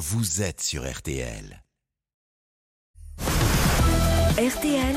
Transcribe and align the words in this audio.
vous 0.00 0.40
êtes 0.40 0.62
sur 0.62 0.90
RTL. 0.90 1.62
RTL, 4.38 4.96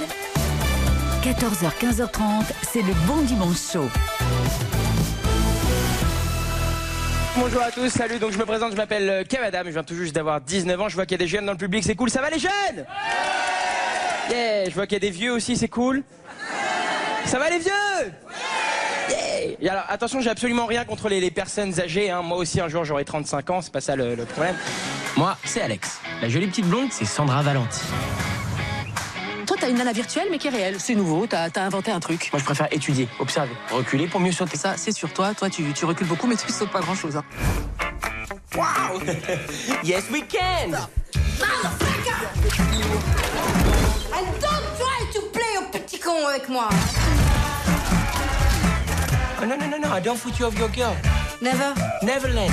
14h, 1.22 1.72
15h30, 1.82 2.46
c'est 2.72 2.82
le 2.82 2.94
bon 3.06 3.22
dimanche. 3.24 3.76
Bonjour 7.36 7.62
à 7.62 7.72
tous, 7.72 7.90
salut, 7.90 8.18
donc 8.18 8.32
je 8.32 8.38
me 8.38 8.46
présente, 8.46 8.72
je 8.72 8.78
m'appelle 8.78 9.10
euh, 9.10 9.24
Kev 9.26 9.44
Adam, 9.44 9.64
je 9.66 9.72
viens 9.72 9.84
tout 9.84 9.96
juste 9.96 10.16
d'avoir 10.16 10.40
19 10.40 10.80
ans, 10.80 10.88
je 10.88 10.96
vois 10.96 11.06
qu'il 11.06 11.20
y 11.20 11.22
a 11.22 11.26
des 11.26 11.28
jeunes 11.28 11.46
dans 11.46 11.52
le 11.52 11.58
public, 11.58 11.84
c'est 11.84 11.96
cool, 11.96 12.10
ça 12.10 12.22
va 12.22 12.30
les 12.30 12.40
jeunes? 12.40 12.86
Yeah, 14.30 14.70
je 14.70 14.74
vois 14.74 14.88
qu'il 14.88 14.96
y 14.96 15.02
a 15.06 15.12
des 15.12 15.12
vieux 15.12 15.34
aussi, 15.34 15.58
c'est 15.58 15.68
cool. 15.68 16.02
Ça 17.26 17.40
va 17.40 17.50
les 17.50 17.60
vieux? 17.60 18.14
Et 19.64 19.70
alors 19.70 19.86
attention, 19.88 20.20
j'ai 20.20 20.30
absolument 20.30 20.66
rien 20.66 20.84
contre 20.84 21.08
les, 21.08 21.22
les 21.22 21.32
personnes 21.32 21.80
âgées, 21.80 22.12
hein. 22.12 22.22
moi 22.22 22.36
aussi 22.36 22.60
un 22.60 22.68
jour 22.68 22.84
j'aurai 22.84 23.06
35 23.06 23.50
ans, 23.50 23.62
c'est 23.62 23.72
pas 23.72 23.80
ça 23.80 23.96
le, 23.96 24.14
le 24.14 24.26
problème. 24.26 24.58
Moi, 25.16 25.38
c'est 25.46 25.62
Alex. 25.62 26.02
La 26.22 26.28
jolie 26.28 26.48
petite 26.48 26.66
blonde, 26.68 26.90
c'est 26.92 27.06
Sandra 27.06 27.42
Valenti. 27.42 27.80
Toi, 29.48 29.56
t'as 29.58 29.70
une 29.70 29.78
nana 29.78 29.94
virtuelle, 29.94 30.28
mais 30.30 30.38
qui 30.38 30.48
est 30.48 30.50
réelle. 30.50 30.82
C'est 30.82 30.96
nouveau, 30.96 31.28
t'as 31.28 31.48
as 31.56 31.62
inventé 31.62 31.92
un 31.92 32.02
truc. 32.02 32.30
Moi, 32.34 32.42
je 32.42 32.44
préfère 32.44 32.68
étudier, 32.74 33.08
observer, 33.22 33.54
reculer 33.72 34.08
pour 34.08 34.20
mieux 34.20 34.34
sauter. 34.34 34.58
Ça, 34.58 34.74
c'est 34.76 34.92
sur 34.92 35.14
toi. 35.14 35.34
Toi, 35.34 35.50
tu, 35.50 35.72
tu 35.72 35.86
recules 35.86 36.08
beaucoup, 36.08 36.28
mais 36.28 36.36
tu 36.36 36.52
sautes 36.52 36.72
pas 36.72 36.82
grand 36.82 36.96
chose. 36.96 37.16
Hein. 37.16 37.24
Wow 38.56 39.00
Yes, 39.86 40.10
we 40.12 40.24
can 40.28 40.74
And 44.12 44.26
don't 44.42 44.68
try 44.78 45.06
to 45.14 45.22
play 45.32 45.58
au 45.58 45.72
petit 45.72 46.00
con 46.00 46.28
avec 46.28 46.50
moi. 46.50 46.68
Oh 49.44 49.46
non, 49.46 49.58
non, 49.58 49.68
non, 49.68 49.78
non, 49.78 49.94
I 49.94 50.00
don't 50.02 50.18
put 50.18 50.40
you 50.40 50.46
off 50.46 50.58
your 50.58 50.70
girl. 50.70 50.96
Never. 51.42 51.74
Neverland. 52.02 52.50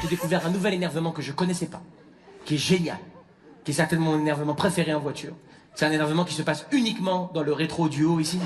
J'ai 0.00 0.08
découvert 0.08 0.46
un 0.46 0.50
nouvel 0.50 0.72
énervement 0.72 1.12
que 1.12 1.20
je 1.20 1.32
connaissais 1.32 1.66
pas, 1.66 1.82
qui 2.46 2.54
est 2.54 2.58
génial, 2.58 2.96
qui 3.62 3.72
est 3.72 3.74
certainement 3.74 4.12
mon 4.12 4.20
énervement 4.20 4.54
préféré 4.54 4.94
en 4.94 5.00
voiture. 5.00 5.34
C'est 5.74 5.84
un 5.84 5.90
énervement 5.90 6.24
qui 6.24 6.32
se 6.32 6.40
passe 6.40 6.66
uniquement 6.72 7.30
dans 7.34 7.42
le 7.42 7.52
rétro 7.52 7.90
du 7.90 8.04
haut 8.04 8.20
ici. 8.20 8.40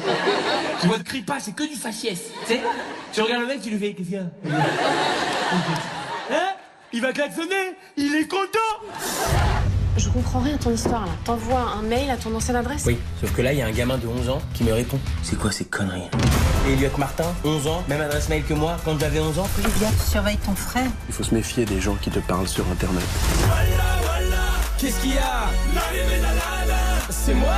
Tu 0.81 0.89
vois, 0.89 0.99
ne 0.99 1.05
crie 1.05 1.23
pas, 1.23 1.39
c'est 1.39 1.53
que 1.53 1.63
du 1.63 1.77
faciès. 1.77 2.33
Tu 2.41 2.55
sais 2.55 2.61
Tu 3.13 3.21
regardes 3.21 3.43
le 3.43 3.47
mec, 3.47 3.63
tu 3.63 3.71
lui 3.71 3.79
fais, 3.79 3.95
qu'est-ce 3.95 4.09
qu'il 4.09 4.17
y 4.17 4.21
a? 4.21 4.27
Hein? 6.33 6.49
Il 6.93 7.01
va 7.01 7.13
klaxonner 7.13 7.77
Il 7.97 8.17
est 8.17 8.27
content 8.27 9.48
Je 9.99 10.09
comprends 10.11 10.39
rien 10.39 10.55
à 10.55 10.59
ton 10.59 10.71
histoire 10.73 11.07
là. 11.07 11.13
T'envoies 11.25 11.61
un 11.77 11.83
mail 11.83 12.09
à 12.09 12.17
ton 12.17 12.33
ancienne 12.33 12.57
adresse? 12.57 12.85
Oui, 12.87 12.97
sauf 13.21 13.33
que 13.33 13.43
là, 13.43 13.53
il 13.53 13.59
y 13.59 13.63
a 13.63 13.67
un 13.67 13.73
gamin 13.73 13.99
de 13.99 14.07
11 14.07 14.29
ans 14.29 14.41
qui 14.55 14.63
me 14.63 14.73
répond. 14.73 14.99
C'est 15.25 15.37
quoi 15.37 15.51
ces 15.51 15.65
conneries? 15.65 16.09
Et 16.69 16.75
Elliot 16.75 16.91
Martin, 16.99 17.25
11 17.45 17.67
ans, 17.67 17.83
même 17.89 18.01
adresse 18.01 18.29
mail 18.29 18.45
que 18.45 18.55
moi 18.55 18.77
quand 18.85 18.97
j'avais 18.99 19.19
11 19.19 19.41
ans? 19.41 19.49
Olivia, 19.59 19.89
tu 19.91 20.11
surveilles 20.11 20.39
ton 20.39 20.55
frère. 20.55 20.87
Il 21.09 21.15
faut 21.15 21.25
se 21.25 21.35
méfier 21.35 21.65
des 21.65 21.81
gens 21.81 21.97
qui 21.97 22.11
te 22.11 22.21
parlent 22.21 22.47
sur 22.47 22.65
Internet. 22.71 23.05
Qu'est-ce 24.79 25.01
qu'il 25.01 25.15
y 25.15 25.19
a? 25.19 25.49
C'est 27.11 27.35
moi 27.35 27.49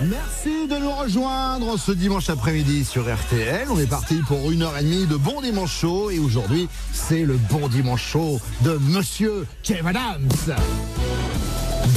Merci 0.00 0.66
de 0.66 0.76
nous 0.76 0.90
rejoindre 0.90 1.78
ce 1.78 1.92
dimanche 1.92 2.30
après-midi 2.30 2.84
sur 2.84 3.02
RTL. 3.02 3.68
On 3.70 3.78
est 3.78 3.86
parti 3.86 4.16
pour 4.26 4.50
une 4.50 4.62
heure 4.62 4.76
et 4.76 4.82
demie 4.82 5.06
de 5.06 5.16
bon 5.16 5.40
dimanche 5.40 5.78
chaud 5.78 6.10
et 6.10 6.18
aujourd'hui 6.18 6.68
c'est 6.92 7.22
le 7.22 7.36
bon 7.36 7.68
dimanche 7.68 8.02
chaud 8.02 8.40
de 8.62 8.72
Monsieur 8.78 9.46
Kev 9.62 9.86
Adams. 9.86 10.28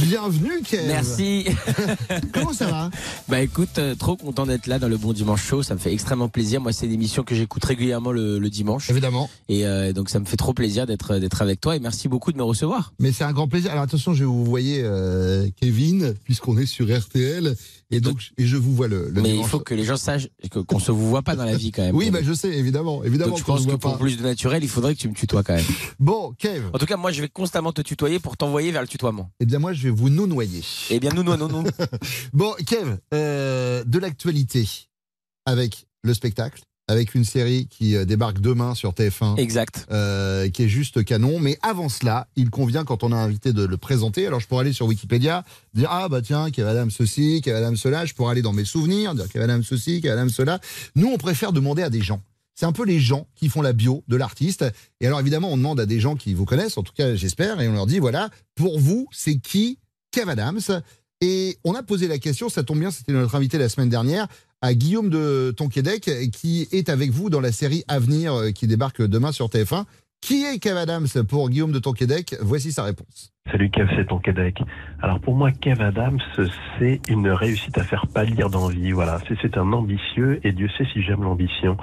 Bienvenue 0.01 0.61
Kev. 0.63 0.87
Merci. 0.87 1.45
Comment 2.33 2.53
ça 2.53 2.67
va? 2.67 2.89
Bah 3.27 3.41
écoute, 3.41 3.77
euh, 3.77 3.95
trop 3.95 4.15
content 4.17 4.45
d'être 4.45 4.67
là 4.67 4.79
dans 4.79 4.87
le 4.87 4.97
Bon 4.97 5.13
Dimanche 5.13 5.43
Show. 5.43 5.61
Ça 5.63 5.75
me 5.75 5.79
fait 5.79 5.93
extrêmement 5.93 6.29
plaisir. 6.29 6.61
Moi, 6.61 6.73
c'est 6.73 6.85
une 6.87 6.91
émission 6.93 7.23
que 7.23 7.35
j'écoute 7.35 7.63
régulièrement 7.63 8.11
le, 8.11 8.39
le 8.39 8.49
dimanche. 8.49 8.89
Évidemment. 8.89 9.29
Et 9.49 9.65
euh, 9.65 9.93
donc, 9.93 10.09
ça 10.09 10.19
me 10.19 10.25
fait 10.25 10.37
trop 10.37 10.53
plaisir 10.53 10.85
d'être 10.87 11.17
d'être 11.17 11.41
avec 11.41 11.61
toi. 11.61 11.75
Et 11.75 11.79
merci 11.79 12.07
beaucoup 12.07 12.31
de 12.31 12.37
me 12.37 12.43
recevoir. 12.43 12.93
Mais 12.99 13.11
c'est 13.11 13.23
un 13.23 13.31
grand 13.33 13.47
plaisir. 13.47 13.71
Alors 13.71 13.83
attention, 13.83 14.13
je 14.13 14.23
vous 14.25 14.43
voyez 14.45 14.81
euh, 14.83 15.47
Kevin 15.61 16.13
puisqu'on 16.23 16.57
est 16.57 16.65
sur 16.65 16.87
RTL 16.95 17.55
et 17.91 17.99
donc 17.99 18.17
et 18.39 18.45
je 18.47 18.57
vous 18.57 18.73
vois 18.73 18.87
le, 18.87 19.09
le 19.09 19.21
Mais 19.21 19.37
il 19.37 19.45
faut 19.45 19.59
que 19.59 19.75
les 19.75 19.83
gens 19.83 19.97
sachent 19.97 20.27
que- 20.49 20.59
qu'on 20.59 20.79
se 20.79 20.91
vous 20.91 21.07
voit 21.09 21.21
pas 21.21 21.35
dans 21.35 21.45
la 21.45 21.55
vie 21.55 21.71
quand 21.71 21.83
même. 21.83 21.95
Oui, 21.95 22.09
bah, 22.09 22.19
je 22.23 22.33
sais, 22.33 22.49
évidemment, 22.49 23.03
évidemment. 23.03 23.31
Donc 23.31 23.39
je 23.39 23.43
qu'on 23.43 23.51
pense 23.53 23.61
se 23.61 23.65
que 23.65 23.71
voit 23.71 23.79
pour 23.79 23.91
pas. 23.93 23.97
plus 23.99 24.17
de 24.17 24.23
naturel, 24.23 24.63
il 24.63 24.69
faudrait 24.69 24.95
que 24.95 24.99
tu 24.99 25.07
me 25.09 25.13
tutoies 25.13 25.43
quand 25.43 25.53
même. 25.55 25.65
Bon, 25.99 26.33
Kev, 26.39 26.63
En 26.73 26.79
tout 26.79 26.85
cas, 26.87 26.97
moi, 26.97 27.11
je 27.11 27.21
vais 27.21 27.29
constamment 27.29 27.71
te 27.71 27.81
tutoyer 27.83 28.19
pour 28.19 28.35
t'envoyer 28.37 28.71
vers 28.71 28.81
le 28.81 28.87
tutoiement. 28.87 29.29
eh 29.39 29.45
bien 29.45 29.59
moi 29.59 29.73
je 29.73 29.82
vais 29.89 29.93
vous 29.95 30.09
nounoyer. 30.09 30.61
Eh 30.89 30.99
bien, 30.99 31.11
nous, 31.11 31.23
nous, 31.23 31.35
nous, 31.37 31.47
nous. 31.49 31.63
Bon, 32.33 32.53
Kev, 32.65 32.97
euh, 33.13 33.83
de 33.85 33.99
l'actualité 33.99 34.67
avec 35.45 35.85
le 36.03 36.13
spectacle, 36.13 36.61
avec 36.89 37.15
une 37.15 37.23
série 37.23 37.67
qui 37.67 37.95
euh, 37.95 38.03
débarque 38.05 38.39
demain 38.39 38.75
sur 38.75 38.91
TF1, 38.91 39.37
Exact. 39.39 39.85
euh, 39.91 40.49
qui 40.49 40.63
est 40.63 40.67
juste 40.69 41.03
canon. 41.05 41.39
Mais 41.39 41.57
avant 41.61 41.87
cela, 41.89 42.27
il 42.35 42.49
convient, 42.49 42.83
quand 42.83 43.03
on 43.03 43.11
a 43.11 43.15
invité, 43.15 43.53
de 43.53 43.63
le 43.65 43.77
présenter. 43.77 44.27
Alors, 44.27 44.39
je 44.41 44.47
pourrais 44.47 44.61
aller 44.61 44.73
sur 44.73 44.85
Wikipédia, 44.87 45.43
dire 45.73 45.89
Ah, 45.91 46.09
bah 46.09 46.21
tiens, 46.21 46.51
Kev 46.51 46.67
Adams 46.67 46.91
ceci, 46.91 47.41
Kev 47.41 47.55
Adams 47.55 47.77
cela. 47.77 48.05
Je 48.05 48.13
pourrais 48.13 48.31
aller 48.31 48.41
dans 48.41 48.53
mes 48.53 48.65
souvenirs, 48.65 49.15
dire 49.15 49.29
Kev 49.29 49.43
Adams 49.43 49.63
ceci, 49.63 50.01
Kev 50.01 50.11
Adams 50.13 50.29
cela. 50.29 50.59
Nous, 50.95 51.07
on 51.07 51.17
préfère 51.17 51.53
demander 51.53 51.83
à 51.83 51.89
des 51.89 52.01
gens. 52.01 52.21
C'est 52.55 52.65
un 52.65 52.71
peu 52.71 52.85
les 52.85 52.99
gens 52.99 53.27
qui 53.35 53.49
font 53.49 53.61
la 53.61 53.73
bio 53.73 54.03
de 54.07 54.15
l'artiste. 54.15 54.65
Et 54.99 55.07
alors, 55.07 55.19
évidemment, 55.19 55.51
on 55.51 55.57
demande 55.57 55.79
à 55.79 55.85
des 55.85 55.99
gens 55.99 56.15
qui 56.15 56.33
vous 56.33 56.45
connaissent, 56.45 56.77
en 56.77 56.83
tout 56.83 56.93
cas, 56.93 57.15
j'espère, 57.15 57.59
et 57.61 57.67
on 57.67 57.73
leur 57.73 57.87
dit 57.87 57.99
voilà, 57.99 58.29
pour 58.55 58.79
vous, 58.79 59.07
c'est 59.11 59.37
qui 59.37 59.79
Kev 60.11 60.29
Adams? 60.29 60.61
Et 61.21 61.57
on 61.63 61.73
a 61.73 61.83
posé 61.83 62.07
la 62.07 62.19
question, 62.19 62.49
ça 62.49 62.63
tombe 62.63 62.79
bien, 62.79 62.91
c'était 62.91 63.13
notre 63.13 63.35
invité 63.35 63.57
la 63.57 63.69
semaine 63.69 63.89
dernière, 63.89 64.27
à 64.61 64.73
Guillaume 64.73 65.09
de 65.09 65.53
Tonquédec, 65.55 66.31
qui 66.31 66.67
est 66.71 66.89
avec 66.89 67.11
vous 67.11 67.29
dans 67.29 67.39
la 67.39 67.51
série 67.51 67.83
Avenir 67.87 68.33
euh, 68.33 68.51
qui 68.51 68.67
débarque 68.67 69.01
demain 69.01 69.31
sur 69.31 69.47
TF1. 69.47 69.85
Qui 70.23 70.45
est 70.45 70.57
Kev 70.57 70.77
Adams 70.77 71.07
pour 71.27 71.49
Guillaume 71.49 71.73
de 71.73 71.79
Tonquédec? 71.79 72.37
Voici 72.39 72.71
sa 72.71 72.83
réponse. 72.83 73.33
Salut 73.51 73.69
Kev, 73.69 73.89
c'est 73.97 74.07
ton 74.07 74.19
Québec. 74.19 74.61
Alors 75.01 75.19
pour 75.19 75.35
moi, 75.35 75.51
Kev 75.51 75.83
Adams, 75.83 76.21
c'est 76.79 77.01
une 77.09 77.27
réussite 77.27 77.77
à 77.77 77.83
faire 77.83 78.07
pâlir 78.07 78.49
d'envie. 78.49 78.93
Voilà, 78.93 79.19
c'est 79.41 79.57
un 79.57 79.73
ambitieux 79.73 80.39
et 80.45 80.53
Dieu 80.53 80.69
sait 80.77 80.85
si 80.93 81.03
j'aime 81.03 81.23
l'ambition. 81.23 81.75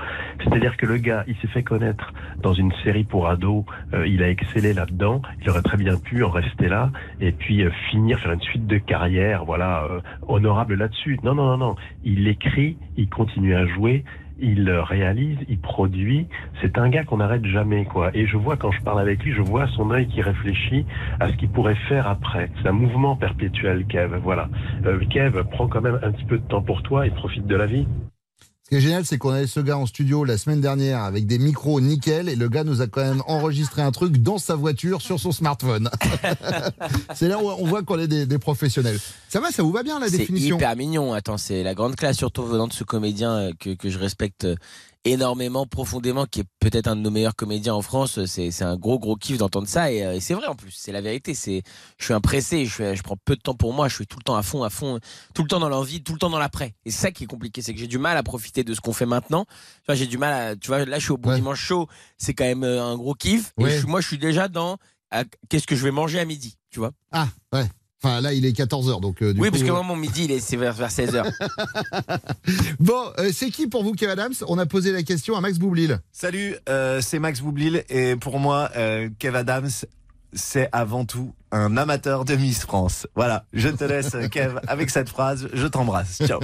C'est-à-dire 0.43 0.79
que 0.79 0.87
le 0.87 0.97
gars, 0.97 1.23
il 1.29 1.37
s'est 1.43 1.49
fait 1.49 1.63
connaître 1.63 2.15
dans 2.41 2.55
une 2.55 2.73
série 2.83 3.05
pour 3.05 3.29
ados, 3.29 3.67
euh, 3.93 4.07
il 4.07 4.23
a 4.23 4.31
excellé 4.31 4.73
là-dedans. 4.73 5.21
Il 5.43 5.51
aurait 5.51 5.61
très 5.61 5.77
bien 5.77 5.99
pu 5.99 6.25
en 6.25 6.31
rester 6.31 6.69
là 6.69 6.91
et 7.21 7.33
puis 7.33 7.63
euh, 7.63 7.71
finir 7.91 8.19
faire 8.21 8.33
une 8.33 8.41
suite 8.41 8.67
de 8.67 8.79
carrière, 8.79 9.45
voilà, 9.45 9.85
euh, 9.85 10.01
honorable 10.27 10.77
là-dessus. 10.77 11.21
Non, 11.23 11.35
non, 11.35 11.45
non, 11.45 11.59
non. 11.59 11.77
Il 12.05 12.27
écrit, 12.27 12.79
il 12.97 13.11
continue 13.11 13.55
à 13.55 13.67
jouer. 13.67 14.03
Il 14.41 14.71
réalise, 14.71 15.39
il 15.49 15.59
produit. 15.59 16.27
C'est 16.61 16.79
un 16.79 16.89
gars 16.89 17.05
qu'on 17.05 17.19
n'arrête 17.19 17.45
jamais, 17.45 17.85
quoi. 17.85 18.11
Et 18.15 18.27
je 18.27 18.37
vois 18.37 18.57
quand 18.57 18.73
je 18.73 18.81
parle 18.81 19.01
avec 19.01 19.23
lui, 19.23 19.33
je 19.33 19.43
vois 19.43 19.67
son 19.69 19.91
œil 19.91 20.07
qui 20.07 20.23
réfléchit 20.23 20.87
à 21.19 21.29
ce 21.29 21.37
qu'il 21.37 21.49
pourrait 21.51 21.75
faire 21.89 22.09
après. 22.09 22.51
C'est 22.63 22.69
un 22.69 22.73
mouvement 22.73 23.17
perpétuel, 23.17 23.85
Kev. 23.87 24.19
Voilà. 24.23 24.49
Euh, 24.87 24.99
Kev, 25.11 25.43
prends 25.51 25.69
quand 25.69 25.81
même 25.81 25.99
un 26.03 26.13
petit 26.13 26.25
peu 26.25 26.39
de 26.39 26.45
temps 26.45 26.63
pour 26.63 26.83
toi 26.83 27.07
et 27.07 27.11
profite 27.11 27.47
de 27.47 27.57
la 27.57 27.67
vie. 27.67 27.87
Ce 28.73 28.77
qui 28.77 28.79
est 28.85 28.87
génial, 28.87 29.05
c'est 29.05 29.19
qu'on 29.19 29.31
avait 29.31 29.49
ce 29.49 29.59
gars 29.59 29.77
en 29.79 29.85
studio 29.87 30.23
la 30.23 30.39
semaine 30.39 30.61
dernière 30.61 31.03
avec 31.03 31.27
des 31.27 31.41
micros 31.41 31.81
nickel 31.81 32.29
et 32.29 32.37
le 32.37 32.49
gars 32.49 32.63
nous 32.63 32.81
a 32.83 32.87
quand 32.87 33.01
même 33.01 33.21
enregistré 33.27 33.83
un 33.83 33.91
truc 33.91 34.19
dans 34.19 34.39
sa 34.39 34.55
voiture 34.55 35.03
sur 35.03 35.19
son 35.19 35.33
smartphone. 35.33 35.91
c'est 37.17 37.27
là 37.27 37.39
où 37.43 37.49
on 37.49 37.67
voit 37.67 37.83
qu'on 37.83 37.99
est 37.99 38.07
des, 38.07 38.27
des 38.27 38.39
professionnels. 38.39 39.01
Ça 39.29 39.41
va, 39.41 39.51
ça 39.51 39.65
vous 39.65 39.73
va 39.73 39.83
bien 39.83 39.99
la 39.99 40.07
C'est 40.07 40.19
définition? 40.19 40.57
hyper 40.57 40.77
mignon. 40.77 41.13
Attends, 41.15 41.37
c'est 41.37 41.65
la 41.65 41.75
grande 41.75 41.97
classe, 41.97 42.17
surtout 42.17 42.45
venant 42.45 42.69
de 42.69 42.73
ce 42.73 42.85
comédien 42.85 43.33
euh, 43.33 43.51
que, 43.59 43.71
que 43.75 43.91
je 43.91 43.99
respecte 43.99 44.45
euh, 44.45 44.55
énormément, 45.05 45.67
profondément, 45.67 46.27
qui 46.27 46.41
est 46.41 46.45
peut-être 46.61 46.87
un 46.89 46.97
de 46.97 47.01
nos 47.01 47.11
meilleurs 47.11 47.35
comédiens 47.35 47.75
en 47.75 47.83
France. 47.83 48.25
C'est 48.27 48.51
c'est 48.51 48.65
un 48.65 48.77
gros, 48.77 48.99
gros 48.99 49.17
kiff 49.17 49.39
d'entendre 49.39 49.67
ça. 49.69 49.91
Et, 49.93 50.05
euh, 50.05 50.15
et 50.15 50.21
c'est 50.21 50.35
vrai 50.35 50.47
en 50.47 50.55
plus, 50.55 50.71
c'est 50.73 50.93
la 50.93 51.01
vérité. 51.01 51.35
C'est, 51.35 51.63
Je 51.99 52.05
suis 52.05 52.15
un 52.15 52.21
pressé, 52.21 52.67
je, 52.67 52.73
suis- 52.73 52.97
je 52.97 53.03
prends 53.03 53.17
peu 53.25 53.37
de 53.37 53.41
temps 53.41 53.55
pour 53.55 53.73
moi, 53.73 53.89
je 53.89 53.95
suis 53.95 54.07
tout 54.07 54.19
le 54.19 54.25
temps 54.25 54.37
à 54.37 54.43
fond, 54.43 54.63
à 54.63 54.71
fond, 54.71 54.99
tout 55.35 55.43
le 55.43 55.49
temps 55.49 55.61
dans 55.61 55.69
l'envie, 55.69 56.03
tout 56.03 56.13
le 56.13 56.19
temps 56.19 56.31
dans 56.31 56.39
l'après. 56.39 56.75
Et 56.85 56.91
c'est 56.91 57.01
ça 57.01 57.11
qui 57.13 57.25
est 57.25 57.27
compliqué, 57.27 57.63
c'est 57.63 57.73
que 57.75 57.81
j'ai 57.81 57.87
du 57.87 57.99
mal 57.99 58.17
à 58.17 58.23
profiter 58.23 58.63
de 58.65 58.75
ce 58.75 58.81
qu'on 58.81 58.93
fait 58.93 59.07
maintenant. 59.07 59.45
Tu 59.47 59.87
vois, 59.87 59.95
j'ai 59.95 60.07
du 60.07 60.19
mal 60.19 60.33
à. 60.33 60.57
Tu 60.57 60.69
vois, 60.69 60.85
là, 60.85 60.99
je 60.99 61.05
suis 61.05 61.13
au 61.13 61.17
bon 61.19 61.31
Ouais. 61.31 61.37
dimanche 61.37 61.61
chaud, 61.61 61.89
c'est 62.19 62.35
quand 62.35 62.45
même 62.45 62.65
euh, 62.65 62.83
un 62.83 62.97
gros 62.97 63.15
kiff. 63.15 63.53
Et 63.59 63.65
je 63.71 63.79
suis- 63.79 63.87
moi, 63.87 64.01
je 64.01 64.07
suis 64.09 64.19
déjà 64.19 64.49
dans. 64.49 64.77
Qu'est-ce 65.49 65.67
que 65.67 65.75
je 65.75 65.83
vais 65.83 65.91
manger 65.91 66.21
à 66.21 66.25
midi, 66.25 66.57
tu 66.71 66.79
vois 66.79 66.93
Ah, 67.11 67.27
ouais. 67.53 67.67
Enfin, 68.03 68.21
là, 68.23 68.33
il 68.33 68.47
est 68.47 68.57
14h, 68.57 69.01
donc 69.01 69.21
euh, 69.23 69.35
du 69.35 69.41
Oui, 69.41 69.49
coup, 69.49 69.53
parce 69.53 69.63
que 69.63 69.69
euh, 69.69 69.73
moi, 69.73 69.83
mon 69.83 69.97
midi, 69.97 70.25
il 70.25 70.31
est- 70.33 70.41
c'est 70.41 70.57
vers, 70.57 70.73
vers 70.73 70.91
16h. 70.91 71.31
Bon, 72.81 73.03
euh, 73.19 73.31
c'est 73.33 73.51
qui 73.51 73.67
pour 73.67 73.83
vous, 73.85 73.93
Kev 73.93 74.11
Adams? 74.11 74.33
On 74.49 74.59
a 74.59 74.67
posé 74.67 74.91
la 74.93 75.03
question 75.03 75.37
à 75.37 75.41
Max 75.41 75.59
Boublil. 75.59 75.99
Salut, 76.13 76.57
euh, 76.69 77.01
c'est 77.03 77.19
Max 77.19 77.41
Boublil 77.41 77.85
et 77.91 78.17
pour 78.17 78.39
moi, 78.39 78.71
euh, 78.77 79.09
Kev 79.19 79.37
Adams, 79.37 79.69
c'est 80.33 80.69
avant 80.73 81.05
tout 81.05 81.35
un 81.53 81.77
amateur 81.77 82.25
de 82.25 82.37
Miss 82.37 82.61
France. 82.61 83.07
Voilà, 83.17 83.45
je 83.53 83.69
te 83.69 83.85
laisse, 83.85 84.17
Kev, 84.31 84.61
avec 84.67 84.89
cette 84.89 85.09
phrase. 85.11 85.49
Je 85.53 85.67
t'embrasse. 85.67 86.23
Ciao. 86.27 86.41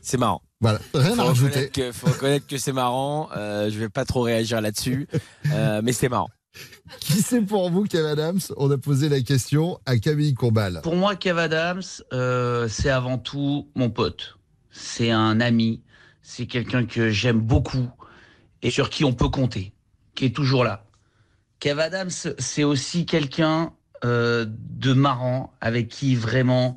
C'est 0.00 0.16
marrant. 0.16 0.40
Voilà, 0.60 0.80
rien 0.94 1.14
Faut 1.14 1.20
à 1.20 1.24
rajouter. 1.24 1.68
que, 1.68 1.92
faut 1.92 2.06
reconnaître 2.08 2.46
que 2.46 2.56
c'est 2.58 2.72
marrant. 2.72 3.28
Euh, 3.36 3.70
je 3.70 3.78
vais 3.78 3.88
pas 3.88 4.04
trop 4.04 4.22
réagir 4.22 4.60
là-dessus, 4.60 5.06
Euh, 5.52 5.82
mais 5.84 5.92
c'est 5.92 6.08
marrant. 6.08 6.30
Qui 7.00 7.22
c'est 7.22 7.42
pour 7.42 7.70
vous, 7.70 7.84
Kev 7.84 8.06
Adams 8.06 8.40
On 8.56 8.70
a 8.70 8.78
posé 8.78 9.08
la 9.08 9.20
question 9.20 9.78
à 9.86 9.98
Camille 9.98 10.34
Combal. 10.34 10.80
Pour 10.82 10.96
moi, 10.96 11.16
Kev 11.16 11.38
Adams, 11.38 11.82
euh, 12.12 12.68
c'est 12.68 12.90
avant 12.90 13.18
tout 13.18 13.68
mon 13.74 13.90
pote. 13.90 14.38
C'est 14.70 15.10
un 15.10 15.40
ami. 15.40 15.82
C'est 16.22 16.46
quelqu'un 16.46 16.84
que 16.84 17.10
j'aime 17.10 17.40
beaucoup 17.40 17.90
et 18.62 18.70
sur 18.70 18.90
qui 18.90 19.04
on 19.04 19.12
peut 19.12 19.28
compter, 19.28 19.72
qui 20.14 20.26
est 20.26 20.34
toujours 20.34 20.64
là. 20.64 20.84
Kev 21.60 21.80
Adams, 21.80 22.10
c'est 22.38 22.64
aussi 22.64 23.06
quelqu'un 23.06 23.72
euh, 24.04 24.46
de 24.48 24.92
marrant 24.92 25.52
avec 25.60 25.88
qui 25.88 26.14
vraiment 26.14 26.76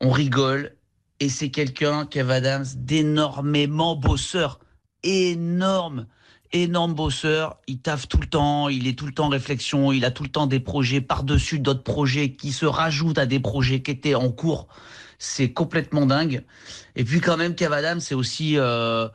on 0.00 0.10
rigole. 0.10 0.74
Et 1.20 1.28
c'est 1.28 1.50
quelqu'un, 1.50 2.06
Kev 2.06 2.30
Adams, 2.30 2.66
d'énormément 2.76 3.96
bosseur. 3.96 4.60
Énorme, 5.02 6.06
énorme 6.52 6.94
bosseur. 6.94 7.56
Il 7.66 7.78
taffe 7.78 8.08
tout 8.08 8.18
le 8.18 8.26
temps, 8.26 8.68
il 8.68 8.86
est 8.86 8.98
tout 8.98 9.06
le 9.06 9.12
temps 9.12 9.26
en 9.26 9.30
réflexion, 9.30 9.92
il 9.92 10.04
a 10.04 10.10
tout 10.10 10.22
le 10.22 10.28
temps 10.28 10.46
des 10.46 10.60
projets 10.60 11.00
par-dessus 11.00 11.58
d'autres 11.58 11.82
projets 11.82 12.32
qui 12.32 12.52
se 12.52 12.66
rajoutent 12.66 13.18
à 13.18 13.26
des 13.26 13.40
projets 13.40 13.82
qui 13.82 13.90
étaient 13.90 14.14
en 14.14 14.30
cours. 14.30 14.68
C'est 15.18 15.52
complètement 15.52 16.06
dingue. 16.06 16.44
Et 16.96 17.04
puis 17.04 17.20
quand 17.20 17.36
même, 17.36 17.54
Kev 17.54 17.74
Adams, 17.74 18.00
c'est 18.00 18.14
aussi 18.14 18.54
euh, 18.56 19.08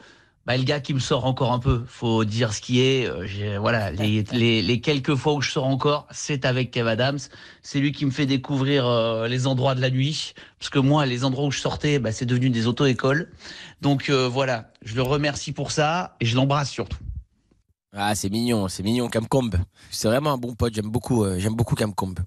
bah, 0.45 0.57
le 0.57 0.63
gars 0.63 0.81
qui 0.81 0.93
me 0.93 0.99
sort 0.99 1.25
encore 1.25 1.53
un 1.53 1.59
peu. 1.59 1.83
Faut 1.87 2.25
dire 2.25 2.53
ce 2.53 2.59
qui 2.59 2.81
est. 2.81 3.07
Euh, 3.07 3.57
voilà, 3.59 3.91
les, 3.91 4.23
les, 4.33 4.61
les 4.61 4.81
quelques 4.81 5.15
fois 5.15 5.33
où 5.33 5.41
je 5.41 5.51
sors 5.51 5.65
encore, 5.65 6.05
c'est 6.11 6.43
avec 6.43 6.71
Kev 6.71 6.89
Adams. 6.89 7.19
C'est 7.61 7.79
lui 7.79 7.93
qui 7.93 8.05
me 8.05 8.11
fait 8.11 8.25
découvrir 8.25 8.85
euh, 8.85 9.27
les 9.29 9.47
endroits 9.47 9.75
de 9.75 9.81
la 9.81 9.89
nuit. 9.89 10.33
Parce 10.59 10.69
que 10.69 10.79
moi, 10.79 11.05
les 11.05 11.23
endroits 11.23 11.45
où 11.45 11.51
je 11.51 11.59
sortais, 11.59 11.99
bah, 11.99 12.11
c'est 12.11 12.25
devenu 12.25 12.49
des 12.49 12.67
auto-écoles. 12.67 13.31
Donc 13.81 14.09
euh, 14.09 14.27
voilà, 14.27 14.71
je 14.83 14.95
le 14.95 15.01
remercie 15.01 15.53
pour 15.53 15.71
ça 15.71 16.15
et 16.19 16.25
je 16.25 16.35
l'embrasse 16.35 16.69
surtout. 16.69 16.97
Ah, 17.95 18.15
c'est 18.15 18.29
mignon, 18.31 18.67
c'est 18.69 18.81
mignon, 18.81 19.07
Camcombe. 19.07 19.55
C'est 19.91 20.07
vraiment 20.07 20.33
un 20.33 20.37
bon 20.37 20.55
pote, 20.55 20.73
j'aime 20.73 20.89
beaucoup, 20.89 21.23
euh, 21.23 21.37
j'aime 21.37 21.53
beaucoup 21.53 21.75
Camcombe. 21.75 22.19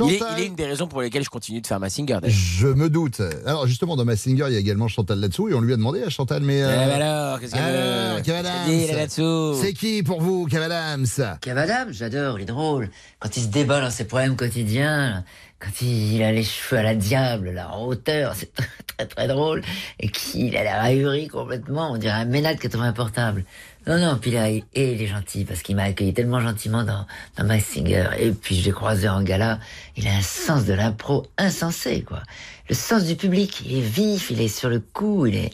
Il 0.00 0.12
est, 0.12 0.20
il 0.36 0.42
est 0.42 0.46
une 0.48 0.56
des 0.56 0.66
raisons 0.66 0.88
pour 0.88 1.00
lesquelles 1.00 1.22
je 1.22 1.30
continue 1.30 1.60
de 1.60 1.66
faire 1.66 1.78
ma 1.78 1.88
singer. 1.88 2.18
d'ailleurs. 2.20 2.28
Je 2.36 2.66
me 2.66 2.90
doute. 2.90 3.22
Alors 3.46 3.66
justement, 3.68 3.94
dans 3.96 4.04
Massinger, 4.04 4.46
il 4.48 4.52
y 4.52 4.56
a 4.56 4.58
également 4.58 4.88
Chantal 4.88 5.20
là-dessous 5.20 5.48
et 5.48 5.54
on 5.54 5.60
lui 5.60 5.72
a 5.72 5.76
demandé 5.76 6.02
à 6.02 6.10
Chantal, 6.10 6.42
mais... 6.42 6.60
euh, 6.62 6.70
Eh 6.70 6.86
ben 6.86 7.00
alors, 7.02 7.40
qu'est-ce 7.40 7.54
qu'elle 7.54 8.96
là-dessous 8.96 9.54
C'est 9.62 9.72
qui 9.72 10.02
pour 10.02 10.20
vous, 10.20 10.46
Kev 10.46 10.64
Adams 10.64 11.06
Kev 11.40 11.56
Adams, 11.58 11.92
j'adore, 11.92 12.38
il 12.38 12.42
est 12.42 12.46
drôle. 12.46 12.90
Quand 13.20 13.34
il 13.36 13.42
se 13.44 13.48
débat 13.48 13.80
dans 13.80 13.90
ses 13.90 14.04
problèmes 14.06 14.34
quotidiens, 14.36 15.24
quand 15.60 15.70
il 15.82 16.20
a 16.22 16.32
les 16.32 16.42
cheveux 16.42 16.80
à 16.80 16.82
la 16.82 16.94
diable, 16.96 17.64
en 17.72 17.86
hauteur, 17.86 18.34
c'est 18.34 18.52
très, 18.54 18.66
très 18.98 19.06
très 19.06 19.28
drôle. 19.28 19.62
Et 20.00 20.08
qu'il 20.10 20.54
a 20.56 20.62
l'air 20.64 20.82
ahuri 20.82 21.28
complètement, 21.28 21.92
on 21.92 21.96
dirait 21.96 22.12
un 22.12 22.24
ménade 22.26 22.58
80 22.58 22.92
portable. 22.92 23.44
Non, 23.86 23.98
non, 23.98 24.18
puis 24.18 24.32
là, 24.32 24.50
il, 24.50 24.64
et 24.74 24.92
il 24.92 25.02
est 25.02 25.06
gentil, 25.06 25.44
parce 25.44 25.62
qu'il 25.62 25.76
m'a 25.76 25.84
accueilli 25.84 26.12
tellement 26.12 26.40
gentiment 26.40 26.82
dans, 26.82 27.06
dans 27.36 27.44
My 27.44 27.60
Singer. 27.60 28.08
Et 28.18 28.32
puis 28.32 28.56
je 28.56 28.64
l'ai 28.64 28.72
croisé 28.72 29.08
en 29.08 29.22
gala, 29.22 29.60
il 29.96 30.08
a 30.08 30.12
un 30.12 30.22
sens 30.22 30.64
de 30.64 30.72
l'impro 30.72 31.26
insensé, 31.38 32.02
quoi. 32.02 32.22
Le 32.68 32.74
sens 32.74 33.04
du 33.04 33.14
public, 33.14 33.62
il 33.64 33.78
est 33.78 33.82
vif, 33.88 34.30
il 34.30 34.40
est 34.40 34.48
sur 34.48 34.68
le 34.68 34.80
coup, 34.80 35.26
il 35.26 35.36
est... 35.36 35.50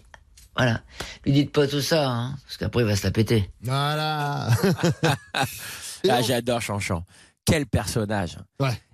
Voilà. 0.56 0.80
Lui 1.24 1.32
dites 1.32 1.52
pas 1.52 1.66
tout 1.66 1.80
ça, 1.80 2.08
hein, 2.08 2.36
parce 2.46 2.56
qu'après 2.56 2.82
il 2.82 2.86
va 2.86 2.96
se 2.96 3.04
la 3.04 3.10
péter. 3.10 3.50
Voilà. 3.62 4.48
Ah, 6.08 6.20
j'adore 6.20 6.60
Chanchan. 6.60 7.04
Quel 7.44 7.66
personnage. 7.66 8.38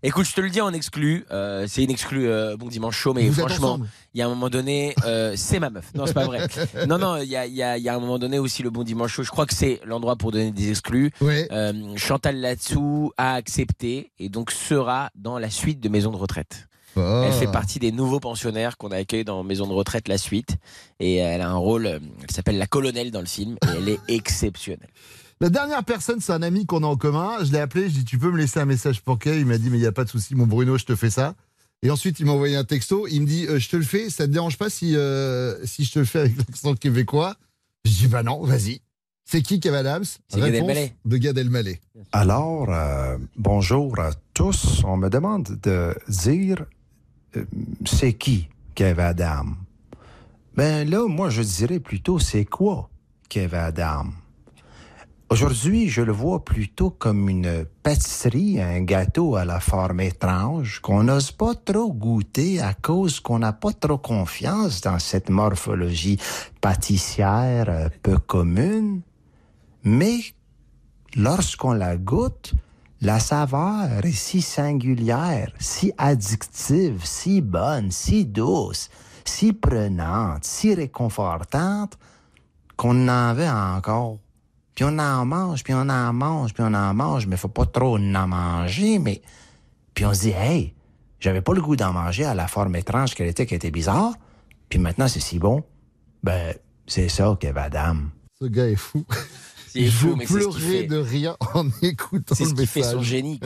Écoute, 0.02 0.26
je 0.26 0.32
te 0.32 0.40
le 0.40 0.48
dis 0.48 0.60
en 0.62 0.72
exclu, 0.72 1.26
euh, 1.30 1.66
c'est 1.68 1.84
une 1.84 1.90
exclu 1.90 2.28
euh, 2.28 2.56
Bon 2.56 2.66
Dimanche 2.68 2.96
Chaud, 2.96 3.12
mais 3.12 3.28
Vous 3.28 3.40
franchement, 3.40 3.78
il 4.14 4.20
y 4.20 4.22
a 4.22 4.26
un 4.26 4.30
moment 4.30 4.48
donné, 4.48 4.94
euh, 5.04 5.34
c'est 5.36 5.58
ma 5.58 5.68
meuf. 5.68 5.92
Non, 5.94 6.06
c'est 6.06 6.14
pas 6.14 6.24
vrai. 6.24 6.46
Non, 6.88 6.98
non, 6.98 7.18
il 7.18 7.28
y 7.28 7.36
a, 7.36 7.46
y, 7.46 7.62
a, 7.62 7.76
y 7.76 7.88
a 7.88 7.94
un 7.94 7.98
moment 7.98 8.18
donné 8.18 8.38
aussi 8.38 8.62
le 8.62 8.70
Bon 8.70 8.84
Dimanche 8.84 9.12
Chaud. 9.12 9.22
Je 9.22 9.30
crois 9.30 9.44
que 9.44 9.54
c'est 9.54 9.80
l'endroit 9.84 10.16
pour 10.16 10.32
donner 10.32 10.50
des 10.50 10.70
exclus. 10.70 11.10
Euh, 11.22 11.96
Chantal 11.96 12.40
Latsou 12.40 13.12
a 13.18 13.34
accepté 13.34 14.12
et 14.18 14.30
donc 14.30 14.50
sera 14.50 15.10
dans 15.14 15.38
la 15.38 15.50
suite 15.50 15.80
de 15.80 15.88
Maison 15.90 16.10
de 16.10 16.16
retraite. 16.16 16.68
Oh. 16.96 17.22
Elle 17.26 17.32
fait 17.32 17.52
partie 17.52 17.78
des 17.78 17.92
nouveaux 17.92 18.18
pensionnaires 18.18 18.76
qu'on 18.76 18.90
a 18.92 18.96
accueillis 18.96 19.24
dans 19.24 19.44
Maison 19.44 19.66
de 19.66 19.72
retraite 19.72 20.08
la 20.08 20.18
suite 20.18 20.56
et 21.00 21.16
elle 21.16 21.42
a 21.42 21.50
un 21.50 21.56
rôle, 21.56 21.86
elle 21.86 22.30
s'appelle 22.30 22.58
la 22.58 22.66
colonelle 22.66 23.10
dans 23.10 23.20
le 23.20 23.26
film 23.26 23.56
et 23.66 23.76
elle 23.76 23.88
est 23.90 24.00
exceptionnelle. 24.08 24.88
La 25.40 25.50
dernière 25.50 25.84
personne, 25.84 26.20
c'est 26.20 26.32
un 26.32 26.42
ami 26.42 26.66
qu'on 26.66 26.82
a 26.82 26.86
en 26.86 26.96
commun. 26.96 27.44
Je 27.44 27.52
l'ai 27.52 27.60
appelé, 27.60 27.88
je 27.88 27.94
dis 27.94 28.04
Tu 28.04 28.18
peux 28.18 28.30
me 28.30 28.38
laisser 28.38 28.58
un 28.58 28.64
message 28.64 29.02
pour 29.02 29.18
Kev 29.18 29.38
Il 29.38 29.46
m'a 29.46 29.58
dit 29.58 29.70
Mais 29.70 29.78
il 29.78 29.82
n'y 29.82 29.86
a 29.86 29.92
pas 29.92 30.04
de 30.04 30.10
souci, 30.10 30.34
mon 30.34 30.46
Bruno, 30.46 30.78
je 30.78 30.84
te 30.84 30.96
fais 30.96 31.10
ça. 31.10 31.34
Et 31.82 31.90
ensuite, 31.90 32.18
il 32.18 32.26
m'a 32.26 32.32
envoyé 32.32 32.56
un 32.56 32.64
texto. 32.64 33.06
Il 33.06 33.20
me 33.22 33.26
dit 33.26 33.46
euh, 33.46 33.58
Je 33.58 33.68
te 33.68 33.76
le 33.76 33.84
fais, 33.84 34.10
ça 34.10 34.26
te 34.26 34.32
dérange 34.32 34.58
pas 34.58 34.68
si, 34.68 34.96
euh, 34.96 35.64
si 35.64 35.84
je 35.84 35.92
te 35.92 35.98
le 36.00 36.04
fais 36.04 36.20
avec 36.20 36.36
l'accent 36.48 36.74
québécois? 36.74 37.36
Je 37.84 37.90
dis 37.92 38.06
Bah 38.08 38.22
non, 38.22 38.42
vas-y. 38.42 38.80
C'est 39.30 39.42
qui 39.42 39.60
Kev 39.60 39.76
Adams 39.76 40.04
Gad 40.32 40.42
Réponse 40.42 40.90
de 41.04 41.16
Gad 41.18 41.36
Elmaleh. 41.36 41.80
Alors, 42.12 42.72
euh, 42.72 43.18
bonjour 43.36 43.98
à 44.00 44.10
tous. 44.32 44.82
On 44.84 44.96
me 44.96 45.10
demande 45.10 45.58
de 45.62 45.94
dire 46.08 46.64
euh, 47.36 47.44
c'est 47.84 48.14
qui 48.14 48.48
Kev 48.74 48.98
Adam? 49.00 49.44
Ben 50.56 50.88
là, 50.88 51.06
moi, 51.06 51.28
je 51.28 51.42
dirais 51.42 51.78
plutôt 51.78 52.18
c'est 52.18 52.46
quoi 52.46 52.88
Kev 53.28 53.54
Adam? 53.54 54.06
Aujourd'hui, 55.30 55.90
je 55.90 56.00
le 56.00 56.12
vois 56.12 56.42
plutôt 56.42 56.88
comme 56.88 57.28
une 57.28 57.66
pâtisserie, 57.82 58.62
un 58.62 58.80
gâteau 58.80 59.36
à 59.36 59.44
la 59.44 59.60
forme 59.60 60.00
étrange 60.00 60.80
qu'on 60.80 61.02
n'ose 61.02 61.32
pas 61.32 61.54
trop 61.54 61.92
goûter 61.92 62.62
à 62.62 62.72
cause 62.72 63.20
qu'on 63.20 63.40
n'a 63.40 63.52
pas 63.52 63.74
trop 63.74 63.98
confiance 63.98 64.80
dans 64.80 64.98
cette 64.98 65.28
morphologie 65.28 66.18
pâtissière 66.62 67.66
euh, 67.68 67.88
peu 68.02 68.16
commune. 68.16 69.02
Mais 69.84 70.20
lorsqu'on 71.14 71.72
la 71.72 71.98
goûte, 71.98 72.54
la 73.02 73.20
saveur 73.20 74.02
est 74.02 74.12
si 74.12 74.40
singulière, 74.40 75.52
si 75.58 75.92
addictive, 75.98 77.04
si 77.04 77.42
bonne, 77.42 77.90
si 77.90 78.24
douce, 78.24 78.88
si 79.26 79.52
prenante, 79.52 80.44
si 80.44 80.74
réconfortante, 80.74 81.98
qu'on 82.78 83.08
en 83.08 83.34
veut 83.34 83.46
encore. 83.46 84.16
Puis 84.78 84.84
on 84.88 84.96
en 85.00 85.26
mange, 85.26 85.64
puis 85.64 85.74
on 85.74 85.88
en 85.88 86.12
mange, 86.12 86.54
puis 86.54 86.62
on 86.64 86.72
en 86.72 86.94
mange, 86.94 87.26
mais 87.26 87.36
faut 87.36 87.48
pas 87.48 87.66
trop 87.66 87.98
en 87.98 88.28
manger, 88.28 89.00
mais... 89.00 89.22
Puis 89.92 90.04
on 90.04 90.14
se 90.14 90.20
dit, 90.20 90.30
hey, 90.30 90.72
j'avais 91.18 91.40
pas 91.40 91.52
le 91.52 91.60
goût 91.60 91.74
d'en 91.74 91.92
manger 91.92 92.24
à 92.24 92.32
la 92.32 92.46
forme 92.46 92.76
étrange 92.76 93.16
qu'elle 93.16 93.26
était, 93.26 93.44
qui 93.44 93.56
était 93.56 93.72
bizarre, 93.72 94.12
puis 94.68 94.78
maintenant 94.78 95.08
c'est 95.08 95.18
si 95.18 95.40
bon. 95.40 95.64
Ben, 96.22 96.54
c'est 96.86 97.08
ça 97.08 97.36
qu'est 97.40 97.58
Adam. 97.58 97.96
Ce 98.40 98.44
gars 98.44 98.68
est 98.68 98.76
fou. 98.76 99.04
Je 99.74 100.08
pleurais 100.26 100.84
de 100.84 100.96
rire 100.96 101.36
en 101.54 101.66
écoutant 101.82 102.34
C'est 102.34 102.44
ce 102.44 102.50
le 102.50 102.56
qui 102.56 102.66
fait 102.66 102.82
son 102.82 103.02
génie. 103.02 103.40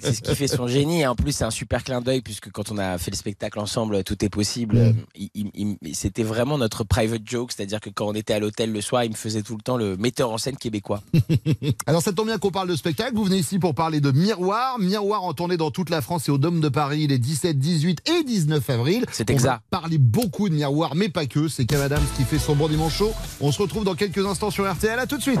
C'est 0.00 0.14
ce 0.14 0.22
qui 0.22 0.34
fait 0.34 0.48
son 0.48 0.66
génie. 0.66 1.00
Et 1.00 1.06
en 1.06 1.14
plus, 1.14 1.32
c'est 1.32 1.44
un 1.44 1.50
super 1.50 1.82
clin 1.84 2.00
d'œil 2.00 2.20
puisque 2.22 2.50
quand 2.50 2.70
on 2.70 2.78
a 2.78 2.98
fait 2.98 3.10
le 3.10 3.16
spectacle 3.16 3.58
ensemble, 3.58 4.02
tout 4.04 4.22
est 4.24 4.28
possible. 4.28 4.76
Mm. 4.76 4.94
Euh, 5.38 5.74
C'était 5.92 6.22
vraiment 6.22 6.58
notre 6.58 6.84
private 6.84 7.22
joke, 7.24 7.52
c'est-à-dire 7.52 7.80
que 7.80 7.90
quand 7.90 8.06
on 8.06 8.14
était 8.14 8.34
à 8.34 8.38
l'hôtel 8.38 8.72
le 8.72 8.80
soir, 8.80 9.04
il 9.04 9.10
me 9.10 9.16
faisait 9.16 9.42
tout 9.42 9.56
le 9.56 9.62
temps 9.62 9.76
le 9.76 9.96
metteur 9.96 10.30
en 10.30 10.38
scène 10.38 10.56
québécois. 10.56 11.02
Alors 11.86 12.02
ça 12.02 12.12
tombe 12.12 12.26
bien 12.26 12.38
qu'on 12.38 12.50
parle 12.50 12.68
de 12.68 12.76
spectacle. 12.76 13.14
Vous 13.14 13.24
venez 13.24 13.38
ici 13.38 13.58
pour 13.58 13.74
parler 13.74 14.00
de 14.00 14.10
Miroir. 14.10 14.78
Miroir 14.78 15.22
en 15.24 15.32
tournée 15.34 15.56
dans 15.56 15.70
toute 15.70 15.90
la 15.90 16.00
France 16.00 16.28
et 16.28 16.30
au 16.30 16.38
Dôme 16.38 16.60
de 16.60 16.68
Paris 16.68 17.06
les 17.06 17.18
17, 17.18 17.58
18 17.58 18.02
et 18.08 18.24
19 18.24 18.70
avril. 18.70 19.04
C'est 19.12 19.30
On 19.30 19.34
exact. 19.34 19.50
va 19.50 19.62
parler 19.70 19.98
beaucoup 19.98 20.48
de 20.48 20.54
Miroir, 20.54 20.94
mais 20.94 21.08
pas 21.08 21.26
que. 21.26 21.48
C'est 21.48 21.64
Kev 21.64 21.82
Adams 21.82 22.02
qui 22.16 22.24
fait 22.24 22.38
son 22.38 22.54
bon 22.54 22.68
dimanche 22.68 22.96
chaud. 22.98 23.12
On 23.40 23.52
se 23.52 23.60
retrouve 23.62 23.84
dans 23.84 23.94
quelques 23.94 24.24
instants 24.24 24.50
sur 24.50 24.70
RTL. 24.70 24.98
À 24.98 25.06
tout 25.06 25.16
de 25.16 25.22
suite. 25.22 25.40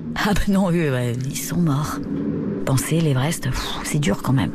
Ah 0.15 0.33
ben 0.33 0.53
non, 0.53 0.71
eux, 0.71 0.91
ouais, 0.91 1.13
ils 1.25 1.37
sont 1.37 1.57
morts. 1.57 1.97
Penser 2.65 3.01
l'Everest, 3.01 3.47
c'est 3.83 3.99
dur 3.99 4.21
quand 4.21 4.33
même. 4.33 4.51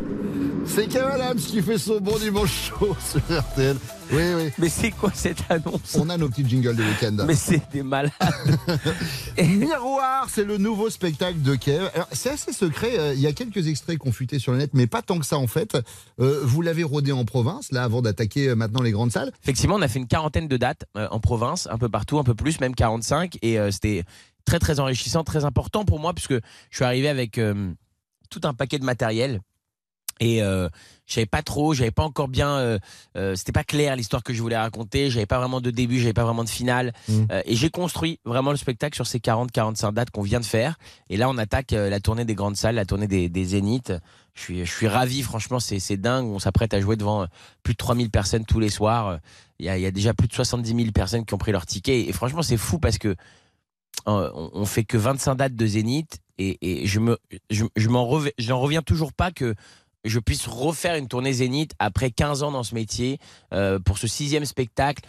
C'est 0.68 0.88
Kev 0.88 1.04
Adams 1.04 1.36
qui 1.36 1.62
fait 1.62 1.78
son 1.78 2.00
bon 2.00 2.18
dimanche 2.18 2.70
chaud 2.70 2.96
sur 3.10 3.20
RTL. 3.20 3.76
Oui, 4.12 4.22
oui. 4.36 4.50
Mais 4.58 4.68
c'est 4.68 4.90
quoi 4.90 5.10
cette 5.14 5.38
annonce? 5.48 5.96
On 5.98 6.08
a 6.10 6.16
nos 6.16 6.28
petits 6.28 6.48
jingles 6.48 6.74
de 6.74 6.82
week-end. 6.82 7.16
Mais 7.26 7.34
c'est 7.36 7.62
des 7.72 7.82
malades. 7.84 8.10
Miroir, 9.42 10.26
c'est 10.28 10.44
le 10.44 10.58
nouveau 10.58 10.90
spectacle 10.90 11.40
de 11.40 11.54
Kev. 11.54 11.88
Alors, 11.94 12.08
c'est 12.12 12.30
assez 12.30 12.52
secret. 12.52 12.98
euh, 12.98 13.14
Il 13.14 13.20
y 13.20 13.26
a 13.28 13.32
quelques 13.32 13.66
extraits 13.68 13.98
confutés 13.98 14.38
sur 14.40 14.52
le 14.52 14.58
net, 14.58 14.70
mais 14.74 14.86
pas 14.88 15.02
tant 15.02 15.18
que 15.18 15.26
ça 15.26 15.38
en 15.38 15.46
fait. 15.46 15.76
Euh, 16.20 16.40
vous 16.44 16.62
l'avez 16.62 16.82
rodé 16.84 17.12
en 17.12 17.24
province, 17.24 17.70
là, 17.72 17.84
avant 17.84 18.02
d'attaquer 18.02 18.48
euh, 18.48 18.54
maintenant 18.56 18.82
les 18.82 18.92
grandes 18.92 19.12
salles. 19.12 19.32
Effectivement, 19.44 19.76
on 19.76 19.82
a 19.82 19.88
fait 19.88 20.00
une 20.00 20.08
quarantaine 20.08 20.48
de 20.48 20.56
dates 20.56 20.84
euh, 20.96 21.06
en 21.10 21.20
province, 21.20 21.68
un 21.70 21.78
peu 21.78 21.88
partout, 21.88 22.18
un 22.18 22.24
peu 22.24 22.34
plus, 22.34 22.60
même 22.60 22.74
45. 22.74 23.38
Et 23.42 23.58
euh, 23.58 23.70
c'était 23.70 24.04
très, 24.46 24.58
très 24.58 24.80
enrichissant, 24.80 25.24
très 25.24 25.44
important 25.44 25.84
pour 25.84 25.98
moi, 25.98 26.14
puisque 26.14 26.34
je 26.34 26.76
suis 26.76 26.84
arrivé 26.84 27.08
avec 27.08 27.36
euh, 27.36 27.72
tout 28.30 28.40
un 28.44 28.54
paquet 28.54 28.78
de 28.78 28.84
matériel. 28.84 29.40
Et 30.18 30.42
euh, 30.42 30.68
je 31.04 31.14
savais 31.14 31.26
pas 31.26 31.42
trop, 31.42 31.74
j'avais 31.74 31.90
pas 31.90 32.02
encore 32.02 32.28
bien, 32.28 32.56
euh, 32.56 32.78
euh, 33.18 33.34
c'était 33.36 33.52
pas 33.52 33.64
clair 33.64 33.96
l'histoire 33.96 34.22
que 34.22 34.32
je 34.32 34.40
voulais 34.40 34.56
raconter, 34.56 35.10
j'avais 35.10 35.26
pas 35.26 35.38
vraiment 35.38 35.60
de 35.60 35.70
début, 35.70 35.98
j'avais 36.00 36.14
pas 36.14 36.24
vraiment 36.24 36.42
de 36.42 36.48
finale. 36.48 36.94
Mm. 37.08 37.24
Euh, 37.30 37.42
et 37.44 37.54
j'ai 37.54 37.68
construit 37.68 38.18
vraiment 38.24 38.50
le 38.50 38.56
spectacle 38.56 38.94
sur 38.94 39.06
ces 39.06 39.18
40-45 39.18 39.92
dates 39.92 40.10
qu'on 40.10 40.22
vient 40.22 40.40
de 40.40 40.46
faire. 40.46 40.76
Et 41.10 41.18
là, 41.18 41.28
on 41.28 41.36
attaque 41.36 41.74
euh, 41.74 41.90
la 41.90 42.00
tournée 42.00 42.24
des 42.24 42.34
grandes 42.34 42.56
salles, 42.56 42.76
la 42.76 42.86
tournée 42.86 43.08
des, 43.08 43.28
des 43.28 43.44
zéniths. 43.44 43.92
Je 44.34 44.40
suis, 44.40 44.64
je 44.64 44.72
suis 44.72 44.88
ravi, 44.88 45.22
franchement, 45.22 45.60
c'est 45.60 45.96
dingue. 45.96 46.26
On 46.26 46.38
s'apprête 46.38 46.72
à 46.72 46.80
jouer 46.80 46.96
devant 46.96 47.26
plus 47.62 47.74
de 47.74 47.78
3000 47.78 48.10
personnes 48.10 48.44
tous 48.44 48.60
les 48.60 48.68
soirs. 48.68 49.18
Il 49.58 49.66
y 49.66 49.68
a, 49.70 49.78
il 49.78 49.82
y 49.82 49.86
a 49.86 49.90
déjà 49.90 50.12
plus 50.12 50.28
de 50.28 50.34
70 50.34 50.76
000 50.76 50.92
personnes 50.92 51.24
qui 51.24 51.32
ont 51.32 51.38
pris 51.38 51.52
leur 51.52 51.64
ticket. 51.64 52.06
Et 52.06 52.12
franchement, 52.12 52.42
c'est 52.42 52.58
fou 52.58 52.78
parce 52.78 52.98
que 52.98 53.16
on, 54.04 54.50
on 54.52 54.66
fait 54.66 54.84
que 54.84 54.96
25 54.96 55.34
dates 55.36 55.56
de 55.56 55.66
zénith. 55.66 56.20
Et, 56.38 56.86
je 56.86 57.00
me, 57.00 57.18
je, 57.50 57.88
m'en 57.88 58.06
reviens 58.06 58.82
toujours 58.82 59.12
pas 59.12 59.30
que 59.30 59.54
je 60.04 60.18
puisse 60.18 60.46
refaire 60.46 60.96
une 60.96 61.08
tournée 61.08 61.32
Zénith 61.32 61.72
après 61.78 62.10
15 62.10 62.42
ans 62.42 62.52
dans 62.52 62.62
ce 62.62 62.74
métier 62.74 63.18
euh, 63.52 63.78
pour 63.78 63.98
ce 63.98 64.06
sixième 64.06 64.44
spectacle. 64.44 65.04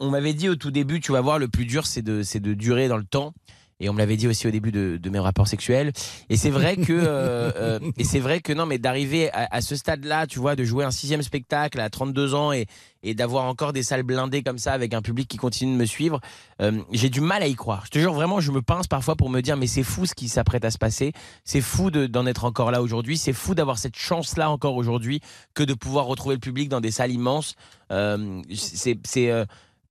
On, 0.00 0.10
m'avait 0.10 0.34
dit 0.34 0.48
au 0.48 0.54
tout 0.54 0.70
début, 0.70 1.00
tu 1.00 1.12
vas 1.12 1.20
voir, 1.20 1.38
le 1.38 1.48
plus 1.48 1.64
dur, 1.64 1.86
c'est 1.86 2.02
de, 2.02 2.22
c'est 2.22 2.40
de 2.40 2.54
durer 2.54 2.88
dans 2.88 2.96
le 2.96 3.04
temps. 3.04 3.32
Et 3.80 3.88
on 3.88 3.92
me 3.92 3.98
l'avait 3.98 4.16
dit 4.16 4.26
aussi 4.26 4.46
au 4.48 4.50
début 4.50 4.72
de, 4.72 5.10
mes 5.10 5.20
rapports 5.20 5.46
sexuels. 5.46 5.92
Et 6.28 6.36
c'est 6.36 6.50
vrai 6.50 6.76
que, 6.76 6.92
euh, 6.92 7.52
euh, 7.56 7.78
et 7.96 8.04
c'est 8.04 8.18
vrai 8.18 8.40
que 8.40 8.52
non, 8.52 8.66
mais 8.66 8.78
d'arriver 8.78 9.30
à, 9.32 9.60
ce 9.60 9.76
stade-là, 9.76 10.26
tu 10.26 10.40
vois, 10.40 10.56
de 10.56 10.64
jouer 10.64 10.84
un 10.84 10.90
sixième 10.90 11.22
spectacle 11.22 11.80
à 11.80 11.88
32 11.88 12.34
ans 12.34 12.52
et, 12.52 12.66
d'avoir 13.14 13.44
encore 13.44 13.72
des 13.72 13.84
salles 13.84 14.02
blindées 14.02 14.42
comme 14.42 14.58
ça 14.58 14.72
avec 14.72 14.92
un 14.92 15.00
public 15.00 15.28
qui 15.28 15.36
continue 15.36 15.72
de 15.72 15.78
me 15.78 15.86
suivre, 15.86 16.20
euh, 16.60 16.82
j'ai 16.90 17.08
du 17.08 17.20
mal 17.20 17.42
à 17.42 17.46
y 17.46 17.54
croire. 17.54 17.84
Je 17.86 17.90
te 17.90 17.98
jure 18.00 18.12
vraiment, 18.12 18.40
je 18.40 18.50
me 18.50 18.60
pince 18.60 18.88
parfois 18.88 19.14
pour 19.14 19.30
me 19.30 19.40
dire, 19.40 19.56
mais 19.56 19.68
c'est 19.68 19.84
fou 19.84 20.04
ce 20.04 20.14
qui 20.14 20.28
s'apprête 20.28 20.64
à 20.64 20.72
se 20.72 20.78
passer. 20.78 21.12
C'est 21.44 21.60
fou 21.60 21.92
de- 21.92 22.06
d'en 22.06 22.26
être 22.26 22.44
encore 22.44 22.72
là 22.72 22.82
aujourd'hui. 22.82 23.16
C'est 23.16 23.32
fou 23.32 23.54
d'avoir 23.54 23.78
cette 23.78 23.96
chance-là 23.96 24.50
encore 24.50 24.74
aujourd'hui 24.74 25.20
que 25.54 25.62
de 25.62 25.74
pouvoir 25.74 26.06
retrouver 26.06 26.34
le 26.34 26.40
public 26.40 26.68
dans 26.68 26.80
des 26.80 26.90
salles 26.90 27.12
immenses. 27.12 27.54
Euh, 27.92 28.42
c'est, 28.52 28.98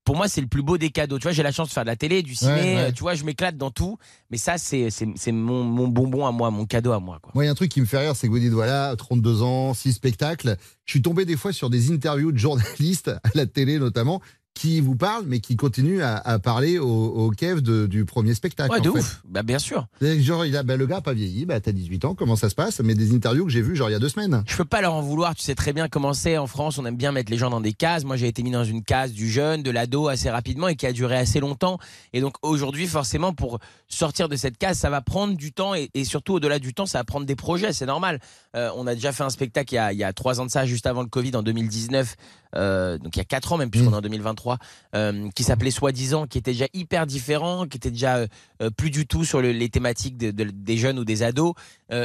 pour 0.07 0.15
moi, 0.15 0.29
c'est 0.29 0.39
le 0.39 0.47
plus 0.47 0.61
beau 0.61 0.77
des 0.77 0.89
cadeaux. 0.89 1.19
Tu 1.19 1.23
vois, 1.23 1.33
j'ai 1.33 1.43
la 1.43 1.51
chance 1.51 1.67
de 1.67 1.73
faire 1.73 1.83
de 1.83 1.89
la 1.89 1.97
télé, 1.97 2.23
du 2.23 2.33
ciné. 2.33 2.53
Ouais, 2.53 2.75
ouais. 2.75 2.93
Tu 2.93 3.01
vois, 3.01 3.13
je 3.13 3.25
m'éclate 3.25 3.57
dans 3.57 3.71
tout. 3.71 3.97
Mais 4.31 4.37
ça, 4.37 4.57
c'est, 4.57 4.87
mon, 5.33 5.65
mon 5.65 5.89
bonbon 5.89 6.25
à 6.25 6.31
moi, 6.31 6.49
mon 6.49 6.65
cadeau 6.65 6.93
à 6.93 7.01
moi. 7.01 7.19
Quoi. 7.21 7.33
Moi, 7.35 7.43
il 7.43 7.47
y 7.47 7.49
a 7.49 7.51
un 7.51 7.55
truc 7.55 7.69
qui 7.69 7.81
me 7.81 7.85
fait 7.85 7.97
rire, 7.97 8.15
c'est 8.15 8.27
que 8.27 8.31
vous 8.31 8.39
dites, 8.39 8.53
voilà, 8.53 8.95
32 8.95 9.41
ans, 9.41 9.73
6 9.73 9.91
spectacles. 9.91 10.55
Je 10.85 10.91
suis 10.91 11.01
tombé 11.01 11.25
des 11.25 11.35
fois 11.35 11.51
sur 11.51 11.69
des 11.69 11.91
interviews 11.91 12.31
de 12.31 12.37
journalistes, 12.37 13.09
à 13.23 13.29
la 13.35 13.47
télé 13.47 13.79
notamment, 13.79 14.21
qui 14.57 14.81
vous 14.81 14.95
parlent, 14.95 15.25
mais 15.27 15.39
qui 15.39 15.55
continuent 15.55 16.01
à, 16.01 16.15
à 16.17 16.39
parler 16.39 16.79
au, 16.79 16.87
au 16.87 17.29
Kev 17.31 17.61
de- 17.61 17.85
du 17.85 18.05
premier 18.05 18.33
spectacle. 18.33 18.71
Ouais, 18.71 18.79
en 18.79 18.81
de 18.83 18.91
fait. 18.91 18.99
ouf. 18.99 19.21
Bah, 19.29 19.43
bien 19.43 19.59
sûr. 19.59 19.87
Genre, 20.01 20.45
il 20.45 20.55
a, 20.57 20.63
bah, 20.63 20.75
le 20.75 20.85
gars 20.87 21.01
pas 21.01 21.13
vieilli, 21.13 21.45
bah, 21.45 21.59
t'as 21.59 21.71
18 21.71 22.05
ans, 22.05 22.15
comment 22.15 22.35
ça 22.35 22.49
se 22.49 22.55
passe? 22.55 22.79
Mais 22.81 22.95
des 22.95 23.13
interviews 23.15 23.45
que 23.45 23.51
j'ai 23.51 23.61
vues, 23.61 23.75
genre, 23.75 23.89
il 23.89 23.93
y 23.93 23.95
a 23.95 23.99
deux 23.99 24.09
semaines. 24.09 24.43
Je 24.47 24.57
peux 24.57 24.65
pas 24.65 24.81
leur 24.81 24.93
en 24.93 25.01
vouloir. 25.01 25.35
Tu 25.35 25.43
sais 25.43 25.55
très 25.55 25.73
bien 25.73 25.87
comment 25.87 26.13
c'est 26.13 26.37
en 26.37 26.47
France. 26.47 26.77
On 26.77 26.85
aime 26.85 26.97
bien 26.97 27.11
mettre 27.11 27.31
les 27.31 27.37
gens 27.37 27.49
dans 27.49 27.61
des 27.61 27.73
cases. 27.73 28.03
Moi, 28.03 28.15
j'ai 28.17 28.27
été 28.27 28.43
mis 28.43 28.51
dans 28.51 28.63
une 28.63 28.83
case 28.83 29.11
du 29.13 29.29
jeune, 29.29 29.63
de 29.63 29.71
l'ado 29.71 30.07
assez 30.07 30.29
rapidement 30.29 30.67
et 30.67 30.75
qui 30.75 30.85
a 30.87 30.91
duré 30.93 31.15
assez 31.17 31.39
longtemps. 31.39 31.77
Et 32.13 32.21
donc 32.21 32.33
aujourd'hui, 32.41 32.87
forcément, 32.87 33.33
pour 33.33 33.59
sortir 33.87 34.27
de 34.29 34.35
cette 34.35 34.57
case, 34.57 34.77
ça 34.77 34.89
va 34.89 35.01
prendre 35.01 35.35
du 35.35 35.51
temps 35.53 35.75
et, 35.75 35.89
et 35.93 36.03
surtout 36.03 36.33
au-delà 36.33 36.59
du 36.59 36.73
temps, 36.73 36.85
ça 36.85 36.97
va 36.99 37.03
prendre 37.03 37.25
des 37.25 37.35
projets. 37.35 37.73
C'est 37.73 37.85
normal. 37.85 38.19
Euh, 38.55 38.69
on 38.75 38.87
a 38.87 38.95
déjà 38.95 39.11
fait 39.11 39.23
un 39.23 39.29
spectacle 39.29 39.73
il 39.73 39.75
y, 39.75 39.79
a, 39.79 39.93
il 39.93 39.99
y 39.99 40.03
a 40.03 40.13
trois 40.13 40.39
ans 40.41 40.45
de 40.45 40.51
ça, 40.51 40.65
juste 40.65 40.87
avant 40.87 41.01
le 41.03 41.07
Covid, 41.09 41.35
en 41.35 41.43
2019. 41.43 42.15
Euh, 42.57 42.97
donc 42.97 43.15
il 43.15 43.19
y 43.19 43.21
a 43.21 43.25
quatre 43.25 43.53
ans 43.53 43.57
même, 43.57 43.69
puisqu'on 43.69 43.93
est 43.93 43.95
en 43.95 44.01
2023, 44.01 44.57
euh, 44.95 45.29
qui 45.35 45.43
s'appelait 45.43 45.71
Soi-disant, 45.71 46.27
qui 46.27 46.37
était 46.37 46.51
déjà 46.51 46.65
hyper 46.73 47.05
différent, 47.07 47.65
qui 47.67 47.77
était 47.77 47.91
déjà 47.91 48.17
euh, 48.61 48.69
plus 48.75 48.89
du 48.89 49.05
tout 49.07 49.23
sur 49.23 49.41
le- 49.41 49.51
les 49.51 49.69
thématiques 49.69 50.17
de- 50.17 50.31
de- 50.31 50.49
des 50.51 50.77
jeunes 50.77 50.99
ou 50.99 51.05
des 51.05 51.23
ados. 51.23 51.53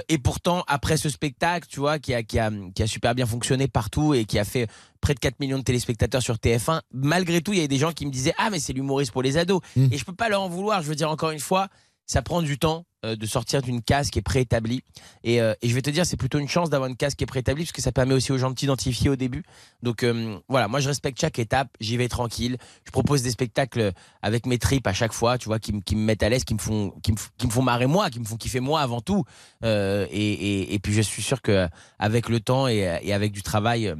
Et 0.08 0.18
pourtant, 0.18 0.62
après 0.68 0.96
ce 0.96 1.08
spectacle, 1.08 1.66
tu 1.68 1.80
vois, 1.80 1.98
qui 1.98 2.14
a, 2.14 2.22
qui, 2.22 2.38
a, 2.38 2.50
qui 2.74 2.82
a 2.82 2.86
super 2.86 3.14
bien 3.16 3.26
fonctionné 3.26 3.66
partout 3.66 4.14
et 4.14 4.24
qui 4.26 4.38
a 4.38 4.44
fait 4.44 4.68
près 5.00 5.14
de 5.14 5.18
4 5.18 5.40
millions 5.40 5.58
de 5.58 5.64
téléspectateurs 5.64 6.22
sur 6.22 6.36
TF1, 6.36 6.80
malgré 6.92 7.40
tout, 7.40 7.52
il 7.52 7.56
y 7.56 7.58
avait 7.60 7.66
des 7.68 7.78
gens 7.78 7.90
qui 7.92 8.06
me 8.06 8.10
disaient 8.12 8.34
Ah, 8.38 8.50
mais 8.50 8.60
c'est 8.60 8.72
l'humoriste 8.72 9.10
pour 9.10 9.22
les 9.22 9.36
ados. 9.38 9.60
Et 9.90 9.98
je 9.98 10.04
peux 10.04 10.14
pas 10.14 10.28
leur 10.28 10.42
en 10.42 10.48
vouloir. 10.48 10.82
Je 10.82 10.88
veux 10.88 10.94
dire, 10.94 11.10
encore 11.10 11.30
une 11.32 11.40
fois, 11.40 11.66
ça 12.12 12.20
prend 12.20 12.42
du 12.42 12.58
temps 12.58 12.84
euh, 13.06 13.16
de 13.16 13.26
sortir 13.26 13.62
d'une 13.62 13.80
case 13.80 14.10
qui 14.10 14.18
est 14.18 14.22
préétablie. 14.22 14.82
Et, 15.24 15.40
euh, 15.40 15.54
et 15.62 15.68
je 15.70 15.74
vais 15.74 15.80
te 15.80 15.88
dire, 15.88 16.04
c'est 16.04 16.18
plutôt 16.18 16.38
une 16.38 16.48
chance 16.48 16.68
d'avoir 16.68 16.90
une 16.90 16.96
case 16.96 17.14
qui 17.14 17.24
est 17.24 17.26
préétablie 17.26 17.64
parce 17.64 17.72
que 17.72 17.80
ça 17.80 17.90
permet 17.90 18.12
aussi 18.12 18.32
aux 18.32 18.38
gens 18.38 18.50
de 18.50 18.54
t'identifier 18.54 19.08
au 19.08 19.16
début. 19.16 19.44
Donc 19.82 20.02
euh, 20.02 20.36
voilà, 20.48 20.68
moi 20.68 20.80
je 20.80 20.88
respecte 20.88 21.18
chaque 21.18 21.38
étape, 21.38 21.68
j'y 21.80 21.96
vais 21.96 22.08
tranquille. 22.08 22.58
Je 22.84 22.90
propose 22.90 23.22
des 23.22 23.30
spectacles 23.30 23.92
avec 24.20 24.44
mes 24.44 24.58
tripes 24.58 24.86
à 24.86 24.92
chaque 24.92 25.14
fois, 25.14 25.38
tu 25.38 25.46
vois, 25.46 25.58
qui, 25.58 25.72
me- 25.72 25.80
qui 25.80 25.96
me 25.96 26.02
mettent 26.04 26.22
à 26.22 26.28
l'aise, 26.28 26.44
qui 26.44 26.52
me 26.54 26.60
font, 26.60 26.92
qui 27.02 27.12
me, 27.12 27.50
font 27.50 27.62
marrer 27.62 27.86
moi, 27.86 28.10
qui 28.10 28.20
me 28.20 28.26
font 28.26 28.36
kiffer 28.36 28.60
moi 28.60 28.82
avant 28.82 29.00
tout. 29.00 29.24
Et, 29.64 29.68
et, 29.70 30.74
et 30.74 30.78
puis 30.78 30.92
je 30.92 31.00
suis 31.00 31.22
sûr 31.22 31.40
que 31.40 31.66
avec 31.98 32.28
le 32.28 32.40
temps 32.40 32.68
et, 32.68 32.86
avec 33.12 33.32
du 33.32 33.42
travail, 33.42 33.94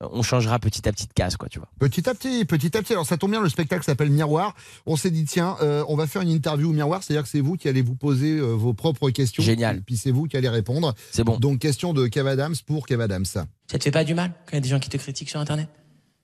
on 0.00 0.22
changera 0.22 0.58
petit 0.58 0.86
à 0.88 0.92
petit 0.92 1.06
de 1.06 1.12
case, 1.12 1.36
quoi, 1.36 1.48
tu 1.48 1.58
vois. 1.58 1.68
Petit 1.78 2.08
à 2.08 2.14
petit, 2.14 2.44
petit 2.44 2.76
à 2.76 2.82
petit. 2.82 2.92
Alors 2.92 3.06
ça 3.06 3.16
tombe 3.16 3.30
bien, 3.30 3.40
le 3.40 3.48
spectacle 3.48 3.84
s'appelle 3.84 4.10
Miroir. 4.10 4.54
On 4.84 4.96
s'est 4.96 5.10
dit, 5.10 5.24
tiens, 5.24 5.56
euh, 5.62 5.84
on 5.88 5.96
va 5.96 6.06
faire 6.06 6.22
une 6.22 6.28
interview 6.30 6.70
au 6.70 6.72
Miroir, 6.72 7.02
c'est-à-dire 7.02 7.22
que 7.22 7.28
c'est 7.28 7.40
vous 7.40 7.56
qui 7.56 7.68
allez 7.68 7.82
vous 7.82 7.94
poser 7.94 8.38
euh, 8.38 8.52
vos 8.52 8.74
propres 8.74 9.10
questions. 9.10 9.42
Génial. 9.42 9.78
Et 9.78 9.80
puis 9.80 9.96
c'est 9.96 10.10
vous 10.10 10.24
qui 10.26 10.36
allez 10.36 10.48
répondre. 10.48 10.94
C'est 11.12 11.24
bon. 11.24 11.38
Donc 11.38 11.60
question 11.60 11.92
de 11.92 12.06
Kev 12.08 12.28
Adams 12.28 12.54
pour 12.66 12.86
Kev 12.86 13.02
Adams. 13.02 13.24
Ça 13.24 13.46
te 13.70 13.82
fait 13.82 13.90
pas 13.90 14.04
du 14.04 14.14
mal 14.14 14.32
quand 14.44 14.52
il 14.52 14.56
y 14.56 14.58
a 14.58 14.60
des 14.60 14.68
gens 14.68 14.80
qui 14.80 14.90
te 14.90 14.96
critiquent 14.96 15.30
sur 15.30 15.40
Internet? 15.40 15.68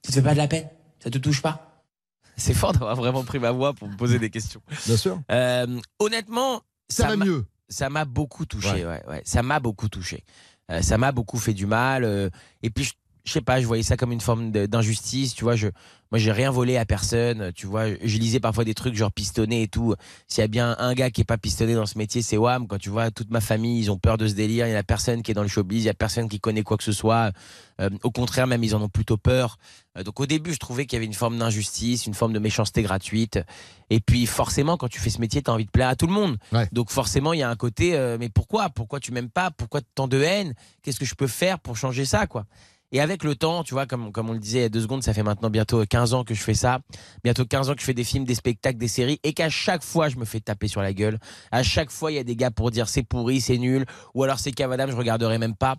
Ça 0.03 0.09
te 0.11 0.15
fait 0.15 0.21
pas 0.21 0.33
de 0.33 0.37
la 0.37 0.47
peine? 0.47 0.67
Ça 1.03 1.09
te 1.09 1.17
touche 1.17 1.41
pas? 1.41 1.83
C'est 2.37 2.53
fort 2.53 2.73
d'avoir 2.73 2.95
vraiment 2.95 3.23
pris 3.23 3.39
ma 3.39 3.51
voix 3.51 3.73
pour 3.73 3.87
me 3.87 3.95
poser 3.95 4.17
des 4.19 4.29
questions. 4.29 4.61
Bien 4.87 4.97
sûr. 4.97 5.19
Euh, 5.31 5.79
honnêtement, 5.99 6.61
Ça 6.89 7.07
va 7.07 7.15
mieux. 7.15 7.45
Ça 7.69 7.89
m'a 7.89 8.05
beaucoup 8.05 8.45
touché. 8.45 8.69
Ouais. 8.69 8.85
Ouais. 8.85 9.03
Ouais, 9.07 9.21
Ça 9.25 9.43
m'a 9.43 9.59
beaucoup 9.59 9.87
touché. 9.89 10.23
Euh, 10.71 10.81
ça 10.81 10.97
m'a 10.97 11.11
beaucoup 11.11 11.37
fait 11.37 11.53
du 11.53 11.65
mal. 11.65 12.03
euh, 12.03 12.29
et 12.61 12.69
puis, 12.69 12.85
je, 12.85 12.93
je 13.23 13.31
sais 13.31 13.41
pas, 13.41 13.61
je 13.61 13.67
voyais 13.67 13.83
ça 13.83 13.95
comme 13.95 14.11
une 14.11 14.21
forme 14.21 14.51
d'injustice. 14.51 15.33
Tu 15.33 15.43
vois, 15.43 15.55
je, 15.55 15.67
moi, 16.11 16.19
j'ai 16.19 16.31
rien 16.31 16.51
volé 16.51 16.77
à 16.77 16.85
personne. 16.85 17.51
Tu 17.53 17.65
vois, 17.65 17.87
je 17.87 18.17
lisais 18.17 18.41
parfois 18.41 18.65
des 18.65 18.73
trucs 18.73 18.95
genre 18.95 19.11
pistonné 19.11 19.63
et 19.63 19.67
tout. 19.67 19.95
S'il 20.27 20.41
y 20.41 20.43
a 20.43 20.47
bien 20.47 20.75
un 20.77 20.93
gars 20.93 21.09
qui 21.09 21.21
est 21.21 21.25
pas 21.25 21.37
pistonné 21.37 21.73
dans 21.73 21.85
ce 21.85 21.97
métier, 21.97 22.21
c'est 22.21 22.35
Wam. 22.35 22.67
Quand 22.67 22.77
tu 22.77 22.89
vois 22.89 23.11
toute 23.11 23.31
ma 23.31 23.39
famille, 23.39 23.79
ils 23.79 23.89
ont 23.89 23.97
peur 23.97 24.17
de 24.17 24.27
ce 24.27 24.33
délire. 24.33 24.67
Il 24.67 24.71
y 24.71 24.75
en 24.75 24.79
a 24.79 24.83
personne 24.83 25.23
qui 25.23 25.31
est 25.31 25.33
dans 25.33 25.41
le 25.41 25.47
showbiz. 25.47 25.83
Il 25.83 25.87
y 25.87 25.89
a 25.89 25.93
personne 25.93 26.27
qui 26.27 26.39
connaît 26.39 26.63
quoi 26.63 26.75
que 26.75 26.83
ce 26.83 26.91
soit. 26.91 27.31
Euh, 27.81 27.89
au 28.03 28.11
contraire, 28.11 28.45
même 28.45 28.63
ils 28.63 28.75
en 28.75 28.81
ont 28.81 28.89
plutôt 28.89 29.17
peur. 29.17 29.57
Euh, 29.97 30.03
donc 30.03 30.19
au 30.19 30.25
début, 30.25 30.53
je 30.53 30.59
trouvais 30.59 30.85
qu'il 30.85 30.97
y 30.97 30.99
avait 30.99 31.05
une 31.05 31.13
forme 31.13 31.39
d'injustice, 31.39 32.05
une 32.05 32.13
forme 32.13 32.33
de 32.33 32.39
méchanceté 32.39 32.81
gratuite. 32.83 33.39
Et 33.89 34.01
puis 34.01 34.25
forcément, 34.25 34.75
quand 34.75 34.89
tu 34.89 34.99
fais 34.99 35.09
ce 35.09 35.21
métier, 35.21 35.41
tu 35.41 35.49
as 35.49 35.53
envie 35.53 35.65
de 35.65 35.71
plaire 35.71 35.87
à 35.87 35.95
tout 35.95 36.07
le 36.07 36.13
monde. 36.13 36.37
Donc 36.73 36.91
forcément, 36.91 37.31
il 37.33 37.39
y 37.39 37.43
a 37.43 37.49
un 37.49 37.55
côté, 37.55 37.95
euh, 37.95 38.17
mais 38.19 38.29
pourquoi? 38.29 38.69
Pourquoi 38.69 38.99
tu 38.99 39.13
m'aimes 39.13 39.29
pas? 39.29 39.49
Pourquoi 39.49 39.79
tant 39.95 40.07
de 40.09 40.21
haine? 40.21 40.53
Qu'est-ce 40.83 40.99
que 40.99 41.05
je 41.05 41.15
peux 41.15 41.27
faire 41.27 41.59
pour 41.59 41.77
changer 41.77 42.05
ça, 42.05 42.27
quoi? 42.27 42.45
Et 42.93 43.01
avec 43.01 43.23
le 43.23 43.35
temps, 43.35 43.63
tu 43.63 43.73
vois, 43.73 43.87
comme, 43.87 44.11
comme 44.11 44.29
on 44.29 44.33
le 44.33 44.39
disait 44.39 44.59
il 44.59 44.61
y 44.61 44.65
a 44.65 44.69
deux 44.69 44.81
secondes, 44.81 45.01
ça 45.01 45.15
fait 45.15 45.23
maintenant 45.23 45.49
bientôt 45.49 45.83
15 45.83 46.13
ans 46.13 46.23
que 46.23 46.35
je 46.35 46.43
fais 46.43 46.53
ça. 46.53 46.79
Bientôt 47.23 47.43
15 47.43 47.71
ans 47.71 47.73
que 47.73 47.81
je 47.81 47.85
fais 47.85 47.95
des 47.95 48.03
films, 48.03 48.23
des 48.23 48.35
spectacles, 48.35 48.77
des 48.77 48.87
séries. 48.87 49.19
Et 49.23 49.33
qu'à 49.33 49.49
chaque 49.49 49.83
fois, 49.83 50.09
je 50.09 50.17
me 50.17 50.25
fais 50.25 50.39
taper 50.39 50.67
sur 50.67 50.79
la 50.83 50.93
gueule. 50.93 51.17
À 51.51 51.63
chaque 51.63 51.89
fois, 51.89 52.11
il 52.11 52.15
y 52.15 52.19
a 52.19 52.23
des 52.23 52.35
gars 52.35 52.51
pour 52.51 52.69
dire 52.69 52.87
c'est 52.87 53.01
pourri, 53.01 53.41
c'est 53.41 53.57
nul. 53.57 53.85
Ou 54.13 54.23
alors 54.23 54.37
c'est 54.37 54.51
cavadam, 54.51 54.91
je 54.91 54.95
regarderai 54.95 55.39
même 55.39 55.55
pas. 55.55 55.75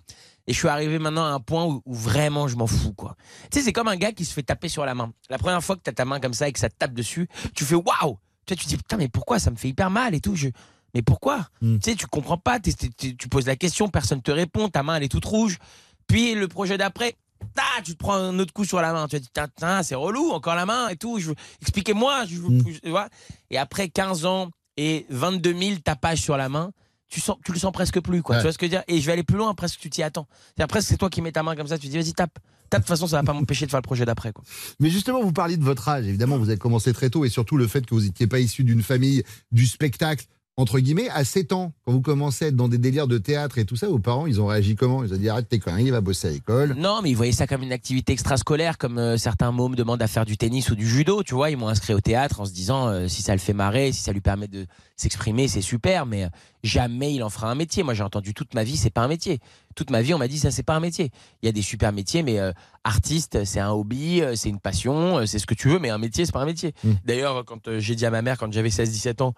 Et 0.49 0.53
je 0.53 0.59
suis 0.59 0.67
arrivé 0.67 0.99
maintenant 0.99 1.25
à 1.25 1.29
un 1.29 1.39
point 1.39 1.65
où, 1.65 1.83
où 1.87 1.95
vraiment 1.95 2.49
je 2.49 2.57
m'en 2.57 2.67
fous, 2.67 2.93
quoi. 2.93 3.17
Tu 3.49 3.61
sais, 3.61 3.65
c'est 3.65 3.73
comme 3.73 3.89
un 3.89 3.97
gars 3.97 4.11
qui 4.11 4.25
se 4.25 4.35
fait 4.35 4.43
taper 4.43 4.69
sur 4.69 4.85
la 4.85 4.97
main. 4.97 5.13
La 5.31 5.39
première 5.39 5.63
fois 5.63 5.77
que 5.77 5.83
tu 5.83 5.91
as 5.91 5.93
ta 5.93 6.05
main 6.05 6.19
comme 6.19 6.35
ça 6.35 6.49
et 6.49 6.53
que 6.53 6.59
ça 6.59 6.69
te 6.69 6.75
tape 6.77 6.95
dessus, 6.95 7.29
tu 7.55 7.65
fais 7.65 7.77
waouh! 7.77 8.19
Tu 8.45 8.57
tu 8.57 8.65
te 8.65 8.69
dis 8.69 8.77
putain, 8.77 8.97
mais 8.97 9.09
pourquoi? 9.09 9.39
Ça 9.39 9.53
me 9.53 9.57
fait 9.57 9.69
hyper 9.69 9.89
mal 9.89 10.17
et 10.17 10.21
tout. 10.21 10.35
Je... 10.35 10.49
Mais 10.95 11.03
pourquoi? 11.03 11.47
Tu 11.61 11.79
sais, 11.91 11.95
tu 11.95 12.07
comprends 12.07 12.39
pas, 12.39 12.59
tu 12.61 13.29
poses 13.29 13.47
la 13.47 13.57
question, 13.57 13.89
personne 13.89 14.21
te 14.21 14.31
répond, 14.31 14.69
ta 14.69 14.83
main 14.83 14.97
elle 14.97 15.05
est 15.05 15.09
toute 15.09 15.25
rouge. 15.25 15.59
Puis 16.07 16.35
le 16.35 16.49
projet 16.49 16.79
d'après, 16.79 17.15
ah, 17.57 17.81
tu 17.83 17.93
te 17.93 17.99
prends 17.99 18.15
un 18.15 18.39
autre 18.39 18.53
coup 18.53 18.65
sur 18.65 18.81
la 18.81 18.93
main. 18.93 19.07
Tu 19.09 19.21
te 19.21 19.41
dis, 19.41 19.85
c'est 19.85 19.95
relou, 19.95 20.31
encore 20.31 20.55
la 20.55 20.67
main 20.67 20.89
et 20.89 20.97
tout. 20.97 21.19
Je 21.19 21.33
Expliquez-moi. 21.61 22.25
Je 22.27 22.91
vois 22.91 23.09
et 23.51 23.59
après 23.59 23.89
15 23.89 24.27
ans 24.27 24.51
et 24.77 25.07
22 25.11 25.55
000 25.57 25.79
tapages 25.85 26.21
sur 26.21 26.37
la 26.37 26.49
main, 26.49 26.73
tu, 27.09 27.21
sens, 27.21 27.37
tu 27.45 27.53
le 27.53 27.59
sens 27.59 27.73
presque 27.73 28.01
plus. 28.01 28.23
Quoi. 28.23 28.37
Ouais. 28.37 28.41
Tu 28.41 28.45
vois 28.45 28.53
ce 28.53 28.59
que 28.59 28.67
je 28.67 28.71
veux 28.71 28.77
dire? 28.77 28.85
Et 28.89 29.01
je 29.01 29.07
vais 29.07 29.13
aller 29.13 29.23
plus 29.23 29.37
loin, 29.37 29.55
presque 29.55 29.79
tu 29.79 29.91
t'y 29.91 30.03
attends. 30.03 30.27
C'est 30.57 30.63
Après, 30.63 30.81
c'est 30.83 30.97
toi 30.97 31.11
qui 31.11 31.23
mets 31.23 31.33
ta 31.33 31.43
main 31.43 31.55
comme 31.55 31.69
ça, 31.69 31.79
tu 31.79 31.87
te 31.87 31.93
dis, 31.93 31.99
vas-y, 31.99 32.13
tape. 32.13 32.39
Tape, 32.71 32.81
de 32.81 32.85
toute 32.85 32.89
façon, 32.89 33.07
ça 33.07 33.19
va 33.19 33.23
pas 33.23 33.35
m'empêcher 33.35 33.67
de 33.67 33.71
faire 33.71 33.79
le 33.79 33.83
projet 33.83 34.05
d'après. 34.05 34.33
quoi. 34.33 34.43
Mais 34.81 34.91
justement, 34.91 35.23
vous 35.23 35.33
parliez 35.33 35.57
de 35.57 35.65
votre 35.65 35.89
âge. 35.89 36.07
Évidemment, 36.07 36.39
vous 36.39 36.49
avez 36.49 36.59
commencé 36.59 36.93
très 36.93 37.11
tôt 37.11 37.25
et 37.25 37.29
surtout 37.29 37.57
le 37.57 37.69
fait 37.69 37.87
que 37.87 37.95
vous 37.95 38.01
n'étiez 38.01 38.27
pas 38.27 38.41
issu 38.41 38.65
d'une 38.65 38.83
famille 38.83 39.23
du 39.53 39.67
spectacle. 39.67 40.25
Entre 40.57 40.79
guillemets, 40.79 41.09
à 41.09 41.25
7 41.25 41.53
ans, 41.53 41.73
quand 41.85 41.91
vous 41.91 42.01
commencez 42.01 42.45
à 42.45 42.49
être 42.49 42.55
dans 42.55 42.69
des 42.69 42.79
délires 42.79 43.09
de 43.09 43.19
théâtre 43.19 43.59
et 43.59 43.65
tout 43.65 43.75
ça, 43.75 43.89
vos 43.89 43.99
parents, 43.99 44.29
ils 44.29 44.41
ont 44.41 44.47
réagi 44.47 44.77
comment? 44.77 45.03
Ils 45.03 45.13
ont 45.13 45.17
dit 45.17 45.29
arrête 45.29 45.49
tes 45.49 45.59
conneries, 45.59 45.91
va 45.91 46.01
bosser 46.01 46.29
à 46.29 46.31
l'école. 46.31 46.77
Non, 46.79 47.01
mais 47.03 47.11
ils 47.11 47.17
voyaient 47.17 47.33
ça 47.33 47.49
comme 47.49 47.65
une 47.65 47.73
activité 47.73 48.13
extrascolaire, 48.13 48.79
comme 48.79 48.99
euh, 48.99 49.17
certains 49.17 49.51
mômes 49.51 49.75
demandent 49.75 50.01
à 50.01 50.07
faire 50.07 50.25
du 50.25 50.37
tennis 50.37 50.71
ou 50.71 50.77
du 50.77 50.89
judo, 50.89 51.25
tu 51.25 51.35
vois. 51.35 51.51
Ils 51.51 51.57
m'ont 51.57 51.67
inscrit 51.67 51.93
au 51.93 52.01
théâtre 52.01 52.41
en 52.41 52.45
se 52.45 52.53
disant 52.53 52.87
euh, 52.87 53.09
si 53.09 53.21
ça 53.21 53.33
le 53.33 53.41
fait 53.41 53.53
marrer, 53.53 53.91
si 53.91 54.03
ça 54.03 54.13
lui 54.13 54.21
permet 54.21 54.47
de 54.47 54.67
s'exprimer, 54.97 55.49
c'est 55.49 55.61
super, 55.61 56.07
mais 56.07 56.23
euh, 56.23 56.29
jamais 56.63 57.13
il 57.13 57.25
en 57.25 57.31
fera 57.31 57.51
un 57.51 57.57
métier. 57.57 57.83
Moi, 57.83 57.95
j'ai 57.95 58.05
entendu 58.05 58.33
toute 58.33 58.55
ma 58.55 58.63
vie, 58.63 58.77
c'est 58.77 58.91
pas 58.91 59.03
un 59.03 59.09
métier. 59.09 59.41
Toute 59.75 59.91
ma 59.91 60.03
vie, 60.03 60.15
on 60.15 60.19
m'a 60.19 60.29
dit 60.29 60.39
ça, 60.39 60.53
c'est 60.53 60.63
pas 60.63 60.77
un 60.77 60.81
métier. 60.81 61.11
Il 61.43 61.47
y 61.47 61.49
a 61.49 61.53
des 61.53 61.63
super 61.63 61.93
métiers, 61.93 62.23
mais 62.23 62.39
euh, 62.39 62.53
artiste, 62.85 63.45
c'est 63.45 63.59
un 63.59 63.73
hobby, 63.73 64.23
c'est 64.37 64.51
une 64.51 64.61
passion, 64.61 65.27
c'est 65.27 65.41
ce 65.41 65.47
que 65.47 65.55
tu 65.55 65.69
veux, 65.69 65.81
mais 65.81 65.91
un 65.91 65.99
métier, 65.99 66.25
c'est 66.27 66.33
pas 66.33 66.43
un 66.43 66.47
métier. 66.47 66.75
D'ailleurs, 67.05 67.45
quand 67.45 67.79
j'ai 67.79 67.97
dit 67.97 68.07
à 68.07 68.11
ma 68.11 68.23
mère, 68.23 68.39
quand 68.39 68.53
j'avais 68.53 68.69
16-17 68.69 69.21
ans, 69.25 69.35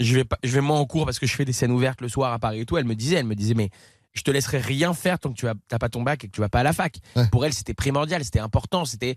je 0.00 0.14
vais 0.14 0.24
pas, 0.24 0.38
je 0.42 0.52
vais 0.52 0.60
moins 0.60 0.78
en 0.78 0.86
cours 0.86 1.04
parce 1.04 1.18
que 1.18 1.26
je 1.26 1.34
fais 1.36 1.44
des 1.44 1.52
scènes 1.52 1.70
ouvertes 1.70 2.00
le 2.00 2.08
soir 2.08 2.32
à 2.32 2.38
Paris 2.38 2.60
et 2.60 2.66
tout. 2.66 2.76
Elle 2.76 2.84
me 2.84 2.94
disait, 2.96 3.16
elle 3.16 3.26
me 3.26 3.34
disait, 3.36 3.54
mais 3.54 3.70
je 4.12 4.22
te 4.22 4.30
laisserai 4.30 4.58
rien 4.58 4.92
faire 4.94 5.18
tant 5.20 5.30
que 5.30 5.36
tu 5.36 5.46
n'as 5.46 5.78
pas 5.78 5.88
ton 5.88 6.02
bac 6.02 6.24
et 6.24 6.26
que 6.26 6.32
tu 6.32 6.40
vas 6.40 6.48
pas 6.48 6.60
à 6.60 6.64
la 6.64 6.72
fac. 6.72 6.98
Pour 7.30 7.44
elle, 7.44 7.52
c'était 7.52 7.74
primordial, 7.74 8.24
c'était 8.24 8.40
important, 8.40 8.84
c'était 8.84 9.14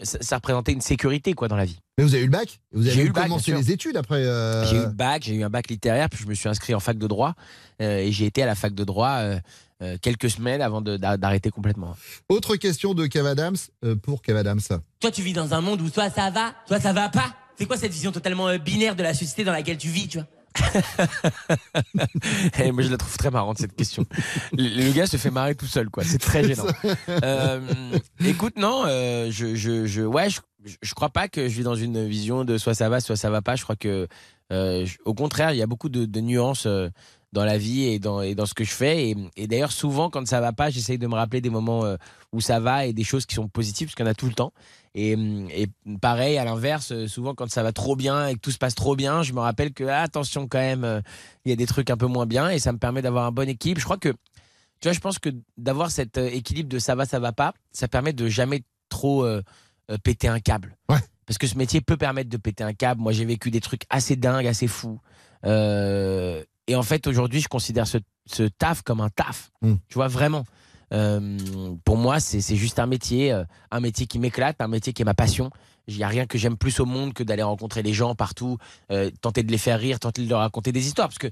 ça, 0.00 0.16
ça 0.22 0.36
représentait 0.36 0.72
une 0.72 0.80
sécurité 0.80 1.34
quoi 1.34 1.48
dans 1.48 1.56
la 1.56 1.66
vie. 1.66 1.78
Mais 1.98 2.04
vous 2.04 2.14
avez 2.14 2.22
eu 2.22 2.26
le 2.26 2.32
bac? 2.32 2.60
Vous 2.72 2.82
J'ai 2.82 2.92
avez 2.92 3.02
eu 3.02 3.06
le 3.08 3.12
bac, 3.12 3.24
commencé 3.24 3.52
les 3.52 3.72
études 3.72 3.98
après 3.98 4.24
euh, 4.24 4.64
J'ai 4.64 4.76
eu 4.76 4.80
le 4.80 4.86
bac, 4.86 5.22
j'ai 5.22 5.34
eu 5.34 5.42
un 5.42 5.50
bac 5.50 5.68
littéraire, 5.68 6.08
puis 6.08 6.20
je 6.22 6.26
me 6.26 6.34
suis 6.34 6.48
inscrit 6.48 6.74
en 6.74 6.80
fac 6.80 6.96
de 6.96 7.06
droit 7.06 7.34
euh, 7.82 7.98
et 7.98 8.10
j'ai 8.10 8.24
été 8.24 8.42
à 8.42 8.46
la 8.46 8.54
fac 8.54 8.72
de 8.72 8.84
droit 8.84 9.16
euh, 9.18 9.38
euh, 9.82 9.98
quelques 10.00 10.30
semaines 10.30 10.62
avant 10.62 10.80
d'arrêter 10.80 11.50
complètement. 11.50 11.94
Autre 12.30 12.56
question 12.56 12.94
de 12.94 13.06
Kev 13.06 13.28
Adams 13.28 13.56
euh, 13.84 13.94
pour 13.96 14.22
Kev 14.22 14.38
Adams. 14.38 14.60
Toi, 15.00 15.10
tu 15.10 15.20
vis 15.20 15.34
dans 15.34 15.52
un 15.52 15.60
monde 15.60 15.82
où 15.82 15.88
soit 15.90 16.08
ça 16.08 16.30
va, 16.30 16.54
soit 16.66 16.80
ça 16.80 16.94
va 16.94 17.10
pas? 17.10 17.34
C'est 17.62 17.68
quoi 17.68 17.76
cette 17.76 17.92
vision 17.92 18.10
totalement 18.10 18.48
euh, 18.48 18.58
binaire 18.58 18.96
de 18.96 19.04
la 19.04 19.14
société 19.14 19.44
dans 19.44 19.52
laquelle 19.52 19.78
tu 19.78 19.86
vis, 19.86 20.08
tu 20.08 20.18
vois 20.18 20.26
Et 22.58 22.72
moi, 22.72 22.82
je 22.82 22.90
la 22.90 22.96
trouve 22.96 23.16
très 23.16 23.30
marrante 23.30 23.58
cette 23.58 23.76
question. 23.76 24.04
Le, 24.52 24.84
le 24.86 24.92
gars 24.92 25.06
se 25.06 25.16
fait 25.16 25.30
marrer 25.30 25.54
tout 25.54 25.66
seul, 25.66 25.88
quoi. 25.88 26.02
C'est 26.02 26.18
très 26.18 26.42
gênant. 26.42 26.66
Euh, 27.08 27.60
écoute, 28.26 28.58
non, 28.58 28.82
euh, 28.86 29.28
je, 29.30 29.54
je, 29.54 29.86
je, 29.86 30.02
ouais, 30.02 30.28
je, 30.28 30.40
je 30.82 30.94
crois 30.94 31.10
pas 31.10 31.28
que 31.28 31.48
je 31.48 31.54
vis 31.56 31.62
dans 31.62 31.76
une 31.76 32.04
vision 32.04 32.44
de 32.44 32.58
soit 32.58 32.74
ça 32.74 32.88
va, 32.88 32.98
soit 32.98 33.14
ça 33.14 33.30
va 33.30 33.42
pas. 33.42 33.54
Je 33.54 33.62
crois 33.62 33.76
que, 33.76 34.08
euh, 34.52 34.84
je- 34.84 34.96
au 35.04 35.14
contraire, 35.14 35.52
il 35.52 35.58
y 35.58 35.62
a 35.62 35.66
beaucoup 35.68 35.88
de, 35.88 36.04
de 36.04 36.20
nuances 36.20 36.66
dans 37.32 37.44
la 37.44 37.58
vie 37.58 37.84
et 37.84 38.00
dans, 38.00 38.22
et 38.22 38.34
dans 38.34 38.46
ce 38.46 38.54
que 38.54 38.64
je 38.64 38.72
fais. 38.72 39.10
Et, 39.10 39.16
et 39.36 39.46
d'ailleurs, 39.46 39.70
souvent, 39.72 40.10
quand 40.10 40.26
ça 40.26 40.40
va 40.40 40.52
pas, 40.52 40.68
j'essaye 40.68 40.98
de 40.98 41.06
me 41.06 41.14
rappeler 41.14 41.40
des 41.40 41.48
moments 41.48 41.84
euh, 41.84 41.96
où 42.32 42.40
ça 42.40 42.58
va 42.58 42.86
et 42.86 42.92
des 42.92 43.04
choses 43.04 43.24
qui 43.24 43.36
sont 43.36 43.46
positives, 43.46 43.86
parce 43.86 43.94
qu'il 43.94 44.04
y 44.04 44.08
en 44.08 44.10
a 44.10 44.14
tout 44.14 44.26
le 44.26 44.34
temps. 44.34 44.52
Et, 44.94 45.14
hum, 45.14 45.48
et 45.50 45.68
pareil, 46.00 46.36
à 46.38 46.44
l'inverse, 46.44 46.92
euh, 46.92 47.08
souvent 47.08 47.34
quand 47.34 47.50
ça 47.50 47.62
va 47.62 47.72
trop 47.72 47.96
bien 47.96 48.26
et 48.26 48.34
que 48.34 48.40
tout 48.40 48.50
se 48.50 48.58
passe 48.58 48.74
trop 48.74 48.94
bien, 48.94 49.22
je 49.22 49.32
me 49.32 49.40
rappelle 49.40 49.72
que 49.72 49.84
ah, 49.84 50.02
attention 50.02 50.46
quand 50.46 50.58
même, 50.58 50.84
euh, 50.84 51.00
il 51.44 51.50
y 51.50 51.52
a 51.52 51.56
des 51.56 51.66
trucs 51.66 51.90
un 51.90 51.96
peu 51.96 52.06
moins 52.06 52.26
bien 52.26 52.50
et 52.50 52.58
ça 52.58 52.72
me 52.72 52.78
permet 52.78 53.00
d'avoir 53.02 53.24
un 53.24 53.32
bon 53.32 53.48
équilibre. 53.48 53.80
Je 53.80 53.86
crois 53.86 53.96
que, 53.96 54.10
tu 54.10 54.88
vois, 54.88 54.92
je 54.92 55.00
pense 55.00 55.18
que 55.18 55.30
d'avoir 55.56 55.90
cet 55.90 56.18
euh, 56.18 56.28
équilibre 56.28 56.68
de 56.68 56.78
ça 56.78 56.94
va, 56.94 57.06
ça 57.06 57.18
va 57.18 57.32
pas, 57.32 57.54
ça 57.72 57.88
permet 57.88 58.12
de 58.12 58.28
jamais 58.28 58.62
trop 58.90 59.24
euh, 59.24 59.42
péter 60.04 60.28
un 60.28 60.40
câble. 60.40 60.76
Parce 61.26 61.38
que 61.38 61.46
ce 61.46 61.56
métier 61.56 61.80
peut 61.80 61.96
permettre 61.96 62.28
de 62.28 62.36
péter 62.36 62.64
un 62.64 62.74
câble. 62.74 63.00
Moi, 63.00 63.12
j'ai 63.12 63.24
vécu 63.24 63.50
des 63.50 63.60
trucs 63.60 63.82
assez 63.90 64.16
dingues, 64.16 64.46
assez 64.46 64.66
fous. 64.66 65.00
Euh, 65.44 66.44
et 66.66 66.76
en 66.76 66.82
fait, 66.82 67.06
aujourd'hui, 67.06 67.40
je 67.40 67.48
considère 67.48 67.86
ce, 67.86 67.98
ce 68.26 68.42
taf 68.42 68.82
comme 68.82 69.00
un 69.00 69.08
taf. 69.08 69.50
Tu 69.88 69.94
vois, 69.94 70.08
vraiment. 70.08 70.44
Euh, 70.92 71.38
pour 71.84 71.96
moi, 71.96 72.20
c'est 72.20 72.56
juste 72.56 72.78
un 72.78 72.86
métier, 72.86 73.32
euh, 73.32 73.44
un 73.70 73.80
métier 73.80 74.06
qui 74.06 74.18
m'éclate, 74.18 74.60
un 74.60 74.68
métier 74.68 74.92
qui 74.92 75.02
est 75.02 75.04
ma 75.06 75.14
passion. 75.14 75.50
Il 75.88 75.96
n'y 75.96 76.04
a 76.04 76.08
rien 76.08 76.26
que 76.26 76.38
j'aime 76.38 76.56
plus 76.56 76.78
au 76.80 76.84
monde 76.84 77.12
que 77.12 77.22
d'aller 77.22 77.42
rencontrer 77.42 77.82
les 77.82 77.92
gens 77.92 78.14
partout, 78.14 78.58
euh, 78.90 79.10
tenter 79.20 79.42
de 79.42 79.50
les 79.50 79.58
faire 79.58 79.78
rire, 79.80 79.98
tenter 79.98 80.22
de 80.24 80.28
leur 80.28 80.40
raconter 80.40 80.70
des 80.70 80.86
histoires. 80.86 81.08
Parce 81.08 81.18
que, 81.18 81.28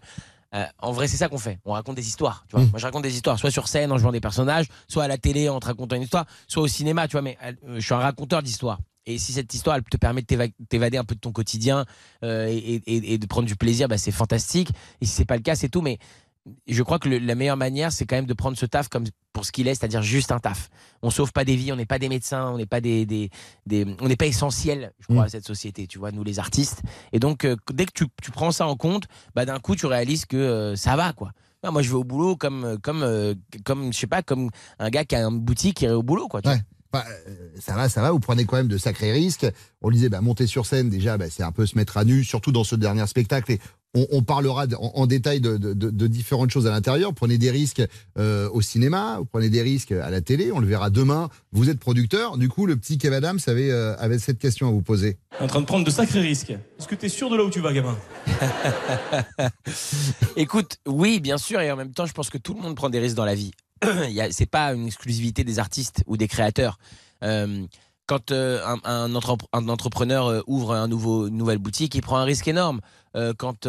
euh, 0.55 0.65
en 0.79 0.93
vrai, 0.93 1.07
c'est 1.07 1.17
ça 1.17 1.29
qu'on 1.29 1.39
fait. 1.39 1.59
On 1.65 1.73
raconte 1.73 1.95
des 1.97 2.09
histoires. 2.09 2.45
Tu 2.49 2.57
vois. 2.57 2.65
Moi, 2.67 2.79
je 2.79 2.85
raconte 2.85 3.03
des 3.05 3.15
histoires, 3.15 3.39
soit 3.39 3.51
sur 3.53 3.69
scène 3.69 3.93
en 3.93 3.99
jouant 3.99 4.11
des 4.13 4.21
personnages, 4.21 4.67
soit 4.89 5.05
à 5.05 5.09
la 5.09 5.19
télé 5.19 5.49
en 5.49 5.61
te 5.61 5.67
racontant 5.67 5.95
une 5.97 6.03
histoire, 6.03 6.27
soit 6.49 6.63
au 6.63 6.69
cinéma, 6.69 7.07
tu 7.07 7.13
vois. 7.13 7.23
Mais 7.23 7.37
euh, 7.45 7.53
je 7.77 7.81
suis 7.81 7.95
un 7.95 7.99
raconteur 7.99 8.43
d'histoires. 8.43 8.81
Et 9.07 9.19
si 9.19 9.33
cette 9.33 9.53
histoire, 9.55 9.77
elle 9.77 9.83
te 9.85 9.97
permet 9.97 10.23
de 10.23 10.27
t'éva- 10.27 10.49
t'évader 10.69 10.97
un 10.99 11.05
peu 11.05 11.15
de 11.15 11.21
ton 11.21 11.33
quotidien 11.33 11.85
euh, 12.25 12.47
et, 12.49 12.83
et- 12.87 13.15
et 13.15 13.19
de 13.19 13.27
prendre 13.27 13.47
du 13.47 13.57
plaisir, 13.57 13.89
bah, 13.89 13.99
c'est 13.99 14.11
fantastique. 14.13 14.71
Et 15.01 15.07
si 15.07 15.13
c'est 15.13 15.25
pas 15.25 15.37
le 15.37 15.43
cas, 15.43 15.55
c'est 15.55 15.69
tout. 15.69 15.81
Mais 15.81 15.99
je 16.67 16.83
crois 16.83 16.99
que 16.99 17.09
le- 17.09 17.19
la 17.19 17.35
meilleure 17.35 17.57
manière, 17.57 17.93
c'est 17.93 18.07
quand 18.07 18.17
même 18.17 18.27
de 18.27 18.33
prendre 18.35 18.57
ce 18.57 18.67
taf 18.67 18.89
comme 18.89 19.05
pour 19.33 19.45
ce 19.45 19.53
qu'il 19.53 19.69
est, 19.69 19.75
c'est-à-dire 19.75 20.03
juste 20.03 20.33
un 20.33 20.39
taf. 20.39 20.71
On 21.03 21.11
sauve 21.11 21.33
pas 21.33 21.45
des 21.45 21.55
vies, 21.55 21.73
on 21.73 21.77
n'est 21.77 21.87
pas 21.87 21.99
des 21.99 22.09
médecins, 22.09 22.49
on 22.51 22.57
n'est 22.57 22.67
pas 22.67 22.81
des, 22.81 23.07
des, 23.07 23.31
des- 23.67 23.87
on 24.01 24.09
n'est 24.09 24.17
pas 24.17 24.27
essentiel, 24.27 24.93
je 25.01 25.07
crois, 25.07 25.25
à 25.25 25.29
cette 25.29 25.47
société. 25.47 25.87
Tu 25.87 25.99
vois, 25.99 26.11
nous 26.13 26.25
les 26.25 26.39
artistes. 26.39 26.83
Et 27.13 27.19
donc, 27.21 27.45
euh, 27.45 27.57
dès 27.73 27.87
que 27.87 27.93
tu, 27.95 28.07
tu 28.23 28.31
prends 28.31 28.51
ça 28.53 28.67
en 28.67 28.77
compte, 28.77 29.05
bah 29.35 29.45
d'un 29.45 29.59
coup, 29.61 29.77
tu 29.77 29.87
réalises 29.87 30.25
que 30.27 30.37
euh, 30.37 30.77
ça 30.77 30.97
va, 30.97 31.13
quoi. 31.13 31.33
Non, 31.63 31.73
moi, 31.73 31.83
je 31.83 31.91
vais 31.91 31.97
au 31.97 32.05
boulot 32.05 32.37
comme, 32.37 32.79
comme, 32.83 33.03
euh, 33.03 33.35
comme, 33.65 33.93
je 33.93 33.99
sais 33.99 34.07
pas, 34.07 34.23
comme 34.23 34.51
un 34.79 34.89
gars 34.89 35.05
qui 35.05 35.15
a 35.15 35.21
une 35.23 35.39
boutique, 35.41 35.83
il 35.83 35.85
irait 35.85 35.95
au 35.95 36.03
boulot, 36.03 36.27
quoi. 36.27 36.41
tu 36.43 36.49
vois. 36.55 36.63
Enfin, 36.93 37.05
euh, 37.29 37.49
ça 37.61 37.75
va, 37.75 37.89
ça 37.89 38.03
va, 38.03 38.11
vous 38.11 38.21
prenez 38.21 38.45
quand 38.47 38.57
même 38.57 38.69
de 38.69 38.79
sacrés 38.79 39.13
risques. 39.13 39.47
On 39.83 39.91
disait, 39.91 40.09
bah, 40.09 40.21
monter 40.21 40.47
sur 40.47 40.67
scène, 40.67 40.91
déjà, 40.91 41.17
bah, 41.19 41.27
c'est 41.31 41.43
un 41.45 41.53
peu 41.53 41.67
se 41.67 41.77
mettre 41.77 41.97
à 41.97 42.05
nu, 42.05 42.25
surtout 42.25 42.51
dans 42.53 42.65
ce 42.65 42.75
dernier 42.75 43.07
spectacle. 43.07 43.53
Et 43.53 43.61
on, 43.95 44.07
on 44.11 44.23
parlera 44.23 44.67
de- 44.67 44.77
en, 44.77 44.93
en 44.95 45.07
détail 45.07 45.41
de, 45.41 45.57
de- 45.57 45.73
de- 45.73 45.91
de 45.91 46.07
différentes 46.07 46.51
choses 46.51 46.67
à 46.67 46.71
l'intérieur. 46.71 47.13
Prenez 47.15 47.39
des 47.39 47.51
risques 47.51 47.83
euh, 48.19 48.49
au 48.53 48.61
cinéma, 48.61 49.17
vous 49.19 49.25
prenez 49.25 49.51
des 49.51 49.63
risques 49.63 49.93
à 49.93 50.11
la 50.11 50.21
télé, 50.21 50.51
on 50.53 50.59
le 50.61 50.67
verra 50.67 50.91
demain. 50.91 51.29
Vous 51.53 51.71
êtes 51.71 51.79
producteur. 51.81 52.37
Du 52.39 52.49
coup, 52.49 52.67
le 52.67 52.77
petit 52.77 52.99
Kev 52.99 53.15
Adams 53.17 53.39
avait, 53.47 53.71
euh, 53.71 53.97
avait 53.99 54.19
cette 54.19 54.39
question 54.39 54.69
à 54.69 54.71
vous 54.73 54.83
poser. 54.83 55.17
en 55.41 55.47
train 55.47 55.61
de 55.61 55.67
prendre 55.67 55.85
de 55.85 55.91
sacrés 55.91 56.21
risques. 56.21 56.51
Est-ce 56.51 56.87
que 56.89 56.95
t'es 56.97 57.09
sûr 57.09 57.31
de 57.31 57.37
là 57.37 57.45
où 57.45 57.51
tu 57.51 57.61
vas, 57.61 57.73
gamin? 57.73 57.97
Écoute, 60.37 60.77
oui, 60.87 61.21
bien 61.21 61.39
sûr, 61.39 61.61
et 61.61 61.71
en 61.71 61.77
même 61.77 61.93
temps, 61.93 62.07
je 62.07 62.13
pense 62.13 62.31
que 62.31 62.39
tout 62.39 62.55
le 62.55 62.61
monde 62.61 62.77
prend 62.77 62.91
des 62.91 62.99
risques 62.99 63.17
dans 63.17 63.25
la 63.25 63.35
vie. 63.35 63.53
C'est 64.31 64.51
pas 64.51 64.73
une 64.75 64.87
exclusivité 64.87 65.45
des 65.45 65.59
artistes 65.59 66.03
ou 66.07 66.17
des 66.17 66.29
créateurs. 66.29 66.79
Euh, 67.23 67.67
quand 68.07 68.33
euh, 68.33 68.65
un, 68.67 68.79
un 68.85 69.13
entrep- 69.15 69.47
un 69.53 69.69
entrepreneur 69.69 70.27
euh, 70.27 70.43
ouvre 70.47 70.75
un 70.75 70.89
nouveau, 70.89 71.29
une 71.29 71.37
nouvelle 71.37 71.59
boutique, 71.59 71.95
il 71.95 72.03
prend 72.03 72.19
un 72.19 72.25
risque 72.25 72.49
énorme. 72.49 72.81
Euh, 73.17 73.33
quand 73.37 73.67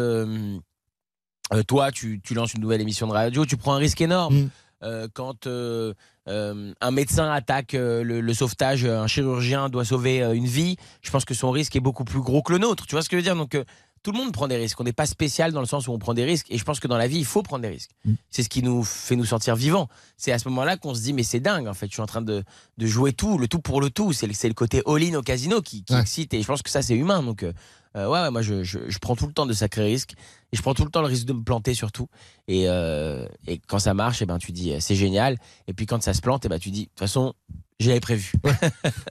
toi, 1.68 1.92
tu, 1.92 2.20
tu 2.22 2.34
lances 2.34 2.54
une 2.54 2.62
nouvelle 2.62 2.80
émission 2.80 3.06
de 3.06 3.12
radio, 3.12 3.44
tu 3.46 3.56
prends 3.56 3.74
un 3.74 3.78
risque 3.78 4.00
énorme. 4.00 4.50
Euh, 4.82 5.06
quand 5.14 5.46
euh, 5.46 5.94
euh, 6.28 6.72
un 6.80 6.90
médecin 6.90 7.30
attaque 7.30 7.72
le, 7.74 8.02
le 8.02 8.34
sauvetage, 8.34 8.84
un 8.84 9.06
chirurgien 9.06 9.68
doit 9.68 9.84
sauver 9.84 10.22
une 10.34 10.46
vie, 10.46 10.76
je 11.02 11.10
pense 11.10 11.24
que 11.24 11.34
son 11.34 11.50
risque 11.50 11.76
est 11.76 11.80
beaucoup 11.80 12.04
plus 12.04 12.20
gros 12.20 12.42
que 12.42 12.52
le 12.52 12.58
nôtre. 12.58 12.86
Tu 12.86 12.94
vois 12.94 13.02
ce 13.02 13.08
que 13.08 13.16
je 13.16 13.18
veux 13.18 13.24
dire? 13.24 13.36
Donc, 13.36 13.56
tout 14.02 14.12
le 14.12 14.18
monde 14.18 14.32
prend 14.32 14.48
des 14.48 14.56
risques. 14.56 14.80
On 14.80 14.84
n'est 14.84 14.92
pas 14.92 15.06
spécial 15.06 15.52
dans 15.52 15.60
le 15.60 15.66
sens 15.66 15.86
où 15.86 15.92
on 15.92 15.98
prend 15.98 16.14
des 16.14 16.24
risques. 16.24 16.46
Et 16.50 16.58
je 16.58 16.64
pense 16.64 16.80
que 16.80 16.88
dans 16.88 16.96
la 16.96 17.06
vie, 17.06 17.18
il 17.18 17.24
faut 17.24 17.42
prendre 17.42 17.62
des 17.62 17.68
risques. 17.68 17.90
C'est 18.30 18.42
ce 18.42 18.48
qui 18.48 18.62
nous 18.62 18.82
fait 18.82 19.16
nous 19.16 19.24
sentir 19.24 19.54
vivants. 19.54 19.88
C'est 20.16 20.32
à 20.32 20.38
ce 20.38 20.48
moment-là 20.48 20.76
qu'on 20.76 20.94
se 20.94 21.02
dit, 21.02 21.12
mais 21.12 21.22
c'est 21.22 21.40
dingue, 21.40 21.68
en 21.68 21.74
fait. 21.74 21.86
Je 21.86 21.92
suis 21.92 22.02
en 22.02 22.06
train 22.06 22.22
de, 22.22 22.42
de 22.78 22.86
jouer 22.86 23.12
tout, 23.12 23.38
le 23.38 23.46
tout 23.48 23.60
pour 23.60 23.80
le 23.80 23.90
tout. 23.90 24.12
C'est 24.12 24.26
le, 24.26 24.34
c'est 24.34 24.48
le 24.48 24.54
côté 24.54 24.82
all-in 24.86 25.14
au 25.14 25.22
casino 25.22 25.62
qui, 25.62 25.84
qui 25.84 25.94
excite. 25.94 26.34
Et 26.34 26.42
je 26.42 26.46
pense 26.46 26.62
que 26.62 26.70
ça, 26.70 26.82
c'est 26.82 26.96
humain. 26.96 27.22
Donc, 27.22 27.42
euh, 27.44 27.52
euh, 27.96 28.08
ouais, 28.08 28.22
ouais, 28.22 28.30
moi, 28.30 28.42
je, 28.42 28.64
je, 28.64 28.78
je 28.88 28.98
prends 28.98 29.14
tout 29.14 29.26
le 29.26 29.32
temps 29.32 29.46
de 29.46 29.52
sacrés 29.52 29.84
risques. 29.84 30.14
Et 30.52 30.56
je 30.56 30.62
prends 30.62 30.74
tout 30.74 30.84
le 30.84 30.90
temps 30.90 31.02
le 31.02 31.06
risque 31.08 31.26
de 31.26 31.32
me 31.32 31.42
planter, 31.44 31.74
surtout. 31.74 32.08
Et, 32.48 32.64
euh, 32.68 33.26
et 33.46 33.58
quand 33.58 33.78
ça 33.78 33.94
marche, 33.94 34.20
eh 34.20 34.26
ben, 34.26 34.38
tu 34.38 34.50
dis, 34.52 34.72
c'est 34.80 34.96
génial. 34.96 35.38
Et 35.68 35.74
puis 35.74 35.86
quand 35.86 36.02
ça 36.02 36.12
se 36.12 36.20
plante, 36.20 36.44
eh 36.44 36.48
ben, 36.48 36.58
tu 36.58 36.70
dis, 36.70 36.84
de 36.84 36.88
toute 36.88 36.98
façon, 36.98 37.34
j'avais 37.78 38.00
prévu. 38.00 38.32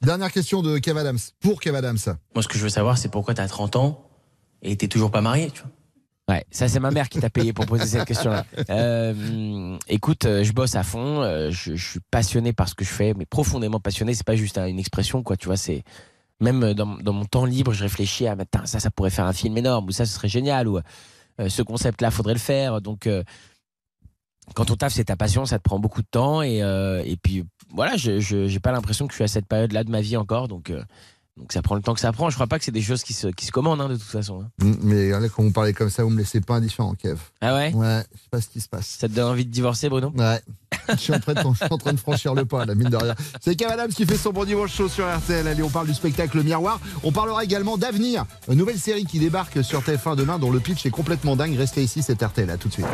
Dernière 0.01 0.31
question 0.31 0.61
de 0.61 0.77
Kev 0.79 0.99
Adams. 0.99 1.19
Pour 1.39 1.61
Kev 1.61 1.77
Adams. 1.77 1.97
Moi, 2.35 2.43
ce 2.43 2.47
que 2.47 2.57
je 2.57 2.63
veux 2.63 2.69
savoir, 2.69 2.97
c'est 2.97 3.09
pourquoi 3.09 3.33
t'as 3.33 3.47
30 3.47 3.77
ans 3.77 4.07
et 4.61 4.75
t'es 4.75 4.87
toujours 4.87 5.11
pas 5.11 5.21
marié, 5.21 5.49
tu 5.51 5.61
vois. 5.61 5.71
Ouais, 6.29 6.45
ça 6.49 6.69
c'est 6.69 6.79
ma 6.79 6.91
mère 6.91 7.09
qui 7.09 7.19
t'a 7.19 7.29
payé 7.29 7.51
pour 7.51 7.65
poser 7.65 7.85
cette 7.85 8.05
question-là. 8.05 8.45
Euh, 8.69 9.77
écoute, 9.89 10.23
euh, 10.25 10.43
je 10.45 10.53
bosse 10.53 10.75
à 10.75 10.83
fond, 10.83 11.21
euh, 11.23 11.49
je, 11.51 11.73
suis 11.75 11.99
passionné 12.09 12.53
par 12.53 12.69
ce 12.69 12.75
que 12.75 12.85
je 12.85 12.89
fais, 12.89 13.13
mais 13.15 13.25
profondément 13.25 13.79
passionné. 13.81 14.13
C'est 14.13 14.25
pas 14.25 14.35
juste 14.37 14.57
un- 14.57 14.67
une 14.67 14.79
expression, 14.79 15.23
quoi. 15.23 15.35
Tu 15.35 15.47
vois, 15.47 15.57
c'est 15.57 15.83
même 16.39 16.73
dans, 16.73 16.85
mon 16.85 17.25
temps 17.25 17.43
libre, 17.43 17.73
je 17.73 17.83
réfléchis 17.83 18.27
à, 18.27 18.37
ça, 18.63 18.79
ça 18.79 18.89
pourrait 18.91 19.09
faire 19.09 19.25
un 19.25 19.33
film 19.33 19.57
énorme, 19.57 19.87
ou 19.87 19.91
ça, 19.91 20.05
ce 20.05 20.13
serait 20.13 20.29
génial, 20.29 20.67
ou 20.69 20.79
ce 21.47 21.61
concept-là, 21.63 22.11
faudrait 22.11 22.33
le 22.33 22.39
faire. 22.39 22.81
Donc, 22.81 23.09
quand 24.55 24.71
on 24.71 24.75
taffe, 24.75 24.93
c'est 24.93 25.05
ta 25.05 25.15
passion, 25.17 25.45
ça 25.45 25.57
te 25.59 25.63
prend 25.63 25.79
beaucoup 25.79 26.01
de 26.01 26.07
temps, 26.09 26.41
et, 26.41 26.59
et 27.05 27.17
puis 27.21 27.43
voilà, 27.73 27.97
je- 27.97 28.19
j'ai 28.19 28.59
pas 28.59 28.71
l'impression 28.71 29.05
que 29.05 29.11
je 29.13 29.17
suis 29.17 29.23
à 29.23 29.27
cette 29.27 29.47
période-là 29.47 29.83
de 29.83 29.91
ma 29.91 30.01
vie 30.01 30.17
encore, 30.17 30.47
donc. 30.47 30.71
Donc 31.41 31.51
ça 31.51 31.61
prend 31.63 31.75
le 31.75 31.81
temps 31.81 31.93
que 31.95 31.99
ça 31.99 32.11
prend. 32.11 32.29
Je 32.29 32.35
crois 32.35 32.45
pas 32.47 32.57
que 32.59 32.63
c'est 32.65 32.71
des 32.71 32.81
choses 32.83 33.01
qui 33.03 33.13
se, 33.13 33.27
qui 33.27 33.45
se 33.45 33.51
commandent 33.51 33.81
hein, 33.81 33.89
de 33.89 33.95
toute 33.95 34.03
façon. 34.03 34.43
hein. 34.43 34.47
Mm, 34.63 34.73
Mais 34.83 35.09
là, 35.09 35.19
quand 35.27 35.41
vous 35.43 35.51
parlez 35.51 35.73
comme 35.73 35.89
ça, 35.89 36.03
vous 36.03 36.09
me 36.11 36.17
laissez 36.19 36.39
pas 36.39 36.55
indifférent, 36.55 36.93
Kev. 36.93 37.17
Ah 37.41 37.55
ouais? 37.55 37.73
Ouais, 37.73 38.03
je 38.13 38.17
sais 38.19 38.27
pas 38.29 38.41
ce 38.41 38.47
qui 38.47 38.61
se 38.61 38.69
passe. 38.69 38.97
Ça 38.99 39.07
te 39.09 39.13
donne 39.13 39.27
envie 39.31 39.45
de 39.45 39.51
divorcer, 39.51 39.89
Bruno? 39.89 40.13
Ouais. 40.15 40.39
Je 40.89 40.95
suis, 40.95 41.13
en 41.13 41.19
train 41.19 41.33
de, 41.33 41.39
je 41.41 41.55
suis 41.55 41.65
en 41.73 41.77
train 41.77 41.93
de 41.93 41.99
franchir 41.99 42.33
le 42.33 42.45
pas, 42.45 42.65
la 42.65 42.75
mine 42.75 42.89
de 42.89 42.95
rien. 42.95 43.15
C'est 43.41 43.55
Kev 43.55 43.71
Adams 43.71 43.89
qui 43.91 44.05
fait 44.05 44.17
son 44.17 44.31
bon 44.31 44.45
dimanche 44.45 44.73
show 44.73 44.87
sur 44.87 45.05
RTL. 45.05 45.45
Allez, 45.47 45.63
on 45.63 45.69
parle 45.69 45.87
du 45.87 45.93
spectacle 45.93 46.37
Le 46.37 46.43
Miroir. 46.43 46.79
On 47.03 47.11
parlera 47.11 47.43
également 47.43 47.77
d'Avenir, 47.77 48.25
une 48.47 48.55
nouvelle 48.57 48.79
série 48.79 49.05
qui 49.05 49.19
débarque 49.19 49.63
sur 49.63 49.81
TF1 49.81 50.15
demain, 50.15 50.39
dont 50.39 50.51
le 50.51 50.59
pitch 50.59 50.85
est 50.85 50.91
complètement 50.91 51.35
dingue. 51.35 51.55
Restez 51.55 51.83
ici, 51.83 52.01
c'est 52.03 52.21
RTL. 52.21 52.49
À 52.49 52.57
tout 52.57 52.67
de 52.67 52.73
suite. 52.73 52.85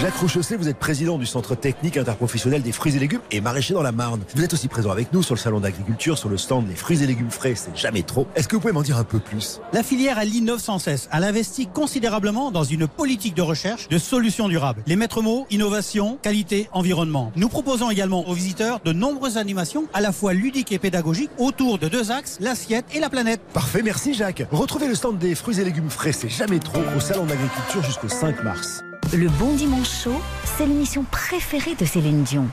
Jacques 0.00 0.18
Rouchosset, 0.18 0.54
vous 0.54 0.68
êtes 0.68 0.78
président 0.78 1.18
du 1.18 1.26
Centre 1.26 1.56
technique 1.56 1.96
interprofessionnel 1.96 2.62
des 2.62 2.70
fruits 2.70 2.94
et 2.94 3.00
légumes 3.00 3.20
et 3.32 3.40
maraîcher 3.40 3.74
dans 3.74 3.82
la 3.82 3.90
Marne. 3.90 4.20
Vous 4.36 4.44
êtes 4.44 4.52
aussi 4.52 4.68
présent 4.68 4.92
avec 4.92 5.12
nous 5.12 5.24
sur 5.24 5.34
le 5.34 5.40
salon 5.40 5.58
d'agriculture, 5.58 6.16
sur 6.16 6.28
le 6.28 6.36
stand 6.36 6.68
des 6.68 6.76
fruits 6.76 7.02
et 7.02 7.06
légumes 7.06 7.32
frais, 7.32 7.54
c'est 7.56 7.76
jamais 7.76 8.02
trop. 8.02 8.28
Est-ce 8.36 8.46
que 8.46 8.54
vous 8.54 8.60
pouvez 8.60 8.72
m'en 8.72 8.82
dire 8.82 8.96
un 8.96 9.02
peu 9.02 9.18
plus? 9.18 9.60
La 9.72 9.82
filière, 9.82 10.20
elle 10.20 10.32
innove 10.32 10.60
sans 10.60 10.78
cesse. 10.78 11.08
Elle 11.12 11.24
investit 11.24 11.66
considérablement 11.66 12.52
dans 12.52 12.62
une 12.62 12.86
politique 12.86 13.34
de 13.34 13.42
recherche 13.42 13.88
de 13.88 13.98
solutions 13.98 14.48
durables. 14.48 14.84
Les 14.86 14.94
maîtres 14.94 15.20
mots, 15.20 15.48
innovation, 15.50 16.16
qualité, 16.22 16.68
environnement. 16.72 17.32
Nous 17.34 17.48
proposons 17.48 17.90
également 17.90 18.28
aux 18.28 18.34
visiteurs 18.34 18.78
de 18.84 18.92
nombreuses 18.92 19.36
animations 19.36 19.86
à 19.94 20.00
la 20.00 20.12
fois 20.12 20.32
ludiques 20.32 20.70
et 20.70 20.78
pédagogiques 20.78 21.30
autour 21.38 21.78
de 21.78 21.88
deux 21.88 22.12
axes, 22.12 22.38
l'assiette 22.40 22.86
et 22.94 23.00
la 23.00 23.10
planète. 23.10 23.40
Parfait, 23.52 23.82
merci 23.82 24.14
Jacques. 24.14 24.44
Retrouvez 24.52 24.86
le 24.86 24.94
stand 24.94 25.18
des 25.18 25.34
fruits 25.34 25.58
et 25.60 25.64
légumes 25.64 25.90
frais, 25.90 26.12
c'est 26.12 26.28
jamais 26.28 26.60
trop 26.60 26.82
au 26.96 27.00
salon 27.00 27.26
d'agriculture 27.26 27.82
jusqu'au 27.82 28.08
5 28.08 28.44
mars. 28.44 28.84
Le 29.14 29.30
Bon 29.38 29.54
Dimanche 29.54 30.02
Show, 30.02 30.20
c'est 30.44 30.66
l'émission 30.66 31.02
préférée 31.10 31.74
de 31.74 31.86
Céline 31.86 32.24
Dion. 32.24 32.46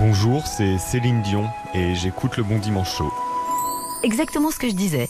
Bonjour, 0.00 0.44
c'est 0.44 0.76
Céline 0.78 1.22
Dion 1.22 1.46
et 1.72 1.94
j'écoute 1.94 2.36
le 2.36 2.42
Bon 2.42 2.58
Dimanche 2.58 2.96
Show. 2.96 3.12
Exactement 4.02 4.50
ce 4.50 4.58
que 4.58 4.68
je 4.68 4.74
disais. 4.74 5.08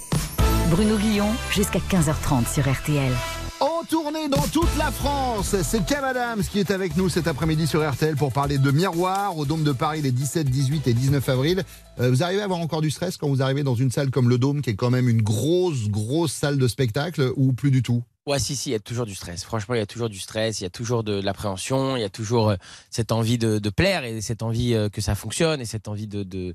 Bruno 0.69 0.99
Guillon, 0.99 1.29
jusqu'à 1.51 1.79
15h30 1.79 2.53
sur 2.53 2.71
RTL. 2.71 3.13
En 3.61 3.83
tournée 3.89 4.29
dans 4.29 4.47
toute 4.53 4.77
la 4.77 4.91
France, 4.91 5.57
c'est 5.63 5.87
Kev 5.87 6.05
Adams 6.05 6.43
qui 6.43 6.59
est 6.59 6.71
avec 6.71 6.95
nous 6.99 7.09
cet 7.09 7.29
après-midi 7.29 7.67
sur 7.67 7.89
RTL 7.89 8.17
pour 8.17 8.31
parler 8.31 8.59
de 8.59 8.71
Miroir 8.71 9.39
au 9.39 9.47
Dôme 9.47 9.63
de 9.63 9.73
Paris 9.73 10.03
les 10.03 10.13
17, 10.13 10.51
18 10.51 10.87
et 10.87 10.93
19 10.93 11.27
avril. 11.31 11.63
Euh, 11.99 12.11
vous 12.11 12.23
arrivez 12.23 12.43
à 12.43 12.45
avoir 12.45 12.61
encore 12.61 12.83
du 12.83 12.91
stress 12.91 13.17
quand 13.17 13.29
vous 13.29 13.41
arrivez 13.41 13.63
dans 13.63 13.75
une 13.75 13.91
salle 13.91 14.11
comme 14.11 14.29
le 14.29 14.37
Dôme 14.37 14.61
qui 14.61 14.69
est 14.69 14.77
quand 14.77 14.91
même 14.91 15.09
une 15.09 15.23
grosse, 15.23 15.89
grosse 15.89 16.33
salle 16.33 16.59
de 16.59 16.69
spectacle 16.69 17.33
ou 17.37 17.55
plus 17.55 17.71
du 17.71 17.83
tout? 17.83 18.03
Ouais, 18.31 18.39
si, 18.39 18.55
si, 18.55 18.69
il 18.69 18.73
y 18.75 18.77
a 18.77 18.79
toujours 18.79 19.07
du 19.07 19.17
stress. 19.17 19.43
Franchement, 19.43 19.75
il 19.75 19.79
y 19.79 19.83
a 19.83 19.87
toujours 19.87 20.09
du 20.09 20.21
stress, 20.21 20.61
il 20.61 20.63
y 20.63 20.67
a 20.67 20.71
toujours 20.71 21.03
de, 21.03 21.21
l'appréhension, 21.21 21.97
il 21.97 22.01
y 22.01 22.05
a 22.05 22.09
toujours 22.09 22.51
euh, 22.51 22.57
cette 22.89 23.11
envie 23.11 23.39
de, 23.39 23.59
plaire 23.71 24.05
et 24.05 24.21
cette 24.21 24.45
envie 24.45 24.73
euh, 24.73 24.89
que 24.89 25.01
ça 25.01 25.17
fonctionne 25.17 25.61
et 25.61 25.65
cette 25.65 25.89
envie 25.89 26.07
de, 26.07 26.23
de, 26.23 26.55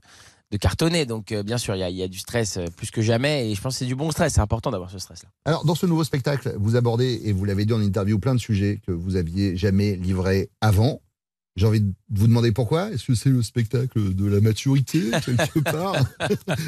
cartonner. 0.61 1.05
Donc, 1.05 1.33
euh, 1.33 1.43
bien 1.43 1.57
sûr, 1.57 1.75
il 1.75 1.79
y, 1.79 1.83
a, 1.83 1.89
il 1.89 1.97
y, 1.97 2.01
a, 2.01 2.07
du 2.07 2.17
stress 2.17 2.59
plus 2.77 2.91
que 2.91 3.01
jamais 3.01 3.51
et 3.51 3.55
je 3.55 3.61
pense 3.61 3.73
que 3.73 3.79
c'est 3.79 3.85
du 3.85 3.95
bon 3.95 4.09
stress. 4.11 4.35
C'est 4.35 4.39
important 4.39 4.71
d'avoir 4.71 4.89
ce 4.89 4.99
stress-là. 4.99 5.27
Alors, 5.43 5.65
dans 5.65 5.75
ce 5.75 5.85
nouveau 5.85 6.05
spectacle, 6.05 6.55
vous 6.57 6.77
abordez, 6.77 7.19
et 7.25 7.33
vous 7.33 7.43
l'avez 7.43 7.65
dit 7.65 7.73
en 7.73 7.81
interview, 7.81 8.19
plein 8.19 8.35
de 8.35 8.39
sujets 8.39 8.79
que 8.87 8.93
vous 8.93 9.17
aviez 9.17 9.57
jamais 9.57 9.97
livrés 9.97 10.49
avant. 10.61 11.01
J'ai 11.55 11.65
envie 11.65 11.79
de 11.79 11.93
vous 12.09 12.27
demander 12.27 12.51
pourquoi. 12.51 12.91
Est-ce 12.91 13.05
que 13.05 13.15
c'est 13.15 13.29
le 13.29 13.41
spectacle 13.41 14.13
de 14.13 14.25
la 14.25 14.41
maturité, 14.41 14.99
quelque 15.23 15.59
part? 15.63 15.95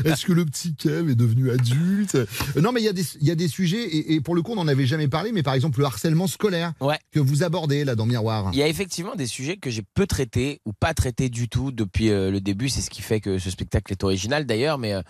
Est-ce 0.06 0.26
que 0.26 0.32
le 0.32 0.46
petit 0.46 0.76
Kev 0.76 1.12
est 1.12 1.16
devenu 1.16 1.52
adulte? 1.52 2.18
Non, 2.56 2.72
mais 2.72 2.80
il 2.80 2.86
y, 2.86 2.88
a 2.88 2.94
des, 2.94 3.04
il 3.20 3.28
y 3.28 3.32
a 3.32 3.36
des 3.36 3.50
sujets, 3.50 3.84
et, 3.84 4.14
et 4.14 4.22
pour 4.22 4.34
le 4.34 4.42
coup, 4.42 4.54
on 4.54 4.56
n'en 4.56 4.68
avait 4.68 4.86
jamais 4.86 5.10
parlé, 5.10 5.34
mais 5.34 5.44
par 5.44 5.56
exemple, 5.56 5.80
le 5.80 5.86
harcèlement 5.86 6.28
scolaire 6.28 6.72
ouais. 6.80 6.98
que 7.12 7.20
vous 7.20 7.44
abordez 7.44 7.84
là 7.84 7.96
dans 7.96 8.06
Miroir. 8.06 8.50
Il 8.54 8.60
y 8.60 8.64
a 8.64 8.68
effectivement 8.70 9.16
des 9.16 9.28
sujets 9.28 9.58
que 9.58 9.70
j'ai 9.70 9.84
peu 9.94 10.08
traités 10.08 10.62
ou 10.66 10.72
pas 10.72 10.94
traités 10.94 11.28
du 11.28 11.50
tout 11.50 11.74
depuis 11.74 12.10
euh, 12.10 12.32
le 12.32 12.40
début. 12.40 12.70
C'est 12.70 12.82
ce 12.82 12.90
qui 12.90 13.02
fait 13.02 13.20
que 13.20 13.40
ce 13.40 13.50
spectacle 13.50 13.92
est 13.92 14.04
original 14.06 14.46
d'ailleurs, 14.46 14.78
mais. 14.78 14.94
Euh, 14.94 15.02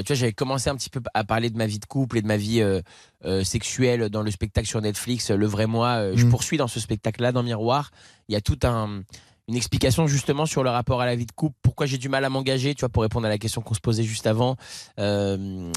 tu 0.00 0.06
vois, 0.08 0.16
j'avais 0.16 0.32
commencé 0.32 0.70
un 0.70 0.76
petit 0.76 0.88
peu 0.90 1.00
à 1.12 1.22
parler 1.24 1.50
de 1.50 1.56
ma 1.58 1.66
vie 1.66 1.78
de 1.78 1.84
couple 1.84 2.16
et 2.18 2.22
de 2.22 2.26
ma 2.26 2.36
vie 2.38 2.62
euh, 2.62 2.80
euh, 3.26 3.44
sexuelle 3.44 4.08
dans 4.08 4.22
le 4.22 4.30
spectacle 4.30 4.66
sur 4.66 4.80
Netflix, 4.80 5.30
Le 5.30 5.46
Vrai 5.46 5.66
Moi. 5.66 5.88
Euh, 5.88 6.12
je 6.16 6.24
Mm. 6.24 6.30
poursuis 6.30 6.56
dans 6.56 6.68
ce 6.68 6.80
spectacle-là, 6.80 7.32
dans 7.32 7.42
Miroir. 7.42 7.90
Il 8.28 8.32
y 8.32 8.36
a 8.36 8.40
tout 8.40 8.58
un 8.62 9.02
une 9.48 9.56
explication 9.56 10.06
justement 10.06 10.46
sur 10.46 10.62
le 10.62 10.70
rapport 10.70 11.00
à 11.00 11.06
la 11.06 11.16
vie 11.16 11.26
de 11.26 11.32
couple, 11.32 11.56
pourquoi 11.62 11.86
j'ai 11.86 11.98
du 11.98 12.08
mal 12.08 12.24
à 12.24 12.30
m'engager, 12.30 12.74
tu 12.74 12.80
vois, 12.80 12.88
pour 12.88 13.02
répondre 13.02 13.26
à 13.26 13.28
la 13.28 13.38
question 13.38 13.60
qu'on 13.60 13.74
se 13.74 13.80
posait 13.80 14.04
juste 14.04 14.26
avant, 14.26 14.56
euh, 15.00 15.70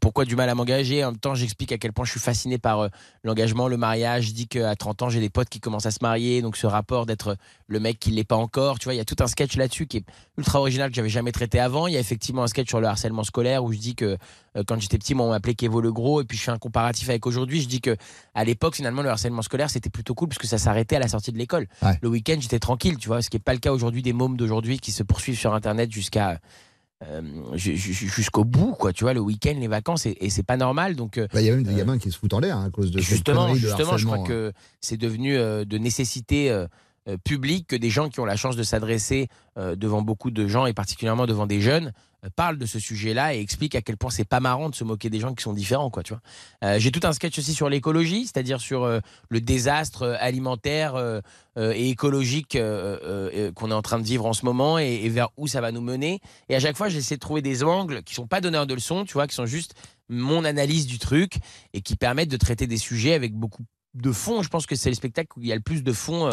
pourquoi 0.00 0.26
du 0.26 0.36
mal 0.36 0.48
à 0.50 0.54
m'engager, 0.54 1.02
en 1.02 1.12
même 1.12 1.20
temps 1.20 1.34
j'explique 1.34 1.72
à 1.72 1.78
quel 1.78 1.92
point 1.92 2.04
je 2.04 2.10
suis 2.10 2.20
fasciné 2.20 2.58
par 2.58 2.80
euh, 2.80 2.88
l'engagement, 3.24 3.68
le 3.68 3.78
mariage, 3.78 4.26
je 4.26 4.32
dis 4.32 4.48
qu'à 4.48 4.74
30 4.76 5.02
ans 5.02 5.08
j'ai 5.08 5.20
des 5.20 5.30
potes 5.30 5.48
qui 5.48 5.60
commencent 5.60 5.86
à 5.86 5.90
se 5.90 6.00
marier, 6.02 6.42
donc 6.42 6.56
ce 6.56 6.66
rapport 6.66 7.06
d'être 7.06 7.36
le 7.68 7.80
mec 7.80 7.98
qui 7.98 8.10
l'est 8.10 8.24
pas 8.24 8.36
encore, 8.36 8.78
tu 8.78 8.84
vois, 8.84 8.94
il 8.94 8.98
y 8.98 9.00
a 9.00 9.04
tout 9.04 9.16
un 9.20 9.26
sketch 9.26 9.56
là-dessus 9.56 9.86
qui 9.86 9.98
est 9.98 10.04
ultra 10.36 10.60
original 10.60 10.90
que 10.90 10.96
j'avais 10.96 11.08
jamais 11.08 11.32
traité 11.32 11.58
avant, 11.58 11.86
il 11.86 11.94
y 11.94 11.96
a 11.96 12.00
effectivement 12.00 12.42
un 12.42 12.48
sketch 12.48 12.68
sur 12.68 12.80
le 12.80 12.86
harcèlement 12.86 13.24
scolaire 13.24 13.64
où 13.64 13.72
je 13.72 13.78
dis 13.78 13.94
que 13.94 14.18
quand 14.64 14.80
j'étais 14.80 14.98
petit, 14.98 15.14
moi, 15.14 15.26
on 15.26 15.30
m'appelait 15.30 15.54
Kevo 15.54 15.80
le 15.80 15.92
gros, 15.92 16.20
et 16.20 16.24
puis 16.24 16.38
je 16.38 16.42
fais 16.44 16.50
un 16.50 16.58
comparatif 16.58 17.08
avec 17.08 17.26
aujourd'hui, 17.26 17.60
je 17.60 17.68
dis 17.68 17.80
que 17.80 17.96
à 18.34 18.44
l'époque 18.44 18.76
finalement 18.76 19.02
le 19.02 19.08
harcèlement 19.10 19.42
scolaire 19.42 19.68
c'était 19.70 19.90
plutôt 19.90 20.14
cool 20.14 20.28
parce 20.28 20.38
que 20.38 20.46
ça 20.46 20.58
s'arrêtait 20.58 20.96
à 20.96 21.00
la 21.00 21.08
sortie 21.08 21.32
de 21.32 21.38
l'école. 21.38 21.66
Ouais. 21.82 21.98
Le 22.00 22.08
week-end 22.08 22.36
j'étais 22.40 22.58
tranquille, 22.58 22.96
tu 22.96 23.08
vois, 23.08 23.22
ce 23.22 23.30
qui 23.30 23.36
est 23.36 23.40
pas 23.40 23.52
le 23.54 23.58
cas 23.60 23.72
aujourd'hui 23.72 24.02
des 24.02 24.12
mômes 24.12 24.36
d'aujourd'hui 24.36 24.78
qui 24.78 24.92
se 24.92 25.02
poursuivent 25.02 25.38
sur 25.38 25.52
internet 25.54 25.90
jusqu'à 25.92 26.38
euh, 27.04 27.20
ju- 27.54 27.76
ju- 27.76 27.92
jusqu'au 28.08 28.44
bout, 28.44 28.72
quoi. 28.72 28.92
Tu 28.92 29.04
vois, 29.04 29.12
le 29.12 29.20
week-end, 29.20 29.54
les 29.58 29.68
vacances, 29.68 30.06
et, 30.06 30.16
et 30.20 30.30
c'est 30.30 30.42
pas 30.42 30.56
normal. 30.56 30.96
Donc, 30.96 31.18
euh, 31.18 31.26
Bah, 31.32 31.42
Il 31.42 31.46
y 31.46 31.50
a 31.50 31.54
même 31.54 31.62
des 31.62 31.74
gamins 31.74 31.98
qui 31.98 32.10
se 32.10 32.16
foutent 32.18 32.32
en 32.32 32.40
l'air 32.40 32.56
hein, 32.56 32.64
à 32.66 32.70
cause 32.70 32.90
de 32.90 32.98
cette 33.00 33.06
justement, 33.08 33.50
de 33.52 33.58
justement, 33.58 33.98
je 33.98 34.06
crois 34.06 34.18
harcèlement. 34.18 34.24
que 34.24 34.52
c'est 34.80 34.96
devenu 34.96 35.36
euh, 35.36 35.66
de 35.66 35.76
nécessité 35.76 36.50
euh, 36.50 36.66
euh, 37.08 37.18
publique 37.22 37.66
que 37.68 37.76
des 37.76 37.90
gens 37.90 38.08
qui 38.08 38.20
ont 38.20 38.24
la 38.24 38.36
chance 38.36 38.56
de 38.56 38.62
s'adresser 38.62 39.28
euh, 39.58 39.76
devant 39.76 40.00
beaucoup 40.00 40.30
de 40.30 40.46
gens 40.48 40.64
et 40.64 40.72
particulièrement 40.72 41.26
devant 41.26 41.46
des 41.46 41.60
jeunes 41.60 41.92
euh, 42.26 42.30
parlent 42.34 42.58
de 42.58 42.66
ce 42.66 42.78
sujet-là 42.78 43.34
et 43.34 43.40
expliquent 43.40 43.74
à 43.74 43.82
quel 43.82 43.96
point 43.96 44.10
c'est 44.10 44.24
pas 44.24 44.40
marrant 44.40 44.68
de 44.68 44.74
se 44.74 44.84
moquer 44.84 45.10
des 45.10 45.20
gens 45.20 45.34
qui 45.34 45.42
sont 45.42 45.52
différents, 45.52 45.90
quoi. 45.90 46.02
Tu 46.02 46.12
vois. 46.12 46.22
Euh, 46.64 46.78
J'ai 46.78 46.90
tout 46.90 47.00
un 47.04 47.12
sketch 47.12 47.38
aussi 47.38 47.54
sur 47.54 47.68
l'écologie, 47.68 48.24
c'est-à-dire 48.26 48.60
sur 48.60 48.84
euh, 48.84 49.00
le 49.28 49.40
désastre 49.40 50.16
alimentaire 50.20 51.22
et 51.58 51.88
écologique 51.88 52.58
qu'on 53.54 53.70
est 53.70 53.74
en 53.74 53.82
train 53.82 53.98
de 53.98 54.04
vivre 54.04 54.26
en 54.26 54.34
ce 54.34 54.44
moment 54.44 54.78
et, 54.78 55.08
vers 55.08 55.28
où 55.36 55.46
ça 55.46 55.60
va 55.60 55.72
nous 55.72 55.80
mener. 55.80 56.20
Et 56.48 56.56
à 56.56 56.60
chaque 56.60 56.76
fois, 56.76 56.88
j'essaie 56.88 57.14
de 57.14 57.20
trouver 57.20 57.40
des 57.40 57.64
angles 57.64 58.02
qui 58.02 58.14
sont 58.14 58.26
pas 58.26 58.40
donneurs 58.40 58.66
de 58.66 58.74
leçons, 58.74 59.04
tu 59.04 59.14
vois, 59.14 59.26
qui 59.26 59.34
sont 59.34 59.46
juste 59.46 59.74
mon 60.08 60.44
analyse 60.44 60.86
du 60.86 60.98
truc 60.98 61.36
et 61.72 61.80
qui 61.80 61.96
permettent 61.96 62.30
de 62.30 62.36
traiter 62.36 62.66
des 62.66 62.76
sujets 62.76 63.14
avec 63.14 63.34
beaucoup 63.34 63.64
de 63.94 64.12
fond. 64.12 64.42
Je 64.42 64.48
pense 64.48 64.66
que 64.66 64.76
c'est 64.76 64.90
le 64.90 64.96
spectacle 64.96 65.30
où 65.38 65.42
il 65.42 65.48
y 65.48 65.52
a 65.52 65.56
le 65.56 65.62
plus 65.62 65.82
de 65.82 65.92
fond 65.92 66.30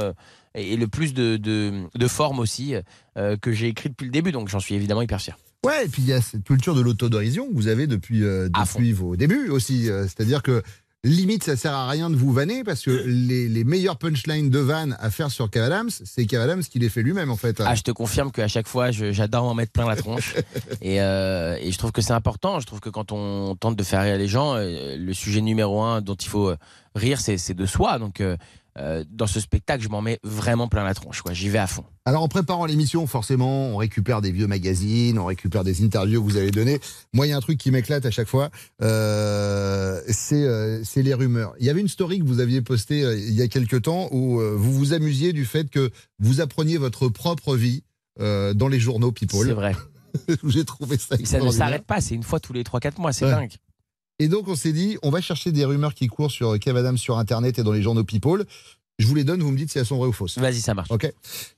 et 0.56 0.76
le 0.76 0.88
plus 0.88 1.14
de, 1.14 1.38
de, 1.38 2.08
forme 2.08 2.40
aussi 2.40 2.76
que 3.16 3.52
j'ai 3.52 3.68
écrit 3.68 3.90
depuis 3.90 4.06
le 4.06 4.12
début. 4.12 4.32
Donc 4.32 4.50
j'en 4.50 4.60
suis 4.60 4.76
évidemment 4.76 5.02
hyper 5.02 5.22
fier. 5.22 5.38
Ouais, 5.66 5.86
et 5.86 5.88
puis 5.88 6.02
il 6.02 6.08
y 6.10 6.14
a 6.14 6.22
cette 6.22 6.44
culture 6.44 6.76
de 6.76 6.82
l'autodérision 6.82 7.48
que 7.48 7.54
vous 7.54 7.68
avez 7.68 7.88
depuis, 7.88 8.24
euh, 8.24 8.50
depuis 8.50 8.92
vos 8.92 9.16
débuts 9.16 9.50
aussi. 9.50 9.90
Euh, 9.90 10.04
C'est-à-dire 10.04 10.44
que 10.44 10.62
limite, 11.06 11.44
ça 11.46 11.56
sert 11.56 11.74
à 11.74 11.90
rien 11.90 12.10
de 12.10 12.18
vous 12.18 12.34
vanner 12.34 12.66
parce 12.66 12.82
que 12.82 12.92
les, 13.06 13.48
les 13.48 13.64
meilleurs 13.64 13.98
punchlines 13.98 14.50
de 14.50 14.60
vanne 14.60 14.98
à 15.00 15.10
faire 15.10 15.32
sur 15.32 15.50
Kev 15.50 15.64
Adams, 15.64 15.90
c'est 15.90 16.26
Kev 16.26 16.42
Adams 16.44 16.64
qui 16.64 16.80
les 16.80 16.90
fait 16.90 17.02
lui-même 17.02 17.32
en 17.32 17.38
fait. 17.38 17.62
Ah, 17.66 17.76
je 17.76 17.82
te 17.82 17.92
confirme 17.92 18.32
qu'à 18.32 18.50
chaque 18.50 18.68
fois, 18.68 18.92
j'adore 18.92 19.46
en 19.46 19.54
mettre 19.54 19.72
plein 19.72 19.88
la 19.88 19.96
tronche. 19.96 20.36
et, 20.82 21.02
euh, 21.02 21.58
et 21.62 21.72
je 21.72 21.78
trouve 21.78 21.94
que 21.94 22.02
c'est 22.02 22.14
important. 22.14 22.60
Je 22.60 22.66
trouve 22.66 22.82
que 22.82 22.90
quand 22.90 23.14
on 23.14 23.56
tente 23.56 23.78
de 23.78 23.84
faire 23.84 24.02
rire 24.02 24.18
les 24.18 24.28
gens, 24.28 24.56
le 24.58 25.14
sujet 25.14 25.40
numéro 25.40 25.82
un 25.82 26.02
dont 26.02 26.16
il 26.16 26.28
faut 26.28 26.54
rire, 26.94 27.22
c'est 27.22 27.38
c'est 27.38 27.54
de 27.54 27.66
soi. 27.66 28.00
Donc, 28.00 28.22
euh, 28.80 29.04
dans 29.10 29.28
ce 29.28 29.40
spectacle, 29.40 29.84
je 29.84 29.90
m'en 29.90 30.02
mets 30.02 30.20
vraiment 30.24 30.68
plein 30.68 30.84
la 30.84 30.94
tronche. 30.94 31.22
J'y 31.32 31.50
vais 31.50 31.60
à 31.60 31.68
fond. 31.68 31.84
Alors 32.06 32.24
en 32.24 32.28
préparant 32.28 32.66
l'émission, 32.66 33.06
forcément, 33.08 33.68
on 33.68 33.78
récupère 33.78 34.22
des 34.22 34.32
vieux 34.32 34.48
magazines, 34.48 35.20
on 35.20 35.26
récupère 35.26 35.64
des 35.64 35.84
interviews 35.84 36.24
que 36.24 36.32
vous 36.32 36.38
avez 36.38 36.52
données. 36.52 36.80
Moi, 37.14 37.28
il 37.28 37.30
y 37.30 37.34
a 37.34 37.38
un 37.38 37.42
truc 37.42 37.58
qui 37.58 37.70
m'éclate 37.72 38.06
à 38.06 38.12
chaque 38.12 38.28
fois, 38.28 38.50
euh, 38.82 40.02
c'est 40.10 40.44
euh, 40.44 40.84
c'est 40.84 41.02
les 41.02 41.14
rumeurs. 41.14 41.54
Il 41.60 41.66
y 41.66 41.70
avait 41.70 41.82
une 41.82 41.88
story 41.88 42.20
que 42.20 42.26
vous 42.26 42.40
aviez 42.40 42.62
postée 42.62 43.02
il 43.02 43.34
y 43.34 43.42
a 43.42 43.48
quelques 43.48 43.84
temps 43.84 44.10
où 44.12 44.40
vous 44.40 44.74
vous 44.74 44.94
amusiez 44.94 45.34
du 45.34 45.46
fait 45.46 45.70
que 45.70 45.92
vous 46.20 46.42
appreniez 46.42 46.78
votre 46.78 47.10
propre 47.10 47.56
vie 47.56 47.84
dans 48.20 48.68
les 48.70 48.80
journaux 48.80 49.12
People. 49.12 49.46
C'est 49.48 49.54
vrai. 49.54 49.76
J'ai 50.48 50.64
trouvé 50.66 50.98
ça 50.98 51.16
Ça 51.24 51.40
ne 51.40 51.50
s'arrête 51.52 51.86
pas. 51.86 52.02
C'est 52.02 52.14
une 52.16 52.24
fois 52.24 52.40
tous 52.40 52.54
les 52.54 52.64
3-4 52.64 53.00
mois. 53.02 53.14
C'est 53.14 53.26
Ouais. 53.26 53.32
dingue. 53.32 53.54
Et 54.24 54.30
donc 54.30 54.48
on 54.48 54.56
s'est 54.56 54.72
dit, 54.72 54.98
on 55.04 55.10
va 55.10 55.20
chercher 55.20 55.52
des 55.52 55.66
rumeurs 55.66 55.94
qui 55.94 56.08
courent 56.08 56.32
sur 56.32 56.58
Kev 56.58 56.78
Adams 56.80 56.98
sur 56.98 57.18
Internet 57.18 57.60
et 57.60 57.64
dans 57.64 57.74
les 57.74 57.82
journaux 57.82 58.06
People. 58.06 58.46
Je 59.00 59.06
vous 59.06 59.16
les 59.16 59.26
donne, 59.26 59.42
vous 59.42 59.52
me 59.52 59.58
dites 59.58 59.70
si 59.70 59.78
elles 59.80 59.86
sont 59.86 59.98
vraies 59.98 60.08
ou 60.08 60.14
fausses. 60.14 60.38
Vas-y, 60.38 60.62
ça 60.62 60.74
marche. 60.74 60.90
Ok. 60.92 61.12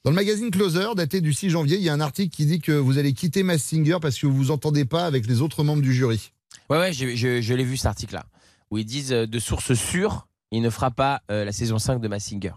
Dans 0.03 0.09
le 0.09 0.15
magazine 0.15 0.49
Closer, 0.49 0.87
daté 0.95 1.21
du 1.21 1.31
6 1.31 1.51
janvier, 1.51 1.77
il 1.77 1.83
y 1.83 1.89
a 1.89 1.93
un 1.93 1.99
article 2.01 2.35
qui 2.35 2.47
dit 2.47 2.59
que 2.59 2.71
vous 2.71 2.97
allez 2.97 3.13
quitter 3.13 3.43
Mass 3.43 3.61
Singer 3.61 3.97
parce 4.01 4.17
que 4.17 4.25
vous 4.25 4.35
vous 4.35 4.49
entendez 4.51 4.85
pas 4.85 5.05
avec 5.05 5.27
les 5.27 5.41
autres 5.41 5.63
membres 5.63 5.83
du 5.83 5.93
jury. 5.93 6.31
Ouais, 6.71 6.79
ouais, 6.79 6.91
je, 6.93 7.15
je- 7.15 7.41
je 7.41 7.53
l'ai 7.53 7.63
vu 7.65 7.77
cet 7.77 7.85
article-là, 7.87 8.25
où 8.71 8.79
ils 8.79 8.85
disent 8.85 9.11
euh, 9.13 9.27
de 9.27 9.37
sources 9.37 9.73
sûres, 9.75 10.27
il 10.51 10.61
ne 10.63 10.69
fera 10.71 10.89
pas 10.89 11.21
euh, 11.29 11.45
la 11.45 11.51
saison 11.51 11.77
5 11.77 11.99
de 12.01 12.07
Massinger. 12.07 12.53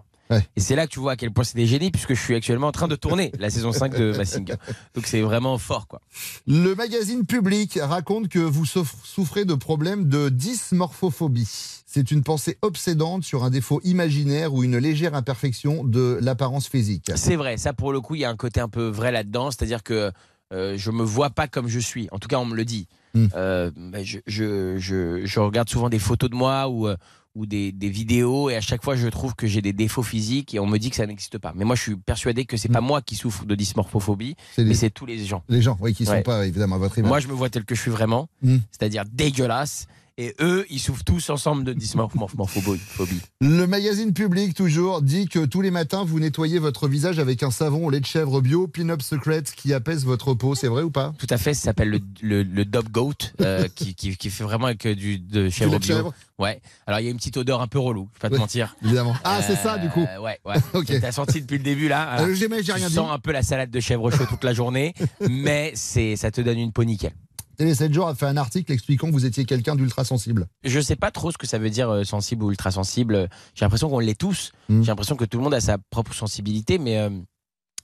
Et 0.56 0.60
c'est 0.60 0.76
là 0.76 0.86
que 0.86 0.92
tu 0.92 1.00
vois 1.00 1.12
à 1.12 1.16
quel 1.16 1.30
point 1.30 1.44
c'est 1.44 1.56
des 1.56 1.66
génies, 1.66 1.90
puisque 1.90 2.14
je 2.14 2.20
suis 2.20 2.34
actuellement 2.34 2.66
en 2.68 2.72
train 2.72 2.88
de 2.88 2.96
tourner 2.96 3.32
la 3.38 3.48
saison 3.50 3.72
5 3.72 3.96
de 3.96 4.16
Massinger. 4.16 4.54
Donc 4.94 5.06
c'est 5.06 5.20
vraiment 5.22 5.56
fort, 5.58 5.86
quoi. 5.88 6.00
Le 6.46 6.74
magazine 6.74 7.24
Public 7.24 7.78
raconte 7.82 8.28
que 8.28 8.38
vous 8.38 8.64
souff- 8.66 8.94
souffrez 9.04 9.44
de 9.44 9.54
problèmes 9.54 10.08
de 10.08 10.28
dysmorphophobie. 10.28 11.48
C'est 11.86 12.10
une 12.10 12.22
pensée 12.22 12.58
obsédante 12.62 13.24
sur 13.24 13.44
un 13.44 13.50
défaut 13.50 13.80
imaginaire 13.84 14.52
ou 14.54 14.62
une 14.62 14.76
légère 14.78 15.14
imperfection 15.14 15.84
de 15.84 16.18
l'apparence 16.20 16.68
physique. 16.68 17.10
C'est 17.16 17.36
vrai, 17.36 17.56
ça 17.56 17.72
pour 17.72 17.92
le 17.92 18.00
coup, 18.00 18.14
il 18.14 18.20
y 18.20 18.24
a 18.24 18.30
un 18.30 18.36
côté 18.36 18.60
un 18.60 18.68
peu 18.68 18.88
vrai 18.88 19.10
là-dedans, 19.12 19.50
c'est-à-dire 19.50 19.82
que 19.82 20.12
euh, 20.52 20.74
je 20.76 20.90
me 20.90 21.02
vois 21.02 21.30
pas 21.30 21.46
comme 21.48 21.68
je 21.68 21.78
suis. 21.78 22.08
En 22.12 22.18
tout 22.18 22.28
cas, 22.28 22.38
on 22.38 22.44
me 22.46 22.54
le 22.56 22.64
dit. 22.64 22.86
Euh, 23.34 23.70
je, 24.02 24.18
je, 24.26 24.76
je, 24.78 25.22
je 25.24 25.40
regarde 25.40 25.68
souvent 25.68 25.88
des 25.88 25.98
photos 25.98 26.30
de 26.30 26.36
moi 26.36 26.68
ou, 26.68 26.86
euh, 26.86 26.96
ou 27.38 27.46
des, 27.46 27.70
des 27.70 27.88
vidéos 27.88 28.50
et 28.50 28.56
à 28.56 28.60
chaque 28.60 28.82
fois, 28.82 28.96
je 28.96 29.06
trouve 29.06 29.34
que 29.36 29.46
j'ai 29.46 29.62
des 29.62 29.72
défauts 29.72 30.02
physiques 30.02 30.54
et 30.54 30.58
on 30.58 30.66
me 30.66 30.76
dit 30.78 30.90
que 30.90 30.96
ça 30.96 31.06
n'existe 31.06 31.38
pas. 31.38 31.52
Mais 31.54 31.64
moi, 31.64 31.76
je 31.76 31.82
suis 31.82 31.96
persuadé 31.96 32.44
que 32.44 32.56
c'est 32.56 32.68
pas 32.68 32.80
moi 32.80 33.00
qui 33.00 33.14
souffre 33.14 33.44
de 33.44 33.54
dysmorphophobie, 33.54 34.34
les- 34.56 34.64
mais 34.64 34.74
c'est 34.74 34.90
tous 34.90 35.06
les 35.06 35.24
gens. 35.24 35.44
Les 35.48 35.62
gens, 35.62 35.76
oui, 35.80 35.94
qui 35.94 36.04
sont 36.04 36.12
Ouais. 36.12 36.22
pas 36.22 36.46
évidemment 36.46 36.76
à 36.76 36.78
votre 36.80 36.98
image. 36.98 37.08
Moi, 37.08 37.20
je 37.20 37.28
me 37.28 37.32
vois 37.34 37.48
tel 37.48 37.64
que 37.64 37.74
je 37.76 37.80
suis 37.80 37.90
vraiment, 37.92 38.28
Mm. 38.42 38.56
c'est-à-dire 38.72 39.04
dégueulasse. 39.12 39.86
Et 40.20 40.34
eux, 40.40 40.66
ils 40.68 40.80
souffrent 40.80 41.04
tous 41.04 41.30
ensemble 41.30 41.62
de 41.62 41.72
dysmorphophobie. 41.72 43.20
Le 43.40 43.66
magazine 43.68 44.12
public, 44.12 44.52
toujours, 44.52 45.00
dit 45.00 45.28
que 45.28 45.44
tous 45.46 45.60
les 45.60 45.70
matins, 45.70 46.02
vous 46.04 46.18
nettoyez 46.18 46.58
votre 46.58 46.88
visage 46.88 47.20
avec 47.20 47.44
un 47.44 47.52
savon 47.52 47.86
au 47.86 47.90
lait 47.90 48.00
de 48.00 48.04
chèvre 48.06 48.40
bio, 48.40 48.66
Pin-Up 48.66 49.00
Secret, 49.00 49.44
qui 49.56 49.72
apaise 49.72 50.04
votre 50.04 50.34
peau. 50.34 50.56
C'est 50.56 50.66
vrai 50.66 50.82
ou 50.82 50.90
pas? 50.90 51.14
Tout 51.18 51.28
à 51.30 51.38
fait, 51.38 51.54
ça 51.54 51.62
s'appelle 51.66 51.90
le, 51.90 52.00
le, 52.20 52.42
le 52.42 52.64
Dub 52.64 52.88
Goat, 52.90 53.12
euh, 53.42 53.68
qui, 53.76 53.94
qui, 53.94 54.16
qui 54.16 54.30
fait 54.30 54.42
vraiment 54.42 54.66
avec 54.66 54.84
euh, 54.86 54.96
du 54.96 55.20
de 55.20 55.48
chèvre 55.50 55.78
bio. 55.78 55.86
chèvre? 55.96 56.12
Ouais. 56.40 56.60
Alors 56.88 56.98
il 56.98 57.04
y 57.04 57.06
a 57.08 57.10
une 57.12 57.16
petite 57.16 57.36
odeur 57.36 57.60
un 57.60 57.68
peu 57.68 57.78
relou, 57.78 58.08
je 58.14 58.16
vais 58.18 58.20
pas 58.22 58.28
te 58.28 58.34
Ouais, 58.34 58.40
mentir. 58.40 58.74
Évidemment. 58.84 59.14
Ah, 59.22 59.40
c'est 59.46 59.56
ça, 59.56 59.78
du 59.78 59.88
coup. 59.88 60.04
Euh, 60.08 60.20
Ouais, 60.20 60.38
ouais. 60.44 60.54
Ok. 60.74 60.86
T'as 61.00 61.12
senti 61.12 61.40
depuis 61.42 61.58
le 61.58 61.64
début 61.64 61.86
là. 61.86 62.20
Euh, 62.22 62.34
j'aimais, 62.34 62.58
j'ai 62.58 62.64
tu 62.64 62.72
rien 62.72 62.88
dit. 62.88 62.94
sens 62.94 63.10
un 63.12 63.18
peu 63.20 63.30
la 63.30 63.42
salade 63.42 63.70
de 63.70 63.78
chèvre 63.80 64.10
chaud 64.10 64.24
toute 64.28 64.42
la 64.42 64.52
journée, 64.52 64.94
mais 65.30 65.74
ça 65.76 66.30
te 66.32 66.40
donne 66.40 66.58
une 66.58 66.72
peau 66.72 66.82
nickel. 66.82 67.12
Télé 67.58 67.74
7 67.74 67.92
jours 67.92 68.06
a 68.06 68.14
fait 68.14 68.26
un 68.26 68.36
article 68.36 68.70
expliquant 68.70 69.08
que 69.08 69.12
vous 69.12 69.26
étiez 69.26 69.44
quelqu'un 69.44 69.74
d'ultra 69.74 70.04
sensible. 70.04 70.46
Je 70.62 70.78
sais 70.78 70.94
pas 70.94 71.10
trop 71.10 71.32
ce 71.32 71.38
que 71.38 71.46
ça 71.48 71.58
veut 71.58 71.70
dire 71.70 71.90
euh, 71.90 72.04
sensible 72.04 72.44
ou 72.44 72.50
ultra 72.50 72.70
sensible. 72.70 73.28
J'ai 73.54 73.64
l'impression 73.64 73.90
qu'on 73.90 73.98
l'est 73.98 74.18
tous. 74.18 74.52
Mm. 74.68 74.82
J'ai 74.82 74.86
l'impression 74.86 75.16
que 75.16 75.24
tout 75.24 75.38
le 75.38 75.44
monde 75.44 75.54
a 75.54 75.60
sa 75.60 75.76
propre 75.90 76.14
sensibilité, 76.14 76.78
mais 76.78 76.98
euh, 76.98 77.10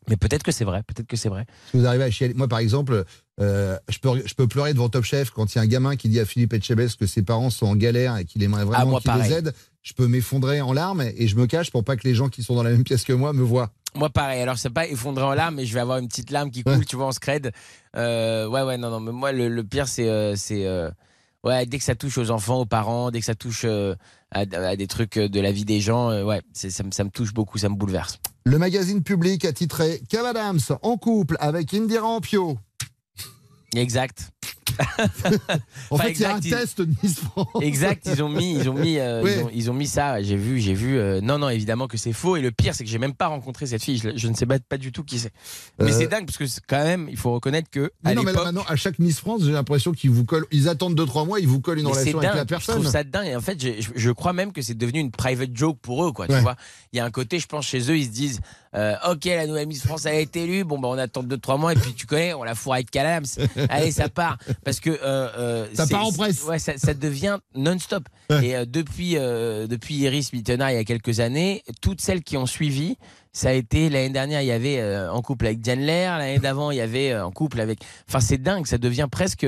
Mais 0.09 0.17
peut-être 0.17 0.45
que 0.45 0.53
c'est 0.53 0.65
vrai, 0.65 0.85
peut-être 0.87 1.09
que 1.09 1.17
c'est 1.17 1.29
vrai. 1.29 1.47
Si 1.73 1.77
vous 1.77 1.87
arrivez 1.87 2.05
à 2.05 2.11
chialer. 2.13 2.35
Moi, 2.35 2.47
par 2.47 2.61
exemple, 2.61 3.05
euh, 3.41 3.77
je, 3.89 3.99
peux, 3.99 4.23
je 4.25 4.35
peux 4.35 4.47
pleurer 4.47 4.75
devant 4.75 4.89
Top 4.89 5.05
Chef 5.05 5.31
quand 5.31 5.53
il 5.53 5.59
y 5.59 5.59
a 5.59 5.63
un 5.63 5.67
gamin 5.67 5.97
qui 5.97 6.09
dit 6.09 6.21
à 6.21 6.25
Philippe 6.25 6.53
Etchebest 6.53 6.97
que 6.97 7.07
ses 7.07 7.23
parents 7.23 7.51
sont 7.51 7.67
en 7.67 7.75
galère 7.75 8.17
et 8.17 8.25
qu'il 8.25 8.45
aimerait 8.45 8.65
vraiment 8.65 9.01
Ah, 9.05 9.19
qu'il 9.19 9.23
les 9.23 9.33
aide. 9.33 9.55
Je 9.83 9.93
peux 9.93 10.07
m'effondrer 10.07 10.61
en 10.61 10.73
larmes 10.73 11.03
et 11.03 11.27
je 11.27 11.37
me 11.37 11.47
cache 11.47 11.73
pour 11.73 11.83
pas 11.83 11.97
que 11.97 12.07
les 12.07 12.15
gens 12.15 12.29
qui 12.29 12.45
sont 12.45 12.55
dans 12.55 12.63
la 12.63 12.71
même 12.71 12.85
pièce 12.85 13.03
que 13.03 13.13
moi 13.13 13.33
me 13.33 13.43
voient. 13.43 13.73
Moi, 13.97 14.11
pareil. 14.11 14.41
Alors, 14.43 14.59
c'est 14.59 14.71
pas 14.71 14.87
effondré 14.89 15.25
en 15.25 15.35
larmes, 15.35 15.55
mais 15.57 15.67
je 15.67 15.75
vais 15.75 15.81
avoir 15.81 15.99
une 15.99 16.09
petite 16.09 16.31
larme 16.31 16.51
qui 16.51 16.63
coule, 16.65 16.85
tu 16.85 16.97
vois, 16.97 17.07
en 17.07 17.13
scred. 17.13 17.53
Euh, 17.97 18.47
ouais, 18.49 18.63
ouais, 18.63 18.77
non, 18.77 18.91
non. 18.91 19.01
Mais 19.01 19.13
moi, 19.13 19.33
le, 19.33 19.49
le 19.49 19.65
pire, 19.65 19.87
c'est. 19.89 20.09
euh, 20.09 20.35
c'est 20.37 20.67
euh, 20.67 20.91
ouais, 21.45 21.65
dès 21.67 21.79
que 21.79 21.85
ça 21.85 21.95
touche 21.95 22.19
aux 22.19 22.31
enfants, 22.31 22.61
aux 22.61 22.67
parents, 22.67 23.11
dès 23.11 23.21
que 23.21 23.27
ça 23.27 23.35
touche 23.37 23.63
euh, 23.65 23.95
à, 24.33 24.41
à 24.41 24.75
des 24.77 24.87
trucs 24.89 25.17
de 25.19 25.41
la 25.41 25.53
vie 25.53 25.65
des 25.65 25.81
gens, 25.81 26.11
ouais, 26.25 26.41
c'est- 26.53 26.71
ça, 26.71 26.83
me- 26.83 26.91
ça 26.91 27.05
me 27.05 27.11
touche 27.11 27.33
beaucoup, 27.33 27.59
ça 27.59 27.69
me 27.69 27.77
bouleverse. 27.77 28.19
Le 28.45 28.59
magazine 28.59 29.03
public 29.03 29.45
a 29.45 29.53
titré 29.53 30.03
Kev 30.09 30.27
Adams 30.27 30.59
en 30.83 30.97
couple 30.97 31.37
avec 31.39 31.73
Indira 31.73 32.07
Ampio. 32.07 32.59
Exact. 33.77 34.31
En 35.91 35.99
fait, 35.99 36.11
il 36.13 36.21
y 36.21 36.25
a 36.25 36.35
un 36.35 36.37
exact, 36.39 36.45
ils- 36.45 36.51
test 36.51 36.81
de 36.81 36.89
Miss 37.03 37.19
France. 37.21 37.47
Exact, 37.61 38.07
ils 38.13 38.23
ont 38.23 38.29
mis, 38.29 38.55
ils 38.59 38.69
ont 38.69 38.75
mis, 38.75 38.99
euh, 38.99 39.23
ils, 39.25 39.43
ont, 39.45 39.51
ils 39.55 39.71
ont 39.71 39.75
mis 39.75 39.87
ça. 39.87 40.23
J'ai 40.23 40.37
vu, 40.37 40.61
j'ai 40.61 40.75
vu. 40.75 40.99
euh, 40.99 41.21
non, 41.21 41.39
non, 41.39 41.49
évidemment 41.49 41.87
que 41.87 41.97
c'est 41.97 42.13
faux. 42.13 42.37
Et 42.37 42.41
le 42.41 42.51
pire, 42.51 42.75
c'est 42.75 42.85
que 42.85 42.91
j'ai 42.91 42.99
même 42.99 43.15
pas 43.15 43.27
rencontré 43.29 43.67
cette 43.67 43.83
fille. 43.83 43.99
Je, 43.99 44.11
je 44.17 44.29
ne 44.29 44.35
sais 44.35 44.47
pas, 44.47 44.59
pas 44.59 44.77
du 44.79 44.93
tout 44.93 45.05
qui 45.05 45.19
c'est. 45.19 45.33
Mais 45.79 45.93
Euh, 45.93 45.99
c'est 45.99 46.07
dingue 46.07 46.27
parce 46.27 46.39
que 46.39 46.45
quand 46.67 46.83
même, 46.83 47.09
il 47.11 47.17
faut 47.17 47.33
reconnaître 47.33 47.71
que 47.71 47.93
à 48.05 48.15
non, 48.15 48.23
mais 48.23 48.33
là 48.33 48.45
maintenant, 48.45 48.65
à 48.69 48.77
chaque 48.77 48.99
Miss 48.99 49.19
France, 49.21 49.43
j'ai 49.45 49.53
l'impression 49.53 49.93
qu'ils 49.93 50.11
vous 50.11 50.25
collent. 50.25 50.47
Ils 50.51 50.69
attendent 50.69 50.99
2-3 50.99 51.27
mois, 51.27 51.41
ils 51.41 51.49
vous 51.49 51.61
collent 51.61 51.79
une 51.79 51.85
Mais 51.87 51.93
relation 51.93 52.19
avec 52.19 52.29
dingue, 52.31 52.37
la 52.37 52.43
Je 52.43 52.47
personne. 52.47 52.75
trouve 52.77 52.89
ça 52.91 53.05
dingue. 53.05 53.27
Et 53.29 53.37
en 53.37 53.41
fait, 53.41 53.61
je, 53.63 53.89
je 53.95 54.11
crois 54.11 54.33
même 54.33 54.53
que 54.53 54.63
c'est 54.63 54.75
devenu 54.77 54.99
une 55.01 55.11
private 55.11 55.51
joke 55.55 55.79
pour 55.81 56.05
eux, 56.07 56.13
quoi. 56.13 56.27
Tu 56.27 56.35
vois, 56.39 56.57
il 56.93 56.97
y 56.97 57.01
a 57.01 57.05
un 57.05 57.11
côté, 57.11 57.39
je 57.39 57.47
pense, 57.47 57.67
chez 57.67 57.81
eux, 57.91 57.97
ils 57.97 58.07
se 58.07 58.11
disent, 58.11 58.41
euh, 58.75 58.95
ok, 59.11 59.25
la 59.27 59.47
nouvelle 59.47 59.69
Miss 59.69 59.85
France 59.87 60.05
elle 60.07 60.17
a 60.17 60.21
été 60.21 60.43
élue. 60.45 60.65
Bon, 60.65 60.79
bah, 60.79 60.89
on 60.91 60.99
attend 60.99 61.23
deux 61.23 61.39
trois 61.39 61.57
mois 61.59 61.73
et 61.73 61.77
puis 61.77 61.95
tu 61.95 62.07
connais, 62.07 62.35
on 62.35 62.43
la 62.43 62.55
fourre 62.57 62.75
avec 62.75 62.91
Calams. 62.91 63.25
Allez, 63.69 63.93
ça 63.93 64.09
part. 64.09 64.37
Parce 64.65 64.81
que 64.81 64.91
euh, 64.91 64.99
euh, 65.03 65.67
Ça 65.75 65.87
c'est- 65.87 65.93
part 65.93 66.07
en 66.07 66.13
presse. 66.13 66.45
Ouais, 66.45 66.59
ça, 66.59 66.77
ça 66.79 66.95
devient 66.95 67.39
non-stop. 67.55 68.05
Et 68.43 68.55
euh, 68.57 68.65
depuis 68.67 69.17
euh, 69.17 69.67
depuis 69.67 69.95
Iris 69.97 70.33
Mittenard 70.33 70.71
il 70.71 70.75
y 70.75 70.79
a 70.79 70.85
quelques 70.85 71.21
années, 71.21 71.63
toutes 71.81 72.01
celles 72.01 72.23
qui 72.23 72.37
ont 72.37 72.47
suivi. 72.47 72.97
Ça 73.33 73.49
a 73.49 73.53
été 73.53 73.91
l'année 73.91 74.11
dernière, 74.11 74.43
il 74.43 74.47
y 74.47 74.53
avait 74.53 74.81
en 75.09 75.21
couple 75.21 75.47
avec 75.47 75.61
Diane 75.61 75.81
Lair. 75.81 76.19
L'année 76.19 76.39
d'avant, 76.39 76.71
il 76.71 76.77
y 76.77 76.81
avait 76.81 77.19
en 77.19 77.33
couple 77.33 77.61
avec. 77.61 77.81
Enfin, 78.09 78.21
c'est 78.21 78.39
dingue. 78.39 78.67
Ça 78.67 78.79
devient 78.79 79.09
presque 79.11 79.45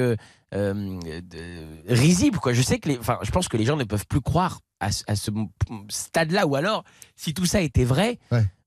de- 0.53 1.93
risible, 1.95 2.39
quoi. 2.39 2.53
Je 2.53 2.63
sais 2.63 2.79
que 2.79 2.89
les. 2.89 2.99
Enfin, 2.99 3.19
je 3.23 3.31
pense 3.31 3.49
que 3.49 3.57
les 3.57 3.65
gens 3.65 3.77
ne 3.77 3.85
peuvent 3.85 4.07
plus 4.07 4.21
croire 4.21 4.61
à, 4.81 4.91
ce- 4.93 5.05
à 5.07 5.17
ce 5.17 5.31
m- 5.31 5.49
stade-là. 5.89 6.47
Ou 6.47 6.57
alors, 6.57 6.85
si 7.17 7.33
tout 7.35 7.47
ça 7.47 7.61
était 7.61 7.85
vrai, 7.85 8.19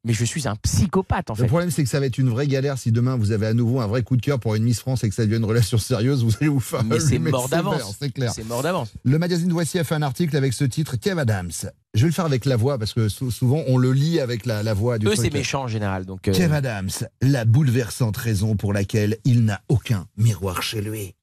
mais 0.05 0.13
je 0.13 0.23
suis 0.23 0.47
un 0.47 0.55
psychopathe, 0.55 1.29
en 1.29 1.33
Le 1.33 1.41
fait. 1.41 1.47
problème, 1.47 1.71
c'est 1.71 1.83
que 1.83 1.89
ça 1.89 1.99
va 1.99 2.05
être 2.05 2.17
une 2.17 2.29
vraie 2.29 2.47
galère 2.47 2.77
si 2.77 2.91
demain 2.91 3.17
vous 3.17 3.31
avez 3.31 3.47
à 3.47 3.53
nouveau 3.53 3.81
un 3.81 3.87
vrai 3.87 4.01
coup 4.03 4.15
de 4.17 4.21
cœur 4.21 4.39
pour 4.39 4.55
une 4.55 4.63
Miss 4.63 4.79
France 4.79 5.03
et 5.03 5.09
que 5.09 5.15
ça 5.15 5.25
devient 5.25 5.37
une 5.37 5.45
relation 5.45 5.77
sérieuse. 5.77 6.23
Vous 6.23 6.31
allez 6.39 6.49
vous 6.49 6.59
faire. 6.59 6.83
Mais 6.83 6.99
c'est 6.99 7.19
mort 7.19 7.49
d'avance. 7.49 7.97
C'est 7.99 8.09
clair. 8.11 8.31
C'est 8.33 8.45
mort 8.45 8.63
d'avance. 8.63 8.93
Le 9.03 9.17
magazine 9.19 9.51
Voici 9.51 9.77
a 9.79 9.83
fait 9.83 9.95
un 9.95 10.01
article 10.01 10.35
avec 10.37 10.53
ce 10.53 10.63
titre 10.63 10.95
Kev 10.95 11.19
Adams. 11.19 11.51
Je 11.95 12.01
vais 12.01 12.07
le 12.07 12.13
faire 12.13 12.25
avec 12.25 12.45
la 12.45 12.55
voix 12.55 12.77
parce 12.77 12.93
que 12.93 13.09
sou- 13.09 13.31
souvent 13.31 13.63
on 13.67 13.77
le 13.77 13.91
lit 13.91 14.19
avec 14.19 14.45
la, 14.45 14.61
la 14.63 14.73
voix 14.73 14.99
du 14.99 15.07
Eux, 15.07 15.15
c'est 15.15 15.33
méchant 15.33 15.63
en 15.63 15.67
général. 15.67 16.05
Donc, 16.05 16.27
euh, 16.27 16.33
Kev 16.33 16.53
Adams, 16.53 16.89
la 17.21 17.45
bouleversante 17.45 18.15
raison 18.15 18.55
pour 18.55 18.73
laquelle 18.73 19.17
il 19.25 19.43
n'a 19.43 19.61
aucun 19.69 20.05
miroir 20.15 20.61
chez 20.61 20.81
lui. 20.81 21.15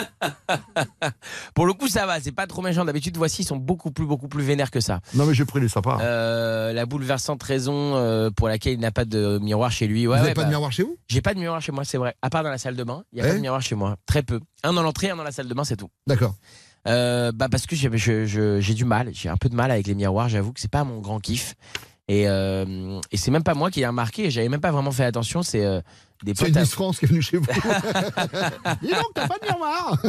pour 1.54 1.66
le 1.66 1.72
coup, 1.72 1.88
ça 1.88 2.06
va. 2.06 2.20
C'est 2.20 2.32
pas 2.32 2.46
trop 2.46 2.62
méchant. 2.62 2.84
D'habitude, 2.84 3.16
voici, 3.16 3.42
ils 3.42 3.46
sont 3.46 3.56
beaucoup 3.56 3.90
plus, 3.90 4.06
beaucoup 4.06 4.28
plus 4.28 4.42
vénères 4.42 4.70
que 4.70 4.80
ça. 4.80 5.00
Non 5.14 5.26
mais 5.26 5.34
j'ai 5.34 5.44
pris 5.44 5.60
les 5.60 5.68
sympas. 5.68 5.98
Euh, 6.00 6.72
la 6.72 6.86
bouleversante 6.86 7.42
raison 7.42 7.96
euh, 7.96 8.30
pour 8.30 8.48
laquelle 8.48 8.74
il 8.74 8.80
n'a 8.80 8.90
pas 8.90 9.04
de 9.04 9.38
miroir 9.38 9.70
chez 9.70 9.86
lui. 9.86 10.06
Ouais, 10.06 10.06
vous 10.06 10.12
ouais, 10.12 10.20
n'avez 10.20 10.34
pas 10.34 10.42
bah, 10.42 10.46
de 10.46 10.50
miroir 10.52 10.72
chez 10.72 10.82
vous? 10.82 10.96
J'ai 11.08 11.22
pas 11.22 11.34
de 11.34 11.40
miroir 11.40 11.60
chez 11.60 11.72
moi, 11.72 11.84
c'est 11.84 11.98
vrai. 11.98 12.14
À 12.22 12.30
part 12.30 12.42
dans 12.42 12.50
la 12.50 12.58
salle 12.58 12.76
de 12.76 12.84
bain, 12.84 13.04
il 13.12 13.18
y 13.18 13.22
a 13.22 13.26
Eh 13.26 13.28
pas 13.30 13.34
de 13.36 13.40
miroir 13.40 13.62
chez 13.62 13.74
moi. 13.74 13.96
Très 14.06 14.22
peu. 14.22 14.40
Un 14.62 14.72
dans 14.72 14.82
l'entrée, 14.82 15.10
un 15.10 15.16
dans 15.16 15.24
la 15.24 15.32
salle 15.32 15.48
de 15.48 15.54
bain, 15.54 15.64
c'est 15.64 15.76
tout. 15.76 15.90
D'accord. 16.06 16.34
Euh, 16.88 17.30
bah 17.32 17.48
parce 17.50 17.66
que 17.66 17.76
j'ai 17.76 18.74
du 18.74 18.84
mal, 18.86 19.10
j'ai 19.12 19.28
un 19.28 19.36
peu 19.36 19.48
de 19.48 19.54
mal 19.54 19.70
avec 19.70 19.86
les 19.86 19.94
miroirs. 19.94 20.28
J'avoue 20.28 20.52
que 20.52 20.60
c'est 20.60 20.70
pas 20.70 20.84
mon 20.84 21.00
grand 21.00 21.20
kiff. 21.20 21.54
Et, 22.08 22.22
et 22.22 23.16
c'est 23.16 23.30
même 23.30 23.44
pas 23.44 23.54
moi 23.54 23.70
qui 23.70 23.82
ai 23.82 23.86
remarqué. 23.86 24.30
J'avais 24.30 24.48
même 24.48 24.60
pas 24.60 24.72
vraiment 24.72 24.90
fait 24.90 25.04
attention. 25.04 25.42
C'est 25.42 25.64
des 26.22 26.34
C'est 26.36 26.56
à- 26.56 26.64
France 26.66 26.98
qui 26.98 27.04
est 27.06 27.08
venue 27.08 27.22
chez 27.22 27.36
vous. 27.38 27.46
Dis 28.82 28.88
donc, 28.90 29.10
t'as 29.14 29.26
pas 29.28 29.38
de 29.38 29.46
miroir 29.46 30.00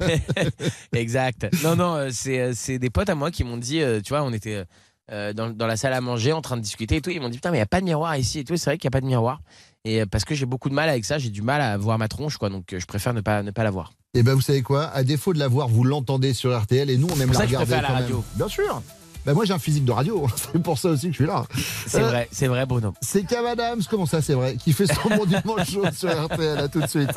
exact. 0.92 1.46
Non, 1.62 1.76
non, 1.76 1.94
euh, 1.94 2.08
c'est 2.12 2.40
euh, 2.40 2.52
c'est 2.54 2.78
des 2.78 2.90
potes 2.90 3.08
à 3.10 3.14
moi 3.14 3.30
qui 3.30 3.44
m'ont 3.44 3.56
dit, 3.56 3.80
euh, 3.80 4.00
tu 4.00 4.10
vois, 4.10 4.22
on 4.22 4.32
était 4.32 4.64
dans, 5.10 5.48
dans 5.54 5.66
la 5.66 5.76
salle 5.78 5.94
à 5.94 6.00
manger 6.02 6.32
en 6.34 6.42
train 6.42 6.56
de 6.56 6.62
discuter 6.62 6.96
et 6.96 7.00
tout. 7.00 7.08
Ils 7.10 7.20
m'ont 7.20 7.30
dit, 7.30 7.38
putain, 7.38 7.50
mais 7.50 7.56
il 7.56 7.60
n'y 7.60 7.64
a 7.64 7.66
pas 7.66 7.80
de 7.80 7.86
miroir 7.86 8.16
ici 8.16 8.40
et 8.40 8.44
tout. 8.44 8.56
C'est 8.56 8.70
vrai 8.70 8.78
qu'il 8.78 8.86
n'y 8.88 8.92
a 8.92 8.96
pas 8.96 9.00
de 9.00 9.06
miroir. 9.06 9.40
Et 9.84 10.04
parce 10.04 10.24
que 10.26 10.34
j'ai 10.34 10.44
beaucoup 10.44 10.68
de 10.68 10.74
mal 10.74 10.88
avec 10.90 11.04
ça, 11.06 11.16
j'ai 11.18 11.30
du 11.30 11.40
mal 11.40 11.62
à 11.62 11.76
voir 11.78 11.96
ma 11.98 12.08
tronche, 12.08 12.36
quoi. 12.36 12.50
Donc 12.50 12.74
je 12.76 12.84
préfère 12.84 13.14
ne 13.14 13.20
pas, 13.22 13.42
ne 13.42 13.50
pas 13.50 13.64
la 13.64 13.70
voir. 13.70 13.92
Et 14.14 14.22
ben 14.22 14.34
vous 14.34 14.40
savez 14.42 14.62
quoi? 14.62 14.86
À 14.88 15.04
défaut 15.04 15.32
de 15.32 15.38
la 15.38 15.48
voir, 15.48 15.68
vous 15.68 15.84
l'entendez 15.84 16.34
sur 16.34 16.58
RTL 16.58 16.90
et 16.90 16.96
nous 16.98 17.08
on 17.14 17.20
aime 17.20 17.28
la 17.32 17.38
ça 17.38 17.44
que 17.44 17.50
je 17.52 17.56
regarder 17.56 17.74
la 17.76 17.80
quand 17.82 17.88
même. 17.94 18.02
radio. 18.02 18.24
Bien 18.34 18.48
sûr. 18.48 18.82
Ben 19.28 19.34
moi 19.34 19.44
j'ai 19.44 19.52
un 19.52 19.58
physique 19.58 19.84
de 19.84 19.92
radio, 19.92 20.26
c'est 20.36 20.62
pour 20.62 20.78
ça 20.78 20.88
aussi 20.88 21.08
que 21.08 21.12
je 21.12 21.16
suis 21.18 21.26
là. 21.26 21.44
C'est 21.86 22.00
Euh, 22.02 22.08
vrai, 22.08 22.28
c'est 22.32 22.46
vrai, 22.46 22.64
Bruno. 22.64 22.94
C'est 23.02 23.24
Cam 23.24 23.44
Adams, 23.44 23.82
comment 23.90 24.06
ça 24.06 24.22
c'est 24.22 24.32
vrai, 24.32 24.56
qui 24.56 24.72
fait 24.72 24.86
son 24.86 25.06
bon 25.14 25.26
dimanche 25.26 25.70
chaud 25.70 25.84
sur 25.94 26.08
RTL. 26.24 26.56
À 26.58 26.66
tout 26.68 26.80
de 26.80 26.86
suite. 26.86 27.10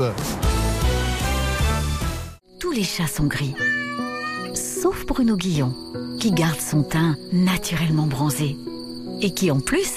Tous 2.60 2.72
les 2.74 2.84
chats 2.84 3.08
sont 3.08 3.28
gris. 3.28 3.56
Sauf 4.54 5.06
Bruno 5.06 5.38
Guillon, 5.38 5.74
qui 6.20 6.34
garde 6.34 6.60
son 6.60 6.84
teint 6.84 7.16
naturellement 7.32 8.08
bronzé. 8.08 8.58
Et 9.22 9.34
qui 9.34 9.50
en 9.50 9.62
plus 9.62 9.94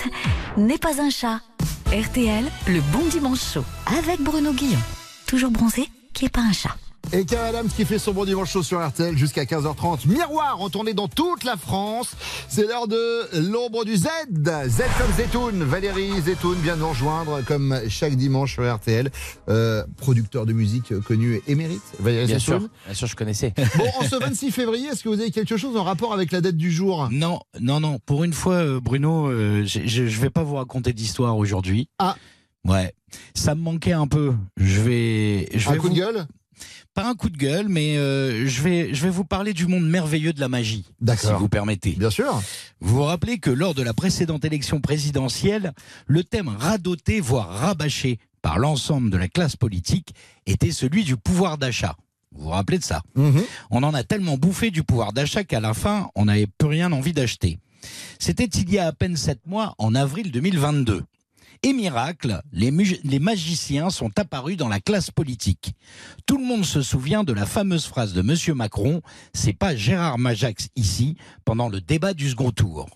n'est 0.56 0.78
pas 0.78 1.02
un 1.02 1.10
chat. 1.10 1.40
RTL, 1.88 2.44
le 2.68 2.80
bon 2.92 3.04
dimanche 3.10 3.40
chaud. 3.54 3.64
Avec 3.98 4.20
Bruno 4.20 4.52
Guillon. 4.52 4.78
Toujours 5.26 5.50
bronzé, 5.50 5.88
qui 6.12 6.26
est 6.26 6.32
pas 6.32 6.42
un 6.42 6.52
chat. 6.52 6.76
Et 7.16 7.24
Cam 7.24 7.44
Adams 7.44 7.68
qui 7.68 7.84
fait 7.84 8.00
son 8.00 8.12
bon 8.12 8.24
dimanche 8.24 8.50
chaud 8.50 8.64
sur 8.64 8.84
RTL 8.84 9.16
jusqu'à 9.16 9.44
15h30. 9.44 10.08
Miroir 10.08 10.60
en 10.60 10.68
tournée 10.68 10.94
dans 10.94 11.06
toute 11.06 11.44
la 11.44 11.56
France. 11.56 12.16
C'est 12.48 12.66
l'heure 12.66 12.88
de 12.88 13.40
l'ombre 13.52 13.84
du 13.84 13.94
Z. 13.94 14.06
Z 14.32 14.82
comme 14.98 15.12
Zetoun. 15.16 15.62
Valérie 15.62 16.10
Zetoun 16.22 16.56
vient 16.58 16.74
de 16.74 16.80
nous 16.80 16.88
rejoindre 16.88 17.40
comme 17.42 17.78
chaque 17.88 18.16
dimanche 18.16 18.54
sur 18.54 18.74
RTL. 18.74 19.10
Euh, 19.48 19.84
producteur 19.96 20.44
de 20.44 20.52
musique 20.52 20.98
connu 21.02 21.34
et 21.46 21.52
émérite. 21.52 21.82
Valérie 22.00 22.26
Bien 22.26 22.40
Zetoun. 22.40 22.60
sûr, 22.62 22.68
bien 22.86 22.94
sûr, 22.94 23.06
je 23.06 23.14
connaissais. 23.14 23.54
Bon, 23.78 23.84
en 24.00 24.02
ce 24.08 24.16
26 24.16 24.50
février, 24.50 24.88
est-ce 24.88 25.04
que 25.04 25.08
vous 25.08 25.20
avez 25.20 25.30
quelque 25.30 25.56
chose 25.56 25.76
en 25.76 25.84
rapport 25.84 26.12
avec 26.14 26.32
la 26.32 26.40
date 26.40 26.56
du 26.56 26.72
jour? 26.72 27.08
Non, 27.12 27.38
non, 27.60 27.78
non. 27.78 28.00
Pour 28.06 28.24
une 28.24 28.32
fois, 28.32 28.54
euh, 28.54 28.80
Bruno, 28.80 29.28
euh, 29.28 29.62
je, 29.64 29.86
je 29.86 30.20
vais 30.20 30.30
pas 30.30 30.42
vous 30.42 30.56
raconter 30.56 30.92
d'histoire 30.92 31.36
aujourd'hui. 31.36 31.88
Ah. 32.00 32.16
Ouais. 32.66 32.92
Ça 33.34 33.54
me 33.54 33.60
manquait 33.60 33.92
un 33.92 34.08
peu. 34.08 34.32
Je 34.56 34.80
vais. 34.80 35.48
Je 35.54 35.68
Un 35.68 35.72
vais 35.74 35.78
coup 35.78 35.88
de 35.90 35.94
gueule? 35.94 36.26
Pas 36.94 37.08
un 37.08 37.14
coup 37.16 37.28
de 37.28 37.36
gueule, 37.36 37.68
mais 37.68 37.96
euh, 37.96 38.46
je 38.46 38.62
vais, 38.62 38.94
je 38.94 39.02
vais 39.02 39.10
vous 39.10 39.24
parler 39.24 39.52
du 39.52 39.66
monde 39.66 39.84
merveilleux 39.88 40.32
de 40.32 40.38
la 40.38 40.48
magie. 40.48 40.84
Si 41.16 41.26
vous 41.38 41.48
permettez. 41.48 41.90
Bien 41.92 42.10
sûr. 42.10 42.40
Vous 42.80 42.94
vous 42.94 43.02
rappelez 43.02 43.38
que 43.38 43.50
lors 43.50 43.74
de 43.74 43.82
la 43.82 43.92
précédente 43.92 44.44
élection 44.44 44.80
présidentielle, 44.80 45.72
le 46.06 46.22
thème 46.22 46.48
radoté, 46.48 47.20
voire 47.20 47.48
rabâché 47.48 48.18
par 48.42 48.60
l'ensemble 48.60 49.10
de 49.10 49.16
la 49.16 49.26
classe 49.26 49.56
politique 49.56 50.14
était 50.46 50.70
celui 50.70 51.02
du 51.02 51.16
pouvoir 51.16 51.58
d'achat. 51.58 51.96
Vous 52.30 52.44
vous 52.44 52.50
rappelez 52.50 52.78
de 52.78 52.84
ça? 52.84 53.02
On 53.70 53.82
en 53.82 53.94
a 53.94 54.04
tellement 54.04 54.36
bouffé 54.36 54.70
du 54.70 54.82
pouvoir 54.84 55.12
d'achat 55.12 55.42
qu'à 55.44 55.60
la 55.60 55.74
fin, 55.74 56.10
on 56.14 56.26
n'avait 56.26 56.46
plus 56.46 56.68
rien 56.68 56.92
envie 56.92 57.12
d'acheter. 57.12 57.58
C'était 58.18 58.44
il 58.44 58.72
y 58.72 58.78
a 58.78 58.86
à 58.86 58.92
peine 58.92 59.16
sept 59.16 59.46
mois, 59.46 59.74
en 59.78 59.94
avril 59.94 60.30
2022. 60.30 61.02
Et 61.66 61.72
miracle, 61.72 62.42
les, 62.52 62.70
magiciens 63.18 63.88
sont 63.88 64.10
apparus 64.18 64.58
dans 64.58 64.68
la 64.68 64.80
classe 64.80 65.10
politique. 65.10 65.72
Tout 66.26 66.36
le 66.36 66.44
monde 66.44 66.66
se 66.66 66.82
souvient 66.82 67.24
de 67.24 67.32
la 67.32 67.46
fameuse 67.46 67.86
phrase 67.86 68.12
de 68.12 68.20
Monsieur 68.20 68.52
Macron 68.52 69.00
C'est 69.32 69.54
pas 69.54 69.74
Gérard 69.74 70.18
Majax 70.18 70.68
ici 70.76 71.16
pendant 71.46 71.70
le 71.70 71.80
débat 71.80 72.12
du 72.12 72.28
second 72.28 72.50
tour. 72.50 72.86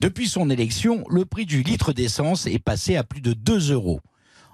Depuis 0.00 0.26
son 0.26 0.50
élection, 0.50 1.04
le 1.10 1.24
prix 1.24 1.46
du 1.46 1.62
litre 1.62 1.92
d'essence 1.92 2.46
est 2.46 2.58
passé 2.58 2.96
à 2.96 3.04
plus 3.04 3.20
de 3.20 3.34
2 3.34 3.70
euros. 3.70 4.00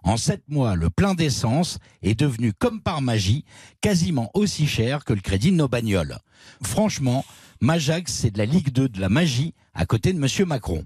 En 0.02 0.18
sept 0.18 0.42
mois, 0.50 0.76
le 0.76 0.90
plein 0.90 1.14
d'essence 1.14 1.78
est 2.02 2.20
devenu, 2.20 2.52
comme 2.52 2.82
par 2.82 3.00
magie, 3.00 3.46
quasiment 3.80 4.30
aussi 4.34 4.66
cher 4.66 5.06
que 5.06 5.14
le 5.14 5.22
crédit 5.22 5.52
de 5.52 5.56
nos 5.56 5.68
bagnoles. 5.68 6.18
Franchement, 6.62 7.24
Majax, 7.62 8.12
c'est 8.12 8.30
de 8.30 8.36
la 8.36 8.44
Ligue 8.44 8.72
2 8.72 8.90
de 8.90 9.00
la 9.00 9.08
magie 9.08 9.54
à 9.72 9.86
côté 9.86 10.12
de 10.12 10.18
Monsieur 10.18 10.44
Macron. 10.44 10.84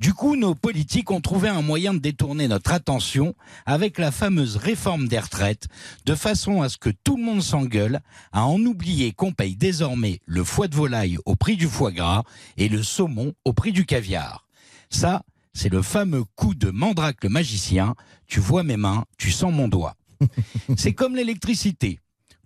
Du 0.00 0.14
coup, 0.14 0.36
nos 0.36 0.54
politiques 0.54 1.10
ont 1.10 1.20
trouvé 1.20 1.48
un 1.48 1.62
moyen 1.62 1.94
de 1.94 1.98
détourner 1.98 2.48
notre 2.48 2.72
attention 2.72 3.34
avec 3.66 3.98
la 3.98 4.10
fameuse 4.10 4.56
réforme 4.56 5.08
des 5.08 5.18
retraites, 5.18 5.68
de 6.06 6.14
façon 6.14 6.62
à 6.62 6.68
ce 6.68 6.78
que 6.78 6.90
tout 6.90 7.16
le 7.16 7.24
monde 7.24 7.42
s'engueule, 7.42 8.00
à 8.32 8.44
en 8.44 8.60
oublier 8.60 9.12
qu'on 9.12 9.32
paye 9.32 9.56
désormais 9.56 10.20
le 10.26 10.44
foie 10.44 10.68
de 10.68 10.76
volaille 10.76 11.18
au 11.24 11.36
prix 11.36 11.56
du 11.56 11.66
foie 11.66 11.92
gras 11.92 12.22
et 12.56 12.68
le 12.68 12.82
saumon 12.82 13.32
au 13.44 13.52
prix 13.52 13.72
du 13.72 13.86
caviar. 13.86 14.46
Ça, 14.90 15.22
c'est 15.52 15.72
le 15.72 15.82
fameux 15.82 16.24
coup 16.36 16.54
de 16.54 16.70
mandrake 16.70 17.24
le 17.24 17.30
magicien, 17.30 17.94
tu 18.26 18.40
vois 18.40 18.62
mes 18.62 18.76
mains, 18.76 19.04
tu 19.18 19.30
sens 19.30 19.52
mon 19.52 19.68
doigt. 19.68 19.96
C'est 20.76 20.92
comme 20.92 21.16
l'électricité. 21.16 21.98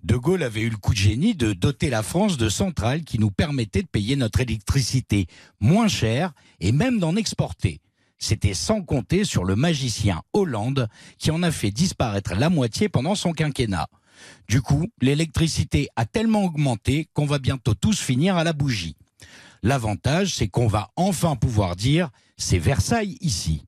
De 0.02 0.16
Gaulle 0.16 0.42
avait 0.42 0.62
eu 0.62 0.68
le 0.68 0.76
coup 0.76 0.92
de 0.92 0.98
génie 0.98 1.34
de 1.34 1.52
doter 1.52 1.88
la 1.88 2.02
France 2.02 2.36
de 2.36 2.48
centrales 2.48 3.04
qui 3.04 3.20
nous 3.20 3.30
permettaient 3.30 3.82
de 3.82 3.88
payer 3.88 4.16
notre 4.16 4.40
électricité 4.40 5.26
moins 5.60 5.86
cher 5.86 6.32
et 6.58 6.72
même 6.72 6.98
d'en 6.98 7.14
exporter. 7.14 7.80
C'était 8.18 8.54
sans 8.54 8.82
compter 8.82 9.24
sur 9.24 9.44
le 9.44 9.54
magicien 9.54 10.22
Hollande 10.32 10.88
qui 11.18 11.30
en 11.30 11.42
a 11.42 11.52
fait 11.52 11.70
disparaître 11.70 12.34
la 12.34 12.50
moitié 12.50 12.88
pendant 12.88 13.14
son 13.14 13.32
quinquennat. 13.32 13.86
Du 14.48 14.60
coup, 14.60 14.88
l'électricité 15.00 15.88
a 15.94 16.04
tellement 16.04 16.44
augmenté 16.44 17.08
qu'on 17.14 17.26
va 17.26 17.38
bientôt 17.38 17.74
tous 17.74 18.00
finir 18.00 18.36
à 18.36 18.44
la 18.44 18.52
bougie. 18.52 18.96
L'avantage, 19.62 20.34
c'est 20.34 20.48
qu'on 20.48 20.66
va 20.66 20.90
enfin 20.96 21.36
pouvoir 21.36 21.76
dire 21.76 22.10
c'est 22.36 22.58
Versailles 22.58 23.18
ici. 23.20 23.64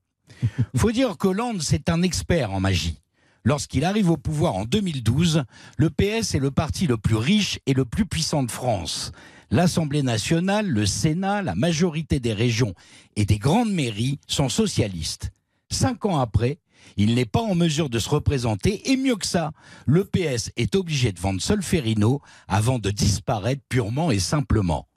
Faut 0.76 0.90
dire 0.90 1.16
qu'Hollande, 1.16 1.62
c'est 1.62 1.88
un 1.88 2.02
expert 2.02 2.52
en 2.52 2.58
magie. 2.58 2.98
Lorsqu'il 3.46 3.84
arrive 3.84 4.08
au 4.10 4.16
pouvoir 4.16 4.54
en 4.54 4.64
2012, 4.64 5.44
le 5.76 5.90
PS 5.90 6.34
est 6.34 6.38
le 6.38 6.50
parti 6.50 6.86
le 6.86 6.96
plus 6.96 7.16
riche 7.16 7.58
et 7.66 7.74
le 7.74 7.84
plus 7.84 8.06
puissant 8.06 8.42
de 8.42 8.50
France. 8.50 9.12
L'Assemblée 9.50 10.02
nationale, 10.02 10.66
le 10.66 10.86
Sénat, 10.86 11.42
la 11.42 11.54
majorité 11.54 12.20
des 12.20 12.32
régions 12.32 12.74
et 13.16 13.26
des 13.26 13.38
grandes 13.38 13.70
mairies 13.70 14.18
sont 14.26 14.48
socialistes. 14.48 15.30
Cinq 15.70 16.06
ans 16.06 16.18
après, 16.18 16.58
il 16.96 17.14
n'est 17.14 17.26
pas 17.26 17.42
en 17.42 17.54
mesure 17.54 17.90
de 17.90 17.98
se 17.98 18.08
représenter 18.08 18.90
et 18.90 18.96
mieux 18.96 19.16
que 19.16 19.26
ça, 19.26 19.52
le 19.84 20.04
PS 20.04 20.50
est 20.56 20.74
obligé 20.74 21.12
de 21.12 21.20
vendre 21.20 21.42
Solferino 21.42 22.22
avant 22.48 22.78
de 22.78 22.90
disparaître 22.90 23.62
purement 23.68 24.10
et 24.10 24.20
simplement. 24.20 24.88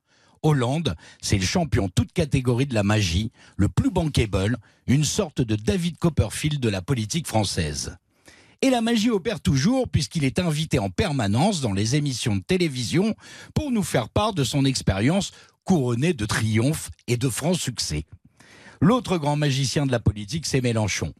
Hollande, 0.41 0.95
c'est 1.21 1.37
le 1.37 1.45
champion 1.45 1.89
toute 1.89 2.13
catégorie 2.13 2.65
de 2.65 2.75
la 2.75 2.83
magie, 2.83 3.31
le 3.57 3.67
plus 3.67 3.91
bankable, 3.91 4.57
une 4.85 5.03
sorte 5.03 5.41
de 5.41 5.57
David 5.57 5.97
Copperfield 5.97 6.61
de 6.61 6.69
la 6.69 6.81
politique 6.81 7.27
française. 7.27 7.97
Et 8.61 8.69
la 8.69 8.81
magie 8.81 9.11
opère 9.11 9.39
toujours 9.39 9.87
puisqu'il 9.87 10.23
est 10.23 10.39
invité 10.39 10.79
en 10.79 10.89
permanence 10.89 11.61
dans 11.61 11.73
les 11.73 11.95
émissions 11.95 12.35
de 12.35 12.41
télévision 12.41 13.15
pour 13.53 13.71
nous 13.71 13.83
faire 13.83 14.09
part 14.09 14.33
de 14.33 14.43
son 14.43 14.65
expérience 14.65 15.31
couronnée 15.63 16.13
de 16.13 16.25
triomphe 16.25 16.89
et 17.07 17.17
de 17.17 17.29
francs 17.29 17.57
succès. 17.57 18.05
L'autre 18.81 19.17
grand 19.17 19.35
magicien 19.35 19.85
de 19.85 19.91
la 19.91 19.99
politique, 19.99 20.45
c'est 20.45 20.61
Mélenchon. 20.61 21.13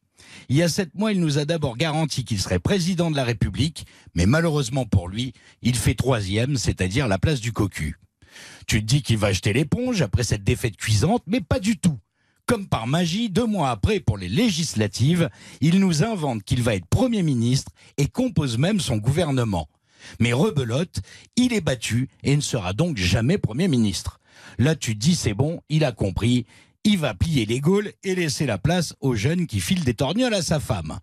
Il 0.50 0.56
y 0.56 0.64
a 0.64 0.70
sept 0.70 0.96
mois, 0.96 1.12
il 1.12 1.20
nous 1.20 1.38
a 1.38 1.46
d'abord 1.46 1.78
garanti 1.78 2.24
qu'il 2.24 2.40
serait 2.40 2.60
président 2.60 3.12
de 3.12 3.16
la 3.16 3.24
République, 3.24 3.86
mais 4.16 4.26
malheureusement 4.26 4.86
pour 4.86 5.08
lui, 5.08 5.34
il 5.62 5.76
fait 5.76 5.96
troisième, 5.96 6.58
c'est-à-dire 6.58 7.08
la 7.08 7.18
place 7.18 7.40
du 7.40 7.52
cocu. 7.52 7.98
Tu 8.68 8.82
te 8.82 8.86
dis 8.86 9.02
qu'il 9.02 9.18
va 9.18 9.34
jeter 9.34 9.54
l'éponge 9.54 10.02
après 10.02 10.24
cette 10.24 10.44
défaite 10.44 10.78
cuisante, 10.78 11.24
mais 11.28 11.42
pas 11.42 11.60
du 11.60 11.78
tout. 11.78 11.98
Comme 12.48 12.66
par 12.66 12.88
magie, 12.88 13.30
deux 13.30 13.46
mois 13.46 13.72
après, 13.72 14.00
pour 14.00 14.18
les 14.18 14.30
législatives, 14.30 15.30
il 15.60 15.82
nous 15.82 16.04
invente 16.04 16.44
qu'il 16.44 16.64
va 16.64 16.76
être 16.76 16.88
Premier 16.88 17.22
ministre 17.22 17.74
et 17.98 18.08
compose 18.08 18.58
même 18.58 18.80
son 18.80 18.96
gouvernement. 18.96 19.68
Mais 20.22 20.32
rebelote, 20.32 21.02
il 21.36 21.52
est 21.52 21.62
battu 21.62 22.08
et 22.24 22.34
ne 22.38 22.42
sera 22.42 22.72
donc 22.72 22.96
jamais 22.96 23.38
Premier 23.38 23.68
ministre. 23.68 24.22
Là, 24.60 24.76
tu 24.76 24.96
dis, 24.96 25.16
c'est 25.16 25.34
bon, 25.34 25.60
il 25.68 25.84
a 25.84 25.92
compris, 25.92 26.46
il 26.86 26.98
va 26.98 27.14
plier 27.14 27.46
les 27.46 27.60
Gaules 27.60 27.92
et 28.06 28.16
laisser 28.16 28.46
la 28.46 28.58
place 28.58 28.96
aux 29.02 29.14
jeunes 29.14 29.46
qui 29.46 29.60
filent 29.60 29.84
des 29.84 29.94
torgnoles 29.94 30.34
à 30.34 30.42
sa 30.42 30.62
femme. 30.62 31.00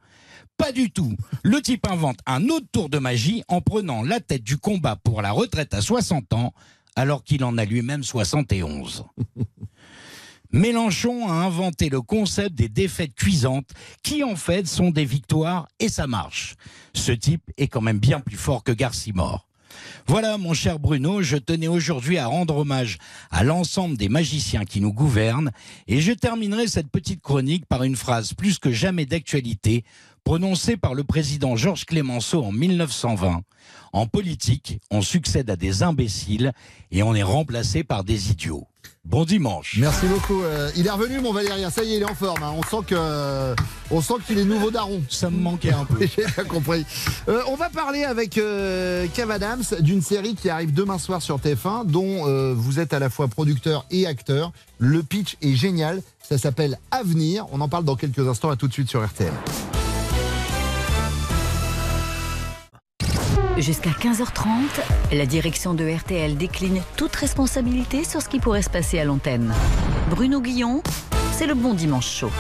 Pas 0.57 0.73
du 0.73 0.91
tout. 0.91 1.15
Le 1.43 1.61
type 1.61 1.87
invente 1.87 2.21
un 2.25 2.49
autre 2.49 2.69
tour 2.73 2.89
de 2.89 2.99
magie 2.99 3.43
en 3.49 3.61
prenant 3.61 4.03
la 4.03 4.21
tête 4.21 4.45
du 4.45 4.57
combat 4.57 4.97
pour 4.97 5.21
la 5.21 5.33
retraite 5.33 5.75
à 5.75 5.83
60 5.83 6.33
ans, 6.33 6.55
alors 6.97 7.23
qu'il 7.23 7.45
en 7.45 7.59
a 7.59 7.67
lui-même 7.67 8.03
71. 8.03 9.05
Mélenchon 10.55 11.27
a 11.27 11.33
inventé 11.33 11.89
le 11.89 12.01
concept 12.01 12.55
des 12.55 12.69
défaites 12.69 13.17
cuisantes, 13.17 13.71
qui 14.05 14.23
en 14.23 14.37
fait 14.37 14.69
sont 14.69 14.93
des 14.93 15.05
victoires 15.05 15.67
et 15.81 15.89
ça 15.89 16.07
marche. 16.07 16.55
Ce 16.93 17.11
type 17.11 17.43
est 17.57 17.67
quand 17.67 17.81
même 17.81 17.99
bien 17.99 18.21
plus 18.21 18.37
fort 18.37 18.63
que 18.63 18.71
Garcimore. 18.71 19.49
Voilà, 20.07 20.39
mon 20.39 20.55
cher 20.55 20.79
Bruno, 20.79 21.23
je 21.23 21.39
tenais 21.39 21.67
aujourd'hui 21.67 22.19
à 22.19 22.29
rendre 22.29 22.59
hommage 22.59 22.99
à 23.33 23.43
l'ensemble 23.43 23.97
des 23.97 24.09
magiciens 24.09 24.65
qui 24.65 24.81
nous 24.81 24.93
gouvernent, 24.93 25.51
et 25.89 26.01
je 26.01 26.13
terminerai 26.13 26.69
cette 26.69 26.89
petite 26.89 27.21
chronique 27.21 27.67
par 27.67 27.83
une 27.83 27.97
phrase 27.97 28.33
plus 28.33 28.61
que 28.61 28.71
jamais 28.71 29.07
d'actualité, 29.07 29.83
prononcée 30.23 30.77
par 30.77 30.95
le 30.95 31.03
président 31.03 31.57
Georges 31.57 31.85
Clémenceau 31.85 32.45
en 32.45 32.53
1920. 32.53 33.43
En 33.93 34.07
politique, 34.07 34.79
on 34.93 35.03
succède 35.03 35.51
à 35.51 35.57
des 35.57 35.83
imbéciles 35.83 36.53
et 36.93 37.03
on 37.03 37.13
est 37.13 37.25
remplacé 37.25 37.83
par 37.83 38.05
des 38.05 38.31
idiots. 38.31 38.69
Bon 39.05 39.25
dimanche. 39.25 39.77
Merci 39.79 40.07
beaucoup. 40.07 40.43
Euh, 40.43 40.71
il 40.77 40.87
est 40.87 40.91
revenu, 40.91 41.21
mon 41.21 41.33
Valérien. 41.33 41.69
Ça 41.71 41.85
y 41.85 41.93
est, 41.93 41.97
il 41.99 42.03
est 42.03 42.11
en 42.11 42.15
forme. 42.15 42.43
hein. 42.43 42.55
On 42.57 42.63
sent 42.63 42.85
que, 42.87 43.55
on 43.91 44.01
sent 44.01 44.15
qu'il 44.27 44.39
est 44.39 44.45
nouveau 44.45 44.71
daron. 44.71 45.03
Ça 45.11 45.29
me 45.29 45.37
manquait 45.39 45.73
un 45.75 45.85
peu. 45.85 45.99
J'ai 46.17 46.25
bien 46.25 46.45
compris. 46.45 46.87
Euh, 47.29 47.43
on 47.49 47.55
va 47.57 47.69
parler 47.69 48.05
avec 48.05 48.39
euh, 48.39 49.07
Kev 49.13 49.31
Adams 49.31 49.63
d'une 49.81 50.01
série 50.01 50.35
qui 50.35 50.49
arrive 50.49 50.73
demain 50.73 50.99
soir 50.99 51.21
sur 51.21 51.39
TF1, 51.39 51.87
dont 51.87 52.27
euh, 52.27 52.55
vous 52.57 52.81
êtes 52.81 52.95
à 52.95 52.99
la 52.99 53.11
fois 53.11 53.29
producteur 53.29 53.85
et 53.91 54.07
acteur. 54.07 54.53
Le 54.79 55.03
pitch 55.03 55.37
est 55.43 55.55
génial. 55.55 56.01
Ça 56.27 56.39
s'appelle 56.39 56.79
Avenir. 56.91 57.45
On 57.53 57.61
en 57.61 57.69
parle 57.69 57.85
dans 57.85 57.97
quelques 57.97 58.27
instants. 58.27 58.49
À 58.49 58.57
tout 58.57 58.69
de 58.69 58.73
suite 58.73 58.89
sur 58.89 59.05
RTL. 59.05 59.33
Jusqu'à 63.59 63.91
15h30, 63.91 64.49
la 65.13 65.27
direction 65.27 65.75
de 65.75 65.89
RTL 65.89 66.37
décline 66.37 66.83
toute 66.97 67.15
responsabilité 67.15 68.03
sur 68.03 68.21
ce 68.21 68.29
qui 68.29 68.41
pourrait 68.41 68.63
se 68.63 68.71
passer 68.71 68.99
à 68.99 69.05
l'antenne. 69.05 69.55
Bruno 70.11 70.41
Guillon, 70.41 70.83
c'est 71.33 71.47
le 71.47 71.55
bon 71.55 71.73
dimanche 71.73 72.11
chaud. 72.11 72.33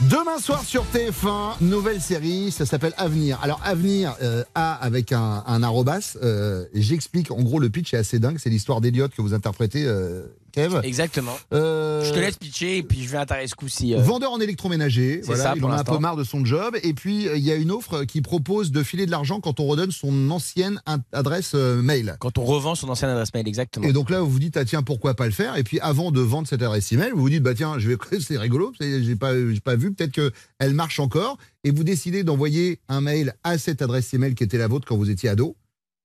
Demain 0.00 0.38
soir 0.38 0.64
sur 0.64 0.84
TF1, 0.94 1.56
nouvelle 1.60 2.00
série, 2.00 2.50
ça 2.50 2.64
s'appelle 2.64 2.94
Avenir. 2.96 3.38
Alors 3.42 3.60
Avenir, 3.64 4.16
euh, 4.22 4.44
A 4.54 4.74
avec 4.74 5.12
un, 5.12 5.42
arrobas, 5.62 6.16
euh, 6.22 6.64
j'explique, 6.72 7.30
en 7.30 7.42
gros 7.42 7.58
le 7.58 7.68
pitch 7.68 7.92
est 7.92 7.98
assez 7.98 8.18
dingue, 8.18 8.38
c'est 8.38 8.48
l'histoire 8.48 8.80
d'Eliott 8.80 9.14
que 9.14 9.20
vous 9.20 9.34
interprétez, 9.34 9.84
euh, 9.84 10.22
Kev. 10.52 10.80
Exactement. 10.82 11.36
Euh, 11.52 12.04
Je 12.04 12.12
te 12.12 12.18
laisse 12.18 12.36
pitcher 12.36 12.78
et 12.78 12.82
puis 12.82 13.02
je 13.02 13.08
vais 13.08 13.18
atterrir 13.18 13.48
ce 13.48 13.54
coup-ci. 13.54 13.94
euh. 13.94 14.00
Vendeur 14.00 14.32
en 14.32 14.40
électroménager, 14.40 15.20
voilà, 15.24 15.42
ça, 15.42 15.52
il 15.56 15.64
en 15.64 15.70
a 15.70 15.78
un 15.80 15.84
peu 15.84 15.98
marre 15.98 16.16
de 16.16 16.24
son 16.24 16.44
job. 16.44 16.76
Et 16.82 16.94
puis, 16.94 17.28
euh, 17.28 17.36
il 17.36 17.44
y 17.44 17.50
a 17.52 17.54
une 17.56 17.70
offre 17.70 18.04
qui 18.04 18.20
propose 18.22 18.72
de 18.72 18.82
filer 18.82 19.06
de 19.06 19.10
l'argent 19.10 19.40
quand 19.40 19.60
on 19.60 19.66
redonne 19.66 19.90
son 19.90 20.30
ancienne 20.30 20.80
adresse 21.12 21.54
mail. 21.54 22.16
Quand 22.20 22.38
on 22.38 22.44
revend 22.44 22.74
son 22.74 22.88
ancienne 22.88 23.10
adresse 23.10 23.32
mail, 23.34 23.46
exactement. 23.48 23.86
Et 23.86 23.92
donc 23.92 24.10
là, 24.10 24.20
vous 24.20 24.30
vous 24.30 24.38
dites, 24.38 24.56
ah 24.56 24.64
tiens, 24.64 24.82
pourquoi 24.82 25.14
pas 25.14 25.26
le 25.26 25.32
faire? 25.32 25.56
Et 25.56 25.64
puis, 25.64 25.80
avant 25.80 26.10
de 26.10 26.20
vendre 26.20 26.48
cette 26.48 26.62
adresse 26.62 26.90
email, 26.92 27.10
vous 27.14 27.20
vous 27.20 27.30
dites, 27.30 27.42
bah 27.42 27.54
tiens, 27.54 27.78
je 27.78 27.88
vais, 27.90 27.96
c'est 28.20 28.38
rigolo, 28.38 28.72
j'ai 28.80 29.16
pas, 29.16 29.32
pas 29.64 29.76
vu, 29.76 29.92
peut-être 29.92 30.12
qu'elle 30.12 30.74
marche 30.74 31.00
encore. 31.00 31.38
Et 31.64 31.70
vous 31.70 31.84
décidez 31.84 32.22
d'envoyer 32.24 32.80
un 32.88 33.00
mail 33.00 33.34
à 33.44 33.58
cette 33.58 33.82
adresse 33.82 34.12
email 34.14 34.34
qui 34.34 34.44
était 34.44 34.58
la 34.58 34.68
vôtre 34.68 34.86
quand 34.86 34.96
vous 34.96 35.10
étiez 35.10 35.28
ado. 35.28 35.56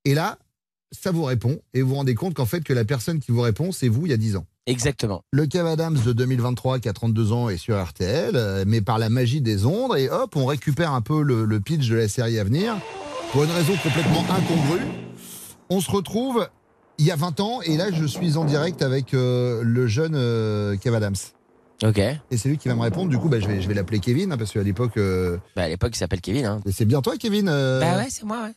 Et 0.05 0.13
là, 0.13 0.37
ça 0.93 1.11
vous 1.11 1.23
répond. 1.23 1.59
Et 1.73 1.81
vous 1.81 1.89
vous 1.89 1.95
rendez 1.95 2.15
compte 2.15 2.33
qu'en 2.33 2.45
fait, 2.45 2.61
que 2.63 2.71
la 2.73 2.85
personne 2.85 3.19
qui 3.19 3.31
vous 3.31 3.41
répond, 3.41 3.71
c'est 3.73 3.89
vous 3.89 4.05
il 4.05 4.11
y 4.11 4.13
a 4.13 4.17
10 4.17 4.37
ans. 4.37 4.45
Exactement. 4.65 5.23
Le 5.31 5.45
Kev 5.45 5.67
Adams 5.67 5.97
de 6.05 6.13
2023 6.13 6.79
qui 6.79 6.87
a 6.87 6.93
32 6.93 7.33
ans 7.33 7.49
est 7.49 7.57
sur 7.57 7.83
RTL, 7.83 8.31
euh, 8.35 8.63
mais 8.65 8.79
par 8.79 8.97
la 8.97 9.09
magie 9.09 9.41
des 9.41 9.65
ondes, 9.65 9.97
et 9.97 10.09
hop, 10.09 10.35
on 10.37 10.45
récupère 10.45 10.93
un 10.93 11.01
peu 11.01 11.21
le, 11.21 11.43
le 11.43 11.59
pitch 11.59 11.89
de 11.89 11.95
la 11.97 12.07
série 12.07 12.39
à 12.39 12.45
venir, 12.45 12.75
pour 13.33 13.43
une 13.43 13.51
raison 13.51 13.73
complètement 13.83 14.23
incongrue. 14.29 14.85
On 15.69 15.81
se 15.81 15.91
retrouve 15.91 16.47
il 16.99 17.05
y 17.05 17.11
a 17.11 17.15
20 17.17 17.39
ans, 17.41 17.61
et 17.63 17.75
là 17.75 17.91
je 17.91 18.05
suis 18.05 18.37
en 18.37 18.45
direct 18.45 18.81
avec 18.81 19.13
euh, 19.13 19.61
le 19.65 19.87
jeune 19.87 20.13
euh, 20.15 20.77
Kev 20.77 20.95
Adams. 20.95 21.15
Ok. 21.83 21.97
Et 21.97 22.37
c'est 22.37 22.47
lui 22.47 22.57
qui 22.57 22.69
va 22.69 22.75
me 22.75 22.81
répondre, 22.81 23.09
du 23.09 23.17
coup 23.17 23.27
bah, 23.27 23.41
je 23.41 23.47
vais, 23.47 23.61
je 23.61 23.67
vais 23.67 23.73
l'appeler 23.73 23.99
Kevin, 23.99 24.31
hein, 24.31 24.37
parce 24.37 24.51
qu'à 24.51 24.63
l'époque... 24.63 24.95
euh, 24.95 25.37
Bah, 25.57 25.63
à 25.63 25.67
l'époque, 25.67 25.91
il 25.95 25.97
s'appelle 25.97 26.21
Kevin. 26.21 26.45
Hein. 26.45 26.61
et 26.65 26.71
c'est 26.71 26.85
bien 26.85 27.01
toi 27.01 27.17
Kevin 27.17 27.49
euh, 27.49 27.81
Bah 27.81 27.97
ouais, 27.97 28.07
c'est 28.09 28.23
moi, 28.23 28.43
ouais. 28.43 28.53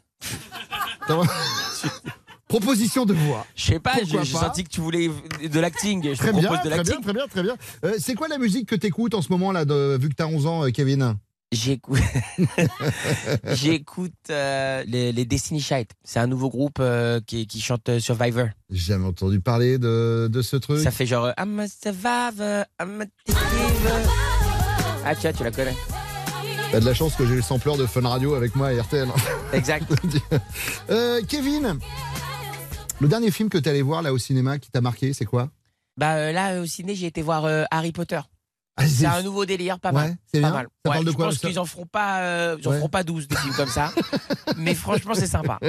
t'as- 1.08 1.16
Proposition 2.58 3.04
de 3.04 3.12
voix. 3.12 3.46
Je 3.54 3.64
sais 3.64 3.78
pas, 3.78 3.96
j'ai 4.02 4.24
senti 4.24 4.64
que 4.64 4.70
tu 4.70 4.80
voulais 4.80 5.10
de 5.42 5.60
l'acting. 5.60 6.00
Très 6.14 6.32
bien, 6.32 6.50
de 6.50 6.56
très 6.56 6.82
bien, 6.82 7.00
très 7.00 7.12
bien, 7.12 7.26
très 7.28 7.42
bien. 7.42 7.56
Euh, 7.84 7.94
c'est 7.98 8.14
quoi 8.14 8.28
la 8.28 8.38
musique 8.38 8.66
que 8.66 8.74
t'écoutes 8.74 9.12
en 9.12 9.20
ce 9.20 9.30
moment 9.30 9.52
là, 9.52 9.66
de, 9.66 9.98
vu 10.00 10.08
que 10.08 10.14
t'as 10.14 10.26
11 10.26 10.46
ans, 10.46 10.64
euh, 10.64 10.70
Kevin? 10.70 11.16
J'écoute, 11.52 12.00
j'écoute 13.52 14.12
euh, 14.30 14.82
les, 14.86 15.12
les 15.12 15.24
Destiny 15.26 15.60
Child. 15.60 15.86
C'est 16.02 16.18
un 16.18 16.26
nouveau 16.26 16.48
groupe 16.48 16.78
euh, 16.80 17.20
qui, 17.26 17.46
qui 17.46 17.60
chante 17.60 17.98
Survivor. 17.98 18.48
J'ai 18.70 18.92
jamais 18.94 19.06
entendu 19.06 19.40
parler 19.40 19.76
de, 19.76 20.28
de 20.32 20.42
ce 20.42 20.56
truc. 20.56 20.80
Ça 20.80 20.90
fait 20.90 21.06
genre 21.06 21.32
I'm 21.38 21.60
a 21.60 21.68
survivor, 21.68 22.64
I'm 22.80 23.02
a. 23.02 23.32
Ah 25.04 25.12
vois, 25.12 25.32
tu 25.34 25.44
la 25.44 25.50
connais. 25.50 25.76
T'as 26.72 26.80
de 26.80 26.84
la 26.84 26.94
chance 26.94 27.14
que 27.14 27.24
j'ai 27.26 27.36
le 27.36 27.42
sampleur 27.42 27.76
de 27.76 27.86
Fun 27.86 28.08
Radio 28.08 28.34
avec 28.34 28.56
moi 28.56 28.68
à 28.68 28.82
RTL. 28.82 29.08
Exact. 29.52 29.86
Euh, 30.90 31.20
Kevin, 31.26 31.78
le 33.00 33.08
dernier 33.08 33.30
film 33.30 33.48
que 33.48 33.58
t'es 33.58 33.70
allé 33.70 33.82
voir 33.82 34.02
là 34.02 34.12
au 34.12 34.18
cinéma 34.18 34.58
qui 34.58 34.70
t'a 34.70 34.80
marqué, 34.80 35.12
c'est 35.12 35.24
quoi? 35.24 35.50
Bah 35.96 36.16
euh, 36.16 36.32
là 36.32 36.60
au 36.60 36.66
ciné, 36.66 36.94
j'ai 36.94 37.06
été 37.06 37.22
voir 37.22 37.44
euh, 37.44 37.64
Harry 37.70 37.92
Potter. 37.92 38.20
Ah, 38.78 38.86
C'est 38.86 39.06
un 39.06 39.22
nouveau 39.22 39.46
délire, 39.46 39.80
pas 39.80 39.90
mal. 39.90 40.16
c'est 40.26 40.40
Pas 40.40 40.48
bien 40.48 40.56
mal. 40.56 40.66
Ça 40.84 40.90
Ouais, 40.90 40.94
parle 40.96 41.04
de 41.06 41.10
je 41.10 41.16
quoi, 41.16 41.26
pense 41.26 41.38
qu'ils 41.38 41.58
en 41.58 41.64
feront 41.64 41.86
pas, 41.86 42.20
euh, 42.20 42.56
ils 42.60 42.68
en 42.68 42.72
Ouais. 42.72 42.76
feront 42.76 42.88
pas 42.90 43.02
12 43.04 43.26
des 43.26 43.36
films 43.36 43.54
comme 43.54 43.68
ça. 43.70 43.90
Mais 44.58 44.74
franchement, 44.74 45.14
c'est 45.14 45.26
sympa. 45.26 45.58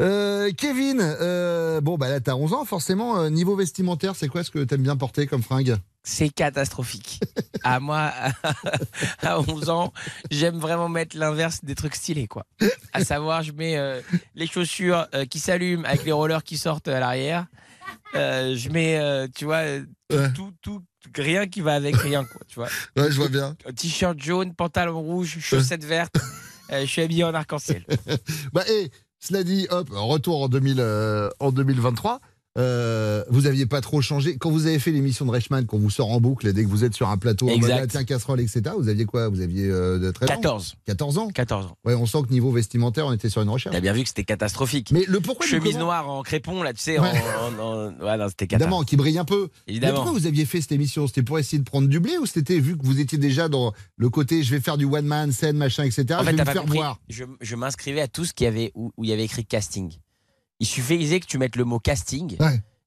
Euh, 0.00 0.50
Kevin, 0.56 0.98
euh, 1.02 1.80
bon 1.80 1.98
bah 1.98 2.08
là 2.08 2.20
t'as 2.20 2.34
11 2.34 2.52
ans, 2.54 2.64
forcément, 2.64 3.18
euh, 3.18 3.28
niveau 3.28 3.56
vestimentaire, 3.56 4.14
c'est 4.16 4.28
quoi 4.28 4.44
ce 4.44 4.50
que 4.50 4.60
t'aimes 4.60 4.82
bien 4.82 4.96
porter 4.96 5.26
comme 5.26 5.42
fringue? 5.42 5.76
C'est 6.04 6.30
catastrophique. 6.30 7.20
À 7.62 7.78
moi, 7.78 8.10
à 9.22 9.38
11 9.40 9.68
ans, 9.68 9.92
j'aime 10.30 10.58
vraiment 10.58 10.88
mettre 10.88 11.18
l'inverse 11.18 11.62
des 11.62 11.74
trucs 11.74 11.94
stylés, 11.94 12.26
quoi. 12.26 12.46
À 12.94 13.04
savoir, 13.04 13.42
je 13.42 13.52
mets 13.52 13.76
les 14.34 14.46
chaussures 14.46 15.06
qui 15.28 15.38
s'allument 15.38 15.84
avec 15.84 16.04
les 16.06 16.12
rollers 16.12 16.42
qui 16.42 16.56
sortent 16.56 16.88
à 16.88 16.98
l'arrière. 17.00 17.46
Je 18.14 18.68
mets, 18.70 19.28
tu 19.34 19.44
vois, 19.44 19.62
tout, 20.08 20.32
tout, 20.34 20.52
tout 20.62 20.82
rien 21.16 21.46
qui 21.46 21.60
va 21.60 21.74
avec 21.74 21.96
rien, 21.96 22.24
quoi, 22.24 22.40
tu 22.48 22.56
vois. 22.56 22.68
Ouais, 22.96 23.10
je 23.10 23.16
vois 23.16 23.28
bien. 23.28 23.56
T-shirt 23.76 24.20
jaune, 24.20 24.54
pantalon 24.54 25.00
rouge, 25.00 25.38
chaussettes 25.40 25.84
vertes. 25.84 26.16
euh, 26.72 26.80
je 26.80 26.86
suis 26.86 27.02
habillé 27.02 27.24
en 27.24 27.34
arc-en-ciel. 27.34 27.84
Bah, 28.52 28.64
et 28.68 28.90
cela 29.18 29.42
dit, 29.44 29.66
hop, 29.70 29.88
retour 29.90 30.42
en, 30.42 30.48
2000, 30.48 30.76
euh, 30.80 31.28
en 31.40 31.52
2023. 31.52 32.20
Euh, 32.58 33.22
vous 33.28 33.46
aviez 33.46 33.64
pas 33.66 33.80
trop 33.80 34.00
changé. 34.00 34.36
Quand 34.36 34.50
vous 34.50 34.66
avez 34.66 34.78
fait 34.80 34.90
l'émission 34.90 35.24
de 35.24 35.30
Reichmann, 35.30 35.66
qu'on 35.66 35.78
vous 35.78 35.90
sort 35.90 36.10
en 36.10 36.20
boucle 36.20 36.52
dès 36.52 36.64
que 36.64 36.68
vous 36.68 36.82
êtes 36.84 36.94
sur 36.94 37.08
un 37.08 37.16
plateau 37.16 37.48
en 37.48 37.56
mode 37.58 37.70
ah, 37.72 37.86
tiens, 37.86 38.02
casserole, 38.02 38.40
etc., 38.40 38.62
vous 38.76 38.88
aviez 38.88 39.04
quoi? 39.04 39.28
Vous 39.28 39.40
aviez 39.40 39.66
euh, 39.68 39.98
de 40.00 40.10
13 40.10 40.30
ans 40.30 40.34
14. 40.34 40.74
14 40.86 41.18
ans? 41.18 41.28
14 41.28 41.66
ans. 41.66 41.76
Ouais, 41.84 41.94
on 41.94 42.06
sent 42.06 42.18
que 42.26 42.32
niveau 42.32 42.50
vestimentaire, 42.50 43.06
on 43.06 43.12
était 43.12 43.28
sur 43.28 43.40
une 43.40 43.48
recherche. 43.50 43.72
T'as 43.74 43.80
bien 43.80 43.92
vu 43.92 44.02
que 44.02 44.08
c'était 44.08 44.24
catastrophique. 44.24 44.90
Mais 44.90 45.04
le 45.06 45.20
pourquoi 45.20 45.46
Chemise 45.46 45.78
noire 45.78 46.08
en 46.10 46.22
crépon, 46.22 46.62
là, 46.64 46.72
tu 46.72 46.80
sais, 46.80 46.98
Ouais. 46.98 47.08
en- 47.58 47.62
en- 47.62 47.92
ouais, 48.04 48.16
non, 48.16 48.26
c'était. 48.28 48.46
Évidemment, 48.46 48.82
qui 48.82 48.96
brille 48.96 49.18
un 49.18 49.24
peu. 49.24 49.48
Évidemment. 49.68 49.92
Mais 49.92 49.96
pourquoi 49.96 50.12
vous 50.18 50.26
aviez 50.26 50.44
fait 50.44 50.60
cette 50.60 50.72
émission? 50.72 51.06
C'était 51.06 51.22
pour 51.22 51.38
essayer 51.38 51.58
de 51.58 51.64
prendre 51.64 51.86
du 51.88 52.00
blé 52.00 52.18
ou 52.18 52.26
c'était 52.26 52.58
vu 52.58 52.76
que 52.76 52.84
vous 52.84 52.98
étiez 52.98 53.18
déjà 53.18 53.48
dans 53.48 53.72
le 53.96 54.10
côté 54.10 54.42
je 54.42 54.50
vais 54.50 54.60
faire 54.60 54.76
du 54.76 54.86
one 54.86 55.06
man, 55.06 55.30
scène, 55.30 55.56
machin, 55.56 55.84
etc. 55.84 56.04
En 56.14 56.18
je 56.20 56.24
fait, 56.24 56.32
vais 56.32 56.38
me 56.40 56.44
faire 56.44 56.62
compris. 56.62 56.78
voir? 56.78 56.98
Je, 57.08 57.24
je 57.40 57.54
m'inscrivais 57.56 58.00
à 58.00 58.08
tout 58.08 58.24
ce 58.24 58.32
qui 58.32 58.44
avait, 58.44 58.72
où, 58.74 58.90
où 58.96 59.04
il 59.04 59.10
y 59.10 59.12
avait 59.12 59.24
écrit 59.24 59.44
casting. 59.44 59.92
Il 60.60 60.66
suffisait 60.66 61.20
que 61.20 61.26
tu 61.26 61.38
mettes 61.38 61.56
le 61.56 61.64
mot 61.64 61.78
casting. 61.78 62.36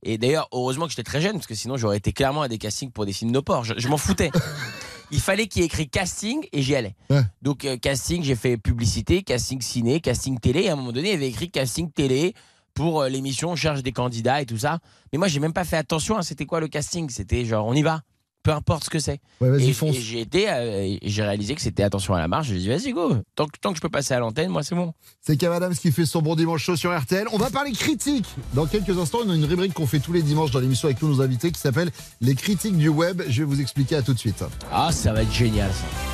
Et 0.04 0.18
d'ailleurs, 0.18 0.48
heureusement 0.52 0.86
que 0.86 0.92
j'étais 0.92 1.04
très 1.04 1.22
jeune, 1.22 1.34
parce 1.34 1.48
que 1.48 1.56
sinon 1.56 1.78
j'aurais 1.78 1.98
été 1.98 2.12
clairement 2.14 2.42
à 2.42 2.48
des 2.48 2.58
castings 2.58 2.92
pour 2.92 3.06
des 3.06 3.14
films 3.14 3.32
de 3.32 3.40
porc. 3.40 3.64
Je, 3.64 3.74
je 3.78 3.88
m'en 3.88 3.98
foutais. 3.98 4.32
Il 5.12 5.20
fallait 5.20 5.48
qu'il 5.48 5.62
y 5.62 5.64
ait 5.64 5.68
écrit 5.68 5.88
casting 5.90 6.46
et 6.52 6.62
j'y 6.62 6.76
allais. 6.76 6.96
Donc 7.42 7.66
euh, 7.66 7.78
casting, 7.78 8.24
j'ai 8.24 8.36
fait 8.36 8.58
publicité, 8.58 9.22
casting 9.22 9.62
ciné, 9.62 10.00
casting 10.02 10.40
télé. 10.40 10.62
Et 10.64 10.70
à 10.70 10.74
un 10.74 10.76
moment 10.76 10.92
donné, 10.92 11.10
il 11.10 11.12
y 11.12 11.16
avait 11.16 11.30
écrit 11.30 11.52
casting 11.52 11.92
télé 11.92 12.34
pour 12.74 13.02
euh, 13.02 13.10
l'émission 13.10 13.52
On 13.52 13.56
cherche 13.56 13.84
des 13.84 13.92
candidats 13.92 14.42
et 14.42 14.46
tout 14.46 14.58
ça. 14.58 14.80
Mais 15.12 15.20
moi, 15.20 15.28
j'ai 15.28 15.40
même 15.40 15.54
pas 15.54 15.66
fait 15.66 15.78
attention. 15.78 16.18
à 16.18 16.24
C'était 16.24 16.46
quoi 16.46 16.60
le 16.60 16.68
casting 16.68 17.10
C'était 17.10 17.46
genre 17.46 17.68
on 17.68 17.74
y 17.74 17.84
va. 17.84 18.02
Peu 18.44 18.52
importe 18.52 18.84
ce 18.84 18.90
que 18.90 19.00
c'est. 19.00 19.20
Ouais, 19.40 19.62
et 19.62 19.74
j'ai 19.94 20.20
été, 20.20 20.50
euh, 20.50 20.98
j'ai 21.02 21.24
réalisé 21.24 21.56
que 21.56 21.62
c'était 21.62 21.84
attention 21.84 22.14
à 22.14 22.20
la 22.20 22.28
marche. 22.28 22.48
J'ai 22.48 22.58
dit 22.58 22.68
vas-y 22.68 22.92
go. 22.92 23.16
Tant 23.36 23.48
que, 23.48 23.58
tant 23.60 23.72
que 23.72 23.78
je 23.78 23.82
peux 23.82 23.90
passer 23.90 24.14
à 24.14 24.20
l'antenne, 24.20 24.50
moi 24.50 24.64
c'est 24.64 24.76
bon. 24.76 24.94
C'est 25.22 25.38
Kev 25.38 25.54
Adams 25.54 25.74
qui 25.74 25.92
fait 25.94 26.06
son 26.06 26.22
bon 26.22 26.36
dimanche 26.36 26.62
chaud 26.62 26.76
sur 26.76 26.96
RTL. 26.96 27.28
On 27.32 27.38
va 27.38 27.50
parler 27.50 27.72
critique. 27.72 28.28
Dans 28.54 28.66
quelques 28.66 28.98
instants, 28.98 29.20
on 29.26 29.30
a 29.30 29.36
une 29.36 29.46
rubrique 29.46 29.74
qu'on 29.74 29.88
fait 29.88 30.00
tous 30.00 30.12
les 30.12 30.22
dimanches 30.22 30.52
dans 30.52 30.60
l'émission 30.60 30.88
avec 30.88 31.00
tous 31.00 31.08
nos 31.08 31.22
invités 31.22 31.52
qui 31.52 31.60
s'appelle 31.60 31.90
Les 32.20 32.36
critiques 32.36 32.78
du 32.78 32.90
web. 32.90 33.22
Je 33.30 33.44
vais 33.44 33.48
vous 33.48 33.62
expliquer 33.62 33.96
à 33.96 34.02
tout 34.02 34.14
de 34.14 34.20
suite. 34.20 34.44
Ah, 34.72 34.92
ça 34.92 35.14
va 35.14 35.24
être 35.24 35.34
génial 35.34 35.72
ça. 35.72 36.13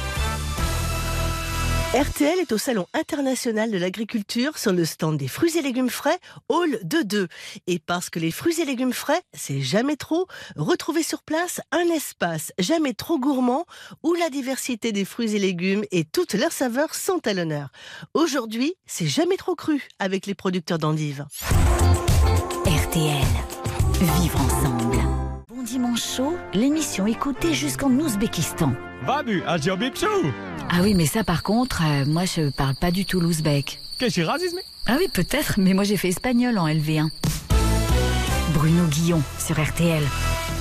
RTL 1.95 2.37
est 2.37 2.51
au 2.51 2.59
Salon 2.59 2.85
international 2.93 3.71
de 3.71 3.77
l'agriculture 3.79 4.59
sur 4.59 4.71
le 4.71 4.85
stand 4.85 5.17
des 5.17 5.27
fruits 5.27 5.57
et 5.57 5.63
légumes 5.63 5.89
frais, 5.89 6.19
Hall 6.47 6.77
2-2. 6.85 7.25
Et 7.65 7.79
parce 7.79 8.11
que 8.11 8.19
les 8.19 8.29
fruits 8.29 8.61
et 8.61 8.65
légumes 8.65 8.93
frais, 8.93 9.23
c'est 9.33 9.59
jamais 9.59 9.95
trop, 9.95 10.27
retrouvez 10.55 11.01
sur 11.01 11.23
place 11.23 11.61
un 11.71 11.87
espace 11.91 12.53
jamais 12.59 12.93
trop 12.93 13.17
gourmand 13.17 13.65
où 14.03 14.13
la 14.13 14.29
diversité 14.29 14.91
des 14.91 15.03
fruits 15.03 15.35
et 15.35 15.39
légumes 15.39 15.83
et 15.89 16.03
toutes 16.05 16.35
leurs 16.35 16.51
saveurs 16.51 16.93
sont 16.93 17.25
à 17.25 17.33
l'honneur. 17.33 17.69
Aujourd'hui, 18.13 18.75
c'est 18.85 19.07
jamais 19.07 19.37
trop 19.37 19.55
cru 19.55 19.87
avec 19.97 20.27
les 20.27 20.35
producteurs 20.35 20.77
d'endives. 20.77 21.25
RTL. 22.67 23.25
Vivre 24.21 24.39
ensemble. 24.39 25.18
Bon 25.59 25.65
dimanche 25.65 26.15
chaud, 26.15 26.37
l'émission 26.53 27.05
écoutée 27.05 27.53
jusqu'en 27.53 27.89
Ouzbékistan. 27.91 28.71
Babu, 29.05 29.43
Aziorbipsou 29.45 30.07
Ah 30.69 30.77
oui, 30.81 30.93
mais 30.93 31.05
ça 31.05 31.25
par 31.25 31.43
contre, 31.43 31.81
euh, 31.83 32.05
moi 32.05 32.23
je 32.23 32.49
parle 32.49 32.75
pas 32.75 32.91
du 32.91 33.03
tout 33.05 33.19
l'ouzbek. 33.19 33.77
Qu'est-ce 33.97 34.15
que 34.15 34.21
c'est 34.21 34.23
racisme 34.23 34.59
Ah 34.87 34.95
oui, 34.97 35.09
peut-être, 35.13 35.55
mais 35.57 35.73
moi 35.73 35.83
j'ai 35.83 35.97
fait 35.97 36.07
espagnol 36.07 36.57
en 36.57 36.65
LV1. 36.65 37.09
Bruno 38.53 38.85
Guillon 38.85 39.21
sur 39.37 39.61
RTL. 39.61 40.01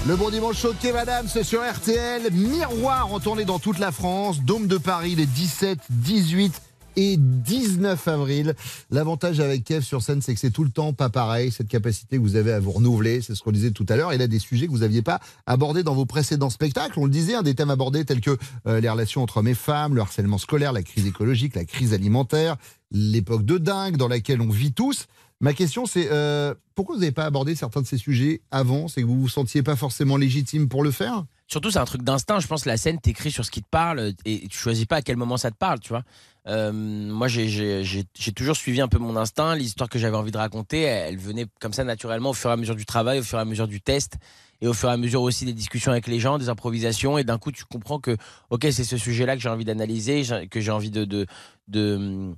Le 0.09 0.17
bon 0.17 0.31
dimanche 0.31 0.61
chaud 0.61 0.73
de 0.73 0.79
Kev 0.79 0.99
Adams 0.99 1.29
sur 1.45 1.61
RTL. 1.61 2.33
Miroir 2.33 3.13
en 3.13 3.21
tournée 3.21 3.45
dans 3.45 3.61
toute 3.61 3.79
la 3.79 3.93
France. 3.93 4.41
Dôme 4.41 4.67
de 4.67 4.79
Paris 4.79 5.15
les 5.15 5.27
17, 5.27 5.79
18 5.91 6.61
et 6.99 7.17
19 7.17 8.09
avril. 8.09 8.55
L'avantage 8.91 9.39
avec 9.39 9.63
Kev 9.63 9.83
sur 9.85 10.03
scène, 10.03 10.21
c'est 10.21 10.35
que 10.35 10.41
c'est 10.41 10.51
tout 10.51 10.65
le 10.65 10.71
temps 10.71 10.93
pas 10.93 11.09
pareil. 11.09 11.53
Cette 11.53 11.69
capacité 11.69 12.17
que 12.17 12.23
vous 12.23 12.35
avez 12.35 12.53
à 12.53 12.59
vous 12.59 12.73
renouveler, 12.73 13.21
c'est 13.21 13.37
ce 13.37 13.43
qu'on 13.43 13.53
disait 13.53 13.71
tout 13.71 13.87
à 13.89 13.95
l'heure. 13.95 14.13
Il 14.13 14.21
a 14.21 14.27
des 14.27 14.41
sujets 14.41 14.67
que 14.67 14.73
vous 14.73 14.79
n'aviez 14.79 15.03
pas 15.03 15.21
abordés 15.47 15.85
dans 15.85 15.95
vos 15.95 16.07
précédents 16.07 16.51
spectacles. 16.51 16.99
On 16.99 17.05
le 17.05 17.11
disait, 17.13 17.37
hein, 17.37 17.43
des 17.43 17.55
thèmes 17.55 17.71
abordés 17.71 18.05
tels 18.05 18.21
que 18.21 18.37
euh, 18.67 18.81
les 18.81 18.91
relations 18.91 19.23
entre 19.23 19.37
hommes 19.37 19.47
et 19.47 19.55
femmes, 19.55 19.95
le 19.95 20.01
harcèlement 20.01 20.39
scolaire, 20.39 20.73
la 20.73 20.83
crise 20.83 21.07
écologique, 21.07 21.55
la 21.55 21.65
crise 21.65 21.95
alimentaire, 21.95 22.57
l'époque 22.91 23.45
de 23.45 23.59
dingue 23.59 23.97
dans 23.97 24.09
laquelle 24.09 24.41
on 24.41 24.51
vit 24.51 24.73
tous. 24.73 25.07
Ma 25.41 25.53
question, 25.53 25.87
c'est 25.87 26.09
euh, 26.11 26.53
pourquoi 26.75 26.97
vous 26.97 27.03
n'avez 27.03 27.13
pas 27.13 27.27
abordé 27.27 27.55
certains 27.55 27.81
de 27.81 27.87
ces 27.87 27.99
sujets 27.99 28.41
avant? 28.51 28.89
C'est 28.89 29.03
que 29.03 29.07
vous 29.07 29.21
vous 29.21 29.29
sentiez 29.29 29.63
pas 29.63 29.77
forcément 29.77 30.17
légitime 30.17 30.69
pour 30.69 30.83
le 30.83 30.91
faire? 30.91 31.25
Surtout, 31.47 31.71
c'est 31.71 31.79
un 31.79 31.85
truc 31.85 32.03
d'instinct. 32.03 32.41
Je 32.41 32.47
pense 32.47 32.65
que 32.65 32.69
la 32.69 32.77
scène, 32.77 33.01
t'écris 33.01 33.31
sur 33.31 33.45
ce 33.45 33.51
qui 33.51 33.63
te 33.63 33.69
parle 33.71 34.13
et 34.25 34.49
tu 34.49 34.59
choisis 34.59 34.85
pas 34.85 34.97
à 34.97 35.03
quel 35.03 35.17
moment 35.17 35.37
ça 35.37 35.51
te 35.51 35.57
parle, 35.57 35.79
tu 35.79 35.91
vois. 35.91 36.03
Euh, 36.49 36.73
moi, 36.73 37.29
j'ai- 37.29 38.05
toujours 38.35 38.57
suivi 38.57 38.81
un 38.81 38.89
peu 38.89 38.99
mon 38.99 39.17
instinct. 39.17 39.55
L'histoire 39.55 39.89
que 39.89 39.99
j'avais 39.99 40.17
envie 40.17 40.31
de 40.31 40.39
raconter, 40.39 40.83
elle, 40.83 41.19
venait 41.19 41.47
comme 41.61 41.73
ça 41.73 41.85
naturellement 41.85 42.31
au 42.31 42.35
fur 42.35 42.51
et 42.51 42.53
à 42.53 42.57
mesure 42.57 42.77
du 42.77 42.87
travail, 42.87 43.19
au 43.19 43.23
fur 43.23 43.39
et 43.39 43.43
à 43.43 43.45
mesure 43.45 43.69
du 43.69 43.81
test 43.81 44.17
et 44.61 44.67
au 44.67 44.73
fur 44.73 44.89
et 44.89 44.93
à 44.93 44.97
mesure 44.97 45.23
aussi 45.23 45.45
des 45.45 45.53
discussions 45.53 45.93
avec 45.93 46.07
les 46.07 46.19
gens, 46.19 46.39
des 46.39 46.49
improvisations. 46.49 47.19
Et 47.19 47.25
d'un 47.25 47.39
coup, 47.39 47.53
tu 47.53 47.65
comprends 47.65 48.01
que, 48.01 48.17
ok, 48.51 48.67
c'est 48.71 48.85
ce 48.85 48.97
sujet-là 48.97 49.37
que 49.37 49.43
j'ai 49.43 49.49
envie 49.49 49.65
d'analyser, 49.65 50.23
que 50.51 50.61
j'ai 50.61 50.71
envie 50.71 50.91
de, 50.91 51.05
de 51.69 52.35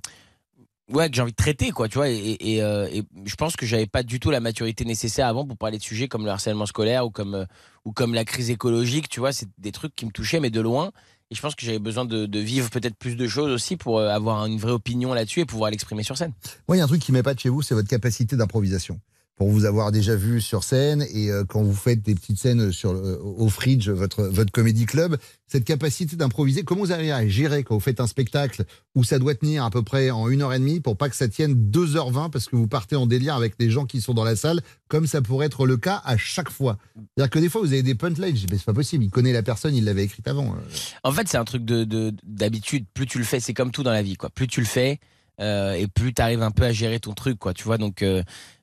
ouais 0.89 1.09
que 1.09 1.15
j'ai 1.15 1.21
envie 1.21 1.31
de 1.31 1.35
traiter 1.37 1.71
quoi 1.71 1.87
tu 1.87 1.97
vois 1.97 2.07
euh, 2.07 2.87
et 2.91 3.03
je 3.25 3.35
pense 3.35 3.55
que 3.55 3.65
j'avais 3.65 3.85
pas 3.87 4.03
du 4.03 4.19
tout 4.19 4.29
la 4.29 4.39
maturité 4.39 4.83
nécessaire 4.83 5.27
avant 5.27 5.45
pour 5.45 5.57
parler 5.57 5.77
de 5.77 5.83
sujets 5.83 6.07
comme 6.07 6.25
le 6.25 6.31
harcèlement 6.31 6.65
scolaire 6.65 7.05
ou 7.05 7.11
comme 7.11 7.35
euh, 7.35 7.45
ou 7.85 7.91
comme 7.93 8.13
la 8.13 8.25
crise 8.25 8.49
écologique 8.49 9.07
tu 9.07 9.19
vois 9.19 9.31
c'est 9.31 9.47
des 9.57 9.71
trucs 9.71 9.95
qui 9.95 10.05
me 10.05 10.11
touchaient 10.11 10.39
mais 10.39 10.49
de 10.49 10.59
loin 10.59 10.91
et 11.31 11.35
je 11.35 11.41
pense 11.41 11.55
que 11.55 11.65
j'avais 11.65 11.79
besoin 11.79 12.03
de, 12.05 12.39
vivre 12.39 12.69
peut-être 12.69 12.95
plus 12.95 13.15
de 13.15 13.27
choses 13.27 13.51
aussi 13.51 13.77
pour 13.77 13.99
euh, 13.99 14.09
avoir 14.09 14.45
une 14.45 14.59
vraie 14.59 14.73
opinion 14.73 15.13
là-dessus 15.13 15.39
et 15.39 15.45
pouvoir 15.45 15.71
l'exprimer 15.71 16.03
sur 16.03 16.17
scène 16.17 16.33
Moi, 16.67 16.75
il 16.75 16.79
y 16.79 16.81
a 16.81 16.83
un 16.83 16.87
truc 16.87 17.01
qui 17.01 17.13
m'épate 17.13 17.39
chez 17.39 17.49
vous, 17.49 17.61
c'est 17.61 17.73
votre 17.73 17.87
capacité 17.87 18.35
d'improvisation. 18.35 18.99
Pour 19.41 19.49
vous 19.49 19.65
avoir 19.65 19.91
déjà 19.91 20.15
vu 20.15 20.39
sur 20.39 20.63
scène 20.63 21.03
et 21.15 21.31
euh, 21.31 21.43
quand 21.45 21.63
vous 21.63 21.73
faites 21.73 22.03
des 22.03 22.13
petites 22.13 22.37
scènes 22.37 22.71
sur 22.71 22.93
le- 22.93 23.19
au 23.19 23.49
Fridge, 23.49 23.89
votre, 23.89 24.21
votre 24.25 24.51
comédie 24.51 24.85
club, 24.85 25.17
cette 25.47 25.65
capacité 25.65 26.15
d'improviser, 26.15 26.61
comment 26.61 26.81
vous 26.81 26.93
arrivez 26.93 27.11
à 27.11 27.27
gérer 27.27 27.63
quand 27.63 27.73
vous 27.73 27.79
faites 27.81 27.99
un 27.99 28.05
spectacle 28.05 28.65
où 28.93 29.03
ça 29.03 29.17
doit 29.17 29.33
tenir 29.33 29.63
à 29.65 29.71
peu 29.71 29.81
près 29.81 30.11
en 30.11 30.29
une 30.29 30.43
heure 30.43 30.53
et 30.53 30.59
demie 30.59 30.79
pour 30.79 30.95
pas 30.95 31.09
que 31.09 31.15
ça 31.15 31.27
tienne 31.27 31.55
2h20 31.71 32.29
parce 32.29 32.45
que 32.45 32.55
vous 32.55 32.67
partez 32.67 32.95
en 32.95 33.07
délire 33.07 33.33
avec 33.33 33.55
les 33.57 33.71
gens 33.71 33.85
qui 33.87 33.99
sont 33.99 34.13
dans 34.13 34.23
la 34.23 34.35
salle, 34.35 34.61
comme 34.89 35.07
ça 35.07 35.23
pourrait 35.23 35.47
être 35.47 35.65
le 35.65 35.77
cas 35.77 36.03
à 36.05 36.17
chaque 36.17 36.51
fois? 36.51 36.77
C'est-à-dire 36.95 37.31
que 37.31 37.39
des 37.39 37.49
fois, 37.49 37.61
vous 37.61 37.73
avez 37.73 37.81
des 37.81 37.95
punchlines, 37.95 38.37
mais 38.51 38.57
c'est 38.59 38.65
pas 38.65 38.73
possible, 38.75 39.03
il 39.05 39.09
connaît 39.09 39.33
la 39.33 39.41
personne, 39.41 39.73
il 39.73 39.85
l'avait 39.85 40.03
écrite 40.03 40.27
avant. 40.27 40.51
euh. 40.51 40.59
En 41.03 41.11
fait, 41.11 41.27
c'est 41.27 41.37
un 41.37 41.45
truc 41.45 41.65
de 41.65 41.83
de- 41.83 42.13
d'habitude. 42.27 42.85
plus 42.93 43.07
tu 43.07 43.17
le 43.17 43.23
fais, 43.23 43.39
c'est 43.39 43.55
comme 43.55 43.71
tout 43.71 43.81
dans 43.81 43.89
la 43.91 44.03
vie, 44.03 44.17
quoi. 44.17 44.29
Plus 44.29 44.45
tu 44.45 44.59
le 44.59 44.67
fais, 44.67 44.99
euh, 45.39 45.73
et 45.73 45.87
plus 45.87 46.13
tu 46.13 46.21
arrives 46.21 46.43
un 46.43 46.51
peu 46.51 46.63
à 46.65 46.71
gérer 46.71 46.99
ton 46.99 47.13
truc, 47.13 47.39
quoi. 47.39 47.55
Tu 47.55 47.63
vois, 47.63 47.79
donc 47.79 48.03
euh, 48.03 48.21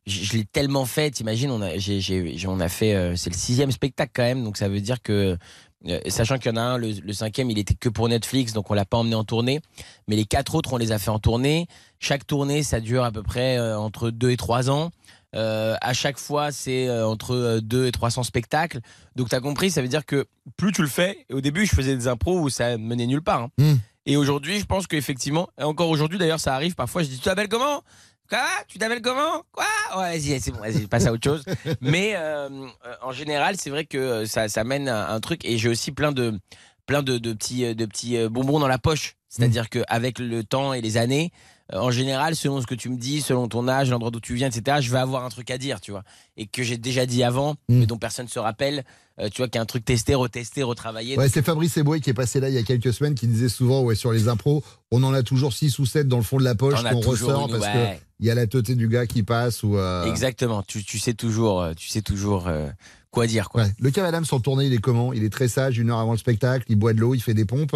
je, 0.08 0.24
je 0.24 0.32
l'ai 0.36 0.44
tellement 0.44 0.84
fait. 0.86 1.10
T'imagines, 1.10 1.50
on 1.50 1.62
a, 1.62 1.76
j'ai, 1.78 2.00
j'ai- 2.00 2.36
j'ai- 2.36 2.48
on 2.48 2.60
a 2.60 2.68
fait, 2.68 2.94
euh, 2.94 3.14
c'est 3.16 3.30
le 3.30 3.36
sixième 3.36 3.70
spectacle 3.70 4.12
quand 4.14 4.22
même, 4.22 4.42
donc 4.44 4.56
ça 4.56 4.68
veut 4.68 4.80
dire 4.80 5.02
que, 5.02 5.36
euh, 5.86 6.00
sachant 6.08 6.38
qu'il 6.38 6.50
y 6.50 6.54
en 6.54 6.56
a 6.56 6.62
un, 6.62 6.78
le, 6.78 6.90
le 6.92 7.12
cinquième, 7.12 7.50
il 7.50 7.58
était 7.58 7.74
que 7.74 7.88
pour 7.88 8.08
Netflix, 8.08 8.52
donc 8.52 8.70
on 8.70 8.74
l'a 8.74 8.84
pas 8.84 8.96
emmené 8.98 9.14
en 9.14 9.24
tournée. 9.24 9.60
Mais 10.08 10.16
les 10.16 10.24
quatre 10.24 10.54
autres, 10.54 10.72
on 10.72 10.76
les 10.76 10.90
a 10.92 10.98
fait 10.98 11.10
en 11.10 11.18
tournée. 11.20 11.66
Chaque 12.00 12.26
tournée, 12.26 12.62
ça 12.62 12.80
dure 12.80 13.04
à 13.04 13.12
peu 13.12 13.22
près 13.22 13.58
euh, 13.58 13.78
entre 13.78 14.10
deux 14.10 14.30
et 14.30 14.36
trois 14.36 14.70
ans. 14.70 14.90
Euh, 15.36 15.76
à 15.82 15.92
chaque 15.92 16.18
fois, 16.18 16.52
c'est 16.52 16.88
euh, 16.88 17.06
entre 17.06 17.34
euh, 17.34 17.60
2 17.60 17.86
et 17.86 17.92
300 17.92 18.22
spectacles. 18.22 18.80
Donc, 19.14 19.28
tu 19.28 19.34
as 19.34 19.40
compris, 19.40 19.70
ça 19.70 19.82
veut 19.82 19.88
dire 19.88 20.06
que 20.06 20.24
plus 20.56 20.72
tu 20.72 20.80
le 20.80 20.88
fais, 20.88 21.26
et 21.28 21.34
au 21.34 21.42
début, 21.42 21.66
je 21.66 21.74
faisais 21.74 21.94
des 21.94 22.08
impros 22.08 22.40
où 22.40 22.48
ça 22.48 22.78
menait 22.78 23.06
nulle 23.06 23.20
part. 23.20 23.42
hein. 23.42 23.50
Hmm. 23.58 23.74
Et 24.06 24.16
aujourd'hui, 24.16 24.58
je 24.58 24.64
pense 24.64 24.86
qu'effectivement, 24.86 25.50
et 25.60 25.64
encore 25.64 25.90
aujourd'hui 25.90 26.16
d'ailleurs, 26.18 26.40
ça 26.40 26.54
arrive 26.54 26.74
parfois, 26.74 27.02
je 27.02 27.08
dis 27.08 27.16
Tu 27.18 27.24
t'appelles 27.24 27.48
comment? 27.50 27.82
Quoi? 28.28 28.46
Tu 28.68 28.78
t'appelles 28.78 29.00
comment? 29.00 29.42
Quoi? 29.52 29.64
Ouais, 29.96 30.18
vas-y, 30.18 30.38
c'est 30.40 30.50
bon, 30.50 30.60
vas-y, 30.60 30.86
passe 30.86 31.06
à 31.06 31.12
autre 31.12 31.24
chose. 31.24 31.44
Mais 31.80 32.12
euh, 32.14 32.48
euh, 32.48 32.94
en 33.02 33.12
général, 33.12 33.56
c'est 33.58 33.70
vrai 33.70 33.86
que 33.86 33.96
euh, 33.96 34.26
ça, 34.26 34.48
ça 34.48 34.64
mène 34.64 34.88
à 34.88 35.12
un 35.12 35.20
truc, 35.20 35.44
et 35.44 35.56
j'ai 35.56 35.68
aussi 35.68 35.92
plein 35.92 36.12
de, 36.12 36.38
plein 36.86 37.02
de, 37.02 37.16
de 37.16 37.32
petits, 37.32 37.74
de 37.74 37.86
petits 37.86 38.28
bonbons 38.28 38.60
dans 38.60 38.68
la 38.68 38.78
poche. 38.78 39.14
C'est-à-dire 39.28 39.68
qu'avec 39.68 40.18
le 40.18 40.42
temps 40.44 40.72
et 40.72 40.80
les 40.80 40.96
années, 40.96 41.32
en 41.72 41.90
général, 41.90 42.34
selon 42.34 42.60
ce 42.60 42.66
que 42.66 42.74
tu 42.74 42.88
me 42.88 42.96
dis, 42.96 43.20
selon 43.20 43.48
ton 43.48 43.68
âge, 43.68 43.90
l'endroit 43.90 44.10
d'où 44.10 44.20
tu 44.20 44.34
viens, 44.34 44.48
etc., 44.48 44.78
je 44.80 44.90
vais 44.90 44.98
avoir 44.98 45.24
un 45.24 45.28
truc 45.28 45.50
à 45.50 45.58
dire, 45.58 45.80
tu 45.80 45.90
vois. 45.90 46.02
Et 46.36 46.46
que 46.46 46.62
j'ai 46.62 46.78
déjà 46.78 47.04
dit 47.04 47.22
avant, 47.22 47.56
mais 47.68 47.86
dont 47.86 47.98
personne 47.98 48.26
ne 48.26 48.30
se 48.30 48.38
rappelle, 48.38 48.84
euh, 49.20 49.28
tu 49.28 49.38
vois, 49.38 49.48
qu'il 49.48 49.56
y 49.56 49.58
a 49.58 49.62
un 49.62 49.66
truc 49.66 49.84
testé, 49.84 50.14
retesté, 50.14 50.62
retravaillé. 50.62 51.18
Ouais, 51.18 51.28
c'est 51.28 51.42
Fabrice 51.42 51.76
Eboué 51.76 52.00
qui 52.00 52.10
est 52.10 52.14
passé 52.14 52.40
là 52.40 52.48
il 52.48 52.54
y 52.54 52.58
a 52.58 52.62
quelques 52.62 52.92
semaines 52.92 53.14
qui 53.14 53.26
disait 53.26 53.48
souvent 53.48 53.82
ouais, 53.82 53.96
sur 53.96 54.12
les 54.12 54.28
impros, 54.28 54.62
on 54.90 55.02
en 55.02 55.12
a 55.12 55.22
toujours 55.22 55.52
6 55.52 55.78
ou 55.78 55.86
7 55.86 56.08
dans 56.08 56.18
le 56.18 56.22
fond 56.22 56.38
de 56.38 56.44
la 56.44 56.54
poche 56.54 56.82
qu'on 56.82 57.00
ressort 57.00 57.48
parce 57.48 57.64
ouais. 57.64 57.98
que 57.98 58.04
il 58.20 58.26
y 58.26 58.30
a 58.30 58.34
la 58.34 58.46
teuté 58.46 58.74
du 58.74 58.88
gars 58.88 59.06
qui 59.06 59.22
passe 59.22 59.62
ou 59.62 59.76
euh, 59.76 60.04
Exactement. 60.04 60.62
Tu, 60.62 60.82
tu 60.84 60.98
sais 60.98 61.14
toujours, 61.14 61.62
euh, 61.62 61.72
tu 61.74 61.88
sais 61.88 62.02
toujours 62.02 62.48
euh, 62.48 62.68
quoi 63.10 63.26
dire. 63.26 63.48
Quoi. 63.48 63.62
Ouais. 63.62 63.72
Le 63.78 64.34
en 64.34 64.40
tournée, 64.40 64.66
il 64.66 64.72
est 64.72 64.78
comment? 64.78 65.12
Il 65.12 65.24
est 65.24 65.30
très 65.30 65.48
sage, 65.48 65.78
une 65.78 65.90
heure 65.90 65.98
avant 65.98 66.12
le 66.12 66.18
spectacle, 66.18 66.64
il 66.68 66.76
boit 66.76 66.92
de 66.92 67.00
l'eau, 67.00 67.14
il 67.14 67.20
fait 67.20 67.34
des 67.34 67.44
pompes. 67.44 67.74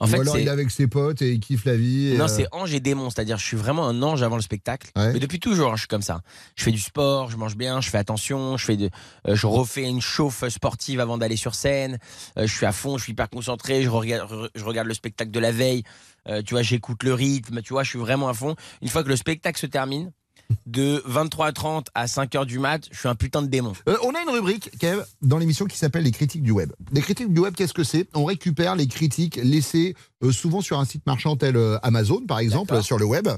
En 0.00 0.06
fait, 0.06 0.18
Ou 0.18 0.20
alors 0.20 0.38
il 0.38 0.46
est 0.46 0.50
avec 0.50 0.70
ses 0.70 0.86
potes 0.86 1.22
et 1.22 1.32
il 1.32 1.40
kiffe 1.40 1.64
la 1.64 1.76
vie. 1.76 2.14
Non, 2.16 2.24
euh, 2.24 2.28
c'est 2.28 2.46
ange 2.52 2.74
et 2.74 2.80
démon, 2.80 3.10
c'est-à-dire 3.10 3.38
je 3.38 3.44
suis 3.44 3.56
vraiment 3.56 3.86
un 3.86 4.02
ange 4.02 4.22
avant 4.22 4.36
le 4.36 4.42
spectacle. 4.42 4.90
Mais 4.96 5.18
depuis 5.18 5.40
toujours, 5.40 5.72
hein, 5.72 5.76
je 5.76 5.80
suis 5.80 5.88
comme 5.88 6.02
ça. 6.02 6.20
Je 6.56 6.64
fais 6.64 6.72
du 6.72 6.80
sport, 6.80 7.30
je 7.30 7.36
mange 7.36 7.56
bien, 7.56 7.80
je 7.80 7.90
fais 7.90 7.98
attention, 7.98 8.56
je 8.56 8.64
fais 8.64 8.76
de, 8.76 8.90
euh, 9.28 9.34
je 9.34 9.46
refais 9.46 9.84
une 9.84 10.00
chauffe 10.00 10.46
sportive 10.48 11.00
avant 11.00 11.18
d'aller 11.18 11.36
sur 11.36 11.54
scène. 11.54 11.98
Euh, 12.38 12.46
je 12.46 12.54
suis 12.54 12.66
à 12.66 12.72
fond, 12.72 12.98
je 12.98 13.04
suis 13.04 13.12
hyper 13.12 13.30
concentré, 13.30 13.82
je 13.82 13.90
regarde, 13.90 14.50
je 14.54 14.64
regarde 14.64 14.88
le 14.88 14.94
spectacle 14.94 15.30
de 15.30 15.40
la 15.40 15.52
veille. 15.52 15.82
Tu 16.46 16.54
vois, 16.54 16.62
j'écoute 16.62 17.02
le 17.02 17.12
rythme, 17.12 17.60
tu 17.60 17.74
vois, 17.74 17.82
je 17.82 17.90
suis 17.90 17.98
vraiment 17.98 18.30
à 18.30 18.34
fond. 18.34 18.56
Une 18.80 18.88
fois 18.88 19.04
que 19.04 19.10
le 19.10 19.16
spectacle 19.16 19.60
se 19.60 19.66
termine, 19.66 20.10
de 20.66 21.02
23h30 21.08 21.86
à 21.94 22.06
5h 22.06 22.46
du 22.46 22.58
mat, 22.58 22.88
je 22.90 22.98
suis 22.98 23.08
un 23.08 23.14
putain 23.14 23.42
de 23.42 23.48
démon. 23.48 23.72
Euh, 23.88 23.96
on 24.02 24.14
a 24.14 24.22
une 24.22 24.30
rubrique, 24.30 24.70
Kev, 24.78 25.02
dans 25.22 25.38
l'émission 25.38 25.66
qui 25.66 25.78
s'appelle 25.78 26.04
les 26.04 26.10
critiques 26.10 26.42
du 26.42 26.50
web. 26.50 26.72
Les 26.92 27.00
critiques 27.00 27.32
du 27.32 27.40
web, 27.40 27.54
qu'est-ce 27.54 27.74
que 27.74 27.84
c'est? 27.84 28.08
On 28.14 28.24
récupère 28.24 28.76
les 28.76 28.86
critiques 28.86 29.36
laissées 29.42 29.94
euh, 30.22 30.32
souvent 30.32 30.60
sur 30.60 30.78
un 30.78 30.84
site 30.84 31.04
marchand 31.06 31.36
tel 31.36 31.56
euh, 31.56 31.78
Amazon, 31.82 32.24
par 32.26 32.38
exemple, 32.38 32.82
sur 32.82 32.98
le 32.98 33.04
web. 33.04 33.28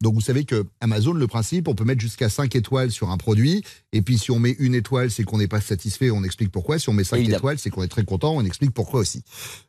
Donc 0.00 0.14
vous 0.14 0.20
savez 0.20 0.44
que 0.44 0.66
Amazon, 0.80 1.12
le 1.12 1.26
principe, 1.26 1.68
on 1.68 1.74
peut 1.74 1.84
mettre 1.84 2.00
jusqu'à 2.00 2.28
5 2.28 2.54
étoiles 2.54 2.90
sur 2.90 3.10
un 3.10 3.16
produit. 3.16 3.64
Et 3.92 4.02
puis 4.02 4.18
si 4.18 4.30
on 4.30 4.38
met 4.38 4.56
une 4.58 4.74
étoile, 4.74 5.10
c'est 5.10 5.24
qu'on 5.24 5.38
n'est 5.38 5.48
pas 5.48 5.60
satisfait, 5.60 6.10
on 6.10 6.22
explique 6.22 6.50
pourquoi. 6.50 6.78
Si 6.78 6.88
on 6.88 6.92
met 6.92 7.04
5 7.04 7.16
Évidemment. 7.16 7.38
étoiles, 7.38 7.58
c'est 7.58 7.70
qu'on 7.70 7.82
est 7.82 7.88
très 7.88 8.04
content, 8.04 8.34
on 8.34 8.44
explique 8.44 8.72
pourquoi 8.72 9.00
aussi. 9.00 9.22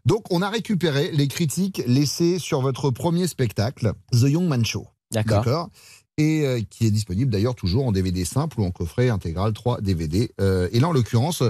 Donc 0.05 0.25
on 0.31 0.41
a 0.41 0.49
récupéré 0.49 1.11
les 1.11 1.27
critiques 1.27 1.81
laissées 1.87 2.39
sur 2.39 2.61
votre 2.61 2.89
premier 2.91 3.27
spectacle, 3.27 3.93
The 4.11 4.23
Young 4.29 4.47
Man 4.47 4.65
Show. 4.65 4.87
D'accord? 5.11 5.69
Et 6.17 6.45
euh, 6.45 6.61
qui 6.69 6.85
est 6.85 6.91
disponible 6.91 7.29
d'ailleurs 7.29 7.55
toujours 7.55 7.85
en 7.85 7.91
DVD 7.91 8.23
simple 8.23 8.59
ou 8.61 8.63
en 8.63 8.71
coffret 8.71 9.09
intégral 9.09 9.51
3 9.53 9.81
DVD. 9.81 10.31
Euh, 10.39 10.69
et 10.71 10.79
là, 10.79 10.87
en 10.87 10.93
l'occurrence, 10.93 11.43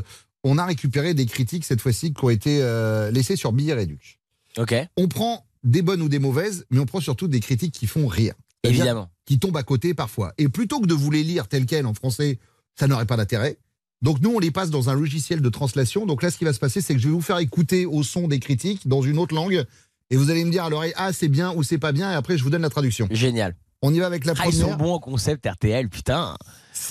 on 0.43 0.57
a 0.57 0.65
récupéré 0.65 1.13
des 1.13 1.25
critiques 1.25 1.65
cette 1.65 1.81
fois-ci 1.81 2.13
qui 2.13 2.23
ont 2.23 2.29
été 2.29 2.61
euh, 2.61 3.11
laissées 3.11 3.35
sur 3.35 3.51
Billet 3.51 3.73
Réduc. 3.73 4.19
Ok. 4.57 4.73
On 4.97 5.07
prend 5.07 5.45
des 5.63 5.81
bonnes 5.81 6.01
ou 6.01 6.09
des 6.09 6.19
mauvaises, 6.19 6.65
mais 6.69 6.79
on 6.79 6.85
prend 6.85 6.99
surtout 6.99 7.27
des 7.27 7.39
critiques 7.39 7.73
qui 7.73 7.87
font 7.87 8.07
rire. 8.07 8.33
Évidemment. 8.63 9.09
Qui 9.25 9.39
tombent 9.39 9.57
à 9.57 9.63
côté 9.63 9.93
parfois. 9.93 10.33
Et 10.37 10.49
plutôt 10.49 10.79
que 10.79 10.87
de 10.87 10.93
vous 10.93 11.11
les 11.11 11.23
lire 11.23 11.47
telles 11.47 11.65
quelles 11.65 11.85
en 11.85 11.93
français, 11.93 12.39
ça 12.75 12.87
n'aurait 12.87 13.05
pas 13.05 13.17
d'intérêt. 13.17 13.57
Donc 14.01 14.19
nous, 14.21 14.31
on 14.35 14.39
les 14.39 14.51
passe 14.51 14.69
dans 14.69 14.89
un 14.89 14.93
logiciel 14.93 15.41
de 15.41 15.49
translation. 15.49 16.05
Donc 16.05 16.21
là, 16.21 16.29
ce 16.29 16.37
qui 16.37 16.43
va 16.43 16.53
se 16.53 16.59
passer, 16.59 16.81
c'est 16.81 16.93
que 16.93 16.99
je 16.99 17.07
vais 17.07 17.13
vous 17.13 17.21
faire 17.21 17.39
écouter 17.39 17.85
au 17.85 18.03
son 18.03 18.27
des 18.27 18.39
critiques 18.39 18.87
dans 18.87 19.01
une 19.01 19.17
autre 19.17 19.33
langue. 19.33 19.65
Et 20.11 20.17
vous 20.17 20.29
allez 20.29 20.45
me 20.45 20.51
dire 20.51 20.63
à 20.63 20.69
l'oreille, 20.69 20.93
ah, 20.95 21.11
c'est 21.11 21.27
bien 21.27 21.53
ou 21.55 21.63
c'est 21.63 21.79
pas 21.79 21.91
bien. 21.91 22.11
Et 22.11 22.15
après, 22.15 22.37
je 22.37 22.43
vous 22.43 22.49
donne 22.51 22.61
la 22.61 22.69
traduction. 22.69 23.07
Génial. 23.09 23.55
On 23.81 23.93
y 23.93 23.99
va 23.99 24.07
avec 24.07 24.25
la 24.25 24.33
Ah, 24.37 24.45
ils 24.47 24.57
première. 24.59 24.67
sont 24.77 24.83
bons 24.83 24.93
au 24.95 24.99
concept 24.99 25.45
RTL, 25.45 25.89
putain. 25.89 26.35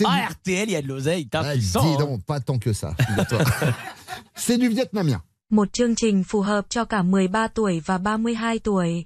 Ah, 0.05 0.29
RTL, 0.31 0.69
il 0.69 0.73
y 0.73 0.77
a 0.77 0.83
de 0.83 0.87
l'oseille, 0.89 1.25
putain, 1.25 1.43
Ah, 1.45 1.53
puissant. 1.53 1.97
dis 1.97 2.03
hein. 2.03 2.19
pas 2.27 2.41
tant 2.41 2.59
que 2.59 2.73
ça. 2.73 2.95
c'est 4.35 4.59
du 4.59 4.69
vietnamien. 4.69 5.21
Một 5.51 5.73
chương 5.73 5.95
trình 5.95 6.25
phù 6.25 6.41
hợp 6.41 6.67
cho 6.71 6.85
cả 6.85 7.03
13 7.03 7.49
tuổi 7.55 7.81
và 7.81 7.99
32 7.99 8.59
tuổi. 8.59 9.05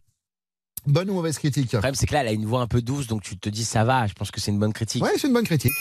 Bonne 0.87 1.11
ou 1.11 1.15
mauvaise 1.15 1.39
critique 1.39 1.73
Le 1.73 1.79
problème, 1.81 1.95
c'est 1.95 2.07
que 2.07 2.15
là, 2.15 2.21
elle 2.23 2.29
a 2.29 2.33
une 2.33 2.47
voix 2.47 2.63
un 2.63 2.67
peu 2.69 2.81
douce, 2.81 3.07
donc 3.09 3.23
tu 3.23 3.37
te 3.37 3.49
dis, 3.51 3.65
ça 3.65 3.85
va, 3.85 4.07
je 4.07 4.15
pense 4.15 4.31
que 4.31 4.41
c'est 4.41 4.51
une 4.53 4.59
bonne 4.59 4.73
critique. 4.73 5.03
Ouais, 5.03 5.19
c'est 5.19 5.27
une 5.29 5.35
bonne 5.35 5.45
critique. 5.45 5.73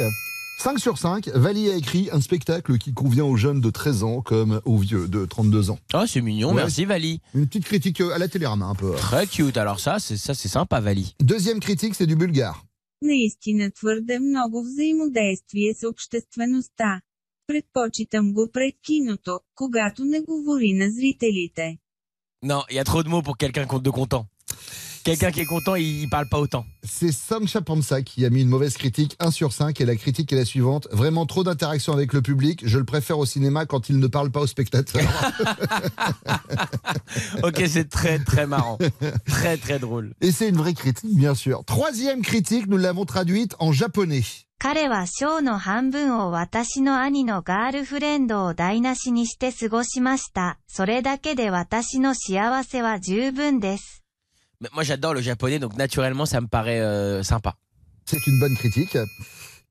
5 0.58 0.78
sur 0.78 0.96
5, 0.96 1.28
Vali 1.34 1.70
a 1.70 1.74
écrit 1.76 2.08
un 2.12 2.20
spectacle 2.20 2.78
qui 2.78 2.92
convient 2.94 3.24
aux 3.24 3.36
jeunes 3.36 3.60
de 3.60 3.70
13 3.70 4.04
ans 4.04 4.20
comme 4.22 4.60
aux 4.64 4.76
vieux 4.78 5.08
de 5.08 5.24
32 5.26 5.70
ans. 5.70 5.78
Oh, 5.94 6.04
c'est 6.06 6.20
mignon, 6.20 6.50
Ouais. 6.50 6.54
merci 6.62 6.84
Vali. 6.84 7.20
Une 7.34 7.46
petite 7.48 7.64
critique 7.64 8.00
euh, 8.00 8.14
à 8.14 8.18
la 8.18 8.28
télérama 8.28 8.66
un 8.66 8.74
peu. 8.76 8.92
Très 8.94 9.26
cute, 9.26 9.56
alors 9.56 9.80
ça, 9.80 9.98
c'est 9.98 10.16
ça, 10.16 10.34
c'est 10.34 10.48
sympa, 10.48 10.78
Vali. 10.80 11.14
Deuxième 11.20 11.58
critique, 11.58 11.94
c'est 11.96 12.06
du 12.06 12.14
bulgare. 12.16 12.64
Наистина 13.04 13.70
твърде 13.70 14.18
много 14.18 14.62
взаимодействие 14.62 15.74
с 15.74 15.82
обществеността. 15.88 17.00
Предпочитам 17.46 18.32
го 18.32 18.48
пред 18.52 18.74
киното, 18.82 19.40
когато 19.54 20.04
не 20.04 20.20
говори 20.20 20.72
на 20.72 20.90
зрителите. 20.90 21.78
Non, 22.44 22.62
il 22.70 22.74
y 22.76 22.78
a 22.80 22.84
trop 22.84 23.02
de 23.02 23.08
mots 23.08 23.22
pour 23.22 23.36
quelqu'un 23.36 23.66
de 23.66 23.90
content. 23.90 24.24
Quelqu'un 25.07 25.31
qui 25.31 25.39
est 25.39 25.45
content, 25.45 25.75
il, 25.75 26.09
parle 26.09 26.27
pas 26.27 26.37
autant. 26.37 26.65
C'est 26.83 27.13
Sancha 27.13 27.61
Panza 27.61 28.01
qui 28.01 28.25
a 28.25 28.29
mis 28.29 28.41
une 28.41 28.49
mauvaise 28.49 28.75
critique, 28.75 29.15
1 29.21 29.31
sur 29.31 29.53
5, 29.53 29.79
et 29.79 29.85
la 29.85 29.95
critique 29.95 30.33
est 30.33 30.35
la 30.35 30.43
suivante. 30.43 30.89
Vraiment 30.91 31.25
trop 31.25 31.45
d'interaction 31.45 31.93
avec 31.93 32.11
le 32.11 32.21
public, 32.21 32.63
je 32.65 32.77
le 32.77 32.83
préfère 32.83 33.17
au 33.17 33.25
cinéma 33.25 33.65
quand 33.65 33.87
il 33.87 33.99
ne 33.99 34.07
parle 34.07 34.31
pas 34.31 34.41
aux 34.41 34.47
spectateurs. 34.47 35.01
ok, 37.43 37.63
c'est 37.69 37.87
très 37.87 38.19
très 38.19 38.47
marrant. 38.47 38.77
Très 39.25 39.55
très 39.55 39.79
drôle. 39.79 40.13
Et 40.19 40.33
c'est 40.33 40.49
une 40.49 40.57
vraie 40.57 40.73
critique, 40.73 41.15
bien 41.15 41.35
sûr. 41.35 41.63
Troisième 41.63 42.21
critique, 42.21 42.67
nous 42.67 42.77
l'avons 42.77 43.05
traduite 43.05 43.55
en 43.59 43.71
japonais. 43.71 44.23
Mais 54.61 54.69
moi, 54.73 54.83
j'adore 54.83 55.13
le 55.13 55.21
japonais, 55.21 55.59
donc 55.59 55.75
naturellement, 55.77 56.25
ça 56.25 56.41
me 56.41 56.47
paraît 56.47 56.81
euh, 56.81 57.23
sympa. 57.23 57.55
C'est 58.05 58.25
une 58.25 58.39
bonne 58.39 58.55
critique. 58.55 58.97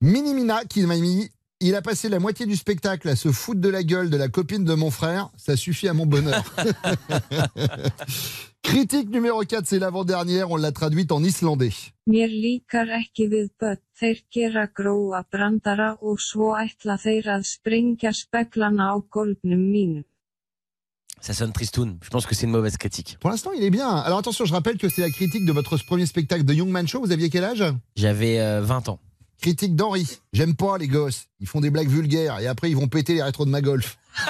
Minimina 0.00 0.64
qui 0.64 0.82
m'a 0.82 0.96
mis 0.96 1.30
il 1.60 1.74
a 1.74 1.80
passé 1.80 2.10
la 2.10 2.18
moitié 2.18 2.44
du 2.44 2.54
spectacle 2.54 3.08
à 3.08 3.16
se 3.16 3.32
foutre 3.32 3.62
de 3.62 3.70
la 3.70 3.82
gueule 3.82 4.10
de 4.10 4.16
la 4.18 4.28
copine 4.28 4.64
de 4.64 4.74
mon 4.74 4.90
frère. 4.90 5.30
Ça 5.38 5.56
suffit 5.56 5.88
à 5.88 5.94
mon 5.94 6.04
bonheur. 6.04 6.44
Critique 8.62 9.08
numéro 9.08 9.40
4, 9.40 9.64
c'est 9.64 9.78
l'avant-dernière. 9.78 10.50
On 10.50 10.56
l'a 10.56 10.72
traduite 10.72 11.12
en 11.12 11.24
islandais. 11.24 11.70
Ça 21.21 21.33
sonne 21.35 21.53
tristoun. 21.53 21.97
Je 22.01 22.09
pense 22.09 22.25
que 22.25 22.33
c'est 22.33 22.45
une 22.47 22.51
mauvaise 22.51 22.77
critique. 22.77 23.17
Pour 23.19 23.29
l'instant, 23.29 23.51
il 23.51 23.63
est 23.63 23.69
bien. 23.69 23.89
Alors 23.89 24.17
attention, 24.19 24.45
je 24.45 24.53
rappelle 24.53 24.77
que 24.77 24.89
c'est 24.89 25.01
la 25.01 25.11
critique 25.11 25.45
de 25.45 25.51
votre 25.51 25.77
premier 25.85 26.07
spectacle 26.07 26.43
de 26.43 26.53
Young 26.53 26.69
Man 26.69 26.87
Show. 26.87 26.99
Vous 27.01 27.11
aviez 27.11 27.29
quel 27.29 27.43
âge 27.43 27.63
J'avais 27.95 28.39
euh, 28.39 28.61
20 28.61 28.89
ans. 28.89 28.99
Critique 29.39 29.75
d'Henri. 29.75 30.07
J'aime 30.33 30.55
pas 30.55 30.77
les 30.79 30.87
gosses. 30.87 31.25
Ils 31.39 31.47
font 31.47 31.61
des 31.61 31.69
blagues 31.69 31.89
vulgaires 31.89 32.39
et 32.39 32.47
après 32.47 32.69
ils 32.71 32.75
vont 32.75 32.87
péter 32.87 33.13
les 33.13 33.23
rétros 33.23 33.45
de 33.45 33.51
ma 33.51 33.61
golf. 33.61 33.97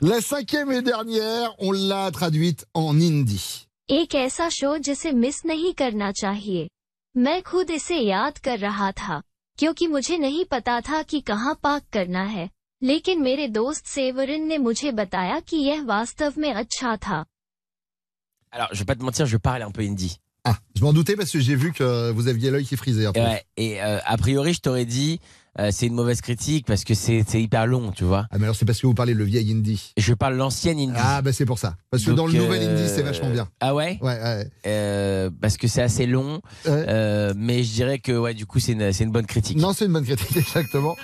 la 0.00 0.20
cinquième 0.20 0.70
et 0.72 0.82
dernière, 0.82 1.54
on 1.58 1.72
l'a 1.72 2.10
traduite 2.10 2.66
en 2.74 2.94
hindi. 2.98 3.68
एक 3.90 4.14
ऐसा 4.14 4.48
शो 4.48 4.76
जिसे 4.86 5.10
मिस 5.12 5.44
नहीं 5.46 5.72
करना 5.78 6.10
चाहिए 6.12 6.68
मैं 7.16 7.42
खुद 7.42 7.70
इसे 7.70 7.98
याद 7.98 8.38
कर 8.44 8.58
रहा 8.58 8.90
था 8.92 9.20
क्योंकि 9.58 9.86
मुझे 9.86 10.16
नहीं 10.18 10.44
पता 10.50 10.80
था 10.80 11.02
कि 11.02 11.20
कहाँ 11.20 11.54
पार्क 11.62 11.84
करना 11.92 12.22
है 12.22 12.48
लेकिन 12.82 13.22
मेरे 13.22 13.48
दोस्त 13.48 13.86
सेवरिन 13.86 14.46
ने 14.46 14.58
मुझे 14.58 14.92
बताया 14.92 15.40
कि 15.40 15.56
यह 15.56 15.82
वास्तव 15.84 16.34
में 16.38 16.52
अच्छा 16.52 16.96
था 16.96 17.24
Alors, 18.52 18.68
je 18.72 18.78
vais 18.78 18.84
pas 18.84 18.94
te 18.94 19.02
mentir, 19.02 19.26
je 19.26 19.36
parle 19.36 19.62
un 19.62 19.72
peu 19.72 19.82
hindi. 19.82 20.20
Ah, 20.44 20.56
je 20.76 20.84
m'en 20.84 20.92
doutais 20.92 21.16
parce 21.16 21.32
que 21.32 21.40
j'ai 21.40 21.56
vu 21.56 21.72
que 21.72 22.10
vous 22.12 22.28
aviez 22.28 22.50
l'œil 22.52 22.64
qui 22.64 22.76
frisait. 22.76 23.06
un 23.06 23.12
peu. 23.12 23.18
Et, 23.18 23.22
ouais, 23.24 23.44
et 23.56 23.82
euh, 23.82 23.98
a 24.04 24.16
priori, 24.16 24.52
je 24.54 24.60
t'aurais 24.60 24.84
dit, 24.84 25.18
euh, 25.59 25.69
c'est 25.71 25.87
une 25.87 25.93
mauvaise 25.93 26.21
critique 26.21 26.65
parce 26.65 26.83
que 26.83 26.93
c'est 26.93 27.23
hyper 27.33 27.67
long, 27.67 27.91
tu 27.91 28.03
vois. 28.03 28.25
Ah, 28.31 28.37
mais 28.37 28.45
alors 28.45 28.55
c'est 28.55 28.65
parce 28.65 28.79
que 28.79 28.87
vous 28.87 28.93
parlez 28.93 29.13
le 29.13 29.23
vieil 29.23 29.51
hindi. 29.51 29.93
Je 29.97 30.13
parle 30.13 30.35
l'ancienne 30.35 30.79
hindi. 30.79 30.93
Ah, 30.95 31.21
bah 31.21 31.33
c'est 31.33 31.45
pour 31.45 31.59
ça. 31.59 31.75
Parce 31.91 32.03
que 32.03 32.09
Donc, 32.11 32.17
dans 32.17 32.27
le 32.27 32.33
nouvel 32.33 32.61
euh, 32.63 32.71
hindi, 32.71 32.89
c'est 32.89 33.01
vachement 33.01 33.29
bien. 33.29 33.47
Ah 33.59 33.75
ouais? 33.75 33.97
Ouais, 34.01 34.19
ouais. 34.21 34.47
Euh, 34.67 35.29
Parce 35.41 35.57
que 35.57 35.67
c'est 35.67 35.81
assez 35.81 36.05
long, 36.05 36.41
euh, 36.67 37.33
mais 37.35 37.63
je 37.63 37.73
dirais 37.73 37.99
que 37.99 38.11
ouais, 38.11 38.33
du 38.33 38.45
coup, 38.45 38.59
c'est 38.59 38.73
une, 38.73 38.93
c'est 38.93 39.03
une 39.03 39.11
bonne 39.11 39.25
critique. 39.25 39.57
Non, 39.57 39.73
c'est 39.73 39.85
une 39.85 39.93
bonne 39.93 40.05
critique, 40.05 40.37
exactement. 40.37 40.95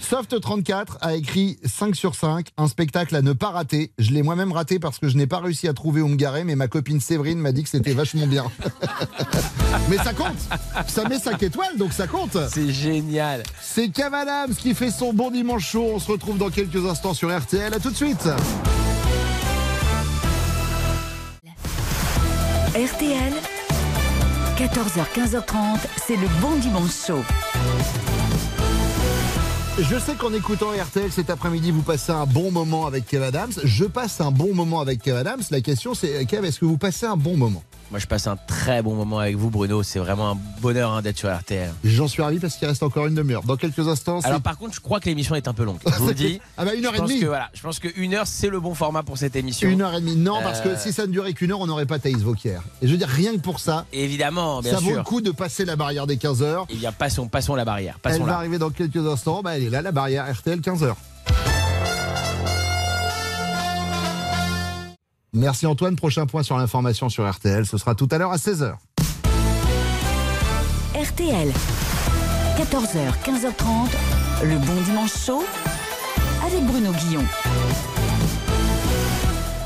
Soft34 0.00 0.98
a 1.00 1.14
écrit 1.14 1.58
5 1.64 1.94
sur 1.94 2.14
5, 2.14 2.48
un 2.56 2.66
spectacle 2.68 3.14
à 3.16 3.22
ne 3.22 3.32
pas 3.32 3.50
rater. 3.50 3.92
Je 3.98 4.10
l'ai 4.10 4.22
moi-même 4.22 4.52
raté 4.52 4.78
parce 4.78 4.98
que 4.98 5.08
je 5.08 5.16
n'ai 5.16 5.26
pas 5.26 5.38
réussi 5.38 5.68
à 5.68 5.72
trouver 5.72 6.02
où 6.02 6.08
me 6.08 6.16
garer, 6.16 6.44
mais 6.44 6.56
ma 6.56 6.68
copine 6.68 7.00
Séverine 7.00 7.38
m'a 7.38 7.52
dit 7.52 7.62
que 7.62 7.68
c'était 7.68 7.92
vachement 7.92 8.26
bien. 8.26 8.44
mais 9.88 9.96
ça 9.98 10.12
compte 10.12 10.36
Ça 10.88 11.08
met 11.08 11.18
5 11.18 11.42
étoiles, 11.42 11.76
donc 11.78 11.92
ça 11.92 12.06
compte 12.06 12.36
C'est 12.50 12.70
génial 12.70 13.42
C'est 13.62 13.88
Cavalams 14.04 14.54
qui 14.54 14.74
fait 14.74 14.90
son 14.90 15.14
bon 15.14 15.30
dimanche 15.30 15.70
chaud. 15.70 15.92
On 15.94 15.98
se 15.98 16.12
retrouve 16.12 16.36
dans 16.36 16.50
quelques 16.50 16.84
instants 16.84 17.14
sur 17.14 17.34
RTL. 17.34 17.72
À 17.72 17.80
tout 17.80 17.88
de 17.88 17.96
suite 17.96 18.28
RTL, 22.74 23.32
14h, 24.58 25.06
15h30, 25.14 25.78
c'est 26.06 26.16
le 26.16 26.28
bon 26.42 26.54
dimanche 26.56 26.90
chaud. 27.06 27.22
Je 29.78 29.98
sais 29.98 30.12
qu'en 30.16 30.34
écoutant 30.34 30.72
RTL 30.72 31.10
cet 31.10 31.30
après-midi, 31.30 31.70
vous 31.70 31.80
passez 31.80 32.12
un 32.12 32.26
bon 32.26 32.50
moment 32.50 32.86
avec 32.86 33.06
Kev 33.06 33.24
Adams. 33.24 33.52
Je 33.64 33.86
passe 33.86 34.20
un 34.20 34.30
bon 34.30 34.54
moment 34.54 34.80
avec 34.80 35.00
Kev 35.00 35.16
Adams. 35.16 35.40
La 35.50 35.62
question 35.62 35.94
c'est, 35.94 36.26
Kev, 36.26 36.46
est-ce 36.46 36.60
que 36.60 36.66
vous 36.66 36.76
passez 36.76 37.06
un 37.06 37.16
bon 37.16 37.38
moment? 37.38 37.62
Moi, 37.94 38.00
je 38.00 38.08
passe 38.08 38.26
un 38.26 38.34
très 38.34 38.82
bon 38.82 38.96
moment 38.96 39.20
avec 39.20 39.36
vous, 39.36 39.50
Bruno. 39.50 39.84
C'est 39.84 40.00
vraiment 40.00 40.32
un 40.32 40.38
bonheur 40.60 40.90
hein, 40.90 41.00
d'être 41.00 41.16
sur 41.16 41.32
RTL. 41.32 41.72
J'en 41.84 42.08
suis 42.08 42.22
ravi 42.22 42.40
parce 42.40 42.56
qu'il 42.56 42.66
reste 42.66 42.82
encore 42.82 43.06
une 43.06 43.14
demi-heure. 43.14 43.44
Dans 43.44 43.56
quelques 43.56 43.86
instants, 43.86 44.18
Alors, 44.24 44.40
par 44.40 44.58
contre, 44.58 44.74
je 44.74 44.80
crois 44.80 44.98
que 44.98 45.04
l'émission 45.04 45.36
est 45.36 45.46
un 45.46 45.52
peu 45.52 45.62
longue. 45.62 45.78
Je 45.86 45.92
vous 46.00 46.08
le 46.08 46.14
dis. 46.14 46.40
Ah 46.56 46.64
bah, 46.64 46.74
une 46.74 46.84
heure 46.86 46.94
Je 46.96 46.98
et 46.98 47.06
demie. 47.06 47.20
Que, 47.20 47.26
voilà, 47.26 47.50
je 47.54 47.62
pense 47.62 47.78
qu'une 47.78 48.14
heure, 48.14 48.26
c'est 48.26 48.48
le 48.48 48.58
bon 48.58 48.74
format 48.74 49.04
pour 49.04 49.16
cette 49.16 49.36
émission. 49.36 49.68
Une 49.68 49.80
heure 49.80 49.94
et 49.94 50.00
demie. 50.00 50.16
Non, 50.16 50.40
parce 50.42 50.60
que 50.60 50.70
Euh, 50.70 50.76
si 50.76 50.92
ça 50.92 51.06
ne 51.06 51.12
durait 51.12 51.34
qu'une 51.34 51.52
heure, 51.52 51.60
on 51.60 51.68
n'aurait 51.68 51.86
pas 51.86 52.00
Thaïs 52.00 52.18
Vauquier. 52.18 52.58
Et 52.82 52.88
je 52.88 52.90
veux 52.90 52.98
dire, 52.98 53.06
rien 53.06 53.32
que 53.34 53.40
pour 53.40 53.60
ça, 53.60 53.86
Évidemment, 53.92 54.60
bien 54.60 54.72
ça 54.72 54.80
vaut 54.80 54.96
le 54.96 55.04
coup 55.04 55.20
de 55.20 55.30
passer 55.30 55.64
la 55.64 55.76
barrière 55.76 56.08
des 56.08 56.16
15 56.16 56.42
heures. 56.42 56.66
Eh 56.70 56.74
bien, 56.74 56.90
passons, 56.90 57.28
passons 57.28 57.54
la 57.54 57.64
barrière. 57.64 58.00
Elle 58.02 58.22
va 58.22 58.38
arriver 58.38 58.58
dans 58.58 58.70
quelques 58.70 59.06
instants. 59.06 59.40
Bah, 59.44 59.56
elle 59.56 59.62
est 59.62 59.70
là, 59.70 59.82
la 59.82 59.92
barrière 59.92 60.26
RTL 60.28 60.60
15 60.60 60.82
heures. 60.82 60.96
Merci 65.34 65.66
Antoine. 65.66 65.96
Prochain 65.96 66.26
point 66.26 66.42
sur 66.42 66.56
l'information 66.56 67.08
sur 67.08 67.28
RTL. 67.28 67.66
Ce 67.66 67.76
sera 67.76 67.94
tout 67.94 68.08
à 68.10 68.18
l'heure 68.18 68.32
à 68.32 68.36
16h. 68.36 68.74
RTL, 70.94 71.52
14h, 72.56 73.12
15h30, 73.24 74.44
le 74.44 74.58
bon 74.58 74.80
dimanche 74.86 75.12
chaud 75.26 75.44
avec 76.46 76.64
Bruno 76.64 76.92
Guillon. 76.92 77.24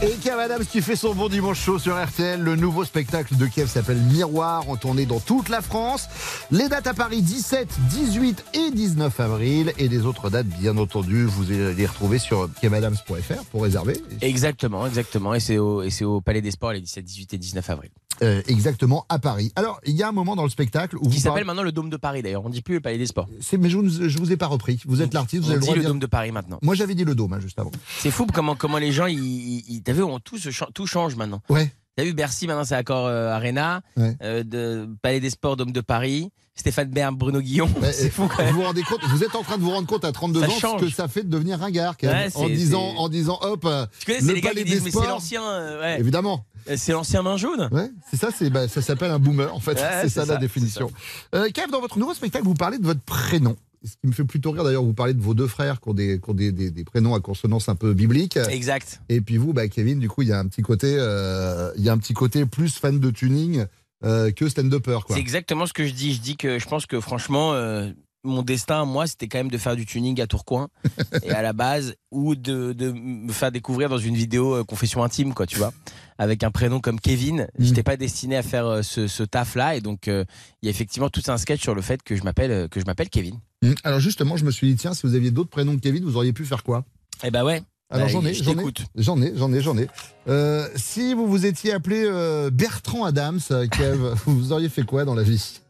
Et 0.01 0.12
Kev 0.12 0.38
Adams 0.38 0.64
qui 0.64 0.80
fait 0.80 0.94
son 0.94 1.12
bon 1.12 1.28
dimanche 1.28 1.61
chaud 1.61 1.80
sur 1.80 2.01
RTL. 2.01 2.40
Le 2.40 2.55
nouveau 2.55 2.84
spectacle 2.84 3.36
de 3.36 3.46
Kev 3.46 3.66
s'appelle 3.66 3.96
Miroir, 3.96 4.68
en 4.70 4.76
tournée 4.76 5.07
dans 5.07 5.18
toute 5.18 5.49
la 5.49 5.61
France. 5.61 6.09
Les 6.53 6.68
dates 6.68 6.86
à 6.86 6.94
Paris 6.94 7.20
17, 7.20 7.68
18 7.90 8.44
et 8.55 8.70
19 8.70 9.18
avril. 9.18 9.72
Et 9.76 9.88
les 9.88 10.07
autres 10.07 10.30
dates, 10.30 10.46
bien 10.46 10.76
entendu, 10.76 11.24
vous 11.24 11.51
allez 11.51 11.74
les 11.74 11.86
retrouver 11.86 12.20
sur 12.20 12.49
kevadams.fr 12.61 13.44
pour 13.51 13.64
réserver. 13.64 14.01
Exactement, 14.20 14.86
exactement. 14.86 15.34
Et 15.34 15.40
c'est 15.40 15.59
au, 15.59 15.82
au 15.82 16.20
Palais 16.20 16.42
des 16.42 16.53
Sports 16.53 16.74
les 16.74 16.80
17, 16.80 17.05
18 17.05 17.34
et 17.34 17.38
19 17.38 17.68
avril. 17.68 17.90
Euh, 18.23 18.43
exactement 18.47 19.07
à 19.09 19.19
Paris. 19.19 19.53
Alors, 19.57 19.81
il 19.87 19.95
y 19.95 20.03
a 20.03 20.09
un 20.09 20.12
moment 20.12 20.35
dans 20.37 20.43
le 20.45 20.49
spectacle 20.51 20.97
où 20.97 21.03
Qui 21.03 21.07
vous 21.09 21.14
s'appelle 21.14 21.31
parlez- 21.31 21.45
maintenant 21.45 21.62
le 21.62 21.73
Dôme 21.73 21.91
de 21.91 21.97
Paris 21.97 22.23
d'ailleurs. 22.23 22.45
On 22.45 22.49
dit 22.51 22.62
plus 22.62 22.75
le 22.75 22.81
Palais 22.81 22.99
des 22.99 23.07
Sports. 23.07 23.29
Mais 23.59 23.71
je, 23.71 23.77
vous- 23.79 24.09
je 24.09 24.19
vous 24.19 24.33
ai 24.33 24.37
pas 24.37 24.47
repris. 24.47 24.81
Vous 24.87 25.03
êtes 25.03 25.14
l'artiste, 25.14 25.45
vous 25.45 25.51
On 25.51 25.53
avez 25.53 25.57
le 25.57 25.61
dit 25.61 25.66
droit 25.66 25.77
de 25.77 25.83
le 25.83 25.87
Dôme 25.89 25.99
de 26.01 26.07
Paris 26.07 26.33
maintenant. 26.33 26.59
Moi, 26.62 26.75
j'avais 26.75 26.95
dit 26.95 27.05
le 27.05 27.14
dôme 27.14 27.33
hein, 27.33 27.41
juste 27.41 27.59
avant. 27.59 27.71
C'est 28.01 28.11
fou 28.11 28.27
comment, 28.33 28.57
comment 28.57 28.79
les 28.79 28.93
gens, 28.93 29.07
ils, 29.07 29.19
ils- 29.19 29.64
ils- 29.69 29.83
t'as 29.83 29.93
vu, 29.93 30.03
on, 30.03 30.19
tout, 30.19 30.39
se 30.39 30.51
tout 30.73 30.87
change 30.87 31.14
maintenant. 31.16 31.43
Ouais. 31.49 31.73
T'as 31.99 32.05
vu 32.05 32.12
Bercy 32.14 32.46
maintenant 32.46 32.62
c'est 32.64 32.76
Accor 32.76 33.07
euh, 33.09 33.32
Arena, 33.32 33.80
Ouais. 33.96 34.16
euh, 34.22 34.44
de 34.44 34.88
Palais 35.03 35.18
des 35.18 35.30
Sports, 35.30 35.57
Dôme 35.57 35.72
de 35.72 35.80
Paris, 35.80 36.30
Stéphane 36.55 36.88
Bern, 36.90 37.16
Bruno 37.16 37.40
Guillon. 37.40 37.68
C'est 37.90 38.09
fou 38.09 38.28
quand 38.28 38.36
vous 38.36 38.42
même. 38.44 38.55
vous 38.55 38.62
rendez 38.62 38.82
compte, 38.84 39.01
vous 39.09 39.24
êtes 39.24 39.34
en 39.34 39.42
train 39.42 39.59
de 39.59 39.62
vous 39.62 39.70
rendre 39.72 39.88
compte 39.88 40.05
à 40.05 40.12
32 40.12 40.40
Ça 40.42 40.46
ans 40.46 40.78
ce 40.78 40.84
que 40.84 40.90
ça 40.92 41.09
fait 41.09 41.24
de 41.24 41.28
devenir 41.28 41.59
ringard, 41.59 41.96
quand 41.99 42.07
même, 42.07 42.28
Ouais, 42.28 42.36
en 42.36 42.46
disant, 42.49 42.82
en 42.99 43.09
disant, 43.09 43.40
hop, 43.42 43.64
euh, 43.64 43.84
Tu 43.99 44.07
connais, 44.07 44.20
le 44.32 44.34
gars 44.40 44.51
palais 44.51 44.62
disent 44.62 44.74
des 44.74 44.80
mais 44.84 44.90
c'est 44.92 44.96
sports. 44.99 45.09
l'ancien, 45.09 45.42
euh, 45.42 45.80
ouais. 45.80 45.99
Évidemment. 45.99 46.44
Euh, 46.70 46.74
c'est 46.76 46.92
l'ancien 46.92 47.22
main 47.22 47.36
jaune. 47.36 47.68
Ouais, 47.72 47.90
c'est 48.12 48.16
ça, 48.16 48.28
c'est 48.36 48.49
bah, 48.49 48.68
ça 48.68 48.80
s'appelle 48.80 49.11
un 49.11 49.18
boomer 49.18 49.53
en 49.53 49.59
fait. 49.59 49.76
C'est 50.03 50.09
ça, 50.09 50.20
la 50.20 50.34
ça, 50.34 50.36
définition. 50.36 50.92
Euh, 51.34 51.49
Kev, 51.53 51.68
dans 51.72 51.80
votre 51.80 51.99
nouveau 51.99 52.14
spectacle, 52.14 52.44
vous 52.44 52.55
parlez 52.55 52.78
de 52.78 52.84
votre 52.86 53.01
prénom. 53.01 53.57
Ce 53.85 53.93
qui 54.01 54.07
me 54.07 54.12
fait 54.12 54.24
plutôt 54.24 54.51
rire 54.51 54.64
d'ailleurs, 54.64 54.83
vous 54.83 54.93
parlez 54.95 55.14
de 55.14 55.20
vos 55.22 55.35
deux 55.35 55.47
frères 55.47 55.81
qui 55.81 55.89
ont 55.89 55.95
des, 55.95 56.20
qui 56.20 56.31
ont 56.31 56.35
des, 56.35 56.51
des- 56.53 56.70
des 56.70 56.85
prénoms 56.85 57.14
à 57.14 57.20
consonance 57.20 57.68
un 57.68 57.74
peu 57.76 57.95
biblique. 57.95 58.37
Exact. 58.51 59.01
Et 59.09 59.20
puis 59.20 59.37
vous, 59.37 59.53
bah, 59.53 59.68
Kevin, 59.68 59.99
du 60.01 60.09
coup, 60.09 60.22
il 60.22 60.29
y 60.29 60.33
a 60.33 60.39
un 60.39 60.47
petit 60.47 60.62
côté, 60.62 60.97
euh, 60.99 61.70
il 61.76 61.83
y 61.85 61.89
a 61.89 61.93
un 61.93 61.99
petit 61.99 62.14
côté 62.14 62.45
plus 62.47 62.76
fan 62.79 62.99
de 62.99 63.11
tuning 63.11 63.64
euh, 64.05 64.31
que 64.33 64.49
stand-upper. 64.49 64.99
C'est 65.09 65.18
exactement 65.18 65.66
ce 65.66 65.72
que 65.72 65.87
je 65.87 65.93
dis. 65.93 66.14
Je 66.14 66.20
dis 66.20 66.37
que 66.37 66.59
je 66.59 66.66
pense 66.66 66.87
que 66.87 67.01
franchement, 67.01 67.53
euh, 67.55 67.91
mon 68.25 68.43
destin, 68.43 68.85
moi, 68.85 69.07
c'était 69.07 69.29
quand 69.29 69.39
même 69.39 69.51
de 69.51 69.59
faire 69.59 69.77
du 69.77 69.87
tuning 69.87 70.21
à 70.21 70.27
Tourcoing 70.27 70.69
et 71.23 71.31
à 71.31 71.43
la 71.43 71.53
base, 71.53 71.95
ou 72.11 72.35
de, 72.35 72.73
de 72.73 72.93
me 72.93 73.33
faire 73.33 73.53
découvrir 73.53 73.89
dans 73.89 73.99
une 73.99 74.14
vidéo 74.14 74.55
euh, 74.55 74.64
confession 74.64 75.03
intime, 75.05 75.35
quoi, 75.35 75.47
tu 75.47 75.57
vois, 75.59 75.73
avec 76.19 76.43
un 76.43 76.51
prénom 76.51 76.81
comme 76.81 77.01
Kevin. 77.01 77.47
Mm. 77.59 77.64
J'étais 77.64 77.83
pas 77.83 77.97
destiné 77.97 78.37
à 78.37 78.43
faire 78.43 78.66
euh, 78.66 78.83
ce, 78.83 79.07
ce 79.07 79.23
taf-là, 79.23 79.77
et 79.77 79.81
donc 79.81 80.09
euh, 80.09 80.25
il 80.62 80.66
y 80.66 80.69
a 80.69 80.71
effectivement 80.71 81.09
tout 81.11 81.23
un 81.29 81.37
sketch 81.39 81.62
sur 81.62 81.75
le 81.75 81.83
fait 81.83 82.03
que 82.03 82.16
je 82.16 82.23
m'appelle 82.23 82.51
euh, 82.51 82.69
que 82.69 82.81
je 82.81 82.85
m'appelle 82.87 83.09
Kevin. 83.09 83.39
Hum, 83.64 83.75
Alors 83.85 84.01
justement, 84.01 84.37
je 84.37 84.45
me 84.45 84.51
suis 84.51 84.69
dit, 84.69 84.77
tiens, 84.77 84.95
si 84.95 85.07
vous 85.07 85.14
aviez 85.14 85.31
d'autres 85.31 85.51
prénoms 85.51 85.77
que 85.77 85.81
Kevin, 85.81 86.05
vous 86.05 86.16
auriez 86.16 86.33
pu 86.33 86.45
faire 86.45 86.62
quoi? 86.64 86.85
Eh 87.25 87.31
ben 87.31 87.45
ouais. 87.45 87.62
Alors 87.91 88.07
Bah, 88.07 88.12
j'en 88.12 88.25
ai, 88.27 88.35
je 88.35 88.45
j'en 88.45 88.53
ai, 88.59 88.73
j'en 88.97 89.23
ai, 89.23 89.33
j'en 89.35 89.53
ai, 89.53 89.61
j'en 89.62 89.79
ai. 89.79 89.89
Euh, 90.29 90.69
si 90.77 91.14
vous 91.14 91.27
vous 91.27 91.47
étiez 91.47 91.73
appelé 91.73 92.03
euh, 92.05 92.51
Bertrand 92.51 93.05
Adams, 93.05 93.41
euh, 93.51 93.66
Kev, 93.66 94.14
vous 94.27 94.53
auriez 94.53 94.69
fait 94.69 94.83
quoi 94.83 95.07
dans 95.07 95.14
la 95.14 95.23
vie? 95.23 95.61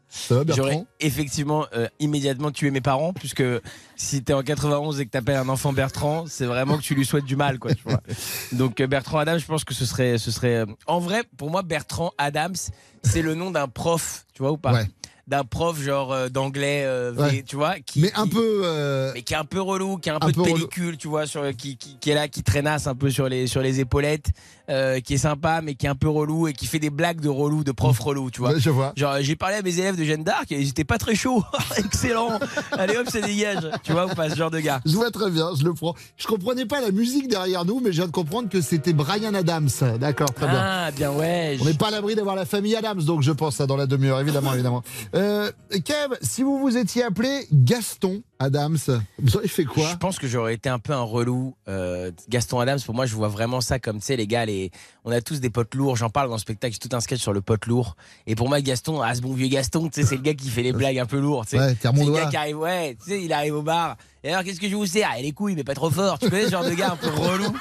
J'aurais 0.55 0.73
effectivement 0.99 1.65
euh, 1.73 1.87
immédiatement 1.99 2.51
tué 2.51 2.71
mes 2.71 2.81
parents, 2.81 3.13
puisque 3.13 3.43
si 3.95 4.23
t'es 4.23 4.33
en 4.33 4.41
91 4.41 4.99
et 4.99 5.05
que 5.05 5.11
t'appelles 5.11 5.35
un 5.37 5.49
enfant 5.49 5.71
Bertrand, 5.71 6.25
c'est 6.27 6.45
vraiment 6.45 6.77
que 6.77 6.81
tu 6.81 6.95
lui 6.95 7.05
souhaites 7.05 7.25
du 7.25 7.35
mal, 7.35 7.59
quoi. 7.59 7.73
Tu 7.75 7.83
vois. 7.83 8.01
Donc 8.53 8.81
euh, 8.81 8.87
Bertrand 8.87 9.19
Adams, 9.19 9.39
je 9.39 9.45
pense 9.45 9.63
que 9.63 9.73
ce 9.73 9.85
serait, 9.85 10.17
ce 10.17 10.31
serait. 10.31 10.55
euh, 10.55 10.65
En 10.87 10.99
vrai, 10.99 11.23
pour 11.37 11.51
moi, 11.51 11.61
Bertrand 11.61 12.11
Adams, 12.17 12.55
c'est 13.03 13.21
le 13.21 13.35
nom 13.35 13.51
d'un 13.51 13.67
prof, 13.67 14.25
tu 14.33 14.41
vois 14.41 14.51
ou 14.51 14.57
pas? 14.57 14.71
D'un 15.29 15.43
prof 15.43 15.79
genre 15.79 16.11
euh, 16.11 16.27
d'anglais, 16.29 16.81
euh, 16.85 17.13
Ouais. 17.13 17.43
tu 17.47 17.55
vois, 17.55 17.75
qui, 17.85 17.99
Mais 18.01 18.11
un 18.15 18.23
qui- 18.23 18.29
peu. 18.31 18.61
euh, 18.63 19.11
mais 19.13 19.21
qui 19.21 19.33
est 19.35 19.37
un 19.37 19.45
peu 19.45 19.61
relou, 19.61 19.97
qui 19.97 20.09
a 20.09 20.13
un, 20.13 20.17
un 20.17 20.19
peu 20.19 20.31
de 20.31 20.39
relou. 20.39 20.53
pellicule, 20.55 20.97
tu 20.97 21.07
vois, 21.07 21.27
sur, 21.27 21.43
qui, 21.55 21.77
qui, 21.77 21.97
qui 21.99 22.09
est 22.09 22.15
là, 22.15 22.27
qui 22.27 22.41
traînasse 22.41 22.87
un 22.87 22.95
peu 22.95 23.11
sur 23.11 23.29
les, 23.29 23.45
sur 23.45 23.61
les 23.61 23.79
épaulettes, 23.79 24.29
qui 25.03 25.13
est 25.13 25.17
sympa, 25.17 25.61
mais 25.63 25.73
qui 25.75 25.85
est 25.87 25.89
un 25.89 25.95
peu 25.95 26.09
relou 26.09 26.47
et 26.47 26.53
qui 26.53 26.65
fait 26.67 26.77
des 26.79 26.89
blagues 26.91 27.21
de 27.21 27.29
relou, 27.29 27.63
de 27.63 27.71
prof 27.71 27.99
relou, 27.99 28.29
tu 28.31 28.39
vois. 28.41 28.53
Ouais, 28.53 28.59
je 28.59 28.69
vois. 28.69 28.93
Genre, 28.95 29.15
j'ai 29.21 29.35
parlé 29.35 29.55
à 29.57 29.61
mes 29.63 29.77
élèves 29.79 29.95
de 29.97 30.03
Jeanne 30.03 30.23
d'Arc 30.23 30.51
et 30.51 30.59
ils 30.59 30.69
étaient 30.69 30.83
pas 30.83 30.97
très 30.99 31.15
chauds. 31.15 31.43
Excellent. 31.77 32.39
Allez 32.71 32.95
hop, 32.97 33.07
ça 33.09 33.21
dégage. 33.21 33.67
Tu 33.83 33.91
vois 33.93 34.05
ou 34.05 34.15
pas 34.15 34.29
ce 34.29 34.35
genre 34.35 34.51
de 34.51 34.59
gars 34.59 34.79
Je 34.85 34.95
vois 34.95 35.09
très 35.11 35.29
bien, 35.31 35.49
je 35.59 35.63
le 35.63 35.73
prends. 35.73 35.95
Je 36.17 36.27
comprenais 36.27 36.65
pas 36.65 36.81
la 36.81 36.91
musique 36.91 37.27
derrière 37.27 37.65
nous, 37.65 37.79
mais 37.83 37.91
je 37.91 37.97
viens 37.97 38.07
de 38.07 38.11
comprendre 38.11 38.49
que 38.49 38.61
c'était 38.61 38.93
Brian 38.93 39.33
Adams. 39.33 39.69
D'accord, 39.99 40.33
très 40.33 40.47
bien. 40.47 40.59
Ah, 40.61 40.91
bien 40.91 41.11
ouais. 41.11 41.57
On 41.61 41.65
n'est 41.65 41.73
pas 41.73 41.87
à 41.87 41.91
l'abri 41.91 42.15
d'avoir 42.15 42.35
la 42.35 42.45
famille 42.45 42.75
Adams, 42.75 43.01
donc 43.03 43.21
je 43.21 43.31
pense 43.31 43.55
ça 43.57 43.65
dans 43.67 43.77
la 43.77 43.85
demi-heure, 43.87 44.19
évidemment, 44.19 44.53
évidemment. 44.53 44.81
Euh, 45.19 45.51
Kev, 45.83 46.15
si 46.21 46.43
vous 46.43 46.57
vous 46.59 46.77
étiez 46.77 47.03
appelé 47.03 47.45
Gaston 47.51 48.23
Adams, 48.39 48.77
vous 49.17 49.35
auriez 49.35 49.49
fait 49.49 49.65
quoi 49.65 49.89
Je 49.91 49.97
pense 49.97 50.17
que 50.17 50.27
j'aurais 50.27 50.53
été 50.53 50.69
un 50.69 50.79
peu 50.79 50.93
un 50.93 51.01
relou. 51.01 51.55
Euh, 51.67 52.11
Gaston 52.29 52.59
Adams, 52.59 52.79
pour 52.85 52.95
moi, 52.95 53.05
je 53.05 53.13
vois 53.15 53.27
vraiment 53.27 53.59
ça 53.59 53.79
comme, 53.79 53.99
tu 53.99 54.05
sais, 54.05 54.15
les 54.15 54.27
gars, 54.27 54.45
les... 54.45 54.71
on 55.03 55.11
a 55.11 55.19
tous 55.19 55.41
des 55.41 55.49
potes 55.49 55.75
lourds. 55.75 55.97
J'en 55.97 56.09
parle 56.09 56.29
dans 56.29 56.35
le 56.35 56.39
spectacle, 56.39 56.73
j'ai 56.73 56.87
tout 56.87 56.95
un 56.95 57.01
sketch 57.01 57.19
sur 57.19 57.33
le 57.33 57.41
pote 57.41 57.65
lourd. 57.65 57.97
Et 58.27 58.35
pour 58.35 58.47
moi, 58.47 58.61
Gaston, 58.61 59.01
ah, 59.01 59.13
ce 59.13 59.19
bon 59.19 59.33
vieux 59.33 59.49
Gaston, 59.49 59.89
tu 59.89 60.01
sais, 60.01 60.07
c'est 60.07 60.15
le 60.15 60.21
gars 60.21 60.33
qui 60.33 60.49
fait 60.49 60.63
les 60.63 60.71
blagues 60.71 60.99
un 60.99 61.05
peu 61.05 61.19
lourdes. 61.19 61.47
tu 61.47 61.57
sais. 61.57 61.59
Ouais, 61.59 61.75
c'est 61.81 61.91
le 61.91 62.13
gars 62.13 62.27
qui 62.27 62.37
arrive, 62.37 62.59
ouais, 62.59 62.95
tu 63.03 63.09
sais, 63.09 63.21
il 63.21 63.33
arrive 63.33 63.55
au 63.55 63.61
bar. 63.61 63.97
Et 64.23 64.31
alors, 64.31 64.43
qu'est-ce 64.43 64.59
que 64.59 64.67
je 64.67 64.75
vous 64.75 64.85
sers? 64.85 65.07
Ah, 65.09 65.21
les 65.21 65.31
couilles, 65.31 65.55
mais 65.55 65.63
pas 65.63 65.75
trop 65.75 65.89
fort. 65.89 66.19
Tu 66.19 66.29
connais 66.29 66.45
ce 66.45 66.51
genre 66.51 66.65
de 66.65 66.73
gars 66.73 66.91
un 66.91 66.95
peu 66.97 67.07
relou? 67.09 67.53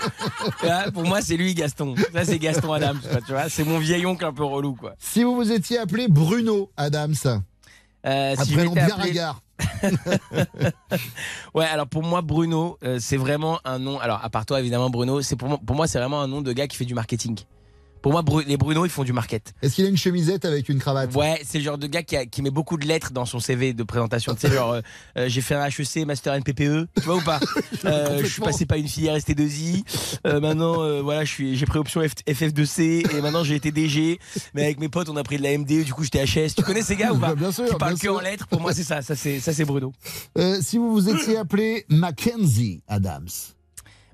Pour 0.92 1.04
moi, 1.04 1.20
c'est 1.22 1.36
lui, 1.36 1.54
Gaston. 1.54 1.94
Ça, 2.12 2.24
c'est 2.24 2.38
Gaston 2.38 2.72
Adams, 2.72 3.00
tu 3.26 3.32
vois. 3.32 3.48
C'est 3.48 3.64
mon 3.64 3.78
vieil 3.78 4.04
oncle 4.06 4.24
un 4.24 4.32
peu 4.32 4.44
relou, 4.44 4.74
quoi. 4.74 4.94
Si 4.98 5.22
vous 5.22 5.36
vous 5.36 5.52
étiez 5.52 5.78
appelé 5.78 6.09
Bruno 6.09 6.70
Adams, 6.76 7.14
Euh, 8.06 8.34
si 8.42 8.52
prénom 8.54 8.72
bien 8.72 8.88
appelé-. 8.88 9.20
Ouais, 11.54 11.64
alors 11.66 11.86
pour 11.86 12.02
moi, 12.02 12.22
Bruno, 12.22 12.78
euh, 12.84 12.98
c'est 13.00 13.16
vraiment 13.16 13.61
un 13.64 13.78
nom. 13.78 13.98
Alors, 13.98 14.24
à 14.24 14.30
part 14.30 14.46
toi, 14.46 14.61
évidemment, 14.61 14.90
Bruno, 14.90 15.22
c'est 15.22 15.36
pour 15.36 15.48
moi, 15.48 15.59
pour 15.64 15.76
moi, 15.76 15.86
c'est 15.86 15.98
vraiment 15.98 16.20
un 16.20 16.28
nom 16.28 16.40
de 16.40 16.52
gars 16.52 16.66
qui 16.66 16.76
fait 16.76 16.84
du 16.84 16.94
marketing. 16.94 17.38
Pour 18.03 18.12
moi, 18.12 18.22
Bru- 18.22 18.44
les 18.46 18.57
Bruno, 18.57 18.84
ils 18.84 18.90
font 18.90 19.05
du 19.05 19.12
market. 19.12 19.53
Est-ce 19.62 19.74
qu'il 19.74 19.84
a 19.84 19.88
une 19.88 19.96
chemisette 19.96 20.44
avec 20.44 20.68
une 20.68 20.78
cravate? 20.78 21.14
Ouais, 21.14 21.40
c'est 21.44 21.59
le 21.59 21.64
genre 21.64 21.78
de 21.78 21.86
gars 21.86 22.03
qui, 22.03 22.16
a- 22.16 22.26
qui 22.26 22.42
met 22.42 22.51
beaucoup 22.51 22.76
de 22.76 22.86
lettres 22.86 23.12
dans 23.12 23.24
son 23.24 23.40
CV 23.40 23.72
de 23.72 23.82
présentation. 23.82 24.34
tu 24.34 24.40
sais, 24.42 24.53
genre, 24.55 24.72
euh, 24.72 24.80
euh, 25.16 25.28
j'ai 25.28 25.40
fait 25.40 25.55
un 25.55 25.66
HEC, 25.66 26.07
Master 26.07 26.34
NPPE, 26.34 26.86
tu 26.96 27.03
vois 27.05 27.16
ou 27.16 27.20
pas? 27.22 27.40
Euh, 27.84 28.20
Je 28.22 28.26
suis 28.26 28.42
passé 28.42 28.66
par 28.66 28.76
une 28.76 28.88
filière 28.88 29.16
ST2I. 29.16 29.84
Euh, 30.26 30.40
maintenant, 30.40 31.01
voilà, 31.03 31.24
j'ai 31.24 31.64
pris 31.66 31.78
option 31.78 32.01
F- 32.03 32.24
FF2C 32.26 33.16
et 33.16 33.20
maintenant 33.20 33.44
j'ai 33.44 33.55
été 33.55 33.70
DG. 33.70 34.18
Mais 34.55 34.64
avec 34.64 34.80
mes 34.80 34.88
potes, 34.88 35.09
on 35.09 35.16
a 35.16 35.22
pris 35.22 35.36
de 35.38 35.42
la 35.42 35.57
MD, 35.57 35.84
du 35.84 35.92
coup 35.94 36.03
j'étais 36.03 36.24
HS. 36.24 36.55
Tu 36.57 36.62
connais 36.62 36.82
ces 36.82 36.96
gars 36.96 37.12
ou 37.12 37.18
pas? 37.18 37.34
Bien 37.34 37.53
sûr, 37.53 37.66
Qui 37.68 37.74
parlent 37.76 37.94
que 37.94 38.01
sûr. 38.01 38.16
en 38.16 38.20
lettres. 38.20 38.46
Pour 38.49 38.61
moi, 38.61 38.72
c'est 38.72 38.82
ça. 38.84 39.01
Ça, 39.03 39.14
c'est, 39.14 39.64
Bruno. 39.64 39.92
Si 40.61 40.76
vous 40.78 40.90
vous 40.92 41.09
étiez 41.09 41.36
appelé 41.36 41.84
Mackenzie 41.88 42.82
Adams. 42.88 43.28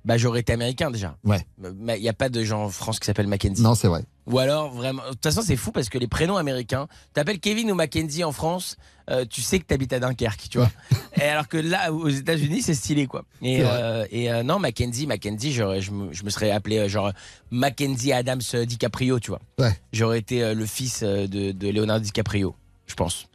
Bah, 0.04 0.18
j'aurais 0.18 0.40
été 0.40 0.52
américain 0.52 0.90
déjà. 0.90 1.16
Ouais. 1.24 1.46
Il 1.62 2.00
n'y 2.02 2.08
a 2.08 2.12
pas 2.12 2.28
de 2.28 2.44
gens 2.44 2.64
en 2.64 2.68
France 2.68 3.00
qui 3.00 3.06
s'appellent 3.06 3.26
Mackenzie. 3.26 3.62
Non, 3.62 3.74
c'est 3.74 3.88
vrai. 3.88 4.04
Ou 4.26 4.38
alors, 4.38 4.70
vraiment. 4.70 5.02
De 5.02 5.10
toute 5.10 5.22
façon, 5.22 5.42
c'est 5.42 5.56
fou 5.56 5.70
parce 5.70 5.88
que 5.88 5.98
les 5.98 6.08
prénoms 6.08 6.36
américains, 6.36 6.88
t'appelles 7.14 7.40
Kevin 7.40 7.70
ou 7.70 7.74
Mackenzie 7.74 8.24
en 8.24 8.32
France, 8.32 8.76
euh, 9.10 9.24
tu 9.28 9.40
sais 9.40 9.58
que 9.58 9.64
t'habites 9.64 9.92
à 9.92 10.00
Dunkerque, 10.00 10.48
tu 10.50 10.58
vois. 10.58 10.70
et 11.16 11.22
alors 11.22 11.48
que 11.48 11.56
là, 11.56 11.92
aux 11.92 12.08
États-Unis, 12.08 12.62
c'est 12.62 12.74
stylé, 12.74 13.06
quoi. 13.06 13.24
Et, 13.42 13.60
euh, 13.62 14.06
et 14.10 14.30
euh, 14.30 14.42
non, 14.42 14.58
Mackenzie, 14.58 15.06
Mackenzie, 15.06 15.52
je 15.52 15.90
me, 15.90 16.12
je 16.12 16.24
me 16.24 16.30
serais 16.30 16.50
appelé 16.50 16.86
genre 16.88 17.12
Mackenzie 17.50 18.12
Adams 18.12 18.40
DiCaprio, 18.66 19.20
tu 19.20 19.30
vois. 19.30 19.40
Ouais. 19.58 19.78
J'aurais 19.92 20.18
été 20.18 20.54
le 20.54 20.66
fils 20.66 21.02
de, 21.02 21.52
de 21.52 21.68
Leonardo 21.68 22.04
DiCaprio, 22.04 22.54
je 22.86 22.94
pense. 22.94 23.26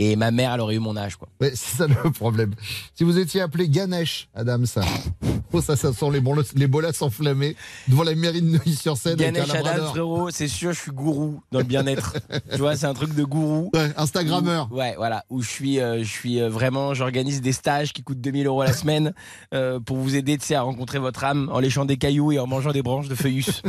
Et 0.00 0.14
ma 0.14 0.30
mère, 0.30 0.54
elle 0.54 0.60
aurait 0.60 0.76
eu 0.76 0.78
mon 0.78 0.96
âge, 0.96 1.16
quoi. 1.16 1.28
Ouais, 1.40 1.50
c'est 1.54 1.76
ça 1.76 1.86
le 1.88 2.10
problème. 2.12 2.54
Si 2.94 3.02
vous 3.02 3.18
étiez 3.18 3.40
appelé 3.40 3.68
Ganesh, 3.68 4.28
Adam, 4.32 4.64
ça. 4.64 4.82
Oh, 5.52 5.60
ça, 5.60 5.74
ça 5.76 5.92
sent 5.92 6.10
les, 6.12 6.20
bolas, 6.20 6.42
les 6.54 6.68
bolas 6.68 6.92
enflammés 7.00 7.56
devant 7.88 8.04
la 8.04 8.14
mairie 8.14 8.40
de 8.40 8.46
Neuilly-sur-Seine. 8.46 9.16
Ganesh 9.16 9.50
Adam, 9.50 9.86
frérot, 9.86 10.30
c'est 10.30 10.46
sûr, 10.46 10.72
je 10.72 10.78
suis 10.78 10.92
gourou 10.92 11.40
dans 11.50 11.58
le 11.58 11.64
bien-être. 11.64 12.14
tu 12.52 12.58
vois, 12.58 12.76
c'est 12.76 12.86
un 12.86 12.94
truc 12.94 13.14
de 13.14 13.24
gourou. 13.24 13.70
Ouais, 13.74 13.90
Instagrammeur. 13.96 14.68
Où- 14.70 14.76
ouais, 14.76 14.94
voilà. 14.96 15.24
Où 15.30 15.42
je 15.42 15.48
suis, 15.48 15.80
euh, 15.80 16.04
je 16.04 16.08
suis 16.08 16.40
euh, 16.40 16.48
vraiment, 16.48 16.94
j'organise 16.94 17.40
des 17.40 17.52
stages 17.52 17.92
qui 17.92 18.04
coûtent 18.04 18.20
2000 18.20 18.46
euros 18.46 18.62
la 18.62 18.72
semaine 18.72 19.14
euh, 19.54 19.80
pour 19.80 19.96
vous 19.96 20.14
aider, 20.14 20.38
à 20.50 20.60
rencontrer 20.62 21.00
votre 21.00 21.24
âme 21.24 21.50
en 21.52 21.58
léchant 21.58 21.84
des 21.84 21.96
cailloux 21.96 22.30
et 22.30 22.38
en 22.38 22.46
mangeant 22.46 22.72
des 22.72 22.82
branches 22.82 23.08
de 23.08 23.16
feuillus. 23.16 23.62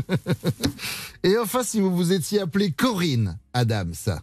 Et 1.24 1.38
enfin, 1.38 1.64
si 1.64 1.80
vous 1.82 1.94
vous 1.96 2.14
étiez 2.14 2.42
appelé 2.42 2.72
Corinne, 2.72 3.38
Adam, 3.54 3.86
ça. 3.94 4.22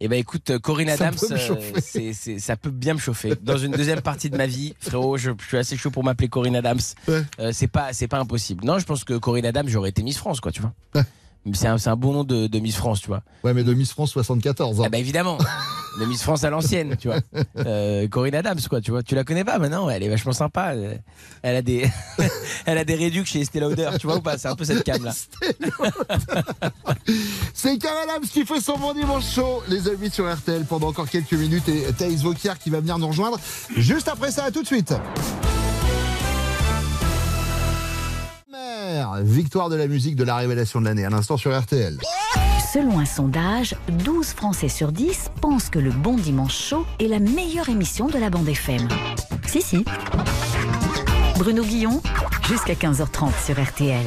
Eh 0.00 0.08
ben 0.08 0.18
écoute, 0.18 0.50
euh, 0.50 0.58
Corinne 0.58 0.88
Ça 0.88 1.06
Adams, 1.08 1.14
peut 1.18 1.34
euh, 1.34 2.38
ça 2.38 2.56
peut 2.56 2.70
bien 2.70 2.94
me 2.94 2.98
chauffer. 2.98 3.32
Dans 3.40 3.56
une 3.56 3.72
deuxième 3.72 4.02
partie 4.02 4.28
de 4.28 4.36
ma 4.36 4.46
vie, 4.46 4.74
frérot, 4.78 5.16
je, 5.16 5.30
je 5.40 5.46
suis 5.46 5.56
assez 5.56 5.76
chaud 5.76 5.90
pour 5.90 6.04
m'appeler 6.04 6.28
Corinne 6.28 6.56
Adams. 6.56 6.80
Euh, 7.08 7.22
c'est 7.52 7.66
pas, 7.66 7.92
c'est 7.94 8.06
pas 8.08 8.18
impossible. 8.18 8.64
Non, 8.64 8.78
je 8.78 8.84
pense 8.84 9.04
que 9.04 9.14
Corinne 9.14 9.46
Adams, 9.46 9.68
j'aurais 9.68 9.88
été 9.88 10.02
Miss 10.02 10.18
France, 10.18 10.40
quoi, 10.40 10.52
tu 10.52 10.60
vois. 10.60 10.72
C'est 11.54 11.68
un, 11.68 11.78
c'est 11.78 11.88
un 11.90 11.96
bon 11.96 12.12
nom 12.12 12.24
de, 12.24 12.46
de 12.46 12.58
Miss 12.58 12.76
France, 12.76 13.00
tu 13.00 13.06
vois. 13.06 13.22
Ouais, 13.44 13.54
mais 13.54 13.64
de 13.64 13.72
Miss 13.72 13.92
France 13.92 14.10
74. 14.10 14.82
Ah 14.84 14.88
bah 14.88 14.98
évidemment, 14.98 15.38
de 15.98 16.04
Miss 16.04 16.22
France 16.22 16.44
à 16.44 16.50
l'ancienne, 16.50 16.96
tu 16.98 17.08
vois. 17.08 17.20
Euh, 17.58 18.06
Corinne 18.08 18.34
Adams, 18.34 18.60
quoi, 18.68 18.80
tu 18.80 18.90
vois. 18.90 19.02
Tu 19.02 19.14
la 19.14 19.24
connais 19.24 19.44
pas 19.44 19.58
maintenant, 19.58 19.88
elle 19.88 20.02
est 20.02 20.08
vachement 20.08 20.32
sympa. 20.32 20.74
Elle, 20.74 21.02
elle 21.42 21.56
a 21.56 21.62
des, 21.62 21.90
elle 22.66 22.78
a 22.78 22.84
des 22.84 22.94
réducs 22.94 23.26
chez 23.26 23.40
Estée 23.40 23.60
Lauder, 23.60 23.90
tu 23.98 24.06
vois 24.06 24.16
ou 24.16 24.20
pas? 24.20 24.38
C'est 24.38 24.48
un 24.48 24.54
peu 24.54 24.64
cette 24.64 24.84
cam 24.84 25.02
là. 25.02 25.12
C'est 27.54 27.78
Kev 27.78 27.92
Adams 28.04 28.28
qui 28.30 28.44
fait 28.44 28.60
son 28.60 28.78
bon 28.78 28.92
dimanche 28.92 29.24
chaud, 29.34 29.62
les 29.68 29.88
amis 29.88 30.10
sur 30.10 30.32
RTL, 30.32 30.64
pendant 30.64 30.88
encore 30.88 31.08
quelques 31.08 31.32
minutes. 31.32 31.68
Et 31.68 31.92
Thaïs 31.92 32.22
Vauquier 32.22 32.52
qui 32.62 32.70
va 32.70 32.80
venir 32.80 32.98
nous 32.98 33.08
rejoindre 33.08 33.40
juste 33.76 34.08
après 34.08 34.30
ça. 34.30 34.44
À 34.44 34.50
tout 34.50 34.62
de 34.62 34.66
suite. 34.66 34.92
Victoire 39.22 39.68
de 39.68 39.76
la 39.76 39.86
musique 39.86 40.16
de 40.16 40.24
la 40.24 40.36
révélation 40.36 40.80
de 40.80 40.86
l'année, 40.86 41.04
à 41.04 41.10
l'instant 41.10 41.36
sur 41.36 41.58
RTL. 41.58 41.98
Selon 42.72 42.98
un 42.98 43.04
sondage, 43.04 43.74
12 44.04 44.26
Français 44.26 44.68
sur 44.68 44.92
10 44.92 45.30
pensent 45.40 45.70
que 45.70 45.78
le 45.78 45.90
Bon 45.90 46.16
Dimanche 46.16 46.56
Chaud 46.56 46.86
est 46.98 47.08
la 47.08 47.18
meilleure 47.18 47.68
émission 47.68 48.06
de 48.06 48.18
la 48.18 48.30
bande 48.30 48.48
FM. 48.48 48.86
Si, 49.46 49.62
si. 49.62 49.84
Bruno 51.38 51.62
Guillon, 51.62 52.02
jusqu'à 52.48 52.74
15h30 52.74 53.30
sur 53.44 53.62
RTL. 53.62 54.06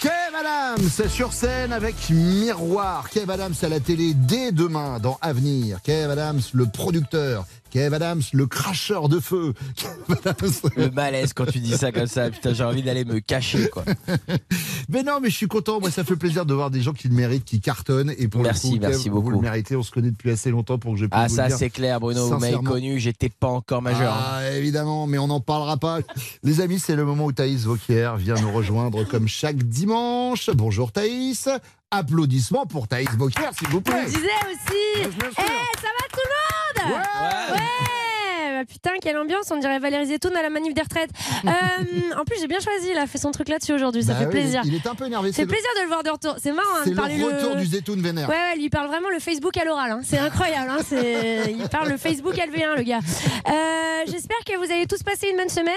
Kev 0.00 0.34
Adams 0.34 1.08
sur 1.08 1.32
scène 1.32 1.72
avec 1.72 1.94
Miroir. 2.10 3.10
Kev 3.10 3.30
Adams 3.30 3.54
à 3.62 3.68
la 3.68 3.80
télé 3.80 4.14
dès 4.14 4.50
demain 4.50 4.98
dans 4.98 5.18
Avenir. 5.20 5.82
Kev 5.82 6.10
Adams, 6.10 6.40
le 6.52 6.66
producteur. 6.66 7.44
Kev 7.70 7.94
Adams, 7.94 8.22
le 8.32 8.46
cracheur 8.46 9.08
de 9.08 9.20
feu. 9.20 9.54
Le 10.76 10.90
malaise 10.90 11.32
quand 11.32 11.46
tu 11.46 11.58
dis 11.60 11.72
ça 11.76 11.92
comme 11.92 12.06
ça, 12.06 12.30
putain, 12.30 12.52
j'ai 12.52 12.64
envie 12.64 12.82
d'aller 12.82 13.04
me 13.04 13.20
cacher, 13.20 13.68
quoi. 13.68 13.84
Mais 14.88 15.02
non, 15.02 15.20
mais 15.22 15.30
je 15.30 15.36
suis 15.36 15.46
content. 15.46 15.80
Moi, 15.80 15.90
ça 15.90 16.02
fait 16.04 16.16
plaisir 16.16 16.44
de 16.46 16.52
voir 16.54 16.70
des 16.70 16.82
gens 16.82 16.92
qui 16.92 17.08
le 17.08 17.14
méritent, 17.14 17.44
qui 17.44 17.60
cartonnent. 17.60 18.12
Et 18.18 18.26
pour 18.28 18.42
Merci, 18.42 18.66
le 18.66 18.72
coup, 18.74 18.78
Kev, 18.80 18.88
merci 18.90 19.08
Vous 19.08 19.16
beaucoup. 19.22 19.30
le 19.30 19.40
méritez. 19.40 19.76
On 19.76 19.82
se 19.82 19.90
connaît 19.92 20.10
depuis 20.10 20.30
assez 20.30 20.50
longtemps 20.50 20.78
pour 20.78 20.94
que 20.94 20.98
je 20.98 21.06
puisse 21.06 21.12
Ah, 21.22 21.26
vous 21.28 21.36
ça 21.36 21.48
c'est 21.50 21.70
clair, 21.70 22.00
Bruno, 22.00 22.26
vous 22.28 22.38
m'avez 22.38 22.56
connu, 22.62 22.98
j'étais 22.98 23.28
pas 23.28 23.48
encore 23.48 23.82
majeur. 23.82 24.12
hein. 24.12 24.24
Ah, 24.40 24.50
évidemment, 24.52 25.06
mais 25.06 25.18
on 25.18 25.28
n'en 25.28 25.40
parlera 25.40 25.76
pas. 25.76 26.00
Les 26.42 26.60
amis, 26.60 26.78
c'est 26.80 26.96
le 26.96 27.04
moment 27.04 27.26
où 27.26 27.32
Thaïs 27.32 27.64
Vauquier 27.64 28.10
vient 28.18 28.34
nous 28.40 28.52
rejoindre 28.52 29.04
comme 29.04 29.28
chaque 29.28 29.56
dimanche. 29.62 30.50
Bonjour 30.54 30.90
Thaïs. 30.92 31.48
Applaudissements 31.92 32.66
pour 32.66 32.86
Thaïs 32.86 33.08
Vauquier, 33.16 33.42
s'il 33.58 33.66
vous 33.68 33.78
Je 33.78 33.82
plaît. 33.90 34.02
le 34.04 34.06
disais 34.10 34.18
aussi. 34.46 35.00
Eh, 35.00 35.02
ça 35.02 35.88
va 35.88 36.06
tout 36.12 36.20
le 36.24 36.86
monde 36.86 36.92
Ouais, 36.94 37.58
Bah, 38.60 38.66
Putain, 38.70 38.90
quelle 39.00 39.16
ambiance, 39.16 39.50
on 39.50 39.56
dirait 39.58 39.78
Valérie 39.78 40.06
Zetoun 40.06 40.36
à 40.36 40.42
la 40.42 40.50
manif 40.50 40.74
des 40.74 40.82
retraites. 40.82 41.10
Euh, 41.46 42.20
en 42.20 42.24
plus, 42.24 42.36
j'ai 42.40 42.46
bien 42.46 42.60
choisi, 42.60 42.88
il 42.92 42.98
a 42.98 43.06
fait 43.06 43.16
son 43.18 43.30
truc 43.30 43.48
là-dessus 43.48 43.72
aujourd'hui, 43.72 44.02
ça 44.04 44.12
Bah 44.12 44.18
fait 44.20 44.24
oui, 44.26 44.30
plaisir. 44.32 44.60
Il 44.64 44.74
est 44.74 44.86
un 44.86 44.94
peu 44.94 45.06
énervé. 45.06 45.32
C'est 45.32 45.42
le- 45.42 45.48
plaisir 45.48 45.68
de 45.76 45.82
le 45.82 45.88
voir 45.88 46.02
de 46.02 46.10
retour. 46.10 46.36
C'est 46.38 46.52
marrant 46.52 46.68
hein, 46.76 46.80
C'est 46.84 46.90
de 46.90 46.94
le 46.94 47.00
parler 47.00 47.22
retour 47.22 47.56
du 47.56 47.64
Zetoun 47.64 48.00
vénère. 48.02 48.28
Ouais, 48.28 48.34
ouais, 48.34 48.56
lui 48.56 48.64
il 48.64 48.70
parle 48.70 48.88
vraiment 48.88 49.08
le 49.08 49.18
Facebook 49.18 49.56
à 49.56 49.64
l'oral. 49.64 49.90
hein. 49.92 50.00
C'est 50.04 50.18
incroyable. 50.18 50.70
hein. 50.70 50.78
Il 51.48 51.66
parle 51.70 51.88
le 51.88 51.96
Facebook 51.96 52.34
LV1, 52.34 52.76
le 52.76 52.82
gars. 52.82 52.98
Euh, 53.48 54.02
J'espère 54.06 54.38
que 54.46 54.56
vous 54.58 54.70
avez 54.70 54.86
tous 54.86 55.02
passé 55.02 55.28
une 55.30 55.36
bonne 55.38 55.48
semaine. 55.48 55.74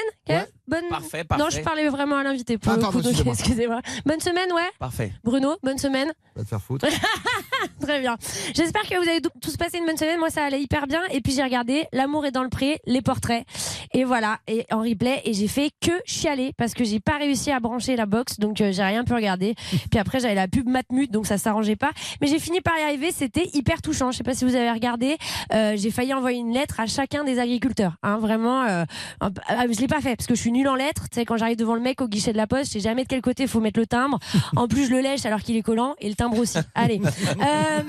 bonne... 0.68 0.84
Parfait, 0.90 1.20
Non, 1.32 1.38
parfait. 1.38 1.58
je 1.60 1.64
parlais 1.64 1.88
vraiment 1.88 2.18
à 2.18 2.24
l'invité 2.24 2.58
pour 2.58 2.74
Ah, 2.74 2.78
le 2.78 2.84
coup, 2.84 3.02
donc 3.02 3.14
excusez-moi. 3.26 3.80
Bonne 4.06 4.20
semaine, 4.20 4.52
ouais. 4.54 4.70
Parfait. 4.80 5.14
Bruno, 5.24 5.56
bonne 5.64 5.78
semaine. 5.78 6.12
Va 6.36 6.44
te 6.44 6.48
faire 6.50 6.62
foutre. 6.62 6.86
Très 7.82 8.00
bien. 8.02 8.18
J'espère 8.56 8.84
que 8.84 8.96
vous 9.02 9.10
avez 9.10 9.22
tous 9.42 9.56
passé 9.58 9.78
une 9.78 9.86
bonne 9.86 9.98
semaine. 9.98 10.20
Moi, 10.20 10.30
ça 10.30 10.44
allait 10.44 10.62
hyper 10.62 10.88
bien. 10.88 11.02
Et 11.12 11.22
puis, 11.22 11.34
j'ai 11.34 11.44
regardé 11.44 11.86
L'amour 11.94 12.26
est 12.26 12.32
dans 12.32 12.44
le 12.44 12.50
pré, 12.50 12.73
les 12.86 13.02
portraits. 13.02 13.46
Et 13.94 14.04
voilà, 14.04 14.40
et 14.48 14.66
en 14.72 14.82
replay. 14.82 15.22
Et 15.26 15.34
j'ai 15.34 15.48
fait 15.48 15.72
que 15.82 15.92
chialer 16.06 16.54
parce 16.58 16.74
que 16.74 16.84
j'ai 16.84 17.00
pas 17.00 17.18
réussi 17.18 17.52
à 17.52 17.60
brancher 17.60 17.96
la 17.96 18.06
box. 18.06 18.40
Donc, 18.40 18.62
euh, 18.62 18.72
j'ai 18.72 18.84
rien 18.84 19.04
pu 19.04 19.14
regarder. 19.14 19.56
Puis 19.92 20.00
après, 20.00 20.20
j'avais 20.20 20.36
la 20.36 20.48
pub 20.48 20.68
Matmut, 20.68 21.12
donc 21.12 21.28
ça 21.28 21.38
s'arrangeait 21.38 21.76
pas. 21.76 21.92
Mais 22.22 22.28
j'ai 22.28 22.40
fini 22.40 22.62
par 22.62 22.78
y 22.78 22.84
arriver. 22.84 23.12
C'était 23.12 23.50
hyper 23.54 23.82
touchant. 23.82 24.12
Je 24.12 24.18
sais 24.18 24.24
pas 24.24 24.34
si 24.34 24.46
vous 24.46 24.56
avez 24.56 24.72
regardé. 24.72 25.18
Euh, 25.54 25.74
j'ai 25.78 25.92
failli 25.92 26.14
envoyer 26.14 26.40
une 26.40 26.54
lettre 26.54 26.80
à 26.80 26.88
chacun 26.88 27.24
des 27.24 27.40
agriculteurs. 27.40 27.94
Hein, 28.04 28.18
vraiment, 28.18 28.64
euh, 28.64 28.84
euh, 29.24 29.30
je 29.50 29.80
l'ai 29.80 29.88
pas 29.88 30.02
fait 30.02 30.16
parce 30.16 30.28
que 30.28 30.36
je 30.36 30.42
suis 30.42 30.52
nulle 30.52 30.68
en 30.68 30.76
lettres. 30.76 31.04
Tu 31.10 31.16
sais, 31.16 31.26
quand 31.26 31.38
j'arrive 31.38 31.58
devant 31.58 31.76
le 31.76 31.82
mec 31.82 32.02
au 32.02 32.08
guichet 32.08 32.32
de 32.32 32.38
la 32.38 32.48
poste, 32.48 32.68
je 32.68 32.72
sais 32.74 32.80
jamais 32.80 33.04
de 33.04 33.08
quel 33.08 33.22
côté 33.22 33.48
faut 33.48 33.60
mettre 33.60 33.80
le 33.80 33.88
timbre. 33.88 34.20
En 34.56 34.68
plus, 34.68 34.86
je 34.86 34.92
le 34.92 35.02
lèche 35.02 35.26
alors 35.26 35.42
qu'il 35.42 35.56
est 35.58 35.62
collant 35.62 35.96
et 36.00 36.08
le 36.08 36.16
timbre 36.16 36.38
aussi. 36.38 36.60
Allez. 36.76 37.02
Euh, 37.02 37.82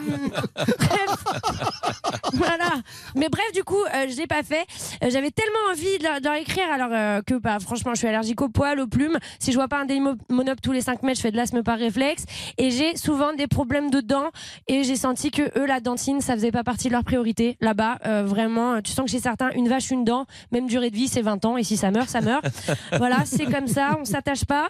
voilà. 2.33 2.71
Mais 3.15 3.29
bref, 3.29 3.45
du 3.53 3.63
coup, 3.65 3.83
euh, 3.83 4.07
je 4.09 4.17
l'ai 4.17 4.27
pas 4.27 4.43
fait. 4.43 4.65
Euh, 5.03 5.11
J'avais 5.11 5.31
tellement 5.31 5.71
envie 5.71 5.99
de 5.99 6.05
leur, 6.05 6.21
de 6.21 6.25
leur 6.25 6.35
écrire, 6.35 6.71
alors 6.73 6.91
euh, 6.93 7.23
que 7.23 7.35
bah, 7.35 7.59
franchement, 7.61 7.93
je 7.95 7.99
suis 7.99 8.09
allergique 8.09 8.41
aux 8.41 8.49
poils, 8.49 8.81
aux 8.81 8.87
plumes. 8.87 9.19
Si 9.39 9.53
je 9.53 9.57
vois 9.57 9.69
pas 9.69 9.81
un 9.81 9.85
Dailymonop 9.85 10.61
tous 10.63 10.73
les 10.73 10.81
5 10.81 11.03
mètres, 11.03 11.19
je 11.19 11.23
fais 11.23 11.31
de 11.31 11.37
l'asthme 11.37 11.63
par 11.63 11.79
réflexe. 11.79 12.25
Et 12.59 12.71
j'ai 12.71 12.97
souvent 12.97 13.33
des 13.35 13.47
problèmes 13.47 13.91
de 13.91 14.01
dents. 14.01 14.31
Et 14.69 14.85
j'ai 14.85 14.97
senti 14.97 15.31
que 15.31 15.43
eux, 15.59 15.67
la 15.67 15.81
dentine, 15.81 16.21
ça 16.21 16.35
faisait 16.35 16.53
pas 16.53 16.65
partie 16.65 16.89
de 16.89 16.93
leur 16.93 17.05
priorité. 17.05 17.57
Là-bas, 17.61 17.99
euh, 18.07 18.25
vraiment, 18.25 18.81
tu 18.81 18.93
sens 18.93 19.07
que 19.07 19.11
chez 19.11 19.21
certains, 19.21 19.51
une 19.51 19.69
vache, 19.69 19.91
une 19.91 20.05
dent, 20.05 20.27
même 20.53 20.67
durée 20.67 20.91
de 20.91 20.97
vie, 20.97 21.09
c'est 21.09 21.23
20 21.23 21.45
ans. 21.45 21.57
Et 21.57 21.65
si 21.65 21.77
ça 21.77 21.91
meurt, 21.91 22.09
ça 22.09 22.21
meurt. 22.21 22.45
voilà, 22.97 23.25
c'est 23.25 23.47
comme 23.47 23.67
ça, 23.67 23.97
on 24.01 24.05
s'attache 24.05 24.45
pas. 24.45 24.69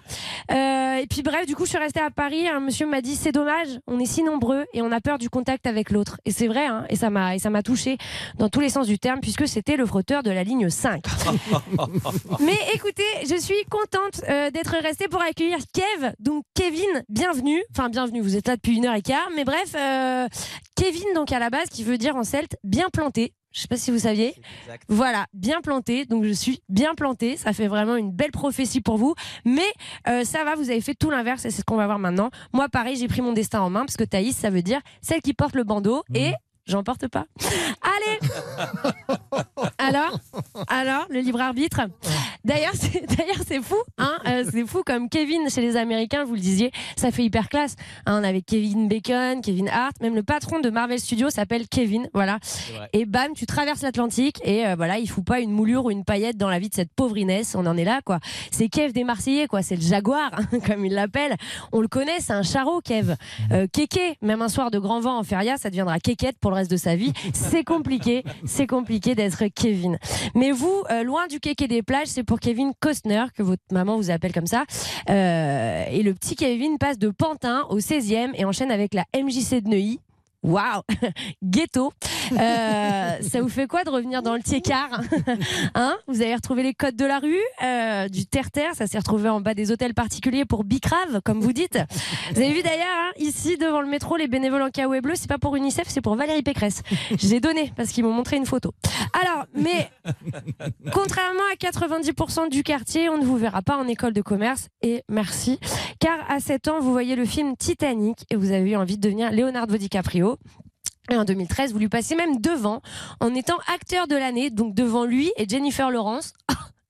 Euh, 0.50 0.96
et 0.96 1.06
puis 1.06 1.22
bref, 1.22 1.46
du 1.46 1.54
coup, 1.54 1.64
je 1.64 1.70
suis 1.70 1.78
restée 1.78 2.00
à 2.00 2.10
Paris. 2.10 2.48
Un 2.48 2.60
monsieur 2.60 2.86
m'a 2.86 3.00
dit 3.00 3.16
c'est 3.16 3.32
dommage, 3.32 3.68
on 3.86 3.98
est 3.98 4.06
si 4.06 4.22
nombreux 4.22 4.64
et 4.72 4.82
on 4.82 4.92
a 4.92 5.00
peur 5.00 5.18
du 5.18 5.28
contact 5.28 5.66
avec 5.66 5.90
l'autre. 5.90 6.18
Et 6.24 6.30
c'est 6.30 6.48
vrai, 6.48 6.66
hein, 6.66 6.84
et 6.88 6.96
ça 6.96 7.10
m'a 7.10 7.34
et 7.34 7.38
ça 7.38 7.50
m'a 7.50 7.62
touché 7.62 7.96
dans 8.38 8.48
tous 8.48 8.60
les 8.60 8.68
sens 8.68 8.86
du 8.86 8.98
terme 8.98 9.20
puisque 9.20 9.48
c'était 9.48 9.76
le 9.76 9.83
frotteur 9.86 10.22
de 10.22 10.30
la 10.30 10.44
ligne 10.44 10.68
5. 10.70 11.04
Mais 12.40 12.58
écoutez, 12.74 13.02
je 13.28 13.36
suis 13.40 13.64
contente 13.70 14.22
euh, 14.28 14.50
d'être 14.50 14.76
restée 14.82 15.08
pour 15.08 15.20
accueillir 15.22 15.58
Kev. 15.72 16.12
Donc 16.18 16.44
Kevin, 16.54 17.04
bienvenue. 17.08 17.62
Enfin 17.70 17.88
bienvenue, 17.88 18.20
vous 18.20 18.36
êtes 18.36 18.48
là 18.48 18.56
depuis 18.56 18.76
une 18.76 18.86
heure 18.86 18.94
et 18.94 19.02
quart. 19.02 19.28
Mais 19.36 19.44
bref, 19.44 19.74
euh, 19.74 20.28
Kevin 20.76 21.06
donc 21.14 21.32
à 21.32 21.38
la 21.38 21.50
base 21.50 21.68
qui 21.68 21.84
veut 21.84 21.98
dire 21.98 22.16
en 22.16 22.24
celte 22.24 22.56
bien 22.64 22.88
planté. 22.92 23.32
Je 23.54 23.60
sais 23.60 23.68
pas 23.68 23.76
si 23.76 23.92
vous 23.92 24.00
saviez. 24.00 24.34
Voilà, 24.88 25.26
bien 25.32 25.60
planté. 25.60 26.06
Donc 26.06 26.24
je 26.24 26.32
suis 26.32 26.60
bien 26.68 26.96
planté. 26.96 27.36
Ça 27.36 27.52
fait 27.52 27.68
vraiment 27.68 27.94
une 27.94 28.10
belle 28.10 28.32
prophétie 28.32 28.80
pour 28.80 28.96
vous. 28.96 29.14
Mais 29.44 29.62
euh, 30.08 30.24
ça 30.24 30.42
va, 30.44 30.56
vous 30.56 30.70
avez 30.70 30.80
fait 30.80 30.94
tout 30.94 31.08
l'inverse 31.08 31.44
et 31.44 31.50
c'est 31.50 31.60
ce 31.60 31.64
qu'on 31.64 31.76
va 31.76 31.86
voir 31.86 32.00
maintenant. 32.00 32.30
Moi, 32.52 32.68
pareil, 32.68 32.96
j'ai 32.96 33.06
pris 33.06 33.22
mon 33.22 33.32
destin 33.32 33.60
en 33.60 33.70
main 33.70 33.84
parce 33.84 33.96
que 33.96 34.02
Thaïs, 34.04 34.36
ça 34.36 34.50
veut 34.50 34.62
dire 34.62 34.80
celle 35.02 35.22
qui 35.22 35.34
porte 35.34 35.54
le 35.54 35.62
bandeau 35.62 36.02
et 36.14 36.32
j'en 36.66 36.82
porte 36.82 37.06
pas. 37.06 37.26
Allez 37.82 38.18
Alors 39.84 40.18
Alors, 40.68 41.06
le 41.10 41.20
libre 41.20 41.40
arbitre 41.40 41.82
D'ailleurs, 42.44 42.74
c'est 42.74 43.06
d'ailleurs, 43.16 43.40
c'est 43.46 43.62
fou, 43.62 43.76
hein 43.96 44.18
euh, 44.26 44.44
c'est 44.50 44.66
fou 44.66 44.82
comme 44.84 45.08
Kevin 45.08 45.48
chez 45.48 45.62
les 45.62 45.76
Américains, 45.76 46.24
vous 46.24 46.34
le 46.34 46.40
disiez, 46.40 46.72
ça 46.94 47.10
fait 47.10 47.24
hyper 47.24 47.48
classe. 47.48 47.74
Hein, 48.04 48.20
on 48.20 48.24
avait 48.24 48.42
Kevin 48.42 48.86
Bacon, 48.86 49.40
Kevin 49.40 49.68
Hart, 49.68 49.94
même 50.02 50.14
le 50.14 50.22
patron 50.22 50.60
de 50.60 50.68
Marvel 50.68 51.00
Studios 51.00 51.30
s'appelle 51.30 51.68
Kevin, 51.68 52.08
voilà. 52.12 52.38
Et 52.92 53.06
bam, 53.06 53.32
tu 53.34 53.46
traverses 53.46 53.80
l'Atlantique 53.80 54.40
et 54.44 54.66
euh, 54.66 54.74
voilà, 54.76 54.98
il 54.98 55.08
fout 55.08 55.24
pas 55.24 55.40
une 55.40 55.52
moulure 55.52 55.86
ou 55.86 55.90
une 55.90 56.04
paillette 56.04 56.36
dans 56.36 56.50
la 56.50 56.58
vie 56.58 56.68
de 56.68 56.74
cette 56.74 56.92
pauvre 56.92 57.16
Inès, 57.16 57.54
on 57.54 57.64
en 57.64 57.78
est 57.78 57.84
là 57.84 58.00
quoi. 58.04 58.20
C'est 58.50 58.68
Kev 58.68 58.92
des 58.92 59.04
Marseillais 59.04 59.46
quoi, 59.46 59.62
c'est 59.62 59.76
le 59.76 59.82
Jaguar 59.82 60.30
hein, 60.36 60.58
comme 60.66 60.84
il 60.84 60.92
l'appelle. 60.92 61.36
On 61.72 61.80
le 61.80 61.88
connaît, 61.88 62.20
c'est 62.20 62.34
un 62.34 62.42
charreau 62.42 62.80
Kev. 62.82 63.14
Euh, 63.52 63.66
Kéké, 63.72 64.18
même 64.20 64.42
un 64.42 64.48
soir 64.48 64.70
de 64.70 64.78
grand 64.78 65.00
vent 65.00 65.18
en 65.18 65.22
feria, 65.22 65.56
ça 65.56 65.70
deviendra 65.70 65.98
Kékette 65.98 66.38
pour 66.38 66.50
le 66.50 66.56
reste 66.56 66.70
de 66.70 66.76
sa 66.76 66.94
vie. 66.94 67.12
C'est 67.32 67.64
compliqué, 67.64 68.22
c'est 68.44 68.66
compliqué 68.66 69.14
d'être 69.14 69.44
Kevin. 69.54 69.73
Mais 70.34 70.50
vous, 70.50 70.82
euh, 70.90 71.02
loin 71.02 71.26
du 71.26 71.40
Kéké 71.40 71.68
des 71.68 71.82
plages, 71.82 72.08
c'est 72.08 72.24
pour 72.24 72.40
Kevin 72.40 72.72
Costner 72.80 73.24
que 73.36 73.42
votre 73.42 73.62
maman 73.70 73.96
vous 73.96 74.10
appelle 74.10 74.32
comme 74.32 74.46
ça. 74.46 74.64
Euh, 75.10 75.84
et 75.90 76.02
le 76.02 76.14
petit 76.14 76.36
Kevin 76.36 76.78
passe 76.78 76.98
de 76.98 77.10
Pantin 77.10 77.66
au 77.70 77.78
16e 77.78 78.30
et 78.34 78.44
enchaîne 78.44 78.70
avec 78.70 78.94
la 78.94 79.04
MJC 79.14 79.62
de 79.62 79.68
Neuilly. 79.68 80.00
Waouh 80.42 80.82
Ghetto 81.42 81.92
ça 82.30 83.40
vous 83.40 83.48
fait 83.48 83.66
quoi 83.66 83.84
de 83.84 83.90
revenir 83.90 84.22
dans 84.22 84.34
le 84.34 84.42
Tiécar 84.42 85.00
hein 85.74 85.96
Vous 86.08 86.22
avez 86.22 86.34
retrouvé 86.34 86.62
les 86.62 86.74
codes 86.74 86.96
de 86.96 87.04
la 87.04 87.18
rue, 87.18 87.38
euh, 87.62 88.08
du 88.08 88.26
terre-terre, 88.26 88.74
ça 88.74 88.86
s'est 88.86 88.98
retrouvé 88.98 89.28
en 89.28 89.40
bas 89.40 89.54
des 89.54 89.70
hôtels 89.70 89.94
particuliers 89.94 90.44
pour 90.44 90.64
Bicrave, 90.64 91.20
comme 91.24 91.40
vous 91.40 91.52
dites. 91.52 91.78
Vous 92.32 92.40
avez 92.40 92.52
vu 92.52 92.62
d'ailleurs, 92.62 92.86
hein, 92.88 93.12
ici 93.18 93.56
devant 93.56 93.80
le 93.80 93.88
métro, 93.88 94.16
les 94.16 94.28
bénévoles 94.28 94.62
en 94.62 94.70
caouet 94.70 95.00
bleu, 95.00 95.14
c'est 95.16 95.28
pas 95.28 95.38
pour 95.38 95.56
UNICEF, 95.56 95.88
c'est 95.88 96.00
pour 96.00 96.16
Valérie 96.16 96.42
Pécresse. 96.42 96.82
Je 97.10 97.16
les 97.26 97.34
ai 97.36 97.40
donnés 97.40 97.72
parce 97.76 97.90
qu'ils 97.90 98.04
m'ont 98.04 98.12
montré 98.12 98.36
une 98.36 98.46
photo. 98.46 98.72
Alors, 99.12 99.46
mais 99.54 99.90
contrairement 100.92 101.42
à 101.52 101.56
90% 101.56 102.50
du 102.50 102.62
quartier, 102.62 103.08
on 103.08 103.18
ne 103.18 103.24
vous 103.24 103.36
verra 103.36 103.62
pas 103.62 103.76
en 103.76 103.86
école 103.86 104.12
de 104.12 104.22
commerce 104.22 104.68
et 104.82 105.02
merci. 105.08 105.58
Car 106.00 106.18
à 106.28 106.40
7 106.40 106.68
ans, 106.68 106.80
vous 106.80 106.92
voyez 106.92 107.16
le 107.16 107.24
film 107.24 107.56
Titanic 107.56 108.24
et 108.30 108.36
vous 108.36 108.52
avez 108.52 108.70
eu 108.70 108.76
envie 108.76 108.96
de 108.96 109.02
devenir 109.02 109.32
Leonardo 109.32 109.76
DiCaprio. 109.76 110.38
Et 111.10 111.16
en 111.16 111.24
2013, 111.24 111.72
vous 111.72 111.78
lui 111.78 111.88
passez 111.88 112.14
même 112.14 112.40
devant 112.40 112.80
en 113.20 113.34
étant 113.34 113.58
acteur 113.72 114.06
de 114.06 114.16
l'année, 114.16 114.50
donc 114.50 114.74
devant 114.74 115.04
lui 115.04 115.32
et 115.36 115.48
Jennifer 115.48 115.90
Lawrence. 115.90 116.32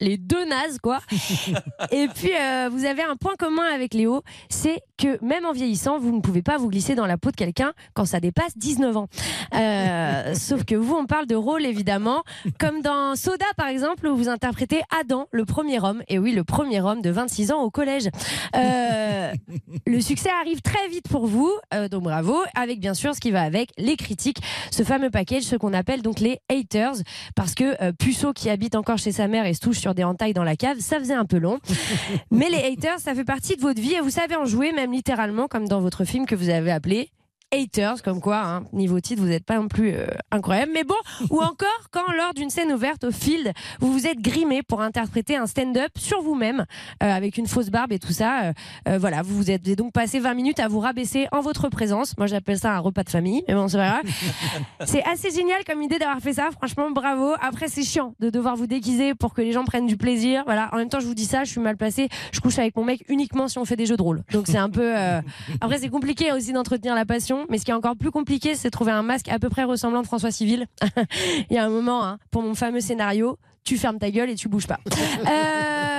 Les 0.01 0.16
deux 0.16 0.45
nazes, 0.45 0.78
quoi. 0.82 0.99
Et 1.92 2.09
puis, 2.09 2.32
euh, 2.38 2.68
vous 2.70 2.84
avez 2.84 3.03
un 3.03 3.16
point 3.16 3.34
commun 3.38 3.64
avec 3.72 3.95
Léo, 3.95 4.22
c'est 4.49 4.80
que 4.99 5.24
même 5.24 5.45
en 5.45 5.53
vieillissant, 5.53 5.99
vous 5.99 6.11
ne 6.11 6.20
pouvez 6.20 6.42
pas 6.42 6.59
vous 6.59 6.68
glisser 6.68 6.95
dans 6.95 7.07
la 7.07 7.16
peau 7.16 7.30
de 7.30 7.36
quelqu'un 7.36 7.72
quand 7.95 8.05
ça 8.05 8.18
dépasse 8.18 8.59
19 8.59 8.97
ans. 8.97 9.09
Euh, 9.55 10.34
sauf 10.34 10.64
que 10.64 10.74
vous, 10.74 10.95
on 10.95 11.07
parle 11.07 11.26
de 11.26 11.36
rôle, 11.36 11.64
évidemment. 11.64 12.24
Comme 12.59 12.82
dans 12.82 13.14
Soda, 13.14 13.47
par 13.57 13.68
exemple, 13.68 14.07
où 14.09 14.16
vous 14.16 14.28
interprétez 14.28 14.82
Adam, 15.01 15.28
le 15.30 15.45
premier 15.45 15.80
homme. 15.80 16.03
Et 16.09 16.18
oui, 16.18 16.32
le 16.32 16.42
premier 16.42 16.80
homme 16.80 17.01
de 17.01 17.11
26 17.11 17.53
ans 17.53 17.62
au 17.62 17.70
collège. 17.70 18.09
Euh, 18.57 19.32
le 19.86 20.01
succès 20.01 20.30
arrive 20.40 20.61
très 20.61 20.88
vite 20.88 21.09
pour 21.09 21.26
vous, 21.26 21.53
donc 21.90 22.03
bravo, 22.03 22.36
avec 22.55 22.80
bien 22.80 22.95
sûr 22.95 23.14
ce 23.14 23.20
qui 23.20 23.30
va 23.30 23.42
avec, 23.42 23.70
les 23.78 23.97
critiques, 23.97 24.38
ce 24.70 24.82
fameux 24.82 25.11
package, 25.11 25.42
ce 25.42 25.57
qu'on 25.57 25.72
appelle 25.72 26.03
donc 26.03 26.20
les 26.20 26.38
haters, 26.51 26.95
parce 27.34 27.55
que 27.55 27.92
Puceau 27.92 28.32
qui 28.32 28.51
habite 28.51 28.74
encore 28.74 28.99
chez 28.99 29.12
sa 29.12 29.28
mère 29.28 29.47
et 29.47 29.55
se 29.55 29.61
touche 29.61 29.84
sur 29.85 29.95
des 29.95 30.05
entailles 30.05 30.32
dans 30.32 30.45
la 30.45 30.57
cave, 30.57 30.78
ça 30.80 30.99
faisait 30.99 31.12
un 31.12 31.26
peu 31.26 31.37
long. 31.37 31.59
Mais 32.30 32.49
les 32.49 32.72
haters, 32.72 33.01
ça 33.01 33.14
fait 33.14 33.24
partie 33.24 33.55
de 33.55 33.61
votre 33.61 33.82
vie 33.82 33.93
et 33.93 34.01
vous 34.01 34.09
savez 34.09 34.35
en 34.35 34.47
jouer, 34.47 34.72
même 34.72 34.93
littéralement, 34.93 35.47
comme 35.47 35.68
dans 35.68 35.80
votre 35.80 36.07
film 36.07 36.24
que 36.24 36.35
vous 36.35 36.49
avez 36.49 36.72
appelé 36.72 37.11
haters, 37.53 38.03
comme 38.03 38.20
quoi, 38.20 38.38
hein, 38.38 38.64
niveau 38.72 39.01
titre, 39.01 39.22
vous 39.22 39.28
n'êtes 39.28 39.45
pas 39.45 39.57
non 39.57 39.68
plus 39.68 39.92
euh, 39.95 40.07
incroyable. 40.30 40.72
Mais 40.74 40.84
bon, 40.84 40.95
ou 41.30 41.40
encore 41.40 41.88
quand 41.90 42.12
lors 42.16 42.34
d'une 42.34 42.51
scène 42.51 42.72
ouverte 42.72 43.05
au 43.05 43.11
field, 43.11 43.53
vous 43.80 43.92
vous 43.92 44.07
êtes 44.07 44.18
grimé 44.18 44.62
pour 44.62 44.80
interpréter 44.80 45.36
un 45.36 45.47
stand-up 45.47 45.92
sur 45.97 46.20
vous-même, 46.22 46.64
euh, 47.03 47.11
avec 47.11 47.38
une 47.38 47.47
fausse 47.47 47.70
barbe 47.70 47.92
et 47.92 47.99
tout 47.99 48.12
ça. 48.12 48.53
Euh, 48.88 48.99
voilà, 48.99 49.22
vous 49.22 49.36
vous 49.36 49.51
êtes 49.51 49.62
donc 49.76 49.92
passé 49.92 50.18
20 50.18 50.34
minutes 50.34 50.61
à 50.61 50.68
vous 50.68 50.80
rabaisser 50.80 51.26
en 51.32 51.40
votre 51.40 51.68
présence. 51.68 52.16
Moi, 52.18 52.26
j'appelle 52.26 52.59
ça 52.59 52.74
un 52.74 52.78
repas 52.78 53.05
de 53.05 53.11
famille, 53.11 53.45
mais 53.49 53.55
bon, 53.55 53.68
c'est 53.68 53.78
pas 53.78 54.01
grave. 54.01 54.14
c'est 54.84 55.03
assez 55.05 55.30
génial 55.30 55.64
comme 55.64 55.82
idée 55.82 55.99
d'avoir 55.99 56.20
fait 56.20 56.34
ça. 56.34 56.51
Franchement, 56.53 56.90
bravo. 56.90 57.34
Après, 57.40 57.68
c'est 57.68 57.82
chiant 57.82 58.14
de 58.20 58.30
devoir 58.30 58.57
vous 58.57 58.66
déguiser 58.66 59.14
pour 59.14 59.34
que 59.34 59.42
les 59.42 59.53
gens 59.53 59.64
prennent 59.64 59.86
du 59.86 59.97
plaisir. 59.97 60.42
Voilà. 60.47 60.70
En 60.72 60.76
même 60.76 60.88
temps, 60.88 61.01
je 61.01 61.07
vous 61.07 61.14
dis 61.14 61.26
ça, 61.26 61.45
je 61.45 61.51
suis 61.51 61.61
mal 61.61 61.76
placée. 61.76 62.09
Je 62.32 62.40
couche 62.40 62.59
avec 62.59 62.76
mon 62.76 62.84
mec 62.84 63.05
uniquement 63.09 63.49
si 63.49 63.59
on 63.59 63.64
fait 63.64 63.76
des 63.76 63.86
jeux 63.86 63.97
de 63.97 64.03
rôle. 64.03 64.22
Donc 64.32 64.47
c'est 64.47 64.59
un 64.59 64.70
peu. 64.70 64.95
Après, 65.61 65.78
c'est 65.78 65.88
compliqué 65.88 66.32
aussi 66.32 66.53
d'entretenir 66.53 66.95
la 66.95 67.05
passion. 67.05 67.34
Mais 67.49 67.59
ce 67.59 67.64
qui 67.64 67.70
est 67.70 67.74
encore 67.74 67.97
plus 67.97 68.11
compliqué, 68.11 68.55
c'est 68.55 68.68
de 68.68 68.72
trouver 68.72 68.93
un 68.93 69.03
masque 69.03 69.28
à 69.28 69.39
peu 69.39 69.49
près 69.49 69.64
ressemblant 69.64 70.03
de 70.03 70.07
François 70.07 70.30
Civil. 70.30 70.66
Il 71.51 71.55
y 71.55 71.59
a 71.59 71.64
un 71.64 71.68
moment, 71.68 72.05
hein, 72.05 72.18
pour 72.30 72.43
mon 72.43 72.55
fameux 72.55 72.80
scénario, 72.80 73.39
tu 73.64 73.78
fermes 73.78 73.99
ta 73.99 74.11
gueule 74.11 74.30
et 74.30 74.35
tu 74.35 74.49
bouges 74.49 74.66
pas. 74.66 74.80
Euh, 75.26 75.93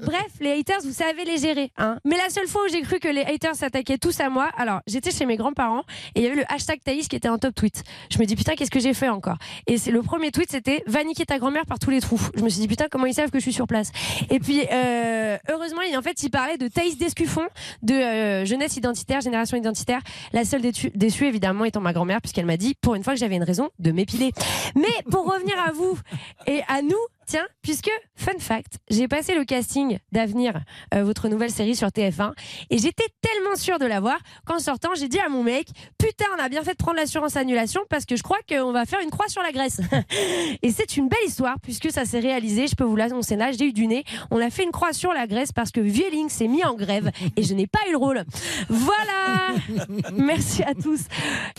bref, 0.00 0.26
les 0.40 0.52
haters, 0.52 0.80
vous 0.82 0.92
savez 0.92 1.24
les 1.24 1.38
gérer. 1.38 1.70
Hein. 1.76 1.98
Mais 2.04 2.16
la 2.16 2.28
seule 2.28 2.46
fois 2.46 2.62
où 2.64 2.68
j'ai 2.68 2.82
cru 2.82 2.98
que 2.98 3.08
les 3.08 3.22
haters 3.22 3.54
s'attaquaient 3.54 3.98
tous 3.98 4.20
à 4.20 4.28
moi, 4.28 4.50
alors 4.56 4.80
j'étais 4.86 5.10
chez 5.10 5.26
mes 5.26 5.36
grands-parents 5.36 5.82
et 6.14 6.20
il 6.20 6.22
y 6.22 6.26
avait 6.26 6.36
le 6.36 6.52
hashtag 6.52 6.80
Thaïs 6.84 7.08
qui 7.08 7.16
était 7.16 7.28
en 7.28 7.38
top 7.38 7.54
tweet. 7.54 7.82
Je 8.10 8.18
me 8.18 8.24
dis 8.24 8.36
putain, 8.36 8.54
qu'est-ce 8.54 8.70
que 8.70 8.80
j'ai 8.80 8.94
fait 8.94 9.08
encore? 9.08 9.36
Et 9.66 9.78
c'est 9.78 9.90
le 9.90 10.02
premier 10.02 10.30
tweet, 10.30 10.50
c'était 10.50 10.82
va 10.86 11.04
niquer 11.04 11.26
ta 11.26 11.38
grand-mère 11.38 11.66
par 11.66 11.78
tous 11.78 11.90
les 11.90 12.00
trous. 12.00 12.20
Je 12.36 12.42
me 12.42 12.48
suis 12.48 12.60
dit 12.60 12.68
putain, 12.68 12.86
comment 12.90 13.06
ils 13.06 13.14
savent 13.14 13.30
que 13.30 13.38
je 13.38 13.42
suis 13.42 13.52
sur 13.52 13.66
place? 13.66 13.92
Et 14.30 14.40
puis 14.40 14.62
euh, 14.72 15.36
heureusement, 15.48 15.80
en 15.96 16.02
fait, 16.02 16.22
il 16.22 16.30
parlait 16.30 16.58
de 16.58 16.68
Thaïs 16.68 16.96
Descuffon, 16.98 17.46
de 17.82 17.94
euh, 17.94 18.44
jeunesse 18.44 18.76
identitaire, 18.76 19.20
génération 19.20 19.56
identitaire. 19.56 20.00
La 20.32 20.44
seule 20.44 20.62
déçue, 20.62 21.26
évidemment, 21.26 21.64
étant 21.64 21.80
ma 21.80 21.92
grand-mère, 21.92 22.20
puisqu'elle 22.20 22.46
m'a 22.46 22.56
dit 22.56 22.74
pour 22.80 22.94
une 22.94 23.04
fois 23.04 23.14
que 23.14 23.18
j'avais 23.18 23.36
une 23.36 23.44
raison 23.44 23.70
de 23.78 23.92
m'épiler. 23.92 24.32
Mais 24.74 24.88
pour 25.10 25.30
revenir 25.30 25.58
à 25.58 25.72
vous 25.72 25.98
et 26.46 26.60
à 26.68 26.82
nous, 26.82 26.96
tiens, 27.30 27.46
puisque, 27.62 27.90
fun 28.16 28.38
fact, 28.40 28.78
j'ai 28.90 29.06
passé 29.06 29.36
le 29.36 29.44
casting 29.44 29.98
d'Avenir, 30.10 30.60
euh, 30.94 31.04
votre 31.04 31.28
nouvelle 31.28 31.52
série 31.52 31.76
sur 31.76 31.86
TF1, 31.86 32.32
et 32.70 32.78
j'étais 32.78 33.06
tellement 33.20 33.54
sûre 33.54 33.78
de 33.78 33.86
l'avoir 33.86 34.18
qu'en 34.44 34.58
sortant, 34.58 34.90
j'ai 34.96 35.06
dit 35.06 35.20
à 35.20 35.28
mon 35.28 35.44
mec, 35.44 35.68
putain, 35.96 36.24
on 36.36 36.42
a 36.42 36.48
bien 36.48 36.64
fait 36.64 36.72
de 36.72 36.76
prendre 36.76 36.96
l'assurance 36.96 37.36
annulation 37.36 37.82
parce 37.88 38.04
que 38.04 38.16
je 38.16 38.24
crois 38.24 38.38
qu'on 38.48 38.72
va 38.72 38.84
faire 38.84 38.98
une 38.98 39.10
croix 39.10 39.28
sur 39.28 39.42
la 39.42 39.52
graisse. 39.52 39.80
et 40.62 40.72
c'est 40.72 40.96
une 40.96 41.08
belle 41.08 41.20
histoire 41.24 41.54
puisque 41.62 41.92
ça 41.92 42.04
s'est 42.04 42.18
réalisé, 42.18 42.66
je 42.66 42.74
peux 42.74 42.82
vous 42.82 42.96
l'annoncer 42.96 43.36
là, 43.36 43.52
j'ai 43.52 43.66
eu 43.66 43.72
du 43.72 43.86
nez. 43.86 44.02
On 44.32 44.40
a 44.40 44.50
fait 44.50 44.64
une 44.64 44.72
croix 44.72 44.92
sur 44.92 45.12
la 45.12 45.28
graisse 45.28 45.52
parce 45.52 45.70
que 45.70 45.80
Vieling 45.80 46.28
s'est 46.28 46.48
mis 46.48 46.64
en 46.64 46.74
grève 46.74 47.12
et 47.36 47.44
je 47.44 47.54
n'ai 47.54 47.68
pas 47.68 47.80
eu 47.88 47.92
le 47.92 47.98
rôle. 47.98 48.24
Voilà 48.68 49.54
Merci 50.12 50.64
à 50.64 50.74
tous. 50.74 51.02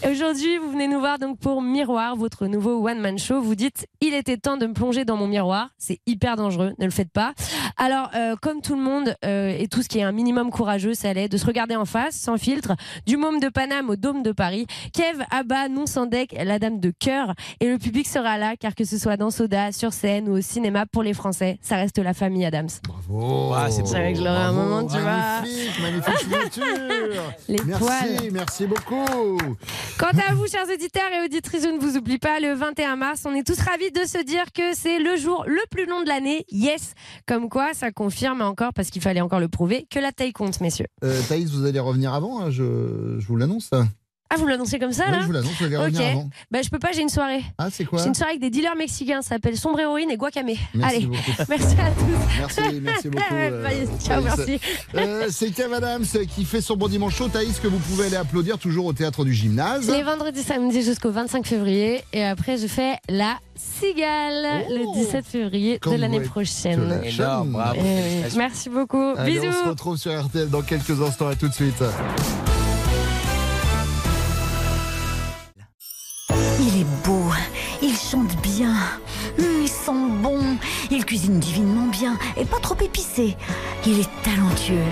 Aujourd'hui, 0.06 0.58
vous 0.58 0.72
venez 0.72 0.90
nous 0.90 1.00
voir 1.00 1.18
donc 1.18 1.40
pour 1.40 1.62
Miroir, 1.62 2.18
votre 2.18 2.48
nouveau 2.48 2.86
one-man 2.86 3.18
show. 3.18 3.42
Vous 3.42 3.56
dites, 3.56 3.88
il 4.02 4.14
était 4.14 4.38
temps 4.38 4.58
de 4.58 4.68
me 4.68 4.74
plonger 4.74 5.06
dans 5.06 5.16
mon 5.16 5.28
miroir. 5.28 5.61
C'est 5.78 6.00
hyper 6.06 6.36
dangereux, 6.36 6.74
ne 6.80 6.86
le 6.86 6.92
faites 6.92 7.12
pas. 7.12 7.34
Alors, 7.78 8.10
euh, 8.16 8.36
comme 8.42 8.62
tout 8.62 8.76
le 8.76 8.82
monde 8.82 9.16
euh, 9.26 9.56
et 9.58 9.68
tout 9.68 9.82
ce 9.82 9.90
qui 9.90 10.00
est 10.00 10.04
un 10.04 10.12
minimum 10.12 10.50
courageux, 10.52 10.94
ça 10.94 11.14
l'est 11.14 11.30
de 11.30 11.38
se 11.38 11.46
regarder 11.46 11.76
en 11.76 11.86
face, 11.86 12.16
sans 12.16 12.38
filtre, 12.38 12.76
du 13.06 13.18
môme 13.18 13.40
de 13.40 13.50
Paname 13.50 13.90
au 13.90 13.96
dôme 13.96 14.24
de 14.24 14.32
Paris. 14.32 14.68
Kev, 14.94 15.24
Abba, 15.32 15.70
non 15.70 15.86
sans 15.86 16.06
deck, 16.06 16.36
la 16.38 16.60
dame 16.60 16.80
de 16.80 16.92
cœur. 16.92 17.34
Et 17.60 17.70
le 17.70 17.78
public 17.78 18.08
sera 18.08 18.38
là, 18.38 18.56
car 18.58 18.76
que 18.76 18.84
ce 18.84 18.98
soit 18.98 19.18
dans 19.18 19.32
Soda, 19.32 19.72
sur 19.72 19.94
scène 19.94 20.30
ou 20.30 20.38
au 20.38 20.42
cinéma, 20.42 20.86
pour 20.86 21.04
les 21.04 21.14
Français, 21.14 21.58
ça 21.62 21.76
reste 21.76 21.98
la 21.98 22.14
famille 22.14 22.46
Adams. 22.46 22.70
Bravo. 22.84 23.54
c'est 23.70 23.82
Je 23.82 23.92
savais 23.92 24.14
que 24.14 24.20
un 24.20 24.52
moment, 24.52 24.86
tu 24.86 24.98
vois. 24.98 25.42
Magnifique, 25.42 25.82
magnifique 25.82 26.18
signature. 26.20 26.64
Les 27.48 27.58
merci, 27.66 27.84
poils. 27.84 28.32
merci 28.32 28.66
beaucoup. 28.66 29.38
Quant 29.98 30.18
à 30.30 30.34
vous, 30.34 30.48
chers 30.48 30.68
auditeurs 30.70 31.12
et 31.14 31.26
auditrices, 31.26 31.64
je 31.64 31.70
ne 31.70 31.80
vous 31.80 31.98
oublie 31.98 32.18
pas, 32.18 32.40
le 32.40 32.54
21 32.54 32.96
mars, 32.96 33.24
on 33.26 33.34
est 33.34 33.46
tous 33.46 33.60
ravis 33.60 33.92
de 33.92 34.06
se 34.06 34.24
dire 34.24 34.46
que 34.54 34.74
c'est 34.74 35.00
le 35.00 35.16
jour 35.18 35.41
le 35.46 35.62
plus 35.70 35.86
long 35.86 36.02
de 36.02 36.08
l'année. 36.08 36.46
Yes 36.50 36.94
Comme 37.28 37.50
quoi, 37.50 37.74
ça 37.74 37.92
confirme 37.92 38.42
encore, 38.42 38.74
parce 38.74 38.90
qu'il 38.90 39.02
fallait 39.02 39.22
encore 39.22 39.40
le 39.40 39.48
prouver, 39.48 39.86
que 39.90 40.00
la 40.00 40.12
taille 40.12 40.34
compte, 40.34 40.60
messieurs. 40.62 40.88
Euh, 41.04 41.20
Thaïs, 41.28 41.50
vous 41.52 41.66
allez 41.66 41.80
revenir 41.80 42.14
avant, 42.14 42.42
hein, 42.42 42.50
je, 42.50 43.18
je 43.20 43.28
vous 43.28 43.36
l'annonce. 43.36 43.72
Ah, 44.34 44.38
vous 44.38 44.48
l'annoncez 44.48 44.80
comme 44.80 44.94
ça, 44.94 45.04
Oui, 45.08 45.12
là 45.12 45.18
je 45.22 45.26
vous 45.26 45.32
l'annonce, 45.34 45.52
vous 45.60 45.66
allez 45.66 45.76
Ok. 45.76 45.84
revenir 45.84 46.02
avant. 46.10 46.30
Bah, 46.52 46.60
je 46.64 46.70
peux 46.70 46.80
pas, 46.80 46.92
j'ai 46.94 47.02
une 47.02 47.10
soirée. 47.10 47.44
Ah, 47.58 47.68
c'est 47.70 47.84
quoi 47.84 48.00
J'ai 48.02 48.08
une 48.08 48.16
soirée 48.16 48.32
avec 48.32 48.42
des 48.42 48.50
dealers 48.50 48.78
mexicains, 48.78 49.22
ça 49.22 49.30
s'appelle 49.36 49.58
Sombre 49.58 49.80
Héroïne 49.82 50.10
et 50.10 50.16
Guacamé. 50.16 50.58
Merci 50.74 50.96
Allez, 50.96 51.06
beaucoup. 51.06 51.22
merci 51.50 51.76
à 51.78 51.92
tous. 51.92 52.38
Merci, 52.40 52.80
merci 52.82 53.10
beaucoup. 53.10 53.24
euh, 53.34 53.86
ciao, 54.02 54.22
merci. 54.22 54.60
Euh, 54.96 55.28
c'est 55.30 55.52
Kev 55.52 55.74
Adams 55.74 56.06
qui 56.34 56.46
fait 56.46 56.62
son 56.62 56.78
bon 56.78 56.88
dimanche 56.88 57.16
chaud. 57.16 57.28
Thaïs, 57.28 57.60
que 57.60 57.68
vous 57.68 57.80
pouvez 57.80 58.06
aller 58.06 58.16
applaudir 58.16 58.58
toujours 58.58 58.86
au 58.86 58.94
théâtre 58.94 59.26
du 59.26 59.34
gymnase. 59.34 59.90
Les 59.90 60.02
vendredis, 60.04 60.44
samedis 60.44 60.82
jusqu'au 60.84 61.12
25 61.12 61.46
février. 61.46 62.02
Et 62.14 62.24
après, 62.24 62.58
je 62.58 62.68
fais 62.68 62.94
la 63.10 63.38
Cigale 63.56 64.64
le 64.70 64.94
17 64.94 65.26
février 65.26 65.78
Comme 65.80 65.96
de 65.96 66.00
l'année 66.00 66.22
prochaine. 66.22 66.88
la 66.88 67.06
Énorme, 67.06 67.52
bravo. 67.52 67.80
Eh. 67.84 68.38
Merci 68.38 68.70
beaucoup. 68.70 69.14
Allez, 69.18 69.34
Bisous. 69.34 69.48
on 69.48 69.64
se 69.66 69.70
retrouve 69.70 69.98
sur 69.98 70.18
RTL 70.26 70.50
dans 70.50 70.62
quelques 70.62 71.02
instants. 71.02 71.28
À 71.28 71.36
tout 71.36 71.48
de 71.50 71.54
suite. 71.54 71.84
Bien, 78.62 78.76
hum, 79.40 79.62
il 79.64 79.68
sent 79.68 80.22
bon, 80.22 80.40
il 80.92 81.04
cuisine 81.06 81.40
divinement 81.40 81.88
bien 81.88 82.18
et 82.38 82.46
pas 82.46 82.60
trop 82.60 82.76
épicé. 82.80 83.36
Il 83.88 84.00
est 84.00 84.10
talentueux. 84.24 84.86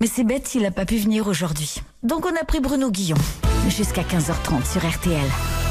Mais 0.00 0.06
c'est 0.06 0.24
bête, 0.24 0.54
il 0.54 0.62
n'a 0.62 0.70
pas 0.70 0.84
pu 0.84 0.98
venir 0.98 1.26
aujourd'hui. 1.26 1.76
Donc 2.02 2.26
on 2.26 2.36
a 2.36 2.44
pris 2.44 2.60
Bruno 2.60 2.90
Guillon. 2.90 3.16
Jusqu'à 3.68 4.02
15h30 4.02 4.70
sur 4.70 4.86
RTL. 4.86 5.67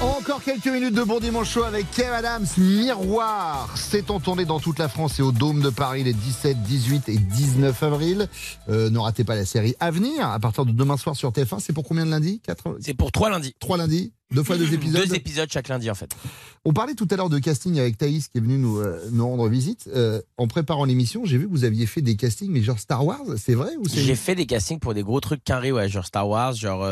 Encore 0.00 0.42
quelques 0.42 0.66
minutes 0.66 0.94
de 0.94 1.02
bon 1.02 1.20
dimanche 1.20 1.50
chaud 1.50 1.64
avec 1.64 1.90
Kev 1.90 2.10
Adams, 2.10 2.46
Miroir. 2.56 3.68
C'est 3.76 4.10
en 4.10 4.18
tournée 4.18 4.46
dans 4.46 4.58
toute 4.58 4.78
la 4.78 4.88
France 4.88 5.18
et 5.18 5.22
au 5.22 5.30
Dôme 5.30 5.60
de 5.60 5.68
Paris 5.68 6.04
les 6.04 6.14
17, 6.14 6.62
18 6.62 7.08
et 7.10 7.18
19 7.18 7.82
avril. 7.82 8.26
Euh, 8.70 8.88
ne 8.88 8.98
ratez 8.98 9.24
pas 9.24 9.34
la 9.34 9.44
série 9.44 9.74
Avenir 9.78 10.26
à 10.26 10.40
partir 10.40 10.64
de 10.64 10.72
demain 10.72 10.96
soir 10.96 11.16
sur 11.16 11.30
TF1. 11.30 11.60
C'est 11.60 11.74
pour 11.74 11.84
combien 11.84 12.06
de 12.06 12.10
lundis? 12.10 12.40
Quatre... 12.40 12.78
C'est 12.80 12.94
pour 12.94 13.12
trois 13.12 13.28
lundis. 13.28 13.54
Trois 13.60 13.76
lundis? 13.76 14.14
Deux 14.32 14.42
fois 14.42 14.56
deux 14.56 14.72
épisodes? 14.72 15.06
Deux 15.06 15.14
épisodes 15.14 15.50
chaque 15.52 15.68
lundi 15.68 15.90
en 15.90 15.94
fait. 15.94 16.16
On 16.64 16.72
parlait 16.72 16.94
tout 16.94 17.08
à 17.10 17.16
l'heure 17.16 17.28
de 17.28 17.38
casting 17.38 17.78
avec 17.78 17.98
Thaïs 17.98 18.28
qui 18.28 18.38
est 18.38 18.40
venu 18.40 18.56
nous, 18.56 18.78
euh, 18.78 19.06
nous 19.12 19.26
rendre 19.26 19.48
visite. 19.48 19.90
Euh, 19.94 20.22
en 20.38 20.46
préparant 20.46 20.84
l'émission, 20.84 21.26
j'ai 21.26 21.36
vu 21.36 21.46
que 21.46 21.52
vous 21.52 21.64
aviez 21.64 21.84
fait 21.84 22.00
des 22.00 22.16
castings, 22.16 22.50
mais 22.50 22.62
genre 22.62 22.78
Star 22.78 23.04
Wars, 23.04 23.20
c'est 23.36 23.54
vrai 23.54 23.72
ou 23.76 23.82
J'ai 23.92 24.14
fait 24.14 24.36
des 24.36 24.46
castings 24.46 24.78
pour 24.78 24.94
des 24.94 25.02
gros 25.02 25.20
trucs 25.20 25.44
carrés, 25.44 25.72
ouais, 25.72 25.88
genre 25.88 26.06
Star 26.06 26.28
Wars, 26.28 26.54
genre 26.54 26.86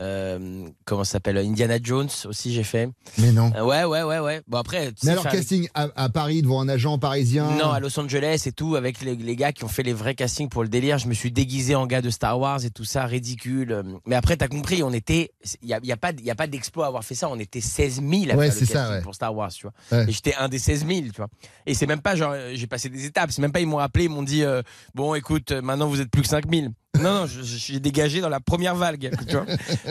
euh, 0.00 0.68
comment 0.84 1.04
ça 1.04 1.12
s'appelle 1.12 1.38
Indiana 1.38 1.78
Jones 1.82 2.08
aussi, 2.26 2.52
j'ai 2.52 2.62
fait. 2.62 2.88
Mais 3.18 3.32
non. 3.32 3.50
Euh, 3.56 3.64
ouais, 3.64 3.84
ouais, 3.84 4.02
ouais, 4.02 4.18
ouais. 4.20 4.42
Bon, 4.46 4.58
après. 4.58 4.92
Mais 5.04 5.10
alors, 5.10 5.26
casting 5.28 5.68
à, 5.74 5.88
à 5.96 6.08
Paris 6.08 6.42
devant 6.42 6.60
un 6.60 6.68
agent 6.68 6.98
parisien. 6.98 7.50
Non, 7.58 7.70
à 7.70 7.80
Los 7.80 7.98
Angeles 7.98 8.44
et 8.46 8.52
tout, 8.52 8.76
avec 8.76 9.00
les, 9.02 9.16
les 9.16 9.36
gars 9.36 9.52
qui 9.52 9.64
ont 9.64 9.68
fait 9.68 9.82
les 9.82 9.92
vrais 9.92 10.14
castings 10.14 10.48
pour 10.48 10.62
le 10.62 10.68
délire. 10.68 10.98
Je 10.98 11.08
me 11.08 11.14
suis 11.14 11.32
déguisé 11.32 11.74
en 11.74 11.86
gars 11.86 12.00
de 12.02 12.10
Star 12.10 12.38
Wars 12.38 12.64
et 12.64 12.70
tout 12.70 12.84
ça, 12.84 13.04
ridicule. 13.06 13.82
Mais 14.06 14.14
après, 14.16 14.36
t'as 14.36 14.48
compris, 14.48 14.82
on 14.82 14.92
était. 14.92 15.32
Il 15.62 15.66
n'y 15.68 15.74
a, 15.74 15.80
y 15.82 15.92
a 15.92 15.96
pas, 15.96 16.12
d- 16.12 16.22
y 16.22 16.30
a 16.30 16.34
pas 16.34 16.46
d'exploit 16.46 16.84
à 16.84 16.88
avoir 16.88 17.04
fait 17.04 17.14
ça. 17.14 17.28
On 17.28 17.38
était 17.38 17.60
16 17.60 17.96
000 17.96 18.30
à 18.30 18.36
Ouais, 18.36 18.50
faire 18.50 18.60
le 18.60 18.66
ça, 18.66 18.90
ouais. 18.90 19.00
pour 19.02 19.14
Star 19.14 19.34
Wars, 19.34 19.50
tu 19.52 19.66
vois. 19.66 19.72
Ouais. 19.98 20.08
Et 20.08 20.12
j'étais 20.12 20.34
un 20.36 20.48
des 20.48 20.58
16 20.58 20.86
000, 20.86 21.00
tu 21.06 21.08
vois. 21.16 21.28
Et 21.66 21.74
c'est 21.74 21.86
même 21.86 22.00
pas 22.00 22.14
genre, 22.16 22.32
euh, 22.34 22.52
j'ai 22.54 22.66
passé 22.66 22.88
des 22.88 23.04
étapes. 23.04 23.30
C'est 23.32 23.42
même 23.42 23.52
pas, 23.52 23.60
ils 23.60 23.66
m'ont 23.66 23.78
appelé, 23.78 24.04
ils 24.04 24.10
m'ont 24.10 24.22
dit, 24.22 24.44
euh, 24.44 24.62
bon, 24.94 25.14
écoute, 25.14 25.50
maintenant 25.52 25.88
vous 25.88 26.00
êtes 26.00 26.10
plus 26.10 26.22
que 26.22 26.28
5 26.28 26.44
000. 26.50 26.68
Non, 26.96 27.20
non, 27.20 27.26
suis 27.26 27.80
dégagé 27.80 28.20
dans 28.20 28.28
la 28.28 28.40
première 28.40 28.74
vague. 28.74 29.10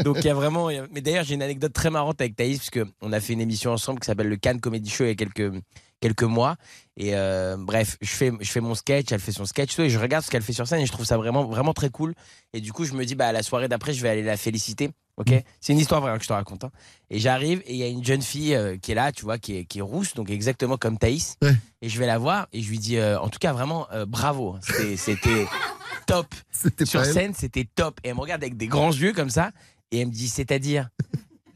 Donc 0.04 0.18
il 0.20 0.26
y 0.26 0.30
a 0.30 0.34
vraiment. 0.34 0.70
Mais 0.92 1.02
d'ailleurs, 1.02 1.24
j'ai 1.24 1.36
une 1.36 1.44
anecdote 1.44 1.74
très 1.74 1.90
marrante 1.90 2.20
avec 2.20 2.36
Thaïs, 2.36 2.58
parce 2.58 2.70
qu'on 2.70 3.12
a 3.12 3.20
fait 3.20 3.34
une 3.34 3.42
émission 3.42 3.72
ensemble 3.72 4.00
qui 4.00 4.08
s'appelle 4.08 4.30
le 4.30 4.38
Cannes 4.38 4.60
Comedy 4.60 4.90
Show 4.90 5.06
il 5.06 5.08
y 5.08 5.12
a 5.12 5.16
quelques, 5.16 5.52
quelques 6.00 6.24
mois. 6.24 6.56
Et 6.96 7.16
euh, 7.16 7.58
bref, 7.60 7.98
je 8.02 8.08
fais, 8.10 8.32
je 8.40 8.52
fais 8.52 8.60
mon 8.62 8.76
sketch, 8.76 9.12
elle 9.12 9.20
fait 9.20 9.32
son 9.32 9.46
sketch, 9.46 9.78
et 9.80 9.90
je 9.90 10.00
regarde 10.00 10.24
ce 10.26 10.30
qu'elle 10.32 10.42
fait 10.42 10.54
sur 10.54 10.68
scène 10.68 10.80
et 10.82 10.86
je 10.86 10.92
trouve 10.92 11.06
ça 11.06 11.18
vraiment, 11.18 11.46
vraiment 11.46 11.74
très 11.74 11.90
cool. 11.90 12.14
Et 12.54 12.62
du 12.62 12.74
coup, 12.74 12.86
je 12.86 12.94
me 12.94 13.06
dis, 13.06 13.16
bah, 13.16 13.32
la 13.32 13.44
soirée 13.44 13.68
d'après, 13.68 13.94
je 13.94 14.02
vais 14.02 14.10
aller 14.10 14.24
la 14.24 14.38
féliciter. 14.38 14.90
Ok, 15.18 15.32
c'est 15.60 15.74
une 15.74 15.80
histoire 15.80 16.00
vraie 16.02 16.12
hein, 16.12 16.18
que 16.18 16.24
je 16.24 16.28
te 16.28 16.34
raconte. 16.34 16.64
hein. 16.64 16.72
Et 17.10 17.18
j'arrive 17.18 17.64
et 17.66 17.72
il 17.74 17.78
y 17.78 17.84
a 17.84 17.88
une 17.88 18.06
jeune 18.06 18.22
fille 18.22 18.54
euh, 18.54 18.78
qui 18.78 18.92
est 18.92 18.96
là, 18.96 19.12
tu 19.12 19.24
vois, 19.24 19.40
qui 19.40 19.58
est, 19.58 19.66
qui 19.66 19.80
est 19.80 19.82
rousse, 19.82 20.14
donc 20.14 20.30
exactement 20.30 20.78
comme 20.78 21.00
Thaïs. 21.00 21.38
Et 21.82 21.90
je 21.90 21.98
vais 21.98 22.06
la 22.06 22.20
voir 22.20 22.48
et 22.54 22.62
je 22.62 22.70
lui 22.70 22.78
dis, 22.78 22.98
euh, 22.98 23.20
en 23.20 23.28
tout 23.30 23.40
cas, 23.40 23.52
vraiment, 23.52 23.88
bravo. 24.08 24.56
hein. 24.56 24.60
C'était- 24.96 25.48
top. 26.06 26.28
Sur 26.86 27.02
scène, 27.14 27.34
c'était 27.34 27.68
top. 27.76 28.00
Et 28.04 28.10
elle 28.10 28.16
me 28.16 28.22
regarde 28.22 28.44
avec 28.44 28.58
des 28.58 28.68
grands 28.68 28.92
yeux 28.92 29.12
comme 29.12 29.30
ça 29.32 29.50
et 29.92 30.02
elle 30.02 30.08
me 30.08 30.12
dit, 30.14 30.30
c'est-à-dire? 30.30 30.90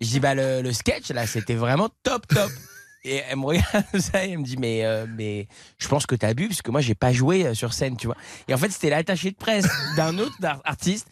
Je 0.02 0.08
dis, 0.08 0.20
bah, 0.20 0.34
le, 0.34 0.62
le 0.64 0.74
sketch, 0.74 1.10
là, 1.10 1.28
c'était 1.28 1.54
vraiment 1.56 1.90
top, 2.04 2.28
top. 2.28 2.52
Et 3.04 3.22
elle 3.30 3.38
me 3.38 3.46
regarde 3.46 3.86
ça 4.00 4.26
et 4.26 4.32
elle 4.32 4.40
me 4.40 4.44
dit 4.44 4.58
mais 4.58 4.86
euh, 4.86 5.06
mais 5.18 5.48
je 5.80 5.88
pense 5.88 6.06
que 6.06 6.14
t'as 6.16 6.34
bu 6.36 6.48
parce 6.48 6.62
que 6.62 6.70
moi 6.70 6.82
j'ai 6.82 6.94
pas 6.94 7.12
joué 7.12 7.46
euh, 7.48 7.54
sur 7.56 7.74
scène 7.74 7.98
tu 7.98 8.06
vois. 8.08 8.16
Et 8.48 8.54
en 8.54 8.58
fait 8.58 8.70
c'était 8.72 8.90
l'attaché 8.92 9.32
de 9.32 9.36
presse 9.36 9.66
d'un 9.98 10.18
autre 10.20 10.36
ar- 10.44 10.62
artiste. 10.66 11.08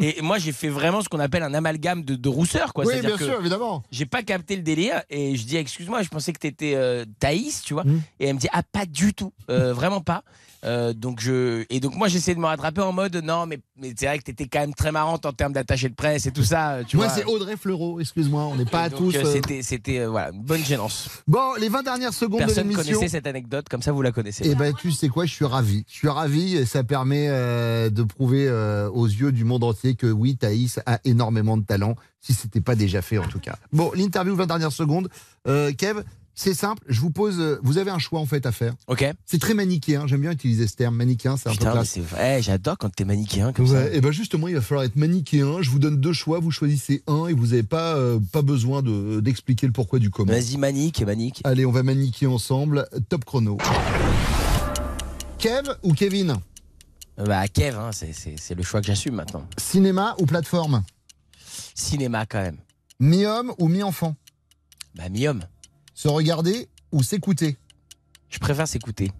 Et 0.00 0.22
moi 0.22 0.38
j'ai 0.38 0.52
fait 0.52 0.68
vraiment 0.68 1.00
ce 1.02 1.08
qu'on 1.08 1.18
appelle 1.20 1.42
un 1.42 1.52
amalgame 1.54 2.02
de, 2.04 2.14
de 2.14 2.28
rousseur 2.28 2.72
quoi. 2.72 2.84
Oui, 2.86 3.00
bien 3.00 3.16
que 3.16 3.24
sûr, 3.24 3.40
évidemment. 3.40 3.82
j'ai 3.90 4.06
pas 4.06 4.22
capté 4.22 4.54
le 4.56 4.62
délire 4.62 5.02
et 5.10 5.34
je 5.36 5.44
dis 5.44 5.56
excuse-moi 5.56 6.02
je 6.02 6.08
pensais 6.08 6.32
que 6.32 6.38
t'étais 6.38 6.74
euh, 6.76 7.04
Thaïs 7.18 7.62
tu 7.62 7.74
vois. 7.74 7.84
Mmh. 7.84 8.00
et 8.20 8.26
elle 8.28 8.34
me 8.34 8.40
dit 8.40 8.48
ah 8.52 8.62
pas 8.62 8.86
du 8.86 9.12
tout 9.12 9.32
euh, 9.50 9.72
vraiment 9.72 10.00
pas 10.00 10.22
Euh, 10.64 10.92
donc 10.92 11.18
je 11.20 11.64
et 11.70 11.80
donc 11.80 11.96
moi 11.96 12.06
j'essaie 12.06 12.36
de 12.36 12.38
me 12.38 12.46
rattraper 12.46 12.82
en 12.82 12.92
mode 12.92 13.16
non 13.16 13.46
mais 13.46 13.58
mais 13.76 13.92
c'est 13.98 14.06
vrai 14.06 14.18
que 14.18 14.22
t'étais 14.22 14.46
quand 14.46 14.60
même 14.60 14.74
très 14.74 14.92
marrante 14.92 15.26
en 15.26 15.32
termes 15.32 15.52
d'attaché 15.52 15.88
de 15.88 15.94
presse 15.94 16.26
et 16.26 16.30
tout 16.30 16.44
ça 16.44 16.74
euh, 16.74 16.84
tu 16.86 16.96
Moi, 16.96 17.08
c'est 17.08 17.24
Audrey 17.24 17.56
Fleurot, 17.56 17.98
excuse-moi, 17.98 18.44
on 18.44 18.54
n'est 18.54 18.64
pas 18.64 18.82
à 18.82 18.90
tous. 18.90 19.12
euh, 19.16 19.24
c'était 19.24 19.62
c'était 19.62 20.06
voilà 20.06 20.30
une 20.30 20.42
bonne 20.42 20.64
gênance 20.64 21.08
Bon, 21.26 21.54
les 21.58 21.68
20 21.68 21.82
dernières 21.82 22.14
secondes 22.14 22.42
de 22.42 22.44
personne 22.46 22.68
l'émission. 22.68 22.94
connaissait 22.94 23.08
cette 23.08 23.26
anecdote 23.26 23.68
comme 23.68 23.82
ça 23.82 23.90
vous 23.90 24.02
la 24.02 24.12
connaissez 24.12 24.44
Eh 24.46 24.54
ben, 24.54 24.72
tu 24.72 24.92
sais 24.92 25.08
quoi, 25.08 25.26
je 25.26 25.32
suis 25.32 25.44
ravi. 25.44 25.84
Je 25.88 25.94
suis 25.94 26.08
ravi 26.08 26.56
et 26.56 26.64
ça 26.64 26.84
permet 26.84 27.26
euh, 27.28 27.90
de 27.90 28.04
prouver 28.04 28.48
aux 28.94 29.06
yeux 29.06 29.32
du 29.32 29.42
monde 29.44 29.64
entier 29.64 29.96
que 29.96 30.06
oui, 30.06 30.36
Thaïs 30.36 30.78
a 30.86 31.00
énormément 31.04 31.56
de 31.56 31.64
talent, 31.64 31.96
si 32.20 32.34
c'était 32.34 32.60
pas 32.60 32.76
déjà 32.76 33.02
fait 33.02 33.18
en 33.18 33.26
tout 33.26 33.40
cas. 33.40 33.56
Bon, 33.72 33.90
l'interview 33.96 34.36
20 34.36 34.46
dernières 34.46 34.70
secondes. 34.72 35.08
Kev, 35.44 36.04
c'est 36.34 36.54
simple, 36.54 36.82
je 36.88 37.00
vous 37.00 37.10
pose, 37.10 37.38
euh, 37.40 37.58
vous 37.62 37.78
avez 37.78 37.90
un 37.90 37.98
choix 37.98 38.18
en 38.20 38.26
fait 38.26 38.46
à 38.46 38.52
faire. 38.52 38.74
Ok. 38.86 39.04
C'est 39.26 39.38
très 39.40 39.54
manichéen, 39.54 40.06
j'aime 40.06 40.22
bien 40.22 40.32
utiliser 40.32 40.66
ce 40.66 40.74
terme, 40.76 40.96
manichéen, 40.96 41.36
c'est 41.36 41.48
un 41.48 41.52
peu 41.52 41.58
Putain, 41.58 41.70
mais 41.70 41.74
classe. 41.80 41.90
c'est 41.90 42.00
vrai, 42.00 42.40
j'adore 42.42 42.78
quand 42.78 42.88
t'es 42.90 43.04
manichéen 43.04 43.52
comme 43.52 43.68
Ouais, 43.70 43.96
et 43.96 44.00
ben 44.00 44.10
justement, 44.12 44.48
il 44.48 44.54
va 44.54 44.60
falloir 44.60 44.84
être 44.84 44.96
manichéen. 44.96 45.60
Je 45.60 45.70
vous 45.70 45.78
donne 45.78 46.00
deux 46.00 46.12
choix, 46.12 46.38
vous 46.40 46.50
choisissez 46.50 47.02
un 47.06 47.26
et 47.26 47.34
vous 47.34 47.48
n'avez 47.48 47.62
pas, 47.62 47.96
euh, 47.96 48.18
pas 48.32 48.42
besoin 48.42 48.82
de- 48.82 49.20
d'expliquer 49.20 49.66
le 49.66 49.72
pourquoi 49.72 49.98
du 49.98 50.10
comment. 50.10 50.32
Vas-y, 50.32 50.56
manique, 50.56 51.02
manique. 51.02 51.40
Allez, 51.44 51.66
on 51.66 51.72
va 51.72 51.82
maniquer 51.82 52.26
ensemble. 52.26 52.88
Top 53.08 53.24
chrono. 53.24 53.58
Kev 55.38 55.68
ou 55.82 55.92
Kevin 55.92 56.36
ça. 57.18 57.24
Bah, 57.24 57.46
Kev, 57.48 57.76
hein, 57.78 57.90
c'est 57.92 58.54
le 58.54 58.62
choix 58.62 58.80
que 58.80 58.86
j'assume 58.86 59.14
maintenant. 59.16 59.46
Cinéma 59.58 60.14
ou 60.18 60.24
plateforme? 60.26 60.82
Cinéma 61.74 62.24
quand 62.26 62.40
même. 62.40 62.56
Mi-homme 63.00 63.52
ou 63.58 63.68
mi-enfant? 63.68 64.16
Bah, 64.94 65.08
mi-homme. 65.10 65.42
Se 66.02 66.08
regarder 66.08 66.68
ou 66.90 67.00
s'écouter? 67.04 67.56
Je 68.28 68.40
préfère 68.40 68.66
s'écouter. 68.66 69.12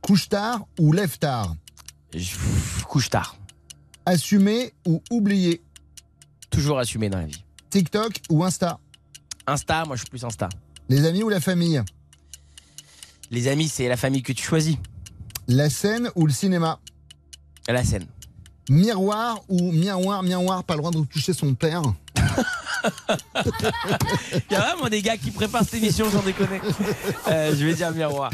Couche 0.00 0.28
tard 0.28 0.68
ou 0.78 0.92
lève 0.92 1.18
tard? 1.18 1.56
Je- 2.14 2.36
Couche 2.84 3.10
tard. 3.10 3.36
Assumer 4.06 4.72
ou 4.86 5.02
oublier? 5.10 5.60
Toujours 6.48 6.78
assumé 6.78 7.08
dans 7.10 7.18
la 7.18 7.26
vie. 7.26 7.42
TikTok 7.70 8.20
ou 8.30 8.44
Insta? 8.44 8.78
Insta, 9.48 9.84
moi 9.84 9.96
je 9.96 10.02
suis 10.02 10.10
plus 10.10 10.24
Insta. 10.24 10.48
Les 10.88 11.04
amis 11.06 11.24
ou 11.24 11.28
la 11.28 11.40
famille? 11.40 11.82
Les 13.32 13.48
amis, 13.48 13.66
c'est 13.68 13.88
la 13.88 13.96
famille 13.96 14.22
que 14.22 14.32
tu 14.32 14.44
choisis. 14.44 14.76
La 15.48 15.68
scène 15.68 16.08
ou 16.14 16.24
le 16.24 16.32
cinéma? 16.32 16.78
La 17.66 17.82
scène. 17.82 18.06
Miroir 18.70 19.40
ou 19.48 19.72
miroir, 19.72 20.22
miroir, 20.22 20.62
pas 20.62 20.74
le 20.74 20.82
droit 20.82 20.92
de 20.92 21.02
toucher 21.02 21.32
son 21.32 21.52
père? 21.54 21.82
Il 24.50 24.52
y 24.52 24.56
a 24.56 24.60
vraiment 24.60 24.88
des 24.88 25.02
gars 25.02 25.16
qui 25.16 25.30
préparent 25.30 25.64
cette 25.64 25.74
émission, 25.74 26.10
sans 26.10 26.22
déconner. 26.22 26.60
Euh, 27.28 27.54
je 27.58 27.64
vais 27.64 27.74
dire 27.74 27.90
miroir. 27.92 28.30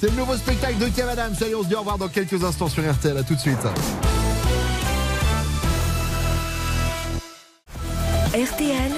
C'est 0.00 0.10
le 0.10 0.16
nouveau 0.16 0.36
spectacle 0.36 0.78
de 0.78 0.86
Kev 0.86 1.08
Adams. 1.08 1.34
Allez, 1.40 1.54
on 1.54 1.62
se 1.62 1.68
dit 1.68 1.74
au 1.74 1.80
revoir 1.80 1.98
dans 1.98 2.08
quelques 2.08 2.42
instants 2.42 2.68
sur 2.68 2.82
RTL. 2.88 3.16
À 3.16 3.22
tout 3.22 3.34
de 3.34 3.40
suite. 3.40 3.58
RTL, 8.34 8.92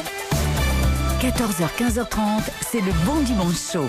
14h, 1.21 1.69
15h30, 1.79 2.43
c'est 2.71 2.81
le 2.81 2.93
bon 3.07 3.21
dimanche 3.23 3.55
chaud. 3.73 3.89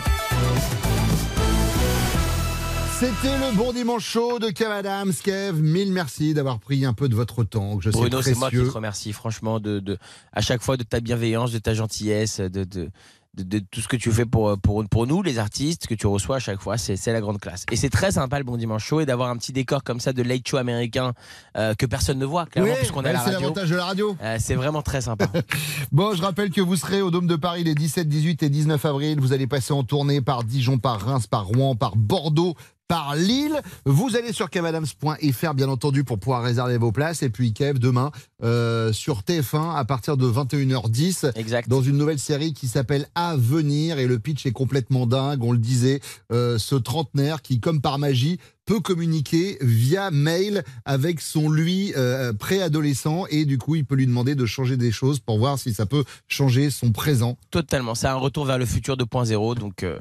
C'était 3.02 3.36
le 3.39 3.58
bon 3.58 3.74
dimanche 3.74 4.06
chaud 4.06 4.38
de 4.38 4.52
Kev 4.52 4.70
Adams. 4.72 5.12
Kev, 5.24 5.60
mille 5.60 5.91
merci 5.91 6.36
d'avoir 6.36 6.60
pris 6.60 6.86
un 6.86 6.93
peu 6.93 7.10
de 7.10 7.16
votre 7.16 7.43
temps. 7.43 7.78
que 7.78 7.84
Je 7.86 7.89
sais 7.89 7.97
Bruno, 7.97 8.22
c'est 8.22 8.38
moi 8.38 8.52
qui 8.52 8.58
te 8.58 8.70
remercie, 8.70 9.12
franchement, 9.12 9.60
de, 9.60 9.80
de, 9.80 9.97
à 10.34 10.41
chaque 10.41 10.62
fois 10.62 10.78
de 10.78 10.84
ta 10.84 10.99
bienveillance, 10.99 11.52
de 11.52 11.58
ta 11.58 11.74
gentillesse, 11.74 12.39
de, 12.39 12.64
de, 12.64 12.91
de, 13.34 13.43
de 13.43 13.58
tout 13.58 13.82
ce 13.82 13.88
que 13.88 13.95
tu 13.95 14.12
fais 14.12 14.28
pour, 14.28 14.56
pour, 14.60 14.88
pour 14.88 15.08
nous, 15.08 15.24
les 15.24 15.39
artistes, 15.39 15.88
que 15.88 15.95
tu 15.95 16.06
reçois 16.06 16.36
à 16.36 16.39
chaque 16.39 16.62
fois, 16.62 16.78
c'est 16.78 17.04
la 17.12 17.22
grande 17.22 17.39
classe. 17.39 17.66
Et 17.72 17.76
c'est 17.76 17.89
très 17.89 18.12
sympa 18.12 18.38
le 18.38 18.43
Bon 18.45 18.56
Dimanche 18.56 18.86
Show 18.86 18.99
et 18.99 19.08
d'avoir 19.08 19.32
un 19.32 19.38
petit 19.38 19.52
décor 19.52 19.84
comme 19.84 19.99
ça 19.99 20.14
de 20.14 20.22
late 20.22 20.47
show 20.47 20.58
américain 20.58 21.14
euh, 21.58 21.74
que 21.74 21.88
personne 21.88 22.20
ne 22.20 22.26
voit, 22.26 22.45
clairement, 22.45 22.70
Oui, 22.72 22.78
puisqu'on 22.78 22.99
à 22.99 23.14
la 23.14 23.18
c'est 23.18 23.32
radio. 23.32 23.39
l'avantage 23.39 23.70
de 23.72 23.76
la 23.78 23.86
radio. 23.86 24.16
Euh, 24.22 24.38
c'est 24.39 24.54
vraiment 24.54 24.84
très 24.84 25.02
sympa. 25.02 25.26
Bon, 25.91 26.14
je 26.14 26.22
rappelle 26.22 26.52
que 26.52 26.62
vous 26.62 26.76
serez 26.76 27.02
au 27.02 27.10
Dôme 27.10 27.26
de 27.26 27.36
Paris 27.36 27.64
les 27.64 27.74
17, 27.74 28.08
18 28.08 28.43
et 28.43 28.49
19 28.49 28.86
avril. 28.86 29.20
Vous 29.20 29.34
allez 29.34 29.47
passer 29.47 29.74
en 29.74 29.84
tournée 29.84 30.22
par 30.22 30.43
Dijon, 30.43 30.78
par 30.78 31.02
Reims, 31.02 31.26
par 31.26 31.47
Rouen, 31.47 31.76
par 31.76 31.95
Bordeaux, 31.95 32.54
par 32.92 33.16
Lille. 33.16 33.62
Vous 33.86 34.18
allez 34.18 34.34
sur 34.34 34.50
kevadams.fr, 34.50 35.54
bien 35.54 35.70
entendu, 35.70 36.04
pour 36.04 36.20
pouvoir 36.20 36.44
réserver 36.44 36.78
vos 36.78 36.92
places. 36.92 37.24
Et 37.24 37.30
puis, 37.30 37.54
Kev, 37.54 37.80
demain, 37.80 38.12
euh, 38.44 38.92
sur 38.92 39.22
TF1, 39.22 39.78
à 39.78 39.86
partir 39.86 40.18
de 40.18 40.30
21h10, 40.30 41.32
exact. 41.36 41.70
dans 41.70 41.82
une 41.82 41.96
nouvelle 41.96 42.20
série 42.20 42.52
qui 42.52 42.68
s'appelle 42.68 43.08
À 43.16 43.38
venir. 43.38 43.98
Et 43.98 44.08
le 44.08 44.20
pitch 44.20 44.46
est 44.46 44.52
complètement 44.52 45.06
dingue. 45.06 45.42
On 45.42 45.54
le 45.54 45.58
disait, 45.58 46.02
euh, 46.34 46.58
ce 46.58 46.76
trentenaire 46.76 47.42
qui, 47.42 47.62
comme 47.62 47.80
par 47.80 47.98
magie, 47.98 48.39
peut 48.66 48.80
communiquer 48.80 49.58
via 49.62 50.12
mail 50.12 50.64
avec 50.86 51.20
son 51.20 51.50
lui 51.50 51.94
euh, 51.98 52.32
préadolescent 52.32 53.26
et 53.30 53.46
du 53.46 53.58
coup 53.58 53.76
il 53.76 53.86
peut 53.86 53.96
lui 53.96 54.06
demander 54.06 54.36
de 54.36 54.46
changer 54.46 54.78
des 54.78 54.92
choses 54.92 55.20
pour 55.20 55.39
voir 55.39 55.58
si 55.60 55.74
ça 55.74 55.86
peut 55.86 56.04
changer 56.28 56.70
son 56.70 56.92
présent. 56.92 57.38
Totalement. 57.50 57.96
C'est 57.96 58.08
un 58.08 58.16
retour 58.16 58.46
vers 58.46 58.58
le 58.58 58.66
futur 58.66 58.96
2.0. 58.98 59.58
Donc, 59.58 59.84
euh, 59.84 60.00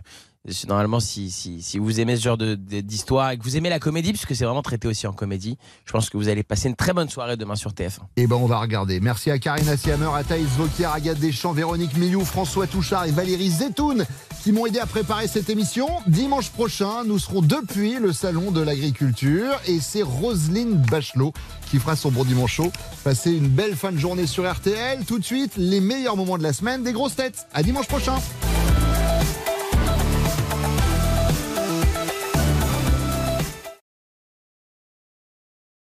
normalement, 0.66 1.00
si, 1.00 1.78
vous 1.78 2.00
aimez 2.00 2.16
ce 2.16 2.22
genre 2.22 2.38
d'histoire 2.38 3.30
et 3.30 3.38
que 3.38 3.44
vous 3.44 3.56
aimez 3.56 3.68
la 3.68 3.78
comédie, 3.78 4.12
puisque 4.12 4.34
c'est 4.34 4.44
vraiment 4.44 4.62
traité 4.62 4.88
aussi 4.88 5.06
en 5.06 5.12
comédie, 5.12 5.58
je 5.84 5.92
pense 5.92 6.10
que 6.10 6.16
vous 6.16 6.28
allez 6.28 6.42
passer 6.42 6.68
une 6.68 6.76
très 6.76 6.92
bonne 6.92 7.08
soirée 7.08 7.36
demain 7.36 7.56
sur 7.56 7.72
TF1. 7.72 8.00
Et 8.16 8.26
ben 8.26 8.36
on 8.36 8.46
va 8.46 8.58
regarder. 8.58 9.00
Merci 9.00 9.30
à 9.30 9.38
Karina 9.38 9.76
Siamer, 9.76 10.14
à 10.14 10.24
Thaïs 10.24 10.48
Vauquier, 10.56 10.86
Agathe 10.86 11.18
Deschamps, 11.18 11.52
Véronique 11.52 11.96
Millou, 11.96 12.24
François 12.24 12.66
Touchard 12.66 13.04
et 13.04 13.10
Valérie 13.10 13.50
Zetoun 13.50 14.06
qui 14.42 14.52
m'ont 14.52 14.66
aidé 14.66 14.78
à 14.78 14.86
préparer 14.86 15.28
cette 15.28 15.50
émission. 15.50 15.88
Dimanche 16.06 16.50
prochain, 16.50 17.04
nous 17.04 17.18
serons 17.18 17.42
depuis 17.42 17.98
le 17.98 18.12
salon 18.12 18.50
de 18.50 18.62
l'agriculture 18.62 19.60
et 19.66 19.80
c'est 19.80 20.02
Roselyne 20.02 20.76
Bachelot 20.90 21.34
qui 21.70 21.78
fera 21.78 21.94
son 21.94 22.10
bon 22.10 22.24
dimanche 22.24 22.54
chaud. 22.54 22.72
Passez 23.04 23.32
une 23.32 23.48
belle 23.48 23.76
fin 23.76 23.92
de 23.92 23.98
journée 23.98 24.26
sur 24.26 24.50
RTL. 24.50 25.04
Tout 25.04 25.18
de 25.18 25.24
suite, 25.24 25.52
les 25.56 25.80
meilleurs 25.80 26.16
moments 26.16 26.38
de 26.38 26.42
la 26.42 26.52
semaine 26.52 26.82
des 26.82 26.92
grosses 26.92 27.16
têtes. 27.16 27.46
À 27.52 27.62
dimanche 27.62 27.86
prochain. 27.86 28.14